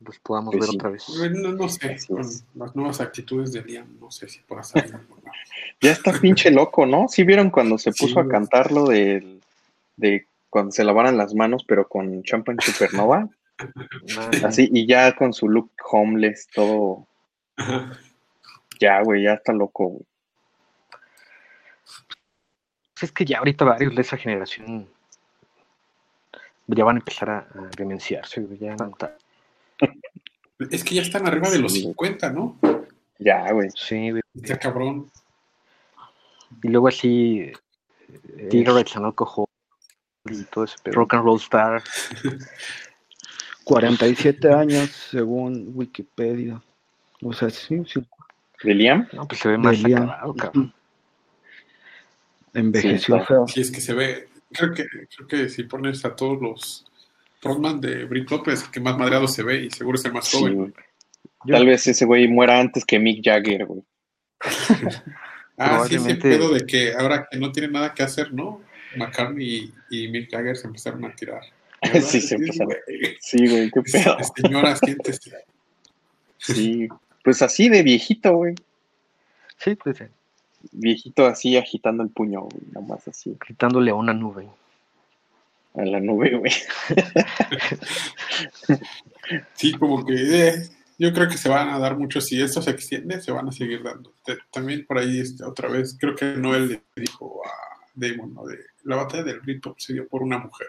Los 0.00 0.18
podamos 0.20 0.54
Pues 0.54 0.60
ver 0.60 0.70
sí. 0.70 0.76
otra 0.76 0.90
vez. 0.90 1.04
No, 1.32 1.52
no 1.52 1.68
sé, 1.68 1.96
con 2.06 2.18
las 2.54 2.76
nuevas 2.76 3.00
actitudes 3.00 3.50
de 3.52 3.62
Liam, 3.64 3.98
no 3.98 4.10
sé 4.10 4.28
si 4.28 4.40
pueda 4.40 4.62
salir 4.62 4.94
algo. 4.94 5.16
Ya 5.80 5.90
está 5.92 6.12
pinche 6.12 6.50
loco, 6.50 6.84
¿no? 6.86 7.08
¿Sí 7.08 7.24
vieron 7.24 7.50
cuando 7.50 7.76
se 7.78 7.92
Sí, 7.92 8.04
puso 8.06 8.20
a 8.20 8.28
cantar 8.28 8.70
lo 8.70 8.86
del- 8.88 9.40
de 9.96 10.26
cuando 10.50 10.72
se 10.72 10.84
lavaran 10.84 11.16
las 11.16 11.34
manos, 11.34 11.64
pero 11.66 11.88
con 11.88 12.22
Champagne 12.22 12.58
Supernova? 12.62 13.28
Así, 14.44 14.68
y 14.72 14.86
ya 14.86 15.14
con 15.14 15.32
su 15.32 15.48
look 15.48 15.70
homeless, 15.90 16.48
todo. 16.54 17.06
Ajá. 17.56 17.98
Ya, 18.80 19.02
güey, 19.02 19.22
ya 19.24 19.34
está 19.34 19.52
loco, 19.52 19.86
güey. 19.88 20.04
Pues 22.94 23.04
es 23.04 23.12
que 23.12 23.24
ya 23.24 23.38
ahorita 23.38 23.64
varios 23.64 23.94
de 23.94 24.00
esa 24.02 24.16
generación 24.16 24.88
ya 26.68 26.84
van 26.84 26.96
a 26.96 26.98
empezar 26.98 27.30
a, 27.30 27.38
a 27.38 27.68
demenciarse. 27.76 28.40
güey, 28.40 28.58
Ya, 28.58 28.76
Es 30.70 30.82
que 30.84 30.94
ya 30.94 31.02
están 31.02 31.26
arriba 31.26 31.50
de 31.50 31.58
los 31.58 31.72
Sí. 31.72 31.82
50, 31.82 32.30
¿no? 32.32 32.56
Ya, 33.18 33.50
güey. 33.52 33.68
sí, 33.74 34.10
güey. 34.10 34.22
Está 34.34 34.58
cabrón. 34.58 35.10
Y 36.62 36.68
luego 36.68 36.88
así, 36.88 37.52
Eh, 38.38 38.48
Cigarettes 38.50 38.96
and 38.96 39.06
Alcohol 39.06 39.45
y 40.30 40.44
todo 40.44 40.64
ese 40.64 40.76
pedo. 40.82 40.94
Rock 40.96 41.14
and 41.14 41.24
Roll 41.24 41.38
Star. 41.40 41.82
47 43.64 44.52
años 44.52 44.90
según 45.10 45.72
Wikipedia. 45.74 46.62
O 47.22 47.32
sea, 47.32 47.50
sí, 47.50 47.82
sí, 47.86 48.00
¿De 48.62 48.74
Liam? 48.74 49.08
No, 49.12 49.26
pues 49.26 49.40
se 49.40 49.48
ve 49.48 49.58
más 49.58 49.80
de 49.82 49.88
Liam. 49.88 50.02
acabado, 50.04 50.34
cabrón. 50.34 50.74
Envejeció 52.54 53.18
Sí, 53.18 53.24
feo. 53.26 53.48
Si 53.48 53.60
es 53.60 53.70
que 53.70 53.80
se 53.80 53.92
ve, 53.92 54.28
creo 54.52 54.72
que, 54.72 54.86
creo 55.14 55.28
que 55.28 55.48
si 55.48 55.64
pones 55.64 56.04
a 56.04 56.14
todos 56.16 56.40
los 56.40 56.86
frontman 57.40 57.80
de 57.80 58.04
es 58.46 58.62
el 58.62 58.70
que 58.70 58.80
más 58.80 58.96
madreado 58.96 59.28
se 59.28 59.42
ve 59.42 59.64
y 59.64 59.70
seguro 59.70 59.98
es 59.98 60.04
el 60.04 60.12
más 60.12 60.26
Sí, 60.26 60.38
joven. 60.38 60.54
güey. 60.54 60.72
Tal 61.48 61.66
vez 61.66 61.86
ese 61.86 62.04
güey 62.06 62.26
muera 62.28 62.58
antes 62.58 62.84
que 62.84 62.98
Mick 62.98 63.24
Jagger, 63.24 63.66
güey. 63.66 63.82
Ah, 65.58 65.86
sí, 65.88 65.94
ese 65.94 66.16
pedo 66.16 66.50
de 66.52 66.66
que 66.66 66.92
ahora 66.92 67.26
que 67.30 67.38
no 67.38 67.50
tiene 67.50 67.68
nada 67.68 67.94
que 67.94 68.02
hacer, 68.02 68.30
¿no? 68.30 68.60
McCartney 68.96 69.72
y, 69.90 70.04
y 70.04 70.08
Mick 70.08 70.30
Jagger 70.30 70.56
se 70.56 70.66
empezaron 70.66 71.04
a 71.04 71.14
tirar. 71.14 71.42
Sí, 72.02 72.20
se 72.20 72.34
empezaron. 72.36 72.68
güey. 72.86 73.16
Sí, 73.20 73.46
güey, 73.48 73.70
qué 73.70 73.82
pedo. 73.82 74.16
Señora, 74.36 74.76
siéntese. 74.76 75.30
Sí. 76.38 76.88
Pues 77.24 77.42
así 77.42 77.68
de 77.68 77.82
viejito, 77.82 78.32
güey. 78.36 78.54
Sí, 79.58 79.74
pues 79.74 80.00
eh, 80.00 80.10
Viejito 80.72 81.26
así 81.26 81.56
agitando 81.56 82.02
el 82.02 82.10
puño, 82.10 82.42
güey. 82.42 82.62
Nada 82.72 82.86
más 82.86 83.06
así. 83.08 83.36
gritándole 83.40 83.90
a 83.90 83.94
una 83.94 84.12
nube. 84.12 84.46
A 85.74 85.84
la 85.84 85.98
nube, 86.00 86.36
güey. 86.36 86.52
Sí, 89.54 89.72
como 89.72 90.04
que 90.06 90.14
eh, 90.48 90.68
yo 90.98 91.12
creo 91.12 91.28
que 91.28 91.36
se 91.36 91.48
van 91.48 91.68
a 91.70 91.78
dar 91.78 91.96
mucho. 91.98 92.20
Si 92.20 92.40
esto 92.40 92.62
se 92.62 92.70
extiende, 92.70 93.20
se 93.20 93.32
van 93.32 93.48
a 93.48 93.52
seguir 93.52 93.82
dando. 93.82 94.12
Te- 94.24 94.38
También 94.52 94.86
por 94.86 94.98
ahí, 94.98 95.20
este, 95.20 95.44
otra 95.44 95.68
vez, 95.68 95.96
creo 95.98 96.14
que 96.14 96.24
Noel 96.36 96.68
le 96.68 96.82
dijo 97.02 97.42
a 97.44 97.50
Damon, 97.96 98.34
¿no? 98.34 98.46
De, 98.46 98.58
la 98.84 98.96
batalla 98.96 99.24
del 99.24 99.40
Britpop 99.40 99.78
se 99.78 99.94
dio 99.94 100.06
por 100.06 100.22
una 100.22 100.38
mujer. 100.38 100.68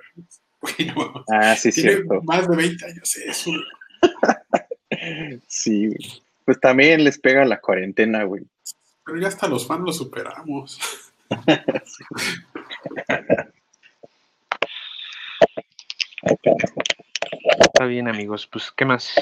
Ah, 1.32 1.56
sí, 1.56 1.72
tiene 1.72 1.92
cierto. 1.92 2.22
más 2.24 2.48
de 2.48 2.56
20 2.58 2.86
años 2.86 3.16
eso. 3.16 3.52
Sí, 5.48 5.88
güey. 5.88 5.98
Pues 6.46 6.60
también 6.62 7.04
les 7.04 7.20
pega 7.20 7.44
la 7.44 7.60
cuarentena, 7.60 8.24
güey. 8.24 8.42
Pero 9.06 9.20
ya 9.20 9.28
hasta 9.28 9.50
los 9.50 9.68
fans 9.68 9.84
lo 9.84 9.92
superamos. 9.92 10.80
Está 17.60 17.86
bien, 17.86 18.08
amigos. 18.08 18.48
Pues, 18.48 18.72
¿qué 18.72 18.86
más? 18.86 19.14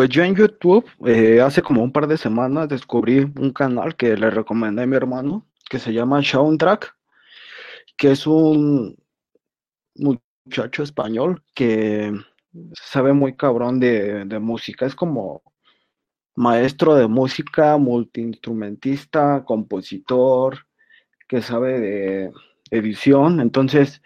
Pues 0.00 0.08
yo 0.08 0.24
en 0.24 0.34
YouTube, 0.34 0.86
eh, 1.04 1.42
hace 1.42 1.60
como 1.60 1.82
un 1.82 1.92
par 1.92 2.06
de 2.06 2.16
semanas 2.16 2.70
descubrí 2.70 3.18
un 3.18 3.52
canal 3.52 3.96
que 3.96 4.16
le 4.16 4.30
recomendé 4.30 4.84
a 4.84 4.86
mi 4.86 4.96
hermano, 4.96 5.46
que 5.68 5.78
se 5.78 5.92
llama 5.92 6.22
Soundtrack, 6.22 6.96
que 7.98 8.12
es 8.12 8.26
un 8.26 8.96
muchacho 9.94 10.84
español 10.84 11.42
que 11.54 12.14
sabe 12.72 13.12
muy 13.12 13.36
cabrón 13.36 13.78
de, 13.78 14.24
de 14.24 14.38
música. 14.38 14.86
Es 14.86 14.94
como 14.94 15.42
maestro 16.34 16.94
de 16.94 17.06
música, 17.06 17.76
multiinstrumentista, 17.76 19.44
compositor, 19.44 20.60
que 21.28 21.42
sabe 21.42 21.78
de 21.78 22.32
edición. 22.70 23.42
Entonces 23.42 24.00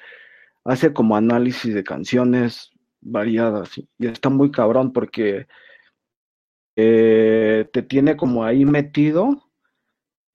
hace 0.65 0.93
como 0.93 1.15
análisis 1.15 1.73
de 1.73 1.85
canciones 1.85 2.73
variadas 3.01 3.79
y 3.79 3.87
está 4.01 4.29
muy 4.29 4.51
cabrón 4.51 4.93
porque 4.93 5.47
eh, 6.77 7.69
te 7.73 7.83
tiene 7.83 8.17
como 8.17 8.45
ahí 8.45 8.65
metido, 8.65 9.51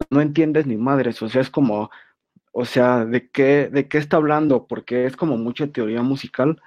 no 0.09 0.21
entiendes 0.21 0.65
ni 0.67 0.77
madres, 0.77 1.21
o 1.21 1.29
sea, 1.29 1.41
es 1.41 1.49
como, 1.49 1.89
o 2.51 2.65
sea, 2.65 3.05
¿de 3.05 3.29
qué, 3.29 3.69
de 3.71 3.87
qué 3.87 3.97
está 3.97 4.17
hablando? 4.17 4.67
Porque 4.67 5.05
es 5.05 5.15
como 5.17 5.37
mucha 5.37 5.67
teoría 5.67 6.01
musical, 6.01 6.61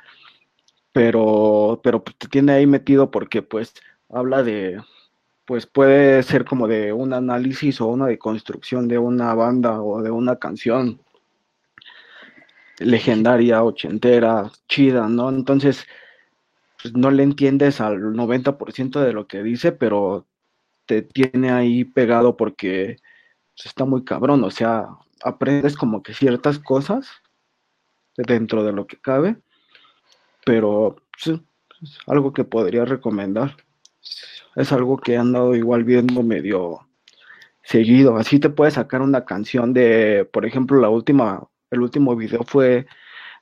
pero, 0.93 1.81
pero 1.83 2.03
te 2.03 2.29
tiene 2.29 2.53
ahí 2.53 2.67
metido 2.67 3.11
porque 3.11 3.43
pues 3.43 3.75
habla 4.11 4.43
de, 4.43 4.81
pues 5.47 5.67
puede 5.67 6.23
ser 6.23 6.45
como 6.45 6.69
de 6.69 6.93
un 6.93 7.13
análisis 7.13 7.81
o 7.81 7.89
una 7.89 8.07
deconstrucción 8.07 8.89
de 8.89 8.99
una 8.99 9.35
banda 9.35 9.83
o 9.83 10.03
de 10.03 10.11
una 10.11 10.37
canción 10.37 11.01
legendaria, 12.79 13.63
ochentera, 13.63 14.51
chida, 14.69 15.09
¿no? 15.09 15.29
Entonces, 15.31 15.87
pues, 15.87 16.02
no 16.95 17.11
le 17.11 17.23
entiendes 17.23 17.81
al 17.81 18.01
90% 18.01 19.01
de 19.01 19.13
lo 19.13 19.27
que 19.27 19.43
dice, 19.43 19.73
pero 19.73 20.27
te 20.87 21.03
tiene 21.03 21.51
ahí 21.51 21.85
pegado 21.85 22.37
porque 22.37 22.97
pues, 23.55 23.67
está 23.67 23.85
muy 23.85 24.05
cabrón, 24.05 24.43
o 24.45 24.51
sea, 24.51 24.89
aprendes 25.23 25.77
como 25.77 26.03
que 26.03 26.15
ciertas 26.15 26.59
cosas 26.59 27.09
dentro 28.17 28.65
de 28.65 28.73
lo 28.73 28.87
que 28.87 28.99
cabe, 28.99 29.37
pero 30.45 30.97
pues, 31.13 31.41
es 31.83 31.99
algo 32.07 32.33
que 32.33 32.45
podría 32.45 32.85
recomendar. 32.85 33.57
Es 34.55 34.73
algo 34.73 34.99
que 34.99 35.15
he 35.15 35.17
andado 35.17 35.55
igual 35.55 35.85
viendo 35.85 36.23
medio 36.23 36.87
seguido. 37.63 38.17
Así 38.17 38.39
te 38.39 38.51
puedes 38.51 38.75
sacar 38.75 39.01
una 39.01 39.25
canción 39.25 39.73
de, 39.73 40.29
por 40.31 40.45
ejemplo, 40.45 40.79
la 40.81 40.91
última 40.91 41.49
el 41.73 41.81
último 41.81 42.15
video 42.15 42.45
fue 42.45 42.87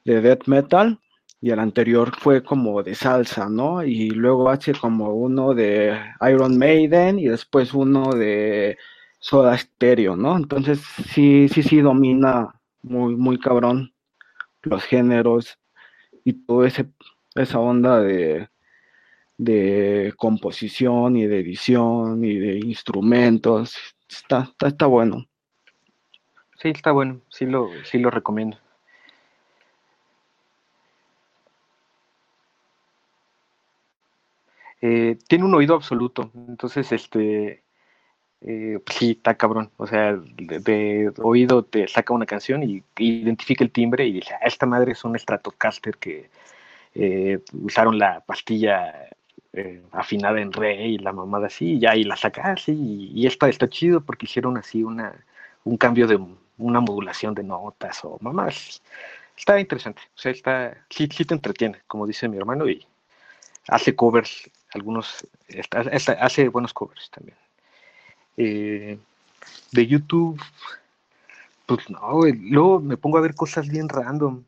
de 0.05 0.21
death 0.21 0.47
metal 0.47 1.01
y 1.41 1.51
el 1.51 1.59
anterior 1.59 2.13
fue 2.19 2.43
como 2.43 2.83
de 2.83 2.95
salsa, 2.95 3.49
¿no? 3.49 3.83
Y 3.83 4.11
luego 4.11 4.51
hace 4.51 4.73
como 4.75 5.15
uno 5.15 5.55
de 5.55 5.99
Iron 6.31 6.59
Maiden 6.59 7.19
y 7.19 7.27
después 7.29 7.73
uno 7.75 8.13
de 8.13 8.77
Soda 9.19 9.57
Stereo, 9.57 10.17
¿no? 10.17 10.37
Entonces 10.37 10.81
sí, 11.13 11.49
sí, 11.49 11.63
sí 11.63 11.81
domina 11.81 12.55
muy, 12.83 13.17
muy 13.17 13.39
cabrón 13.39 13.93
los 14.63 14.85
géneros 14.85 15.59
y 16.25 16.35
toda 16.35 16.69
esa 16.69 17.59
onda 17.59 18.01
de, 18.01 18.49
de 19.39 20.13
composición 20.19 21.17
y 21.17 21.27
de 21.27 21.41
edición 21.41 22.23
y 22.25 22.39
de 22.39 22.59
instrumentos. 22.59 23.77
Está, 24.09 24.43
está, 24.43 24.69
está 24.69 24.87
bueno. 24.87 25.27
Sí, 26.61 26.69
está 26.69 26.93
bueno, 26.93 27.23
sí 27.31 27.47
lo, 27.47 27.71
sí 27.85 27.99
lo 27.99 28.11
recomiendo. 28.11 28.59
Eh, 34.83 35.19
tiene 35.29 35.45
un 35.45 35.55
oído 35.55 35.75
absoluto, 35.75 36.31
entonces 36.35 36.91
este 36.93 37.63
eh, 38.43 38.79
pues 38.85 38.99
sí, 38.99 39.11
está 39.13 39.37
cabrón. 39.37 39.71
O 39.77 39.87
sea, 39.87 40.15
de, 40.17 41.13
oído 41.19 41.65
te 41.65 41.87
saca 41.89 42.15
una 42.15 42.27
canción 42.27 42.63
y, 42.63 42.83
identifica 42.99 43.65
el 43.65 43.71
timbre 43.71 44.07
y 44.07 44.13
dice, 44.13 44.35
ah, 44.35 44.47
esta 44.47 44.67
madre 44.67 44.93
es 44.93 45.05
un 45.05 45.19
Stratocaster 45.19 45.97
que 45.99 46.31
eh, 46.95 47.41
usaron 47.53 47.99
la 47.99 48.21
pastilla 48.21 49.09
afinada 49.93 50.41
en 50.41 50.53
re 50.53 50.87
y 50.87 50.99
la 50.99 51.13
mamada 51.13 51.49
así, 51.49 51.79
y 51.81 51.87
y 51.87 52.05
la 52.05 52.17
saca 52.17 52.53
así, 52.53 52.73
y, 52.73 53.11
y 53.21 53.27
esta 53.27 53.49
está 53.49 53.69
chido 53.69 54.01
porque 54.01 54.27
hicieron 54.27 54.57
así 54.57 54.85
una, 54.85 55.25
un 55.65 55.77
cambio 55.77 56.07
de, 56.07 56.19
una 56.61 56.81
modulación 56.81 57.35
de 57.35 57.43
notas 57.43 58.05
o 58.05 58.19
mamás. 58.21 58.83
Está 59.37 59.59
interesante, 59.59 60.03
o 60.15 60.19
sea, 60.19 60.33
está, 60.33 60.77
sí, 60.91 61.09
sí 61.11 61.25
te 61.25 61.35
entretiene, 61.35 61.81
como 61.87 62.07
dice 62.07 62.29
mi 62.29 62.37
hermano, 62.37 62.69
y 62.69 62.87
hace 63.69 63.97
covers, 63.97 64.51
algunos, 64.75 65.27
hace 66.21 66.49
buenos 66.49 66.73
covers 66.73 67.11
también. 67.11 67.37
Eh, 68.37 68.99
de 69.73 69.87
YouTube, 69.87 70.41
pues 71.67 71.89
no, 71.91 72.21
luego 72.41 72.81
me 72.81 72.97
pongo 72.97 73.19
a 73.19 73.23
ver 73.23 73.35
cosas 73.35 73.69
bien 73.69 73.89
random. 73.89 74.45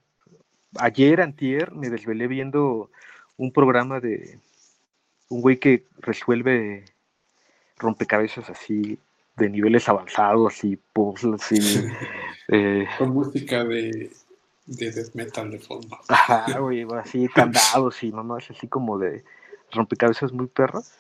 Ayer, 0.79 1.21
antier, 1.21 1.73
me 1.73 1.91
desvelé 1.91 2.27
viendo 2.27 2.91
un 3.37 3.53
programa 3.53 4.01
de 4.01 4.39
un 5.29 5.41
güey 5.41 5.59
que 5.59 5.87
resuelve 5.99 6.85
rompecabezas 7.77 8.49
así 8.51 8.99
de 9.37 9.51
niveles 9.51 9.89
avanzados 9.89 10.63
y 10.65 10.77
puzzles 10.77 11.53
y... 11.53 11.59
Eh, 12.49 12.87
Con 12.99 13.11
música 13.15 13.65
de, 13.65 14.11
de 14.67 14.91
death 14.91 15.15
metal 15.15 15.51
de 15.51 15.59
fondo. 15.61 15.97
Ajá, 16.09 16.59
güey, 16.59 16.85
así 16.99 17.29
candados 17.29 18.03
y 18.03 18.11
mamás 18.11 18.51
así 18.51 18.67
como 18.67 18.99
de 18.99 19.25
rompecabezas 19.73 20.33
muy 20.33 20.47
perros. 20.47 20.93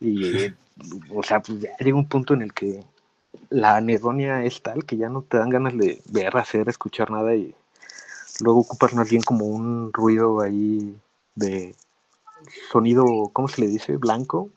Y, 0.00 0.52
o 1.14 1.22
sea, 1.22 1.40
pues 1.40 1.60
ya 1.60 1.76
llega 1.78 1.96
un 1.96 2.08
punto 2.08 2.34
en 2.34 2.42
el 2.42 2.52
que 2.52 2.84
la 3.48 3.76
anedonia 3.76 4.44
es 4.44 4.62
tal 4.62 4.84
que 4.84 4.96
ya 4.96 5.08
no 5.08 5.22
te 5.22 5.38
dan 5.38 5.50
ganas 5.50 5.76
de 5.76 6.02
ver, 6.06 6.36
hacer, 6.36 6.68
escuchar 6.68 7.10
nada 7.10 7.34
y 7.34 7.54
luego 8.40 8.60
ocupas 8.60 8.94
más 8.94 9.08
bien 9.10 9.22
como 9.22 9.46
un 9.46 9.92
ruido 9.92 10.40
ahí 10.40 10.96
de 11.34 11.74
sonido, 12.70 13.30
¿cómo 13.32 13.48
se 13.48 13.60
le 13.60 13.68
dice? 13.68 13.96
Blanco, 13.96 14.50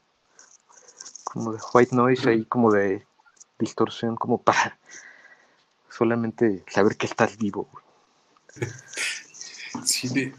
como 1.24 1.54
de 1.54 1.60
white 1.74 1.96
noise 1.96 2.30
ahí, 2.30 2.46
como 2.46 2.72
de 2.72 3.06
distorsión, 3.60 4.16
como 4.16 4.38
para 4.42 4.78
solamente 5.90 6.64
saber 6.68 6.98
que 6.98 7.06
estás 7.06 7.38
vivo. 7.38 7.68
Sí, 9.86 10.10
de, 10.10 10.34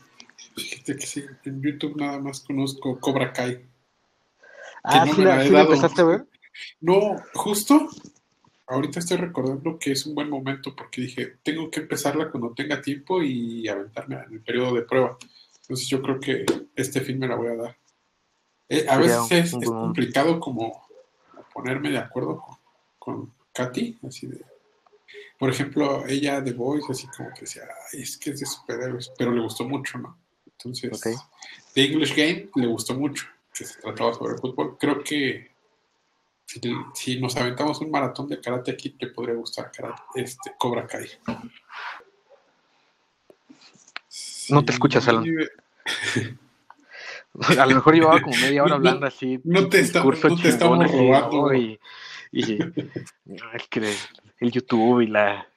fíjate 0.85 0.97
que 0.97 1.07
sí, 1.07 1.25
en 1.45 1.63
YouTube 1.63 1.97
nada 1.97 2.21
más 2.21 2.41
conozco 2.41 2.99
Cobra 3.01 3.33
Kai. 3.33 3.67
Ah, 4.83 5.07
no 5.07 5.15
¿sí, 5.15 5.23
la, 5.23 5.63
empezaste 5.63 6.03
a 6.03 6.05
ver? 6.05 6.27
No, 6.81 7.17
justo 7.35 7.89
ahorita 8.67 8.99
estoy 8.99 9.19
recordando 9.19 9.79
que 9.79 9.93
es 9.93 10.07
un 10.07 10.15
buen 10.15 10.29
momento 10.29 10.75
porque 10.75 11.03
dije, 11.03 11.37
tengo 11.43 11.71
que 11.71 11.81
empezarla 11.81 12.31
cuando 12.31 12.53
tenga 12.53 12.81
tiempo 12.81 13.23
y 13.23 13.67
aventarme 13.69 14.17
en 14.17 14.35
el 14.35 14.41
periodo 14.41 14.75
de 14.75 14.83
prueba. 14.83 15.17
Entonces 15.63 15.89
yo 15.89 16.03
creo 16.03 16.21
que 16.21 16.45
este 16.77 17.01
fin 17.01 17.19
me 17.19 17.29
la 17.29 17.37
voy 17.37 17.49
a 17.49 17.57
dar. 17.57 17.77
Eh, 18.69 18.87
a 18.89 18.99
veces 18.99 19.55
es, 19.55 19.67
complicado 19.67 20.41
como 20.41 20.87
ponerme 21.53 21.91
de 21.91 21.99
acuerdo 21.99 22.43
con, 22.99 23.33
Katy, 23.53 23.99
así 24.09 24.27
de, 24.27 24.45
por 25.39 25.49
ejemplo, 25.49 26.05
ella 26.09 26.41
de 26.41 26.53
Voice, 26.53 26.87
así 26.91 27.07
como 27.17 27.29
que 27.33 27.43
decía, 27.43 27.63
es 27.93 28.19
que 28.19 28.31
es 28.31 28.41
de 28.41 28.47
superhéroes, 28.47 29.13
pero 29.17 29.31
le 29.31 29.41
gustó 29.41 29.69
mucho, 29.69 29.97
¿no? 29.99 30.19
Entonces, 30.59 31.21
The 31.75 31.85
English 31.85 32.15
Game 32.15 32.49
le 32.55 32.67
gustó 32.67 32.95
mucho, 32.95 33.27
que 33.53 33.65
se 33.65 33.81
trataba 33.81 34.15
sobre 34.15 34.39
fútbol. 34.39 34.77
Creo 34.79 35.03
que 35.03 35.51
si, 36.95 37.21
nos 37.21 37.37
aventamos 37.37 37.81
un 37.81 37.91
maratón 37.91 38.29
de 38.29 38.41
karate 38.41 38.71
aquí, 38.71 38.91
te 38.91 39.09
podría 39.09 39.35
gustar 39.35 39.73
este, 40.15 40.53
Cobra 40.59 40.87
Kai. 40.87 41.09
no 44.51 44.65
te 44.65 44.73
escuchas, 44.73 45.09
Alan. 45.09 45.25
A 47.59 47.67
lo 47.67 47.75
mejor 47.75 47.95
llevaba 47.95 48.21
como 48.21 48.37
media 48.37 48.63
hora 48.63 48.77
hablando 48.77 49.07
así. 49.07 49.41
No 49.43 49.69
te, 49.69 49.81
estamos 49.81 50.21
robando. 50.21 51.53
Y, 51.53 51.81
el 52.33 54.53
YouTube 54.53 55.01
y 55.01 55.09
la. 55.09 55.49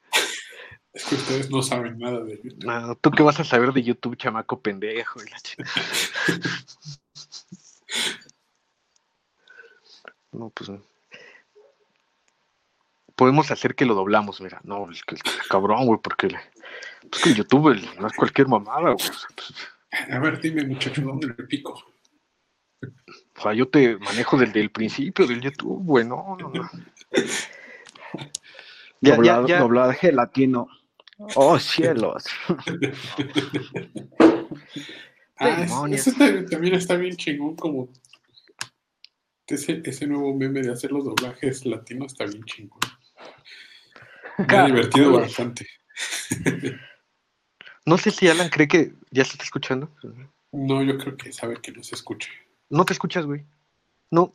Es 0.98 1.06
que 1.06 1.14
ustedes 1.14 1.52
no 1.52 1.62
saben 1.62 2.00
nada 2.00 2.22
de 2.22 2.42
YouTube. 2.44 2.66
No, 2.66 2.96
¿Tú 2.96 3.12
qué 3.12 3.22
vas 3.22 3.40
a 3.40 3.44
saber 3.44 3.72
de 3.72 3.84
YouTube, 3.84 4.18
chamaco 4.18 4.60
pendejo? 4.60 5.20
No, 10.32 10.50
pues. 10.50 10.70
Podemos 13.16 13.50
hacer 13.50 13.74
que 13.74 13.86
lo 13.86 13.96
doblamos, 13.96 14.42
mira. 14.42 14.60
No, 14.64 14.88
cabrón, 15.50 15.86
güey, 15.88 16.00
porque, 16.04 16.28
pues 17.10 17.24
que 17.24 17.34
YouTube 17.34 17.76
no 18.00 18.08
es 18.08 18.14
cualquier 18.14 18.48
mamada, 18.48 18.92
güey. 18.92 18.98
Pues, 18.98 19.28
a 20.12 20.20
ver, 20.20 20.40
dime, 20.40 20.66
muchacho, 20.66 21.02
¿dónde 21.02 21.28
le 21.28 21.34
pico? 21.34 21.82
O 22.84 23.42
sea, 23.42 23.54
yo 23.54 23.68
te 23.68 23.98
manejo 23.98 24.38
desde 24.38 24.60
el 24.60 24.70
principio 24.70 25.26
del 25.26 25.42
YouTube, 25.42 25.82
bueno, 25.82 26.38
no, 26.40 26.52
no. 26.52 26.70
Doblaje 29.02 30.12
latino. 30.12 30.68
Oh, 31.36 31.60
cielos. 31.60 32.26
ah, 35.40 35.88
eso 35.92 36.12
también 36.50 36.76
está 36.76 36.96
bien 36.96 37.16
chingón, 37.16 37.56
como 37.56 37.90
ese, 39.48 39.82
ese 39.86 40.08
nuevo 40.08 40.34
meme 40.36 40.62
de 40.62 40.72
hacer 40.72 40.92
los 40.92 41.06
doblajes 41.06 41.66
latinos 41.66 42.12
está 42.14 42.26
bien 42.26 42.44
chingón. 42.44 42.80
Me 44.38 44.56
ha 44.56 44.66
divertido 44.66 45.14
bastante. 45.14 45.68
No 47.86 47.98
sé 47.98 48.12
si 48.12 48.28
Alan 48.28 48.50
cree 48.50 48.68
que 48.68 48.94
ya 49.10 49.24
se 49.24 49.32
está 49.32 49.44
escuchando. 49.44 49.90
No, 50.52 50.84
yo 50.84 50.98
creo 50.98 51.18
que 51.18 51.32
sabe 51.32 51.60
que 51.62 51.72
no 51.72 51.82
se 51.84 51.96
escucha. 51.96 52.30
No 52.70 52.86
te 52.86 52.94
escuchas, 52.94 53.26
güey. 53.26 53.46
No. 54.12 54.34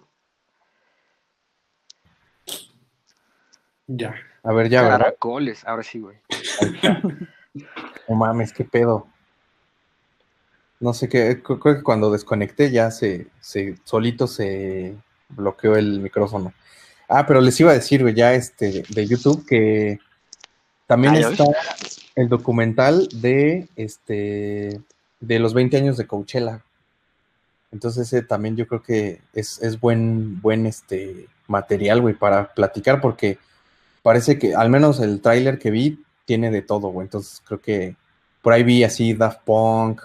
Ya. 3.86 4.14
A 4.42 4.52
ver, 4.52 4.68
ya, 4.68 4.82
¿verdad? 4.82 4.98
Caracoles, 4.98 5.64
ahora 5.66 5.82
sí, 5.82 6.00
güey. 6.00 6.16
No 8.08 8.16
mames, 8.16 8.52
qué 8.52 8.64
pedo. 8.64 9.06
No 10.80 10.94
sé 10.94 11.08
qué, 11.08 11.42
creo 11.42 11.60
que 11.60 11.82
cuando 11.82 12.10
desconecté 12.10 12.70
ya 12.70 12.90
se, 12.90 13.26
se 13.40 13.76
solito 13.84 14.26
se 14.26 14.96
bloqueó 15.28 15.76
el 15.76 16.00
micrófono. 16.00 16.52
Ah, 17.08 17.26
pero 17.26 17.42
les 17.42 17.60
iba 17.60 17.70
a 17.70 17.74
decir, 17.74 18.02
güey, 18.02 18.14
ya 18.14 18.32
este 18.32 18.84
de 18.88 19.06
YouTube 19.06 19.46
que 19.46 19.98
también 20.86 21.14
Ah, 21.14 21.20
¿ya 21.20 21.30
está 21.30 21.44
el 22.16 22.28
documental 22.28 23.08
de 23.12 23.68
este 23.76 24.80
de 25.20 25.38
los 25.38 25.54
20 25.54 25.76
años 25.76 25.96
de 25.96 26.06
Coachella. 26.06 26.62
Entonces 27.70 28.08
ese 28.08 28.22
también 28.22 28.56
yo 28.56 28.66
creo 28.66 28.82
que 28.82 29.20
es, 29.32 29.62
es 29.62 29.80
buen, 29.80 30.40
buen 30.42 30.66
este 30.66 31.28
material, 31.46 32.00
güey, 32.00 32.14
para 32.14 32.52
platicar, 32.52 33.00
porque 33.00 33.38
parece 34.02 34.38
que, 34.38 34.54
al 34.54 34.70
menos 34.70 35.00
el 35.00 35.20
tráiler 35.20 35.58
que 35.58 35.70
vi, 35.70 36.02
tiene 36.24 36.50
de 36.50 36.62
todo, 36.62 36.88
güey. 36.88 37.06
Entonces 37.06 37.42
creo 37.44 37.60
que 37.60 37.96
por 38.42 38.52
ahí 38.52 38.62
vi 38.62 38.84
así 38.84 39.14
Daft 39.14 39.40
Punk, 39.44 40.02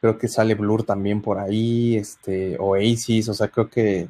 creo 0.00 0.18
que 0.18 0.28
sale 0.28 0.54
Blur 0.54 0.84
también 0.84 1.22
por 1.22 1.38
ahí, 1.38 1.96
este, 1.96 2.56
Oasis, 2.58 3.28
o 3.28 3.34
sea, 3.34 3.48
creo 3.48 3.68
que 3.68 4.08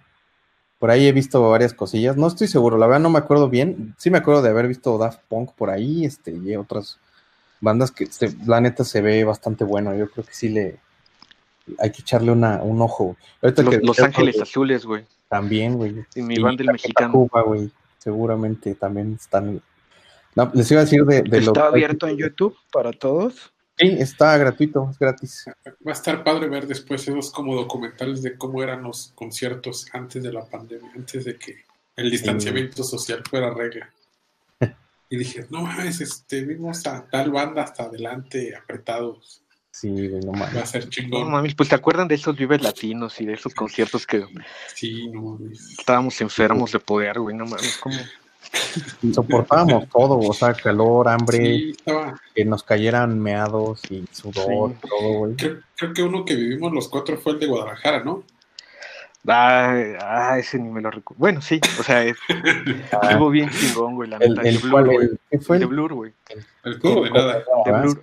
por 0.78 0.90
ahí 0.90 1.06
he 1.06 1.12
visto 1.12 1.48
varias 1.48 1.74
cosillas. 1.74 2.16
No 2.16 2.26
estoy 2.26 2.48
seguro, 2.48 2.78
la 2.78 2.86
verdad 2.86 3.00
no 3.00 3.10
me 3.10 3.18
acuerdo 3.18 3.48
bien. 3.48 3.94
Sí 3.98 4.10
me 4.10 4.18
acuerdo 4.18 4.42
de 4.42 4.50
haber 4.50 4.68
visto 4.68 4.96
Daft 4.98 5.20
Punk 5.28 5.52
por 5.52 5.70
ahí, 5.70 6.04
este, 6.04 6.32
y 6.32 6.56
otras 6.56 6.98
bandas 7.60 7.90
que 7.90 8.04
este, 8.04 8.34
la 8.46 8.60
neta 8.60 8.84
se 8.84 9.00
ve 9.00 9.24
bastante 9.24 9.64
bueno. 9.64 9.94
Yo 9.94 10.10
creo 10.10 10.24
que 10.24 10.34
sí 10.34 10.48
le 10.48 10.78
hay 11.78 11.90
que 11.90 12.02
echarle 12.02 12.32
una, 12.32 12.62
un 12.62 12.80
ojo. 12.80 13.16
Ahorita 13.42 13.62
Los, 13.62 13.70
que 13.70 13.80
Los 13.80 13.96
decías, 13.96 14.06
Ángeles 14.06 14.40
Azules, 14.40 14.86
güey. 14.86 15.04
También, 15.28 15.74
güey. 15.74 16.04
Y 16.14 16.22
mi 16.22 16.38
banda 16.38 16.62
el 16.62 16.72
mexicano. 16.72 17.08
Tacuba, 17.08 17.42
güey. 17.42 17.70
Seguramente 18.08 18.74
también 18.74 19.18
están. 19.20 19.60
No, 20.34 20.50
les 20.54 20.70
iba 20.70 20.80
a 20.80 20.84
decir 20.84 21.04
de, 21.04 21.20
de 21.20 21.38
Está 21.38 21.66
abierto 21.66 22.08
en 22.08 22.16
YouTube 22.16 22.56
para 22.72 22.90
todos. 22.90 23.52
Sí, 23.76 23.86
está 23.98 24.38
gratuito, 24.38 24.88
es 24.90 24.98
gratis. 24.98 25.44
Va 25.86 25.90
a 25.90 25.92
estar 25.92 26.24
padre 26.24 26.48
ver 26.48 26.66
después 26.66 27.06
esos 27.06 27.30
como 27.30 27.54
documentales 27.54 28.22
de 28.22 28.38
cómo 28.38 28.62
eran 28.62 28.82
los 28.82 29.12
conciertos 29.14 29.88
antes 29.92 30.22
de 30.22 30.32
la 30.32 30.46
pandemia, 30.46 30.90
antes 30.96 31.26
de 31.26 31.36
que 31.36 31.64
el 31.94 32.10
distanciamiento 32.10 32.82
social 32.82 33.22
fuera 33.28 33.52
regla. 33.52 33.92
Y 35.10 35.16
dije, 35.16 35.46
no 35.50 35.62
mames, 35.62 36.00
este, 36.00 36.44
vimos 36.44 36.86
a 36.86 37.06
tal 37.10 37.30
banda 37.30 37.62
hasta 37.62 37.84
adelante 37.84 38.54
apretados. 38.56 39.42
Sí, 39.80 39.90
güey, 39.90 40.20
no 40.24 40.32
Va 40.32 40.38
a 40.48 40.50
mames. 40.50 40.70
ser 40.70 40.84
No 40.84 40.90
chingón. 40.90 41.30
mames, 41.30 41.54
pues 41.54 41.68
te 41.68 41.74
acuerdan 41.76 42.08
de 42.08 42.16
esos 42.16 42.36
vives 42.36 42.62
latinos 42.62 43.20
y 43.20 43.26
de 43.26 43.34
esos 43.34 43.54
conciertos 43.54 44.06
que 44.06 44.24
Sí, 44.74 45.08
no 45.12 45.22
mames. 45.22 45.76
estábamos 45.78 46.20
enfermos 46.20 46.72
de 46.72 46.80
poder, 46.80 47.20
güey, 47.20 47.36
no 47.36 47.44
mames, 47.46 47.78
¿cómo? 47.78 47.96
Soportábamos 49.14 49.88
todo, 49.88 50.18
o 50.18 50.32
sea, 50.32 50.54
calor, 50.54 51.08
hambre, 51.08 51.38
Sí, 51.38 51.70
estaba. 51.76 52.20
que 52.34 52.44
nos 52.44 52.62
cayeran 52.62 53.18
meados 53.20 53.82
y 53.90 54.04
sudor, 54.12 54.72
Sí. 54.72 54.88
todo, 54.88 55.12
güey. 55.18 55.36
Creo, 55.36 55.58
creo 55.76 55.92
que 55.92 56.02
uno 56.02 56.24
que 56.24 56.34
vivimos 56.34 56.72
los 56.72 56.88
cuatro 56.88 57.16
fue 57.18 57.32
el 57.32 57.40
de 57.40 57.46
Guadalajara, 57.46 58.02
¿no? 58.04 58.24
Ah, 59.26 59.74
ah, 60.00 60.38
ese 60.38 60.58
ni 60.58 60.70
me 60.70 60.80
lo 60.80 60.90
recuerdo. 60.90 61.18
Bueno, 61.20 61.42
sí, 61.42 61.60
o 61.78 61.82
sea, 61.82 62.02
es- 62.04 62.16
Ah, 62.28 62.30
estuvo 63.22 63.30
bien 63.30 63.50
chingón, 63.50 63.94
güey, 63.96 64.08
la 64.08 64.16
el, 64.16 64.30
neta. 64.34 64.48
el, 64.48 64.54
de 64.60 64.70
cual- 64.70 64.84
Blur, 64.84 64.94
güey. 64.94 65.06
el- 65.08 65.20
¿qué 65.30 65.38
fue 65.38 65.58
De 65.58 65.64
el? 65.64 65.68
Blur, 65.70 65.92
güey. 65.94 66.12
El 66.64 66.78
coordenada. 66.78 67.34
de 67.34 67.72
de 67.72 67.80
Blur. 67.80 68.00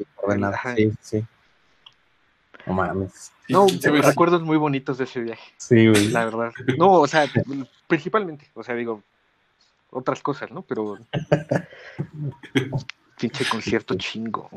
Sí, 0.76 0.92
sí. 1.02 1.24
No 2.66 2.74
mames. 2.74 3.32
Sí, 3.48 3.54
No, 3.54 3.68
recuerdos 4.02 4.42
muy 4.42 4.58
bonitos 4.58 4.98
de 4.98 5.04
ese 5.04 5.22
viaje, 5.22 5.52
Sí, 5.58 5.88
güey. 5.88 6.08
la 6.10 6.26
verdad. 6.26 6.52
No, 6.78 6.94
o 6.94 7.08
sea, 7.08 7.26
principalmente, 7.88 8.50
o 8.56 8.64
sea, 8.64 8.76
digo, 8.76 9.04
otras 9.92 10.22
cosas, 10.22 10.50
¿no? 10.52 10.64
Pero 10.64 10.98
pinche 13.20 13.46
concierto 13.46 13.96
chingo. 13.96 14.50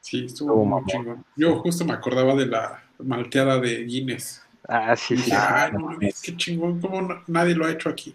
Sí, 0.00 0.24
estuvo 0.26 0.64
muy 0.64 0.84
chingón. 0.86 1.24
Yo 1.36 1.58
justo 1.60 1.84
me 1.84 1.92
acordaba 1.92 2.34
de 2.34 2.46
la 2.46 2.82
malteada 2.98 3.58
de 3.58 3.84
Guinness. 3.84 4.42
Ah, 4.68 4.94
sí, 4.96 5.14
Y 5.14 5.18
sí. 5.18 5.24
dije, 5.24 5.36
ay, 5.36 5.72
no 5.72 5.80
mames. 5.80 6.20
qué 6.22 6.36
chingón, 6.36 6.80
cómo 6.80 7.02
no- 7.02 7.22
nadie 7.26 7.54
lo 7.54 7.66
ha 7.66 7.70
hecho 7.70 7.88
aquí. 7.88 8.14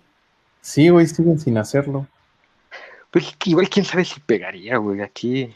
Sí, 0.61 0.89
güey, 0.89 1.05
siguen 1.07 1.39
sin 1.39 1.57
hacerlo. 1.57 2.07
Pues 3.11 3.35
que 3.37 3.51
igual 3.51 3.69
quién 3.69 3.85
sabe 3.85 4.05
si 4.05 4.19
pegaría, 4.19 4.77
güey, 4.77 5.01
aquí. 5.01 5.53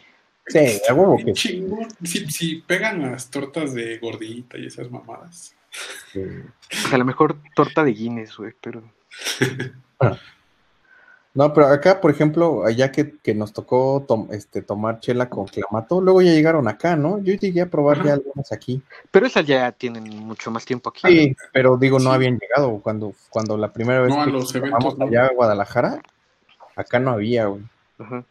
Sí, 0.52 0.82
a 0.90 0.94
huevo 0.94 1.18
que 1.18 1.34
chingón. 1.34 1.88
Si, 2.04 2.26
si 2.32 2.56
pegan 2.62 3.02
las 3.12 3.30
tortas 3.30 3.74
de 3.74 3.98
gordita 4.00 4.58
y 4.58 4.66
esas 4.68 4.90
mamadas. 4.92 5.56
sí. 6.12 6.22
A 6.92 6.98
lo 6.98 7.06
mejor 7.06 7.38
torta 7.56 7.84
de 7.84 7.92
Guinness, 7.94 8.38
güey, 8.38 8.54
pero. 8.62 8.84
No, 11.34 11.54
pero 11.54 11.68
acá, 11.68 12.02
por 12.02 12.12
ejemplo, 12.12 12.66
allá 12.66 12.92
que, 12.92 13.18
que 13.24 13.34
nos 13.34 13.54
tocó 13.54 14.04
tom- 14.06 14.28
este, 14.34 14.62
tomar 14.62 15.00
chela 15.00 15.30
con 15.30 15.48
clamato, 15.48 16.02
luego 16.02 16.22
ya 16.22 16.34
llegaron 16.34 16.68
acá, 16.68 16.98
¿no? 16.98 17.24
Yo 17.24 17.34
llegué 17.36 17.62
a 17.62 17.70
probar 17.70 18.04
ya 18.04 18.14
algunas 18.16 18.52
aquí. 18.52 18.82
Pero 19.12 19.28
esas 19.28 19.46
ya 19.46 19.72
tienen 19.72 20.04
mucho 20.04 20.52
más 20.52 20.66
tiempo 20.66 20.90
aquí. 20.90 21.00
Sí, 21.08 21.36
pero 21.54 21.78
digo, 21.78 22.00
no 22.00 22.10
Sí. 22.10 22.16
habían 22.16 22.38
llegado 22.38 22.82
cuando, 22.82 23.14
cuando 23.30 23.56
la 23.58 23.72
primera 23.72 24.02
vez 24.02 24.10
No, 24.14 24.22
a 24.22 24.26
que 24.26 24.32
los 24.32 24.52
tomamos 24.52 24.74
eventos, 24.84 24.98
¿no? 24.98 25.06
allá 25.06 25.28
a 25.28 25.34
Guadalajara, 25.34 26.02
acá 26.76 27.00
no 27.00 27.12
había, 27.12 27.46
güey. 27.46 27.62
Ajá. 27.98 28.26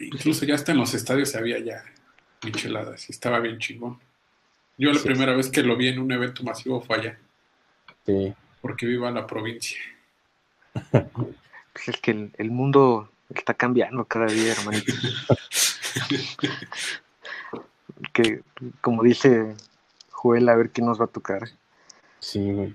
Incluso 0.00 0.44
ya 0.46 0.54
hasta 0.54 0.72
en 0.72 0.78
los 0.78 0.94
estadios 0.94 1.34
había 1.36 1.58
ya 1.58 1.84
micheladas 2.44 3.08
y 3.08 3.12
estaba 3.12 3.38
bien 3.40 3.58
chingón. 3.58 3.98
Yo 4.78 4.90
la 4.92 4.98
Sí. 4.98 5.06
primera 5.08 5.34
vez 5.36 5.50
que 5.50 5.62
lo 5.62 5.76
vi 5.76 5.88
en 5.88 5.98
un 5.98 6.10
evento 6.10 6.42
masivo 6.42 6.80
fue 6.80 6.96
allá, 6.96 7.18
Sí. 8.06 8.32
porque 8.62 8.86
viva 8.86 9.10
la 9.10 9.26
provincia. 9.26 9.78
Pues 10.92 11.88
es 11.88 11.96
que 12.00 12.10
el, 12.12 12.32
el 12.38 12.50
mundo 12.50 13.10
está 13.34 13.54
cambiando 13.54 14.04
cada 14.06 14.26
día, 14.26 14.52
hermanito. 14.52 14.92
que, 18.12 18.42
como 18.80 19.02
dice 19.02 19.54
Joel, 20.10 20.48
a 20.48 20.56
ver 20.56 20.70
qué 20.70 20.82
nos 20.82 21.00
va 21.00 21.04
a 21.04 21.08
tocar. 21.08 21.48
Sí, 22.18 22.52
güey. 22.52 22.74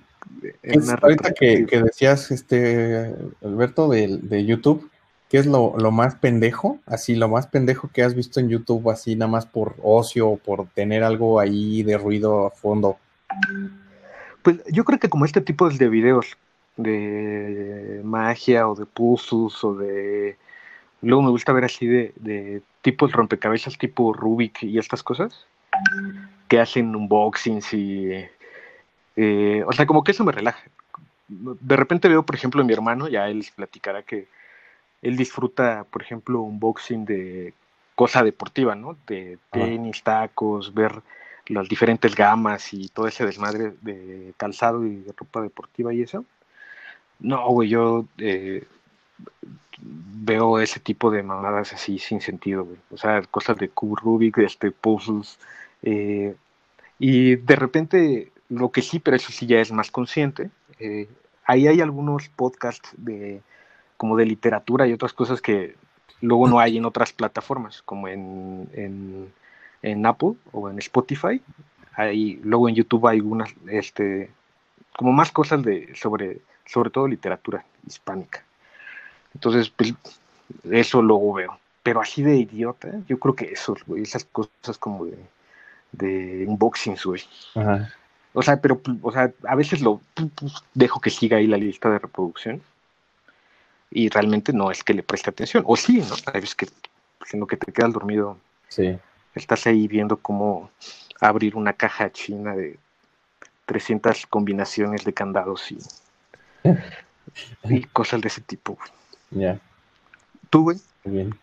En 0.63 0.79
Es- 0.79 0.85
una 0.87 0.93
ahorita 0.95 1.33
que, 1.33 1.65
decías, 1.65 2.31
este, 2.31 3.13
Alberto, 3.43 3.87
de, 3.89 4.19
de 4.21 4.45
YouTube, 4.45 4.89
¿qué 5.35 5.39
es 5.39 5.47
lo, 5.47 5.91
más 5.91 6.15
pendejo? 6.15 6.79
Así, 6.85 7.13
lo 7.13 7.27
más 7.27 7.47
pendejo 7.47 7.89
que 7.89 8.03
has 8.03 8.15
visto 8.15 8.39
en 8.39 8.47
YouTube, 8.47 8.89
así 8.89 9.17
nada 9.17 9.29
más 9.29 9.45
por 9.45 9.75
ocio 9.83 10.29
o 10.29 10.37
por 10.37 10.65
tener 10.67 11.03
algo 11.03 11.41
ahí 11.41 11.83
de 11.83 11.97
ruido 11.97 12.47
a 12.47 12.51
fondo. 12.51 12.97
Pues 14.43 14.63
yo 14.71 14.85
creo 14.85 14.97
que 14.97 15.09
como 15.09 15.25
este 15.25 15.41
tipo 15.41 15.69
de 15.69 15.89
videos 15.89 16.37
de 16.77 17.99
magia 18.05 18.65
o 18.69 18.75
de 18.75 18.85
puzzles 18.85 19.61
o 19.65 19.75
de... 19.75 20.37
Luego 21.01 21.21
me 21.21 21.31
gusta 21.31 21.51
ver 21.51 21.65
así 21.65 21.85
de, 21.85 22.13
de 22.15 22.61
tipos 22.81 23.11
rompecabezas 23.11 23.77
tipo 23.77 24.13
Rubik 24.13 24.63
y 24.63 24.79
estas 24.79 25.03
cosas 25.03 25.45
que 26.47 26.61
hacen 26.61 26.95
unboxings 26.95 27.73
y... 27.73 28.09
eh, 29.17 29.65
o 29.67 29.73
sea, 29.73 29.85
como 29.85 30.01
que 30.01 30.13
eso 30.13 30.23
me 30.23 30.31
relaja. 30.31 30.63
De 31.27 31.75
repente 31.75 32.07
veo, 32.07 32.25
por 32.25 32.35
ejemplo, 32.35 32.61
a 32.61 32.65
mi 32.65 32.71
hermano, 32.71 33.09
ya 33.09 33.27
él 33.27 33.39
les 33.39 33.51
platicará 33.51 34.01
que 34.01 34.29
él 35.05 35.15
disfruta, 35.17 35.85
por 35.91 36.01
ejemplo, 36.01 36.41
unboxing 36.41 37.05
de 37.05 37.53
cosa 37.93 38.23
deportiva, 38.23 38.73
¿no? 38.73 38.97
De 39.05 39.37
tenis, 39.51 40.01
tacos, 40.01 40.73
ver 40.73 41.03
las 41.45 41.69
diferentes 41.69 42.15
gamas 42.15 42.73
y 42.73 42.89
todo 42.89 43.07
ese 43.07 43.23
desmadre 43.23 43.73
de 43.81 44.33
calzado 44.35 44.83
y 44.83 44.95
de 44.95 45.13
ropa 45.15 45.41
deportiva 45.41 45.93
y 45.93 46.01
eso. 46.01 46.25
No, 47.19 47.47
güey, 47.49 47.69
yo 47.69 48.05
eh, 48.17 48.63
veo 49.77 50.59
ese 50.59 50.79
tipo 50.79 51.11
de 51.11 51.21
mamadas 51.21 51.73
así 51.73 51.99
sin 51.99 52.19
sentido, 52.19 52.65
güey. 52.65 52.77
O 52.89 52.97
sea, 52.97 53.21
cosas 53.21 53.57
de 53.57 53.69
cubo 53.69 53.95
Rubik, 53.95 54.39
este, 54.39 54.71
puzzles. 54.71 55.37
eh, 55.83 56.35
y 56.97 57.35
de 57.35 57.55
repente, 57.55 58.31
lo 58.49 58.71
que 58.71 58.81
sí, 58.81 58.99
pero 58.99 59.17
eso 59.17 59.31
sí 59.31 59.45
ya 59.45 59.59
es 59.59 59.71
más 59.71 59.91
consciente, 59.91 60.49
eh, 60.79 61.07
ahí 61.45 61.67
hay 61.67 61.81
algunos 61.81 62.29
podcasts 62.29 62.89
de 62.97 63.41
como 63.97 64.17
de 64.17 64.25
literatura 64.25 64.87
y 64.87 64.93
otras 64.93 65.13
cosas 65.13 65.41
que 65.41 65.75
luego 66.21 66.47
no 66.47 66.59
hay 66.59 66.77
en 66.77 66.85
otras 66.85 67.13
plataformas, 67.13 67.81
como 67.83 68.07
en, 68.07 68.69
en, 68.73 69.33
en 69.81 70.05
Apple 70.05 70.33
o 70.51 70.69
en 70.69 70.79
Spotify. 70.79 71.41
Hay, 71.93 72.39
luego 72.43 72.67
en 72.67 72.75
YouTube 72.75 73.07
hay 73.07 73.21
unas, 73.21 73.53
este, 73.67 74.29
como 74.97 75.11
más 75.11 75.31
cosas 75.31 75.63
de, 75.63 75.93
sobre, 75.95 76.39
sobre 76.65 76.89
todo 76.89 77.07
literatura 77.07 77.63
hispánica. 77.87 78.43
Entonces, 79.33 79.69
pues, 79.69 79.93
eso 80.69 81.01
luego 81.01 81.33
veo. 81.33 81.57
Pero 81.83 82.01
así 82.01 82.23
de 82.23 82.35
idiota, 82.37 82.89
yo 83.07 83.19
creo 83.19 83.35
que 83.35 83.45
eso, 83.45 83.75
güey, 83.85 84.03
esas 84.03 84.25
cosas 84.25 84.77
como 84.79 85.05
de, 85.05 85.17
de 85.91 86.45
unboxings, 86.47 87.05
güey. 87.05 87.21
Ajá. 87.55 87.93
O 88.33 88.41
sea, 88.41 88.59
pero, 88.59 88.81
o 89.01 89.11
sea, 89.11 89.31
a 89.47 89.55
veces 89.55 89.81
lo 89.81 90.01
dejo 90.73 90.99
que 90.99 91.09
siga 91.09 91.37
ahí 91.37 91.47
la 91.47 91.57
lista 91.57 91.89
de 91.89 91.99
reproducción 91.99 92.61
y 93.95 94.09
realmente 94.09 94.51
no 94.51 94.71
es 94.71 94.83
que 94.83 94.93
le 94.93 95.03
preste 95.03 95.29
atención. 95.29 95.63
O 95.65 95.77
sí, 95.77 95.99
¿no? 96.07 96.15
Hay 96.33 96.41
veces 96.41 96.53
que, 96.55 96.67
sino 97.25 97.47
que 97.47 97.55
te 97.55 97.71
quedas 97.71 97.93
dormido, 97.93 98.37
Sí. 98.67 98.97
estás 99.33 99.65
ahí 99.67 99.87
viendo 99.87 100.17
cómo 100.17 100.69
abrir 101.21 101.55
una 101.55 101.71
caja 101.71 102.11
china 102.11 102.53
de 102.55 102.77
300 103.65 104.25
combinaciones 104.27 105.05
de 105.05 105.13
candados 105.13 105.71
y, 105.71 105.77
y 107.63 107.83
cosas 107.85 108.19
de 108.19 108.27
ese 108.27 108.41
tipo. 108.41 108.77
Ya. 109.31 109.59
¿Tú, 110.49 110.63
güey? 110.63 110.77
Bien. 111.05 111.33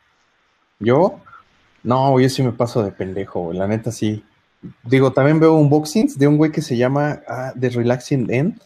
¿Yo? 0.78 1.20
No, 1.82 2.20
yo 2.20 2.28
sí 2.28 2.42
me 2.42 2.52
paso 2.52 2.82
de 2.82 2.92
pendejo, 2.92 3.40
güey. 3.44 3.56
La 3.56 3.66
neta 3.66 3.90
sí. 3.90 4.22
Digo, 4.84 5.12
también 5.12 5.40
veo 5.40 5.54
unboxings 5.54 6.18
de 6.18 6.28
un 6.28 6.36
güey 6.36 6.52
que 6.52 6.60
se 6.60 6.76
llama 6.76 7.22
ah, 7.26 7.54
The 7.58 7.70
Relaxing 7.70 8.30
End, 8.30 8.60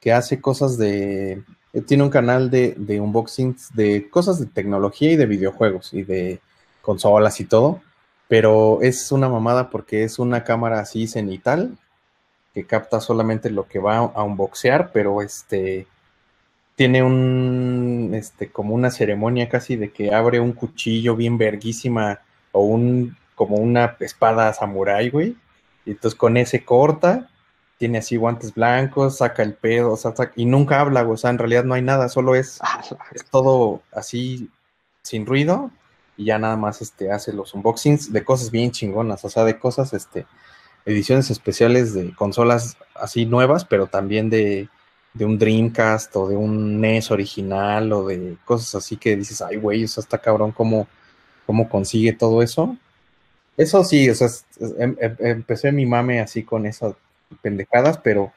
que 0.00 0.10
hace 0.10 0.40
cosas 0.40 0.78
de. 0.78 1.42
Eh, 1.72 1.80
Tiene 1.80 2.02
un 2.02 2.10
canal 2.10 2.50
de, 2.50 2.74
de 2.76 3.00
unboxings 3.00 3.74
de 3.74 4.08
cosas 4.10 4.38
de 4.40 4.46
tecnología 4.46 5.12
y 5.12 5.16
de 5.16 5.26
videojuegos 5.26 5.92
y 5.94 6.02
de 6.02 6.40
consolas 6.82 7.40
y 7.40 7.44
todo. 7.44 7.80
Pero 8.28 8.80
es 8.82 9.10
una 9.12 9.28
mamada 9.28 9.70
porque 9.70 10.04
es 10.04 10.18
una 10.18 10.44
cámara 10.44 10.80
así 10.80 11.06
cenital 11.06 11.76
que 12.54 12.64
capta 12.64 13.00
solamente 13.00 13.50
lo 13.50 13.66
que 13.66 13.78
va 13.78 13.98
a 13.98 14.22
unboxear, 14.22 14.90
pero 14.92 15.22
este 15.22 15.86
tiene 16.74 17.02
un 17.02 18.10
este 18.14 18.50
como 18.50 18.74
una 18.74 18.90
ceremonia 18.90 19.48
casi 19.48 19.76
de 19.76 19.90
que 19.92 20.14
abre 20.14 20.40
un 20.40 20.52
cuchillo 20.52 21.14
bien 21.14 21.38
verguísima 21.38 22.20
o 22.52 22.62
un 22.62 23.16
como 23.34 23.56
una 23.56 23.96
espada 24.00 24.52
samurái, 24.52 25.10
güey. 25.10 25.36
Y 25.86 25.92
entonces 25.92 26.18
con 26.18 26.36
ese 26.36 26.64
corta, 26.64 27.28
tiene 27.80 27.98
así 27.98 28.16
guantes 28.16 28.54
blancos, 28.54 29.16
saca 29.18 29.42
el 29.42 29.54
pedo, 29.54 29.94
o 29.94 29.96
sea, 29.96 30.14
saca- 30.14 30.34
y 30.36 30.44
nunca 30.44 30.80
habla. 30.80 31.02
O 31.08 31.16
sea, 31.16 31.30
en 31.30 31.38
realidad 31.38 31.64
no 31.64 31.74
hay 31.74 31.82
nada, 31.82 32.10
solo 32.10 32.34
es, 32.36 32.58
Ah, 32.60 32.82
es 33.14 33.24
todo 33.24 33.82
así 33.92 34.50
sin 35.02 35.24
ruido 35.26 35.70
y 36.18 36.26
ya 36.26 36.38
nada 36.38 36.56
más 36.58 36.82
este 36.82 37.10
hace 37.10 37.32
los 37.32 37.54
unboxings 37.54 38.12
de 38.12 38.22
cosas 38.22 38.50
bien 38.50 38.70
chingonas, 38.70 39.24
o 39.24 39.30
sea, 39.30 39.44
de 39.44 39.58
cosas 39.58 39.94
este 39.94 40.26
ediciones 40.86 41.30
especiales 41.30 41.94
de 41.94 42.14
consolas 42.14 42.76
así 42.94 43.26
nuevas, 43.26 43.64
pero 43.64 43.86
también 43.86 44.28
de, 44.30 44.68
de 45.14 45.24
un 45.24 45.38
Dreamcast 45.38 46.14
o 46.16 46.28
de 46.28 46.36
un 46.36 46.76
NES 46.84 47.10
original 47.10 47.92
o 47.94 48.06
de 48.08 48.36
cosas 48.44 48.74
así 48.76 48.96
que 48.98 49.16
dices, 49.16 49.42
ay, 49.42 49.56
güey, 49.56 49.84
o 49.84 49.88
sea, 49.88 50.02
está 50.02 50.18
cabrón 50.18 50.52
cómo, 50.52 50.86
cómo 51.46 51.68
consigue 51.70 52.12
todo 52.12 52.42
eso. 52.42 52.76
Eso 53.56 53.84
sí, 53.84 54.08
o 54.10 54.14
sea, 54.14 54.28
em- 54.78 54.96
em- 55.00 55.16
empecé 55.20 55.72
mi 55.72 55.86
mame 55.86 56.20
así 56.20 56.42
con 56.44 56.66
esas 56.66 56.94
pendejadas, 57.42 57.98
pero 57.98 58.32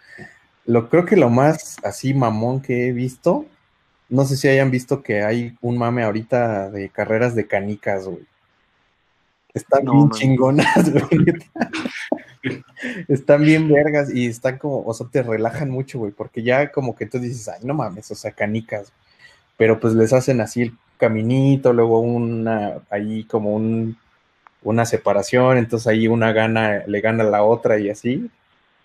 lo 0.66 0.90
creo 0.90 1.06
que 1.06 1.16
lo 1.16 1.30
más 1.30 1.78
así 1.84 2.14
mamón 2.14 2.62
que 2.62 2.88
he 2.88 2.92
visto, 2.92 3.46
no 4.10 4.26
sé 4.26 4.38
si 4.38 4.48
hayan 4.48 4.72
visto 4.72 5.02
que 5.04 5.24
hay 5.24 5.58
un 5.62 5.78
mame 5.78 6.04
ahorita 6.04 6.70
de 6.70 6.90
carreras 6.90 7.36
de 7.36 7.48
canicas, 7.48 8.06
güey. 8.06 8.26
Están 9.54 9.86
No, 9.86 9.94
bien 9.94 10.04
man. 10.08 10.12
chingonas, 10.12 10.92
güey. 10.92 11.26
Están 13.08 13.44
bien 13.44 13.70
vergas 13.70 14.14
y 14.14 14.28
están 14.28 14.58
como, 14.58 14.82
o 14.84 14.94
sea, 14.94 15.08
te 15.12 15.24
relajan 15.24 15.70
mucho, 15.70 16.00
güey, 16.00 16.12
porque 16.12 16.44
ya 16.44 16.72
como 16.72 16.96
que 16.96 17.06
tú 17.06 17.20
dices, 17.20 17.48
ay, 17.48 17.62
no 17.64 17.74
mames, 17.74 18.10
o 18.12 18.16
sea, 18.16 18.32
canicas. 18.32 18.92
Pero 19.58 19.80
pues 19.80 19.94
les 19.94 20.12
hacen 20.14 20.42
así 20.42 20.64
el 20.64 20.78
caminito, 20.98 21.74
luego 21.74 22.00
una, 22.00 22.80
ahí 22.90 23.24
como 23.26 23.54
un, 23.56 23.98
una 24.64 24.86
separación, 24.86 25.58
entonces 25.58 25.88
ahí 25.88 26.08
una 26.08 26.34
gana, 26.34 26.84
le 26.88 27.02
gana 27.02 27.24
a 27.24 27.28
la 27.28 27.44
otra 27.44 27.80
y 27.80 27.90
así. 27.90 28.30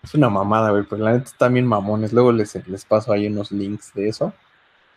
Es 0.03 0.13
una 0.13 0.29
mamada, 0.29 0.71
güey, 0.71 0.83
pues 0.83 1.01
la 1.01 1.11
neta 1.13 1.25
están 1.25 1.53
bien 1.53 1.67
mamones. 1.67 2.13
Luego 2.13 2.31
les, 2.31 2.55
les 2.67 2.85
paso 2.85 3.11
ahí 3.11 3.27
unos 3.27 3.51
links 3.51 3.93
de 3.93 4.09
eso. 4.09 4.33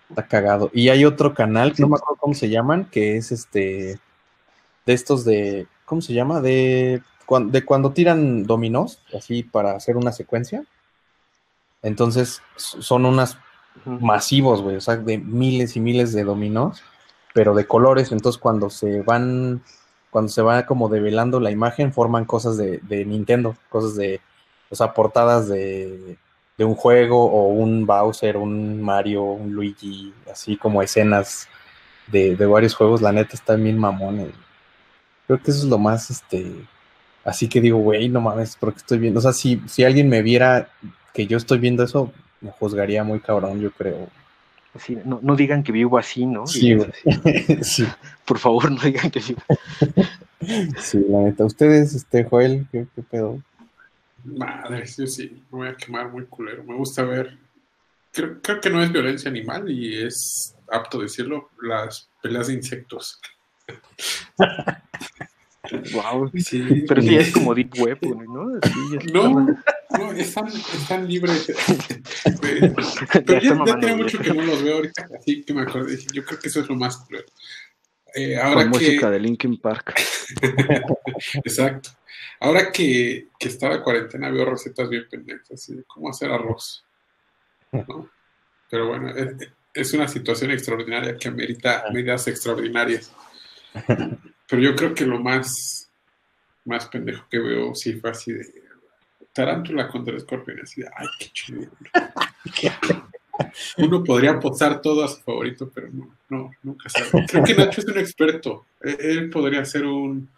Está 0.09 0.27
cagado. 0.27 0.71
Y 0.73 0.91
hay 0.91 1.05
otro 1.05 1.35
canal, 1.35 1.73
que 1.73 1.83
no 1.83 1.89
me 1.89 1.97
acuerdo 1.97 2.21
cómo 2.21 2.35
se 2.35 2.49
llaman, 2.49 2.85
que 2.85 3.17
es 3.17 3.33
este, 3.33 3.99
de 4.87 4.93
estos 4.93 5.25
de, 5.25 5.67
¿cómo 5.85 6.03
se 6.03 6.15
llama? 6.15 6.41
De, 6.41 7.03
de 7.47 7.65
cuando 7.65 7.93
tiran 7.93 8.45
dominós, 8.45 9.03
así 9.17 9.43
para 9.43 9.73
hacer 9.73 9.97
una 9.97 10.13
secuencia. 10.13 10.65
Entonces 11.83 12.43
son 12.57 13.07
unas 13.07 13.39
masivos, 13.85 14.63
güey, 14.63 14.77
o 14.77 14.81
sea, 14.81 14.97
de 14.97 15.19
miles 15.19 15.77
y 15.77 15.81
miles 15.81 16.13
de 16.13 16.25
dominós, 16.25 16.83
pero 17.35 17.55
de 17.55 17.67
colores. 17.67 18.13
Entonces, 18.13 18.41
cuando 18.41 18.71
se 18.71 19.03
van, 19.03 19.63
cuando 20.11 20.29
se 20.29 20.43
va 20.43 20.67
como 20.67 20.89
develando 20.89 21.41
la 21.41 21.51
imagen, 21.51 21.93
forman 21.93 22.25
cosas 22.25 22.57
de, 22.57 22.79
de 22.83 23.05
Nintendo, 23.05 23.57
cosas 23.69 23.97
de, 23.97 24.21
o 24.73 24.75
sea, 24.75 24.93
portadas 24.95 25.49
de, 25.49 26.17
de 26.59 26.65
un 26.65 26.75
juego 26.75 27.25
o 27.27 27.49
un 27.49 27.87
Bowser, 27.87 28.37
un 28.39 28.81
Mario, 28.83 29.23
un 29.23 29.53
Luigi, 29.53 30.13
así 30.33 30.57
como 30.57 30.83
escenas 30.83 31.47
de, 32.09 32.35
de 32.37 32.47
varios 32.47 32.75
juegos. 32.75 33.03
La 33.03 33.13
neta 33.13 33.35
está 33.35 33.55
bien 33.55 33.79
mamones. 33.79 34.31
Creo 35.27 35.41
que 35.41 35.51
eso 35.51 35.61
es 35.61 35.67
lo 35.71 35.79
más, 35.79 36.11
este, 36.11 36.51
así 37.25 37.49
que 37.49 37.61
digo, 37.61 37.79
güey, 37.79 38.09
no 38.09 38.21
mames, 38.21 38.57
porque 38.59 38.79
estoy 38.79 38.99
viendo, 38.99 39.21
o 39.21 39.23
sea, 39.23 39.33
si, 39.33 39.63
si 39.67 39.85
alguien 39.85 40.09
me 40.09 40.21
viera 40.23 40.69
que 41.15 41.27
yo 41.27 41.37
estoy 41.37 41.59
viendo 41.59 41.85
eso, 41.85 42.11
me 42.41 42.51
juzgaría 42.51 43.05
muy 43.05 43.21
cabrón, 43.21 43.61
yo 43.61 43.71
creo. 43.71 44.09
Así, 44.75 44.99
no, 45.05 45.21
no 45.23 45.37
digan 45.37 45.63
que 45.63 45.71
vivo 45.71 45.99
así, 45.99 46.25
¿no? 46.27 46.47
Sí, 46.47 46.71
Y- 46.71 46.75
güey. 46.77 46.91
sí, 47.63 47.87
Por 48.25 48.39
favor, 48.39 48.71
no 48.73 48.81
digan 48.81 49.11
que 49.11 49.21
vivo. 49.21 49.43
sí, 50.79 50.99
la 51.09 51.19
neta. 51.21 51.45
Ustedes, 51.45 51.95
este, 51.95 52.25
Joel, 52.25 52.67
¿qué, 52.73 52.87
qué 52.95 53.03
pedo? 53.03 53.39
Madre, 54.25 54.85
yo 54.87 55.07
sí, 55.07 55.43
me 55.51 55.59
voy 55.59 55.69
a 55.69 55.77
quemar 55.77 56.11
muy 56.11 56.27
culero. 56.27 56.65
Me 56.65 56.75
gusta 56.75 57.03
ver. 57.03 57.39
Creo, 58.13 58.41
creo 58.43 58.61
que 58.61 58.71
no 58.71 58.83
es 58.83 58.93
violencia 58.93 59.31
animal 59.31 59.71
y 59.71 60.03
es 60.03 60.55
apto 60.71 61.01
decirlo, 61.01 61.51
las 61.61 62.09
peleas 62.23 62.49
de 62.49 62.55
insectos. 62.55 63.21
Wow. 65.93 66.31
Sí, 66.39 66.85
Pero 66.89 67.01
sí 67.01 67.17
es 67.17 67.33
como 67.33 67.55
Deep 67.55 67.75
Web, 67.79 67.99
¿no? 68.03 68.61
No, 69.13 69.47
no, 69.91 70.13
están, 70.13 70.49
están 70.49 71.09
libres. 71.09 71.53
Pero 72.41 73.41
ya 73.41 73.65
ya, 73.65 73.79
tiene 73.79 73.97
mucho 73.97 74.19
que 74.19 74.35
no 74.35 74.43
los 74.43 74.63
veo 74.63 74.77
ahorita, 74.77 75.09
así 75.19 75.43
que 75.45 75.55
me 75.55 75.63
acordé. 75.63 75.99
Yo 76.13 76.25
creo 76.25 76.39
que 76.41 76.49
eso 76.49 76.61
es 76.61 76.69
lo 76.69 76.75
más 76.75 76.97
culero. 76.99 77.27
Eh, 78.15 78.37
ahora 78.37 78.63
Con 78.63 78.73
que, 78.73 78.79
música 78.79 79.11
de 79.11 79.21
Linkin 79.21 79.59
Park. 79.59 79.95
Exacto. 81.45 81.91
Ahora 82.41 82.73
que, 82.73 83.29
que 83.39 83.49
está 83.49 83.69
la 83.69 83.83
cuarentena, 83.83 84.31
veo 84.31 84.45
recetas 84.45 84.89
bien 84.89 85.07
pendejas, 85.09 85.53
así 85.53 85.75
de 85.75 85.85
cómo 85.85 86.11
hacer 86.11 86.31
arroz. 86.31 86.85
¿no? 87.73 88.11
Pero 88.69 88.89
bueno, 88.89 89.11
es, 89.11 89.53
es 89.75 89.93
una 89.95 90.09
situación 90.09 90.51
extraordinaria 90.51 91.17
que 91.17 91.29
amerita 91.29 91.85
medidas 91.93 92.27
extraordinarias. 92.29 93.13
Pero 94.49 94.63
yo 94.63 94.77
creo 94.77 94.95
que 94.95 95.07
lo 95.07 95.19
más, 95.19 95.91
más 96.65 96.87
pendejo 96.87 97.27
que 97.31 97.39
veo 97.39 97.75
sí 97.75 97.95
fue 97.95 98.11
así 98.11 98.33
de 98.33 98.63
tarántula 99.33 99.89
contra 99.89 100.17
escorpión, 100.17 100.61
así 100.63 100.83
de, 100.83 100.91
ay, 100.95 101.07
qué 101.19 101.31
chido. 101.33 101.71
Uno 103.79 104.05
podría 104.05 104.33
apostar 104.33 104.81
todo 104.81 105.05
a 105.05 105.09
su 105.09 105.21
favorito, 105.23 105.71
pero 105.75 105.89
no, 105.91 106.15
no, 106.29 106.51
nunca 106.63 106.89
sabe. 106.89 107.27
Creo 107.27 107.45
que 107.45 107.55
Nacho 107.55 107.81
es 107.81 107.87
un 107.87 107.99
experto. 107.99 108.67
Él, 108.81 109.31
podría 109.31 109.61
hacer 109.61 109.87
un 109.87 110.29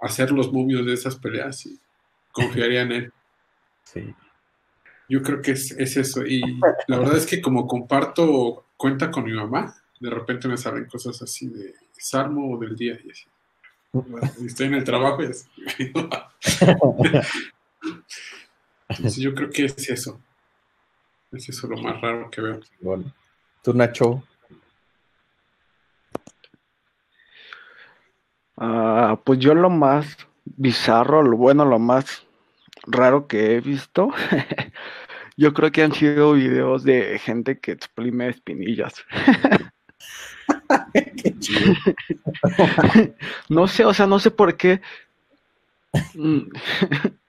hacer 0.00 0.32
los 0.32 0.52
movios 0.52 0.84
de 0.84 0.92
esas 0.92 1.16
peleas 1.16 1.64
y 1.66 1.78
confiaría 2.32 2.82
en 2.82 2.92
él. 2.92 3.12
Sí. 3.84 4.14
Yo 5.08 5.22
creo 5.22 5.40
que 5.40 5.52
es, 5.52 5.70
es 5.72 5.96
eso. 5.96 6.26
Y 6.26 6.42
la 6.88 6.98
verdad 6.98 7.16
es 7.16 7.26
que 7.26 7.40
como 7.40 7.66
comparto 7.66 8.66
cuenta 8.76 9.10
con 9.10 9.24
mi 9.24 9.32
mamá, 9.32 9.74
de 10.00 10.10
repente 10.10 10.48
me 10.48 10.56
salen 10.56 10.86
cosas 10.86 11.22
así 11.22 11.48
de 11.48 11.74
Salmo 11.92 12.58
del 12.58 12.76
día 12.76 12.98
y 13.04 13.10
así. 13.10 13.24
Estoy 14.44 14.66
en 14.66 14.74
el 14.74 14.84
trabajo 14.84 15.22
y 15.22 15.26
así. 15.26 15.48
Entonces 18.88 19.22
yo 19.22 19.34
creo 19.34 19.50
que 19.50 19.66
es 19.66 19.88
eso. 19.88 20.20
Es 21.34 21.48
eso 21.48 21.66
lo 21.66 21.76
más 21.76 22.00
raro 22.00 22.30
que 22.30 22.40
veo. 22.40 22.60
Bueno. 22.80 23.12
Tú, 23.62 23.72
Nacho. 23.74 24.22
Ah, 28.56 29.18
pues 29.24 29.40
yo 29.40 29.54
lo 29.54 29.68
más 29.68 30.16
bizarro, 30.44 31.22
lo 31.22 31.36
bueno, 31.36 31.64
lo 31.64 31.78
más 31.78 32.24
raro 32.86 33.26
que 33.26 33.56
he 33.56 33.60
visto, 33.60 34.10
yo 35.36 35.52
creo 35.54 35.72
que 35.72 35.82
han 35.82 35.92
sido 35.92 36.34
videos 36.34 36.84
de 36.84 37.18
gente 37.18 37.58
que 37.58 37.72
exprime 37.72 38.28
espinillas. 38.28 38.94
Qué 40.92 41.36
chido. 41.40 41.74
No 43.48 43.66
sé, 43.66 43.84
o 43.84 43.94
sea, 43.94 44.06
no 44.06 44.18
sé 44.20 44.30
por 44.30 44.56
qué. 44.56 44.80
Mm, 46.14 46.42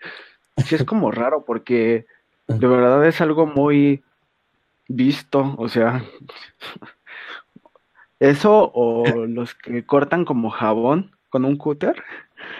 Sí, 0.63 0.75
es 0.75 0.85
como 0.85 1.11
raro 1.11 1.43
porque 1.45 2.05
de 2.47 2.67
verdad 2.67 3.05
es 3.07 3.21
algo 3.21 3.45
muy 3.47 4.03
visto, 4.87 5.55
o 5.57 5.67
sea, 5.69 6.03
eso 8.19 8.71
o 8.73 9.25
los 9.27 9.55
que 9.55 9.85
cortan 9.85 10.25
como 10.25 10.49
jabón 10.49 11.11
con 11.29 11.45
un 11.45 11.57
cúter, 11.57 12.01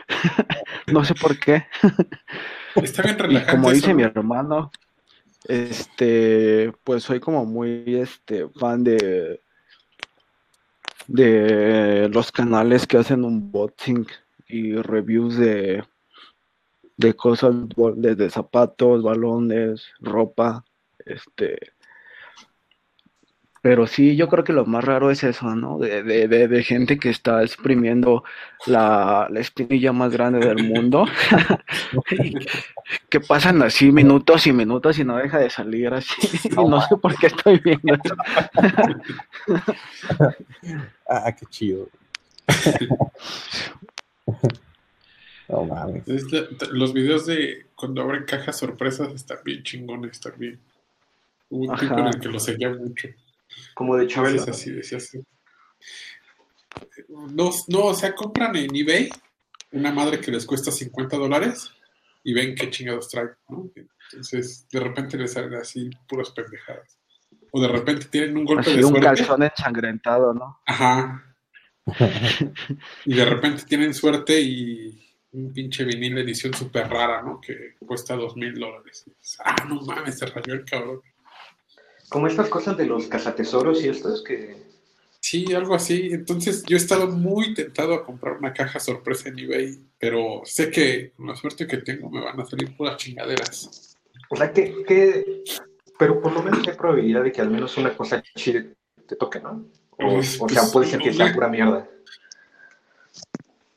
no 0.88 1.03
sé 1.06 1.16
por 1.16 1.40
qué. 1.40 1.66
Está 2.76 3.03
bien 3.03 3.16
Y 3.16 3.20
relajante. 3.22 3.52
como 3.52 3.72
dice 3.72 3.91
eso, 3.91 3.94
mi 3.94 4.03
¿no? 4.03 4.10
hermano, 4.10 4.72
este, 5.48 6.74
pues 6.84 7.03
soy 7.03 7.20
como 7.20 7.45
muy 7.45 7.95
este 7.98 8.49
fan 8.49 8.84
de 8.84 9.41
de 11.07 12.10
los 12.12 12.32
canales 12.32 12.88
que 12.88 12.98
hacen 12.98 13.24
unboxing 13.24 14.07
y 14.48 14.76
reviews 14.76 15.38
de 15.38 15.84
de 16.98 17.14
cosas, 17.14 17.54
desde 17.96 18.30
zapatos, 18.30 19.04
balones, 19.04 19.88
ropa, 20.00 20.64
este, 21.06 21.58
pero 23.66 23.88
sí, 23.88 24.16
yo 24.16 24.30
creo 24.30 24.44
que 24.44 24.54
lo 24.54 24.64
más 24.68 24.84
raro 24.84 25.10
es 25.10 25.24
eso, 25.24 25.56
¿no? 25.56 25.80
De, 25.80 26.04
de, 26.04 26.28
de, 26.28 26.64
gente 26.64 27.00
que 27.00 27.10
está 27.10 27.42
exprimiendo 27.42 28.24
la, 28.68 29.28
la 29.32 29.40
espinilla 29.40 29.92
más 29.92 30.12
grande 30.12 30.38
del 30.38 30.66
mundo, 30.66 31.08
que 33.10 33.20
pasan 33.22 33.64
así 33.64 33.92
minutos 33.92 34.46
y 34.46 34.54
minutos 34.54 35.00
y 35.00 35.04
no 35.04 35.18
deja 35.18 35.40
de 35.40 35.50
salir 35.50 35.92
así. 35.92 36.14
y 36.48 36.50
no 36.50 36.80
sé 36.80 36.96
por 36.96 37.18
qué 37.18 37.26
estoy 37.26 37.58
viendo 37.58 37.96
eso. 37.96 38.16
ah, 41.10 41.32
qué 41.32 41.46
chido. 41.48 41.90
No 45.50 45.66
mames. 45.66 46.04
Los 46.72 46.94
videos 46.94 47.26
de 47.26 47.68
cuando 47.76 48.02
abren 48.02 48.26
cajas 48.26 48.58
sorpresas 48.58 49.14
están 49.14 49.40
bien 49.44 49.64
chingones 49.64 50.20
también. 50.20 50.60
Hubo 51.50 51.72
un 51.72 51.78
tiempo 51.78 52.00
en 52.00 52.08
el 52.08 52.20
que 52.20 52.30
lo 52.30 52.40
seguía 52.40 52.70
mucho. 52.70 53.10
Como 53.74 53.96
de 53.96 54.08
Chabelo. 54.08 54.42
así, 54.44 54.72
No, 57.08 57.52
no, 57.68 57.86
o 57.86 57.94
sea, 57.94 58.16
compran 58.16 58.56
en 58.56 58.76
eBay 58.76 59.10
una 59.72 59.92
madre 59.92 60.20
que 60.20 60.32
les 60.32 60.46
cuesta 60.46 60.72
50 60.72 61.18
dólares 61.18 61.72
y 62.24 62.34
ven 62.34 62.56
qué 62.56 62.70
chingados 62.70 63.10
trae, 63.10 63.30
¿no? 63.50 63.70
Entonces, 64.12 64.68
de 64.70 64.80
repente 64.80 65.18
les 65.18 65.34
salen 65.34 65.54
así 65.56 65.90
puras 66.08 66.32
pendejadas. 66.32 66.98
O 67.52 67.62
de 67.62 67.68
repente 67.68 68.08
tienen 68.08 68.38
un 68.38 68.46
golpe 68.46 68.76
de 68.76 68.84
un 68.84 69.00
calzón 69.00 69.44
ensangrentado, 69.44 70.34
¿no? 70.34 70.60
Ajá. 70.66 71.24
y 73.06 73.14
de 73.14 73.26
repente 73.26 73.64
tienen 73.64 73.94
suerte 73.94 74.42
y 74.42 75.05
un 75.36 75.52
pinche 75.53 75.84
vinil 75.84 76.16
de 76.16 76.22
edición 76.22 76.53
súper 76.53 76.88
rara, 76.90 77.22
¿no? 77.22 77.41
Que 77.41 77.76
cuesta 77.86 78.16
dos 78.16 78.36
mil 78.36 78.53
dólares. 78.53 79.06
Ah, 79.44 79.66
no 79.68 79.82
mames, 79.82 80.18
se 80.18 80.26
rayó 80.26 80.53
el 80.53 80.66
cabrón. 80.66 81.02
Como 82.10 82.28
estas 82.28 82.48
cosas 82.49 82.78
de 82.78 82.86
los 82.86 83.07
cazatesoros 83.07 83.84
y 83.84 83.90
estas 83.90 84.22
que... 84.22 84.64
Sí, 85.20 85.53
algo 85.53 85.74
así. 85.74 86.10
Entonces 86.12 86.64
yo 86.64 86.78
he 86.78 86.80
estado 86.80 87.07
muy 87.07 87.53
tentado 87.53 87.95
a 87.95 88.06
comprar 88.06 88.38
una 88.38 88.53
caja 88.53 88.80
sorpresa 88.80 89.30
en 89.30 89.40
eBay, 89.40 89.80
pero 89.99 90.41
sé 90.45 90.70
que 90.70 91.12
con 91.12 91.28
la 91.28 91.36
suerte 91.36 91.68
que 91.68 91.78
tengo 91.78 92.10
me 92.10 92.24
van 92.24 92.40
a 92.40 92.45
salir 92.45 92.76
puras 92.78 92.98
chingaderas. 92.98 93.98
O 94.30 94.36
sea, 94.36 94.53
que, 94.53 95.44
Pero 95.98 96.22
por 96.22 96.32
lo 96.32 96.44
menos 96.44 96.68
hay 96.68 96.76
probabilidad 96.76 97.24
de 97.24 97.32
que 97.32 97.41
al 97.41 97.49
menos 97.49 97.76
una 97.78 97.95
cosa 97.95 98.24
chida 98.36 98.66
te 99.07 99.16
toque, 99.16 99.40
¿no? 99.40 99.66
O, 99.91 99.98
pues, 99.98 100.34
sea, 100.34 100.48
pues, 100.48 100.72
puede 100.72 100.88
ser 100.88 100.99
que 100.99 101.14
sea 101.14 101.34
pura 101.34 101.48
mierda. 101.48 101.90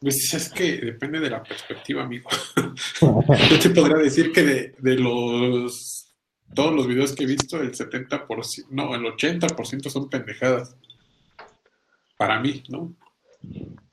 Pues 0.00 0.32
es 0.32 0.48
que 0.50 0.78
depende 0.78 1.18
de 1.18 1.30
la 1.30 1.42
perspectiva, 1.42 2.04
amigo. 2.04 2.30
Yo 3.50 3.58
te 3.58 3.70
podría 3.70 3.96
decir 3.96 4.32
que 4.32 4.42
de, 4.42 4.74
de 4.78 4.94
los 4.96 6.08
todos 6.54 6.72
los 6.74 6.86
videos 6.86 7.14
que 7.14 7.24
he 7.24 7.26
visto, 7.26 7.60
el 7.60 7.72
70%, 7.72 8.66
no, 8.70 8.94
el 8.94 9.02
80% 9.02 9.90
son 9.90 10.08
pendejadas. 10.08 10.76
Para 12.16 12.40
mí, 12.40 12.62
¿no? 12.68 12.94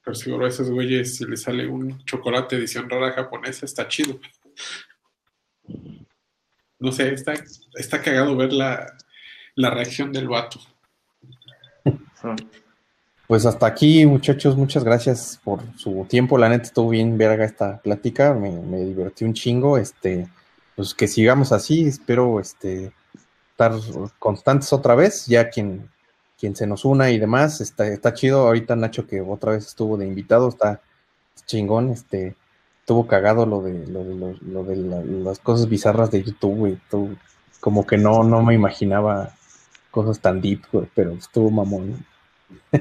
Pero 0.04 0.16
seguro 0.16 0.46
a 0.46 0.50
esos 0.50 0.70
güeyes, 0.70 1.18
si 1.18 1.26
les 1.26 1.42
sale 1.44 1.68
un 1.68 2.04
chocolate 2.06 2.56
edición 2.56 2.90
rara 2.90 3.12
japonesa, 3.12 3.66
está 3.66 3.88
chido. 3.88 4.20
No 6.80 6.92
sé, 6.92 7.14
está, 7.14 7.34
está 7.74 8.02
cagado 8.02 8.36
ver 8.36 8.54
la, 8.54 8.96
la 9.56 9.70
reacción 9.70 10.12
del 10.12 10.28
vato. 10.28 10.60
Pues 13.28 13.46
hasta 13.46 13.66
aquí, 13.66 14.06
muchachos, 14.06 14.56
muchas 14.56 14.84
gracias 14.84 15.40
por 15.44 15.62
su 15.78 16.06
tiempo. 16.08 16.38
La 16.38 16.48
neta 16.50 16.64
estuvo 16.66 16.90
bien 16.90 17.18
verga 17.18 17.44
esta 17.44 17.80
plática, 17.80 18.34
me, 18.34 18.52
me 18.52 18.80
divertí 18.86 19.26
un 19.26 19.34
chingo. 19.34 19.78
Este, 19.78 20.28
pues 20.76 20.94
que 20.94 21.08
sigamos 21.08 21.52
así, 21.52 21.88
espero 21.88 22.40
este, 22.40 22.94
estar 23.52 23.74
constantes 24.20 24.72
otra 24.74 24.96
vez, 24.96 25.26
ya 25.26 25.50
quien, 25.50 25.90
quien 26.38 26.56
se 26.56 26.68
nos 26.68 26.86
una 26.86 27.10
y 27.12 27.18
demás, 27.18 27.62
está, 27.62 27.88
está 27.88 28.14
chido, 28.14 28.46
ahorita 28.48 28.76
Nacho 28.76 29.08
que 29.08 29.22
otra 29.22 29.54
vez 29.54 29.66
estuvo 29.68 29.98
de 29.98 30.06
invitado, 30.06 30.50
está 30.50 30.82
chingón, 31.46 31.92
este, 31.92 32.36
estuvo 32.82 33.08
cagado 33.08 33.46
lo 33.46 33.62
de, 33.62 33.88
lo 33.88 34.04
de, 34.04 34.16
lo, 34.42 34.64
de 34.64 34.76
las 34.76 35.40
cosas 35.40 35.70
bizarras 35.70 36.12
de 36.12 36.24
YouTube, 36.24 36.56
güey, 36.56 36.78
como 37.60 37.88
que 37.88 37.98
no, 37.98 38.24
no 38.24 38.44
me 38.44 38.54
imaginaba 38.54 39.32
cosas 39.90 40.20
tan 40.20 40.42
deep, 40.42 40.62
pero 40.94 41.14
estuvo 41.14 41.50
mamón. 41.50 42.06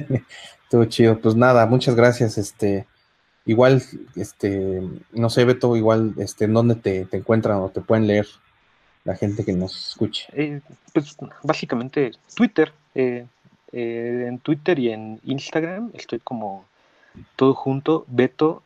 estuvo 0.65 0.85
chido, 0.86 1.19
pues 1.20 1.35
nada, 1.35 1.66
muchas 1.66 1.95
gracias, 1.95 2.39
este, 2.39 2.86
Igual, 3.47 3.82
este, 4.16 4.81
no 5.12 5.28
sé, 5.28 5.45
Beto, 5.45 5.77
igual, 5.77 6.15
este, 6.16 6.47
¿en 6.47 6.55
dónde 6.55 6.77
te, 6.77 7.07
encuentran 7.12 7.59
o 7.59 7.69
te 7.69 7.82
pueden 7.82 8.07
leer 8.07 8.27
la 9.05 9.16
gente 9.16 9.45
que 9.45 9.53
nos 9.53 9.91
escuche? 9.91 10.27
Eh, 10.32 10.62
pues 10.95 11.15
básicamente 11.43 12.12
Twitter, 12.35 12.73
eh, 12.95 13.27
eh, 13.73 14.24
en 14.28 14.39
Twitter 14.39 14.78
y 14.78 14.91
en 14.91 15.20
Instagram 15.24 15.91
estoy 15.93 16.20
como 16.20 16.65
todo 17.36 17.53
junto, 17.55 18.07
Beto 18.09 18.62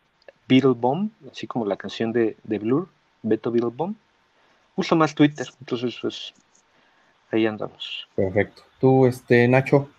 Beetlebomb, 0.46 1.10
así 1.32 1.48
como 1.48 1.66
la 1.66 1.76
canción 1.76 2.12
de, 2.12 2.36
de 2.44 2.58
Blur, 2.60 2.88
Beto 3.22 3.50
Beetlebomb. 3.50 3.96
Uso 4.76 4.94
más 4.94 5.12
Twitter, 5.12 5.48
entonces 5.58 5.98
pues 6.00 6.32
ahí 7.32 7.46
andamos. 7.46 8.06
Perfecto. 8.14 8.62
¿Tú, 8.78 9.06
este, 9.06 9.48
Nacho? 9.48 9.90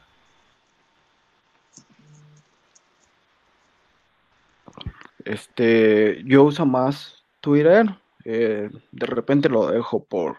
Este, 5.26 6.24
yo 6.26 6.44
uso 6.44 6.66
más 6.66 7.24
Twitter, 7.42 7.86
eh, 8.26 8.70
de 8.92 9.06
repente 9.06 9.50
lo 9.50 9.68
dejo 9.68 10.04
por 10.04 10.38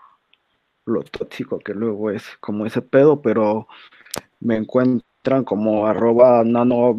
lo 0.87 1.03
tóxico 1.03 1.59
que 1.59 1.75
luego 1.75 2.11
es 2.11 2.25
como 2.41 2.67
ese 2.67 2.83
pedo, 2.83 3.21
pero 3.21 3.69
me 4.41 4.57
encuentran 4.57 5.45
como 5.45 5.87
arroba 5.87 6.43
nano 6.45 6.95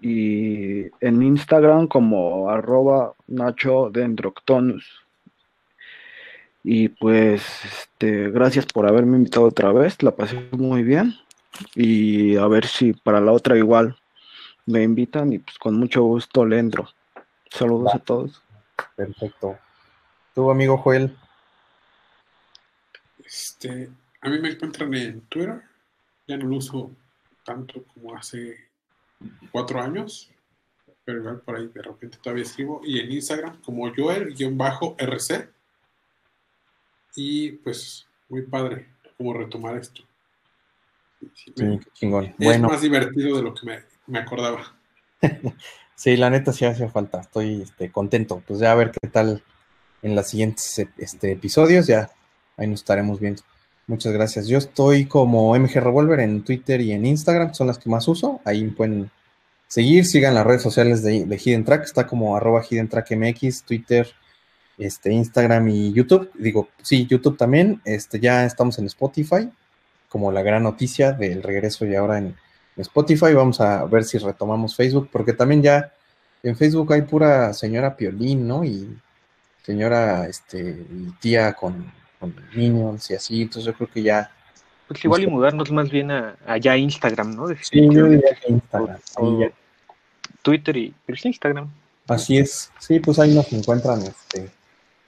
y 0.00 0.86
en 1.04 1.22
Instagram 1.22 1.88
como 1.88 2.48
arroba 2.50 3.14
nacho 3.26 3.90
dendroctonus. 3.92 5.04
Y 6.62 6.88
pues, 6.88 7.42
este, 7.64 8.30
gracias 8.30 8.66
por 8.66 8.86
haberme 8.86 9.16
invitado 9.16 9.46
otra 9.46 9.72
vez, 9.72 10.02
la 10.02 10.14
pasé 10.14 10.48
muy 10.52 10.82
bien. 10.82 11.14
Y 11.74 12.36
a 12.36 12.46
ver 12.46 12.66
si 12.66 12.92
para 12.92 13.20
la 13.20 13.32
otra 13.32 13.56
igual 13.56 13.96
me 14.70 14.82
invitan 14.82 15.32
y 15.32 15.38
pues 15.38 15.58
con 15.58 15.76
mucho 15.76 16.02
gusto 16.02 16.46
le 16.46 16.58
entro. 16.58 16.88
Saludos 17.50 17.94
a 17.94 17.98
todos. 17.98 18.42
Perfecto. 18.96 19.58
¿Tu 20.34 20.50
amigo 20.50 20.78
Joel? 20.78 21.16
Este, 23.24 23.90
a 24.20 24.28
mí 24.28 24.38
me 24.38 24.50
encuentran 24.50 24.94
en 24.94 25.20
Twitter. 25.22 25.62
Ya 26.26 26.36
no 26.36 26.46
lo 26.46 26.56
uso 26.56 26.90
tanto 27.44 27.84
como 27.84 28.16
hace 28.16 28.56
cuatro 29.50 29.80
años, 29.80 30.30
pero 31.04 31.18
igual 31.18 31.40
por 31.40 31.56
ahí 31.56 31.68
de 31.68 31.82
repente 31.82 32.18
todavía 32.22 32.44
escribo. 32.44 32.80
Y 32.84 33.00
en 33.00 33.10
Instagram 33.10 33.60
como 33.62 33.92
Joel-RC. 33.94 35.50
Y 37.16 37.52
pues 37.52 38.06
muy 38.28 38.42
padre 38.42 38.86
como 39.16 39.34
retomar 39.34 39.76
esto. 39.76 40.02
chingón. 41.94 42.34
Es 42.38 42.60
más 42.60 42.80
divertido 42.80 43.36
de 43.36 43.42
lo 43.42 43.52
que 43.52 43.66
me 43.66 43.89
me 44.10 44.18
acordaba. 44.18 44.76
sí, 45.94 46.16
la 46.16 46.30
neta 46.30 46.52
sí 46.52 46.64
hace 46.64 46.88
falta. 46.88 47.20
Estoy 47.20 47.62
este, 47.62 47.90
contento. 47.90 48.42
Pues 48.46 48.60
ya 48.60 48.72
a 48.72 48.74
ver 48.74 48.90
qué 48.90 49.08
tal 49.08 49.42
en 50.02 50.14
los 50.14 50.28
siguientes 50.28 50.86
este, 50.98 51.32
episodios. 51.32 51.86
Ya 51.86 52.10
ahí 52.56 52.66
nos 52.66 52.80
estaremos 52.80 53.20
viendo. 53.20 53.42
Muchas 53.86 54.12
gracias. 54.12 54.46
Yo 54.46 54.58
estoy 54.58 55.06
como 55.06 55.56
MG 55.58 55.80
Revolver 55.80 56.20
en 56.20 56.44
Twitter 56.44 56.80
y 56.80 56.92
en 56.92 57.06
Instagram, 57.06 57.54
son 57.54 57.66
las 57.66 57.78
que 57.78 57.90
más 57.90 58.06
uso. 58.06 58.40
Ahí 58.44 58.64
pueden 58.68 59.10
seguir, 59.66 60.04
sigan 60.04 60.34
las 60.34 60.46
redes 60.46 60.62
sociales 60.62 61.02
de, 61.02 61.26
Hidden 61.36 61.64
Track, 61.64 61.84
está 61.84 62.06
como 62.06 62.36
arroba 62.36 62.62
Hidden 62.62 62.88
Track 62.88 63.10
MX, 63.16 63.64
Twitter, 63.64 64.08
este, 64.78 65.12
Instagram 65.12 65.68
y 65.68 65.92
YouTube. 65.92 66.30
Digo, 66.34 66.68
sí, 66.82 67.06
YouTube 67.06 67.36
también. 67.36 67.80
Este, 67.84 68.20
ya 68.20 68.44
estamos 68.44 68.78
en 68.78 68.86
Spotify, 68.86 69.50
como 70.08 70.30
la 70.30 70.42
gran 70.42 70.62
noticia 70.62 71.12
del 71.12 71.42
regreso 71.42 71.84
y 71.84 71.96
ahora 71.96 72.18
en 72.18 72.36
Spotify. 72.80 73.34
Vamos 73.34 73.60
a 73.60 73.84
ver 73.84 74.04
si 74.04 74.18
retomamos 74.18 74.74
Facebook, 74.74 75.08
porque 75.12 75.32
también 75.32 75.62
ya 75.62 75.92
en 76.42 76.56
Facebook 76.56 76.92
hay 76.92 77.02
pura 77.02 77.52
señora 77.52 77.96
Piolín, 77.96 78.46
¿no? 78.46 78.64
Y 78.64 78.96
señora, 79.62 80.26
este, 80.26 80.84
tía 81.20 81.52
con, 81.52 81.92
niños 82.54 83.10
y 83.10 83.14
así. 83.14 83.42
Entonces 83.42 83.64
yo 83.64 83.74
creo 83.74 83.90
que 83.90 84.02
ya. 84.02 84.30
Pues 84.88 85.04
igual 85.04 85.22
y 85.22 85.26
mudarnos 85.26 85.70
más 85.70 85.90
bien 85.90 86.10
a, 86.10 86.36
allá 86.46 86.72
a 86.72 86.76
Instagram, 86.76 87.36
¿no? 87.36 87.48
Sí, 87.62 87.88
yo 87.90 88.06
diría 88.06 88.34
que 88.40 88.52
Instagram. 88.52 88.98
Twitter 90.42 90.76
y 90.76 90.94
Instagram. 91.06 91.70
Así 92.08 92.38
es. 92.38 92.72
Sí, 92.78 92.98
pues 92.98 93.18
ahí 93.18 93.34
nos 93.34 93.52
encuentran, 93.52 94.02
este. 94.02 94.50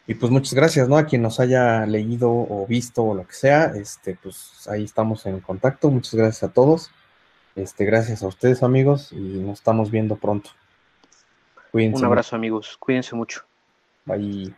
Y 0.07 0.15
pues 0.15 0.31
muchas 0.31 0.55
gracias, 0.55 0.89
¿no? 0.89 0.97
A 0.97 1.07
quien 1.07 1.23
nos 1.23 1.41
haya 1.41 1.87
leído 1.87 2.31
o 2.31 2.67
visto 2.69 3.03
o 3.05 3.15
lo 3.15 3.27
que 3.27 3.35
sea, 3.35 3.73
este, 3.77 4.19
pues 4.21 4.69
ahí 4.69 4.85
estamos 4.85 5.25
en 5.27 5.41
contacto. 5.41 5.91
Muchas 5.91 6.15
gracias 6.15 6.43
a 6.43 6.53
todos. 6.53 6.91
Este, 7.55 7.85
gracias 7.85 8.23
a 8.23 8.27
ustedes, 8.27 8.63
amigos, 8.63 9.13
y 9.13 9.17
nos 9.17 9.59
estamos 9.59 9.91
viendo 9.91 10.17
pronto. 10.17 10.51
Cuídense. 11.71 11.99
Un 12.01 12.07
abrazo, 12.07 12.37
amigos. 12.37 12.77
Cuídense 12.79 13.15
mucho. 13.15 13.45
ahí 14.07 14.55